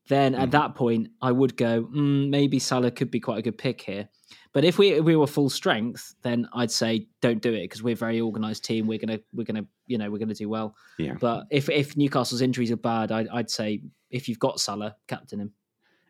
then 0.09 0.35
at 0.35 0.47
hmm. 0.47 0.51
that 0.51 0.74
point 0.74 1.09
I 1.23 1.32
would 1.32 1.56
go 1.56 1.85
mm, 1.85 2.28
maybe 2.28 2.59
Salah 2.59 2.90
could 2.90 3.11
be 3.11 3.20
quite 3.20 3.39
a 3.39 3.43
good 3.43 3.59
pick 3.59 3.81
here. 3.81 4.09
But 4.52 4.65
if 4.65 4.78
we 4.78 4.90
if 4.93 5.05
we 5.05 5.16
were 5.16 5.27
full 5.27 5.51
strength, 5.51 6.15
then 6.23 6.48
I'd 6.55 6.70
say 6.70 7.09
don't 7.20 7.43
do 7.43 7.52
it 7.52 7.62
because 7.62 7.82
we're 7.82 7.94
a 7.94 7.97
very 7.97 8.20
organised 8.20 8.65
team. 8.65 8.86
We're 8.86 8.98
gonna 8.98 9.19
we're 9.32 9.44
gonna 9.44 9.66
you 9.86 9.98
know 9.98 10.11
we're 10.11 10.19
gonna 10.19 10.35
do 10.35 10.48
well. 10.48 10.77
Yeah. 10.98 11.15
But 11.19 11.47
if 11.51 11.69
if 11.69 11.97
Newcastle's 11.97 12.40
injuries 12.40 12.70
are 12.70 12.77
bad, 12.77 13.11
I'd, 13.11 13.28
I'd 13.28 13.51
say 13.51 13.82
if 14.11 14.28
you've 14.28 14.39
got 14.39 14.61
Salah, 14.61 14.97
captain 15.09 15.40
him. 15.40 15.52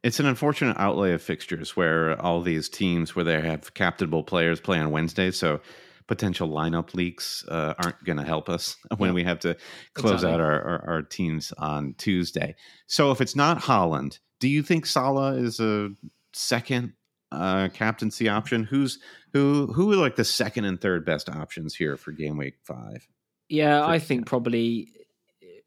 It's 0.05 0.21
an 0.21 0.27
unfortunate 0.27 0.77
outlay 0.79 1.13
of 1.13 1.23
fixtures 1.23 1.75
where 1.75 2.21
all 2.21 2.43
these 2.43 2.69
teams 2.69 3.17
where 3.17 3.25
they 3.25 3.41
have 3.41 3.73
captainable 3.73 4.23
players 4.23 4.61
play 4.61 4.79
on 4.79 4.91
Wednesday. 4.91 5.31
So 5.31 5.61
potential 6.07 6.49
lineup 6.49 6.95
leaks 6.95 7.45
uh, 7.49 7.73
aren't 7.83 8.05
going 8.05 8.19
to 8.19 8.25
help 8.25 8.49
us 8.49 8.77
when 8.99 9.11
yeah. 9.11 9.15
we 9.15 9.25
have 9.25 9.41
to 9.41 9.57
close 9.95 10.17
exactly. 10.17 10.35
out 10.35 10.41
our, 10.41 10.63
our, 10.63 10.89
our, 10.89 11.03
teams 11.03 11.53
on 11.57 11.95
Tuesday. 11.97 12.55
So 12.87 13.11
if 13.11 13.21
it's 13.21 13.35
not 13.35 13.63
Haaland, 13.63 14.19
do 14.41 14.49
you 14.49 14.63
think 14.63 14.85
Salah 14.85 15.37
is 15.37 15.59
a 15.59 15.91
second 16.35 16.93
uh, 17.33 17.69
captaincy 17.73 18.29
option? 18.29 18.65
Who's 18.65 18.99
who? 19.33 19.73
Who 19.73 19.91
are 19.93 19.97
like 19.97 20.17
the 20.17 20.25
second 20.25 20.67
and 20.67 20.81
third 20.81 21.05
best 21.05 21.29
options 21.29 21.75
here 21.75 21.97
for 21.97 22.13
game 22.13 22.37
week 22.37 22.57
five? 22.63 23.09
Yeah, 23.49 23.85
I 23.87 23.99
think 23.99 24.27
probably. 24.27 24.89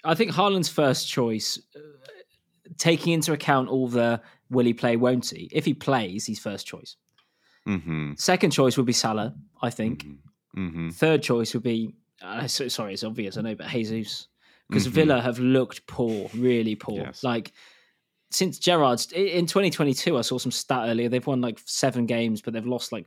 I 0.04 0.14
think 0.14 0.32
Haaland's 0.32 0.70
first 0.70 1.10
choice, 1.10 1.60
uh, 1.76 1.80
taking 2.78 3.14
into 3.14 3.34
account 3.34 3.70
all 3.70 3.88
the 3.88 4.22
will 4.50 4.66
he 4.66 4.74
play, 4.74 4.96
won't 4.96 5.30
he? 5.30 5.50
If 5.52 5.66
he 5.66 5.74
plays, 5.74 6.26
he's 6.26 6.40
first 6.40 6.66
choice. 6.66 6.96
Mm-hmm. 7.68 8.14
Second 8.16 8.52
choice 8.52 8.78
would 8.78 8.86
be 8.86 8.94
Salah, 8.94 9.36
I 9.62 9.70
think. 9.70 10.06
Mm-hmm. 10.06 10.68
Mm-hmm. 10.68 10.90
Third 10.90 11.22
choice 11.22 11.54
would 11.54 11.64
be 11.64 11.96
uh, 12.22 12.48
so, 12.48 12.68
sorry, 12.68 12.94
it's 12.94 13.04
obvious, 13.04 13.38
I 13.38 13.42
know, 13.42 13.56
but 13.56 13.68
Jesus 13.68 14.28
because 14.70 14.86
mm-hmm. 14.86 14.96
Villa 14.96 15.22
have 15.22 15.40
looked 15.40 15.86
poor, 15.88 16.30
really 16.36 16.76
poor. 16.76 16.98
Yes. 16.98 17.24
Like 17.24 17.54
since 18.32 18.60
Gerrard's 18.60 19.12
in 19.14 19.46
2022, 19.46 20.18
I 20.18 20.22
saw 20.22 20.38
some 20.38 20.52
stat 20.52 20.90
earlier. 20.90 21.10
They've 21.10 21.26
won 21.26 21.42
like 21.42 21.60
seven 21.66 22.06
games, 22.06 22.42
but 22.42 22.54
they've 22.54 22.66
lost 22.66 22.92
like 22.92 23.06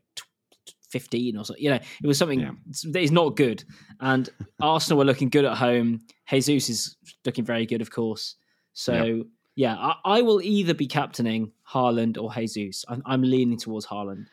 15 0.91 1.37
or 1.37 1.45
something. 1.45 1.63
You 1.63 1.71
know, 1.71 1.81
it 2.03 2.07
was 2.07 2.19
something 2.19 2.41
yeah. 2.41 2.53
that 2.91 3.01
is 3.01 3.13
not 3.13 3.37
good. 3.37 3.65
And 4.01 4.29
Arsenal 4.61 4.99
were 4.99 5.05
looking 5.05 5.29
good 5.29 5.45
at 5.45 5.57
home. 5.57 6.01
Jesus 6.31 6.69
is 6.69 6.97
looking 7.25 7.45
very 7.45 7.67
good, 7.67 7.83
of 7.83 7.91
course. 7.91 8.37
So. 8.73 9.05
Yep. 9.05 9.27
Yeah, 9.61 9.77
I, 9.77 9.97
I, 10.07 10.23
will 10.23 10.41
either 10.41 10.73
be 10.73 10.87
captaining 10.87 11.53
Haaland 11.69 12.17
or 12.17 12.33
Jesus. 12.33 12.83
I'm, 12.89 13.03
I'm 13.05 13.21
leaning 13.21 13.59
towards 13.59 13.85
Haaland. 13.85 14.29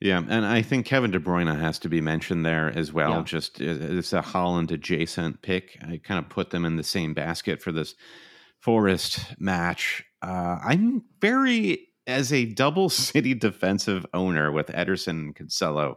Yeah, 0.00 0.22
and 0.26 0.46
I 0.46 0.62
think 0.62 0.86
Kevin 0.86 1.10
De 1.10 1.20
Bruyne 1.20 1.54
has 1.54 1.78
to 1.80 1.90
be 1.90 2.00
mentioned 2.00 2.46
there 2.46 2.72
as 2.74 2.90
well. 2.90 3.10
Yeah. 3.10 3.22
Just 3.24 3.60
it's 3.60 4.14
a 4.14 4.22
Haaland 4.22 4.70
adjacent 4.70 5.42
pick. 5.42 5.76
I 5.82 6.00
kind 6.02 6.18
of 6.18 6.30
put 6.30 6.48
them 6.48 6.64
in 6.64 6.76
the 6.76 6.82
same 6.82 7.12
basket 7.12 7.60
for 7.60 7.72
this 7.72 7.94
Forest 8.58 9.34
match. 9.38 10.02
Uh, 10.22 10.56
I'm 10.64 11.02
very 11.20 11.88
as 12.06 12.32
a 12.32 12.46
double 12.46 12.88
city 12.88 13.34
defensive 13.34 14.06
owner 14.14 14.50
with 14.50 14.68
Ederson 14.68 15.08
and 15.08 15.36
Cancelo. 15.36 15.96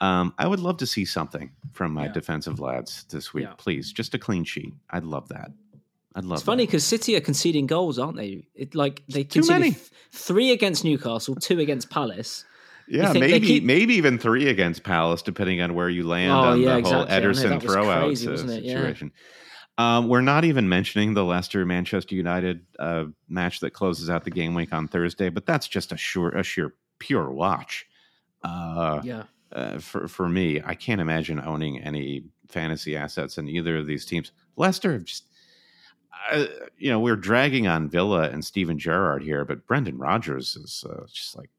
Um, 0.00 0.34
I 0.38 0.48
would 0.48 0.58
love 0.58 0.78
to 0.78 0.86
see 0.86 1.04
something 1.04 1.52
from 1.72 1.92
my 1.92 2.06
yeah. 2.06 2.12
defensive 2.12 2.58
lads 2.58 3.04
this 3.10 3.32
week, 3.32 3.44
yeah. 3.44 3.54
please. 3.58 3.92
Just 3.92 4.14
a 4.14 4.18
clean 4.18 4.42
sheet. 4.42 4.74
I'd 4.90 5.04
love 5.04 5.28
that. 5.28 5.52
I'd 6.18 6.24
love. 6.24 6.38
It's 6.38 6.44
funny 6.44 6.66
because 6.66 6.84
City 6.84 7.14
are 7.14 7.20
conceding 7.20 7.66
goals, 7.68 7.96
aren't 7.96 8.16
they? 8.16 8.44
It 8.56 8.74
like 8.74 9.04
they 9.08 9.22
conceded 9.22 9.76
three 10.10 10.50
against 10.50 10.84
Newcastle, 10.84 11.36
two 11.36 11.60
against 11.60 11.90
Palace. 11.90 12.44
Yeah, 12.88 13.12
maybe 13.12 13.46
keep... 13.46 13.64
maybe 13.64 13.94
even 13.94 14.18
three 14.18 14.48
against 14.48 14.82
Palace, 14.82 15.22
depending 15.22 15.60
on 15.60 15.74
where 15.74 15.88
you 15.88 16.06
land 16.06 16.32
oh, 16.32 16.36
on 16.36 16.60
yeah, 16.60 16.80
the 16.80 16.88
whole 16.88 17.02
exactly. 17.04 17.44
Ederson 17.46 17.62
throw 17.62 17.88
out 17.88 18.18
situation. 18.18 19.12
Yeah. 19.78 19.98
Um, 19.98 20.08
we're 20.08 20.22
not 20.22 20.44
even 20.44 20.68
mentioning 20.68 21.14
the 21.14 21.24
Leicester 21.24 21.64
Manchester 21.64 22.16
United 22.16 22.66
uh, 22.80 23.04
match 23.28 23.60
that 23.60 23.70
closes 23.70 24.10
out 24.10 24.24
the 24.24 24.30
game 24.32 24.54
week 24.54 24.72
on 24.72 24.88
Thursday, 24.88 25.28
but 25.28 25.46
that's 25.46 25.68
just 25.68 25.92
a 25.92 25.96
sure 25.96 26.30
a 26.30 26.42
sheer 26.42 26.74
pure 26.98 27.30
watch. 27.30 27.86
Uh, 28.42 29.00
yeah. 29.04 29.22
Uh, 29.52 29.78
for 29.78 30.08
for 30.08 30.28
me, 30.28 30.60
I 30.64 30.74
can't 30.74 31.00
imagine 31.00 31.38
owning 31.38 31.80
any 31.80 32.24
fantasy 32.48 32.96
assets 32.96 33.38
in 33.38 33.48
either 33.48 33.76
of 33.76 33.86
these 33.86 34.04
teams. 34.04 34.32
Leicester 34.56 34.92
have 34.94 35.04
just. 35.04 35.26
You 36.76 36.90
know, 36.90 37.00
we're 37.00 37.16
dragging 37.16 37.66
on 37.66 37.88
Villa 37.88 38.28
and 38.30 38.44
Steven 38.44 38.78
Gerrard 38.78 39.22
here, 39.22 39.44
but 39.44 39.66
Brendan 39.66 39.98
Rodgers 39.98 40.56
is 40.56 40.84
uh, 40.88 41.06
just 41.12 41.36
like 41.36 41.50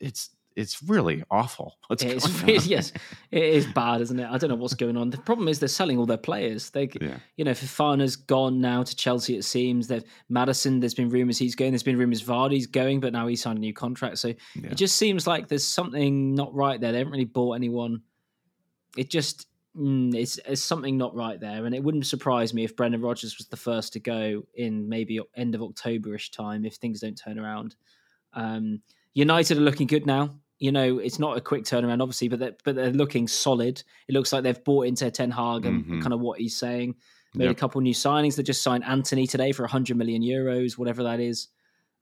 it's 0.00 0.30
it's 0.58 0.82
really 0.82 1.22
awful. 1.30 1.78
What's 1.86 2.02
it's 2.02 2.28
really, 2.42 2.58
yes, 2.66 2.92
it 3.30 3.42
is 3.42 3.66
bad, 3.66 4.00
isn't 4.00 4.18
it? 4.18 4.28
I 4.28 4.38
don't 4.38 4.50
know 4.50 4.56
what's 4.56 4.74
going 4.74 4.96
on. 4.96 5.10
The 5.10 5.18
problem 5.18 5.46
is 5.46 5.60
they're 5.60 5.68
selling 5.68 5.98
all 5.98 6.06
their 6.06 6.16
players. 6.16 6.70
They, 6.70 6.90
yeah. 7.00 7.18
you 7.36 7.44
know, 7.44 7.52
Fofana's 7.52 8.16
gone 8.16 8.60
now 8.60 8.82
to 8.82 8.96
Chelsea. 8.96 9.36
It 9.36 9.44
seems 9.44 9.86
that 9.88 10.04
Maddison. 10.28 10.80
There's 10.80 10.94
been 10.94 11.10
rumours 11.10 11.38
he's 11.38 11.54
going. 11.54 11.70
There's 11.70 11.84
been 11.84 11.98
rumours 11.98 12.24
Vardy's 12.24 12.66
going, 12.66 12.98
but 13.00 13.12
now 13.12 13.26
he 13.28 13.36
signed 13.36 13.58
a 13.58 13.60
new 13.60 13.72
contract. 13.72 14.18
So 14.18 14.28
yeah. 14.28 14.70
it 14.70 14.76
just 14.76 14.96
seems 14.96 15.26
like 15.26 15.48
there's 15.48 15.66
something 15.66 16.34
not 16.34 16.52
right 16.54 16.80
there. 16.80 16.90
They 16.90 16.98
haven't 16.98 17.12
really 17.12 17.24
bought 17.24 17.52
anyone. 17.52 18.02
It 18.96 19.10
just 19.10 19.46
mm, 19.78 20.14
it's, 20.14 20.38
it's 20.46 20.62
something 20.62 20.96
not 20.96 21.14
right 21.14 21.38
there, 21.38 21.66
and 21.66 21.74
it 21.74 21.82
wouldn't 21.82 22.06
surprise 22.06 22.52
me 22.52 22.64
if 22.64 22.76
Brendan 22.76 23.00
Rodgers 23.00 23.38
was 23.38 23.48
the 23.48 23.56
first 23.56 23.92
to 23.94 24.00
go 24.00 24.42
in 24.54 24.88
maybe 24.88 25.20
end 25.36 25.54
of 25.54 25.60
Octoberish 25.60 26.32
time 26.32 26.64
if 26.64 26.74
things 26.74 27.00
don't 27.00 27.14
turn 27.14 27.38
around. 27.38 27.76
Um, 28.32 28.82
United 29.14 29.56
are 29.58 29.62
looking 29.62 29.86
good 29.86 30.06
now 30.06 30.30
you 30.58 30.72
know, 30.72 30.98
it's 30.98 31.18
not 31.18 31.36
a 31.36 31.40
quick 31.40 31.64
turnaround, 31.64 32.02
obviously, 32.02 32.28
but 32.28 32.40
they're, 32.40 32.56
but 32.64 32.74
they're 32.74 32.90
looking 32.90 33.28
solid. 33.28 33.82
It 34.08 34.12
looks 34.12 34.32
like 34.32 34.42
they've 34.42 34.64
bought 34.64 34.86
into 34.86 35.10
Ten 35.10 35.30
Hag 35.30 35.64
and 35.64 35.84
mm-hmm. 35.84 36.00
kind 36.00 36.12
of 36.12 36.20
what 36.20 36.40
he's 36.40 36.56
saying. 36.56 36.96
Made 37.34 37.44
yep. 37.44 37.52
a 37.52 37.58
couple 37.58 37.80
new 37.80 37.94
signings. 37.94 38.36
They 38.36 38.42
just 38.42 38.62
signed 38.62 38.84
Antony 38.84 39.26
today 39.26 39.52
for 39.52 39.62
100 39.62 39.96
million 39.96 40.22
euros, 40.22 40.76
whatever 40.76 41.04
that 41.04 41.20
is. 41.20 41.48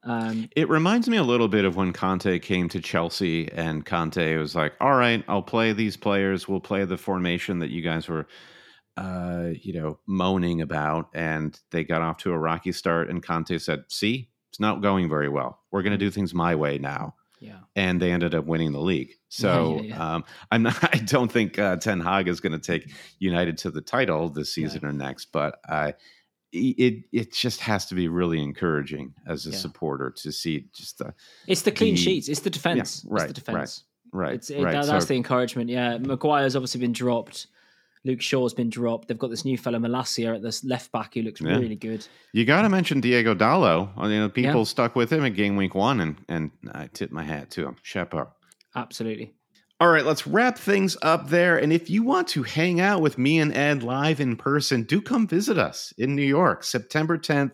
Um, 0.06 0.48
it 0.54 0.68
reminds 0.68 1.08
me 1.08 1.16
a 1.16 1.22
little 1.22 1.48
bit 1.48 1.64
of 1.64 1.76
when 1.76 1.92
Conte 1.92 2.38
came 2.38 2.68
to 2.68 2.80
Chelsea, 2.80 3.50
and 3.50 3.84
Conte 3.84 4.36
was 4.36 4.54
like, 4.54 4.74
"All 4.80 4.94
right, 4.94 5.24
I'll 5.28 5.42
play 5.42 5.72
these 5.72 5.96
players. 5.96 6.48
We'll 6.48 6.60
play 6.60 6.84
the 6.84 6.96
formation 6.96 7.58
that 7.58 7.70
you 7.70 7.82
guys 7.82 8.08
were." 8.08 8.26
Uh, 8.96 9.50
you 9.60 9.74
know, 9.74 9.98
moaning 10.06 10.62
about, 10.62 11.10
and 11.12 11.60
they 11.70 11.84
got 11.84 12.00
off 12.00 12.16
to 12.16 12.32
a 12.32 12.38
rocky 12.38 12.72
start. 12.72 13.10
And 13.10 13.22
Conte 13.22 13.58
said, 13.58 13.84
"See, 13.88 14.30
it's 14.48 14.60
not 14.60 14.80
going 14.80 15.10
very 15.10 15.28
well. 15.28 15.58
We're 15.70 15.82
going 15.82 15.90
to 15.90 15.98
do 15.98 16.10
things 16.10 16.32
my 16.32 16.54
way 16.54 16.78
now." 16.78 17.14
Yeah. 17.40 17.58
And 17.74 18.00
they 18.00 18.12
ended 18.12 18.34
up 18.34 18.46
winning 18.46 18.72
the 18.72 18.80
league. 18.80 19.10
So 19.28 19.74
yeah, 19.74 19.82
yeah, 19.82 19.88
yeah. 19.88 20.14
Um, 20.14 20.24
I'm 20.50 20.62
not, 20.62 20.78
I 20.94 20.98
don't 20.98 21.30
think 21.30 21.58
uh, 21.58 21.76
Ten 21.76 22.00
Hag 22.00 22.28
is 22.28 22.40
going 22.40 22.58
to 22.58 22.58
take 22.58 22.90
United 23.18 23.58
to 23.58 23.70
the 23.70 23.82
title 23.82 24.30
this 24.30 24.54
season 24.54 24.86
or 24.86 24.92
next, 24.92 25.26
but 25.30 25.58
uh, 25.68 25.92
it 26.52 27.04
it 27.12 27.32
just 27.32 27.60
has 27.60 27.86
to 27.86 27.94
be 27.94 28.08
really 28.08 28.42
encouraging 28.42 29.14
as 29.26 29.46
a 29.46 29.52
supporter 29.52 30.10
to 30.10 30.32
see 30.32 30.66
just 30.72 30.98
the. 30.98 31.14
It's 31.46 31.62
the 31.62 31.72
clean 31.72 31.94
the, 31.94 32.00
sheets. 32.00 32.28
It's 32.28 32.40
the 32.40 32.50
defense. 32.50 33.04
right. 33.08 33.24
It's 33.24 33.32
the 33.32 33.40
defense. 33.40 33.84
Right. 34.12 34.26
Right. 34.28 34.34
It's, 34.36 34.50
it, 34.50 34.62
right. 34.62 34.72
That, 34.72 34.86
that's 34.86 35.04
so, 35.04 35.08
the 35.08 35.16
encouragement. 35.16 35.68
Yeah. 35.68 35.98
Maguire's 35.98 36.56
obviously 36.56 36.80
been 36.80 36.92
dropped. 36.92 37.48
Luke 38.04 38.22
Shaw's 38.22 38.54
been 38.54 38.70
dropped. 38.70 39.08
They've 39.08 39.18
got 39.18 39.30
this 39.30 39.44
new 39.44 39.58
fellow 39.58 39.80
Malacia 39.80 40.36
at 40.36 40.42
this 40.42 40.62
left 40.62 40.92
back 40.92 41.14
who 41.14 41.22
looks 41.22 41.40
yeah. 41.40 41.58
really 41.58 41.74
good. 41.74 42.06
You 42.32 42.44
got 42.44 42.62
to 42.62 42.68
mention 42.68 43.00
Diego 43.00 43.34
Dalot. 43.34 43.90
I 43.96 44.06
mean, 44.06 44.30
people 44.30 44.60
yeah. 44.60 44.64
stuck 44.64 44.94
with 44.94 45.12
him 45.12 45.24
at 45.24 45.34
game 45.34 45.56
week 45.56 45.74
one, 45.74 46.00
and 46.00 46.16
and 46.28 46.50
I 46.72 46.86
tip 46.86 47.10
my 47.10 47.24
hat 47.24 47.50
to 47.52 47.66
him. 47.66 47.76
Chapeau. 47.82 48.28
Absolutely. 48.76 49.34
All 49.78 49.88
right, 49.88 50.06
let's 50.06 50.26
wrap 50.26 50.56
things 50.56 50.96
up 51.02 51.28
there. 51.28 51.58
And 51.58 51.70
if 51.70 51.90
you 51.90 52.02
want 52.02 52.28
to 52.28 52.42
hang 52.42 52.80
out 52.80 53.02
with 53.02 53.18
me 53.18 53.38
and 53.40 53.54
Ed 53.54 53.82
live 53.82 54.20
in 54.20 54.34
person, 54.34 54.84
do 54.84 55.02
come 55.02 55.26
visit 55.26 55.58
us 55.58 55.92
in 55.98 56.16
New 56.16 56.22
York, 56.24 56.64
September 56.64 57.18
10th 57.18 57.52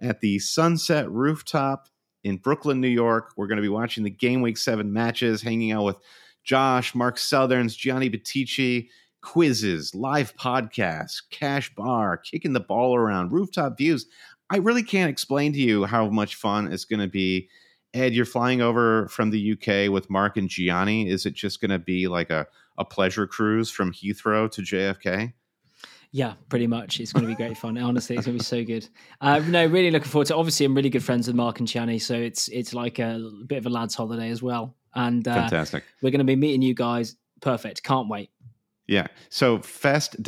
at 0.00 0.20
the 0.20 0.38
Sunset 0.38 1.10
Rooftop 1.10 1.88
in 2.24 2.38
Brooklyn, 2.38 2.80
New 2.80 2.88
York. 2.88 3.32
We're 3.36 3.46
going 3.46 3.56
to 3.56 3.62
be 3.62 3.68
watching 3.68 4.04
the 4.04 4.10
Game 4.10 4.40
Week 4.40 4.56
7 4.56 4.90
matches, 4.90 5.42
hanging 5.42 5.72
out 5.72 5.84
with 5.84 5.96
Josh, 6.44 6.94
Mark 6.94 7.18
Sutherns, 7.18 7.76
Gianni 7.76 8.08
Buttice, 8.08 8.88
quizzes, 9.20 9.94
live 9.94 10.34
podcasts, 10.36 11.20
cash 11.30 11.74
bar, 11.74 12.16
kicking 12.16 12.54
the 12.54 12.60
ball 12.60 12.96
around, 12.96 13.32
rooftop 13.32 13.76
views. 13.76 14.06
I 14.48 14.56
really 14.56 14.82
can't 14.82 15.10
explain 15.10 15.52
to 15.52 15.58
you 15.58 15.84
how 15.84 16.08
much 16.08 16.36
fun 16.36 16.72
it's 16.72 16.86
going 16.86 17.00
to 17.00 17.06
be. 17.06 17.50
Ed, 17.92 18.14
you're 18.14 18.24
flying 18.24 18.60
over 18.60 19.08
from 19.08 19.30
the 19.30 19.52
UK 19.52 19.90
with 19.90 20.08
Mark 20.10 20.36
and 20.36 20.48
Gianni. 20.48 21.08
Is 21.08 21.26
it 21.26 21.34
just 21.34 21.60
going 21.60 21.70
to 21.70 21.78
be 21.78 22.08
like 22.08 22.30
a, 22.30 22.46
a 22.78 22.84
pleasure 22.84 23.26
cruise 23.26 23.70
from 23.70 23.92
Heathrow 23.92 24.50
to 24.52 24.62
JFK? 24.62 25.32
Yeah, 26.12 26.34
pretty 26.48 26.66
much. 26.66 26.98
It's 26.98 27.12
going 27.12 27.24
to 27.24 27.28
be 27.28 27.36
great 27.36 27.56
fun. 27.56 27.78
Honestly, 27.78 28.16
it's 28.16 28.26
going 28.26 28.36
to 28.36 28.42
be 28.42 28.44
so 28.44 28.64
good. 28.64 28.88
Uh, 29.20 29.38
no, 29.46 29.64
really 29.66 29.90
looking 29.90 30.08
forward 30.08 30.26
to. 30.26 30.34
It. 30.34 30.38
Obviously, 30.38 30.66
I'm 30.66 30.74
really 30.74 30.90
good 30.90 31.04
friends 31.04 31.28
with 31.28 31.36
Mark 31.36 31.60
and 31.60 31.68
Gianni, 31.68 32.00
so 32.00 32.14
it's 32.14 32.48
it's 32.48 32.74
like 32.74 32.98
a 32.98 33.30
bit 33.46 33.58
of 33.58 33.66
a 33.66 33.70
lads' 33.70 33.94
holiday 33.94 34.30
as 34.30 34.42
well. 34.42 34.74
And 34.94 35.26
uh, 35.26 35.34
fantastic. 35.34 35.84
We're 36.02 36.10
going 36.10 36.18
to 36.18 36.24
be 36.24 36.34
meeting 36.34 36.62
you 36.62 36.74
guys. 36.74 37.16
Perfect. 37.40 37.84
Can't 37.84 38.08
wait. 38.08 38.30
Yeah. 38.90 39.06
So 39.28 39.60
fest-nyc.com. 39.60 40.20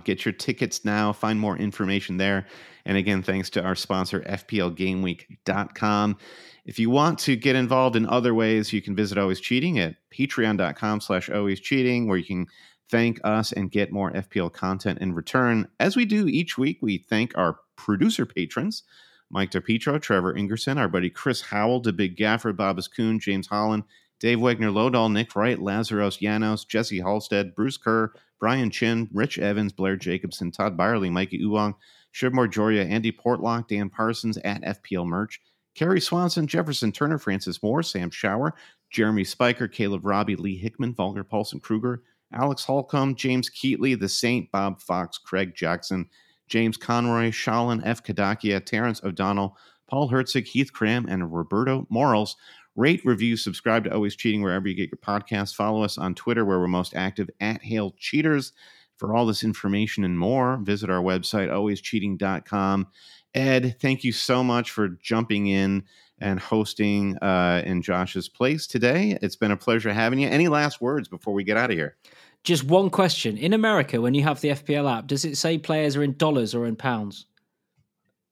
Get 0.00 0.24
your 0.26 0.32
tickets 0.32 0.84
now. 0.84 1.14
Find 1.14 1.40
more 1.40 1.56
information 1.56 2.18
there. 2.18 2.46
And 2.84 2.98
again, 2.98 3.22
thanks 3.22 3.48
to 3.50 3.62
our 3.62 3.74
sponsor, 3.74 4.20
FPLGameWeek.com. 4.20 6.18
If 6.66 6.78
you 6.78 6.90
want 6.90 7.18
to 7.20 7.36
get 7.36 7.56
involved 7.56 7.96
in 7.96 8.06
other 8.06 8.34
ways, 8.34 8.74
you 8.74 8.82
can 8.82 8.94
visit 8.94 9.16
Always 9.16 9.40
Cheating 9.40 9.78
at 9.78 9.96
patreon.com 10.10 11.00
slash 11.00 11.30
always 11.30 11.58
cheating, 11.58 12.06
where 12.06 12.18
you 12.18 12.24
can 12.26 12.46
thank 12.90 13.18
us 13.24 13.50
and 13.52 13.70
get 13.70 13.90
more 13.90 14.12
FPL 14.12 14.52
content 14.52 14.98
in 14.98 15.14
return. 15.14 15.68
As 15.80 15.96
we 15.96 16.04
do 16.04 16.28
each 16.28 16.58
week, 16.58 16.80
we 16.82 16.98
thank 16.98 17.32
our 17.34 17.60
producer 17.76 18.26
patrons, 18.26 18.82
Mike 19.30 19.52
DePietro, 19.52 20.02
Trevor 20.02 20.34
Ingerson, 20.34 20.76
our 20.76 20.88
buddy 20.88 21.08
Chris 21.08 21.40
Howell, 21.40 21.80
the 21.80 21.94
Big 21.94 22.14
Gaffer, 22.14 22.52
Bobbas 22.52 22.94
Kuhn, 22.94 23.18
James 23.18 23.46
Holland, 23.46 23.84
Dave 24.20 24.38
Wegner 24.38 24.70
Lodal, 24.72 25.10
Nick 25.10 25.34
Wright, 25.34 25.58
Lazarus 25.58 26.18
Janos, 26.18 26.64
Jesse 26.66 27.00
Halstead, 27.00 27.54
Bruce 27.54 27.78
Kerr, 27.78 28.12
Brian 28.38 28.70
Chin, 28.70 29.08
Rich 29.12 29.38
Evans, 29.38 29.72
Blair 29.72 29.96
Jacobson, 29.96 30.50
Todd 30.50 30.76
Byerly, 30.76 31.10
Mikey 31.10 31.40
Uwang, 31.40 31.74
Shivmore 32.14 32.50
Joria, 32.50 32.88
Andy 32.88 33.12
Portlock, 33.12 33.68
Dan 33.68 33.88
Parsons 33.88 34.36
at 34.38 34.62
FPL 34.62 35.06
Merch, 35.06 35.40
Kerry 35.74 36.00
Swanson, 36.00 36.46
Jefferson 36.46 36.92
Turner, 36.92 37.18
Francis 37.18 37.62
Moore, 37.62 37.82
Sam 37.82 38.10
Shower, 38.10 38.54
Jeremy 38.90 39.24
Spiker, 39.24 39.68
Caleb 39.68 40.04
Robbie, 40.04 40.36
Lee 40.36 40.56
Hickman, 40.56 40.94
Volker 40.94 41.24
Paulson 41.24 41.60
Kruger, 41.60 42.02
Alex 42.32 42.64
Holcomb, 42.64 43.14
James 43.14 43.48
Keatley, 43.48 43.98
The 43.98 44.08
Saint, 44.08 44.50
Bob 44.52 44.80
Fox, 44.80 45.18
Craig 45.18 45.54
Jackson, 45.54 46.08
James 46.48 46.76
Conroy, 46.76 47.30
Shalin 47.30 47.80
F. 47.84 48.02
Kadakia, 48.02 48.64
Terrence 48.64 49.02
O'Donnell, 49.04 49.56
Paul 49.88 50.08
Herzig, 50.08 50.46
Heath 50.46 50.72
Cram, 50.72 51.06
and 51.08 51.32
Roberto 51.32 51.86
Morals. 51.90 52.36
Rate, 52.76 53.02
review, 53.04 53.36
subscribe 53.36 53.84
to 53.84 53.92
Always 53.92 54.16
Cheating 54.16 54.42
wherever 54.42 54.68
you 54.68 54.74
get 54.74 54.90
your 54.90 54.98
podcasts. 54.98 55.54
Follow 55.54 55.82
us 55.82 55.98
on 55.98 56.14
Twitter 56.14 56.44
where 56.44 56.60
we're 56.60 56.68
most 56.68 56.94
active 56.94 57.28
at 57.40 57.62
Hail 57.62 57.94
Cheaters. 57.98 58.52
For 58.96 59.16
all 59.16 59.26
this 59.26 59.42
information 59.42 60.04
and 60.04 60.18
more, 60.18 60.58
visit 60.62 60.90
our 60.90 61.02
website, 61.02 61.48
alwayscheating.com. 61.48 62.86
Ed, 63.34 63.76
thank 63.80 64.04
you 64.04 64.12
so 64.12 64.44
much 64.44 64.70
for 64.70 64.88
jumping 64.88 65.46
in 65.46 65.84
and 66.20 66.38
hosting 66.38 67.16
uh, 67.18 67.62
in 67.64 67.82
Josh's 67.82 68.28
place 68.28 68.66
today. 68.66 69.18
It's 69.22 69.36
been 69.36 69.52
a 69.52 69.56
pleasure 69.56 69.92
having 69.92 70.18
you. 70.18 70.28
Any 70.28 70.48
last 70.48 70.80
words 70.80 71.08
before 71.08 71.32
we 71.32 71.44
get 71.44 71.56
out 71.56 71.70
of 71.70 71.76
here? 71.76 71.96
Just 72.44 72.64
one 72.64 72.90
question. 72.90 73.36
In 73.36 73.52
America, 73.52 74.00
when 74.00 74.14
you 74.14 74.22
have 74.22 74.40
the 74.40 74.50
FPL 74.50 74.98
app, 74.98 75.06
does 75.06 75.24
it 75.24 75.36
say 75.36 75.58
players 75.58 75.96
are 75.96 76.02
in 76.02 76.16
dollars 76.16 76.54
or 76.54 76.66
in 76.66 76.76
pounds? 76.76 77.26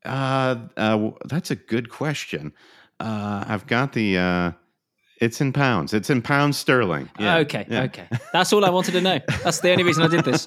Uh, 0.04 0.56
uh 0.76 1.10
that's 1.24 1.50
a 1.50 1.56
good 1.56 1.90
question. 1.90 2.52
Uh, 3.00 3.44
I've 3.46 3.66
got 3.66 3.92
the. 3.92 4.18
Uh, 4.18 4.52
it's 5.20 5.40
in 5.40 5.52
pounds. 5.52 5.94
It's 5.94 6.10
in 6.10 6.22
pounds 6.22 6.56
sterling. 6.56 7.10
Yeah. 7.18 7.38
Okay. 7.38 7.66
Yeah. 7.68 7.82
Okay. 7.82 8.06
That's 8.32 8.52
all 8.52 8.64
I 8.64 8.70
wanted 8.70 8.92
to 8.92 9.00
know. 9.00 9.18
That's 9.42 9.60
the 9.60 9.72
only 9.72 9.82
reason 9.82 10.04
I 10.04 10.08
did 10.08 10.24
this. 10.24 10.46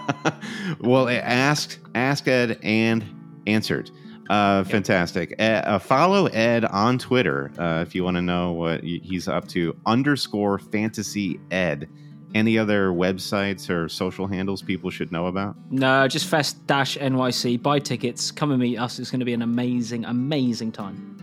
well, 0.80 1.08
asked, 1.08 1.80
asked 1.94 2.28
Ed, 2.28 2.58
and 2.62 3.04
answered. 3.46 3.90
Uh, 4.30 4.64
fantastic. 4.64 5.34
Uh, 5.40 5.78
follow 5.78 6.26
Ed 6.26 6.64
on 6.64 6.98
Twitter 6.98 7.52
uh, 7.58 7.84
if 7.86 7.94
you 7.94 8.04
want 8.04 8.16
to 8.16 8.22
know 8.22 8.52
what 8.52 8.82
he's 8.82 9.28
up 9.28 9.48
to. 9.48 9.76
Underscore 9.86 10.58
fantasy 10.58 11.40
Ed. 11.50 11.88
Any 12.34 12.58
other 12.58 12.90
websites 12.90 13.70
or 13.70 13.88
social 13.88 14.26
handles 14.26 14.60
people 14.62 14.90
should 14.90 15.10
know 15.10 15.26
about? 15.26 15.56
No, 15.70 16.06
just 16.06 16.26
Fest 16.26 16.66
Dash 16.66 16.98
NYC. 16.98 17.62
Buy 17.62 17.78
tickets. 17.78 18.30
Come 18.30 18.50
and 18.50 18.60
meet 18.60 18.78
us. 18.78 18.98
It's 18.98 19.10
going 19.10 19.20
to 19.20 19.26
be 19.26 19.32
an 19.32 19.42
amazing, 19.42 20.04
amazing 20.04 20.72
time. 20.72 21.16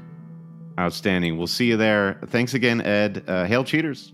Outstanding. 0.80 1.38
We'll 1.38 1.48
see 1.48 1.66
you 1.66 1.78
there. 1.78 2.20
Thanks 2.28 2.54
again, 2.54 2.82
Ed. 2.82 3.24
Uh, 3.28 3.46
hail 3.46 3.64
cheaters. 3.64 4.14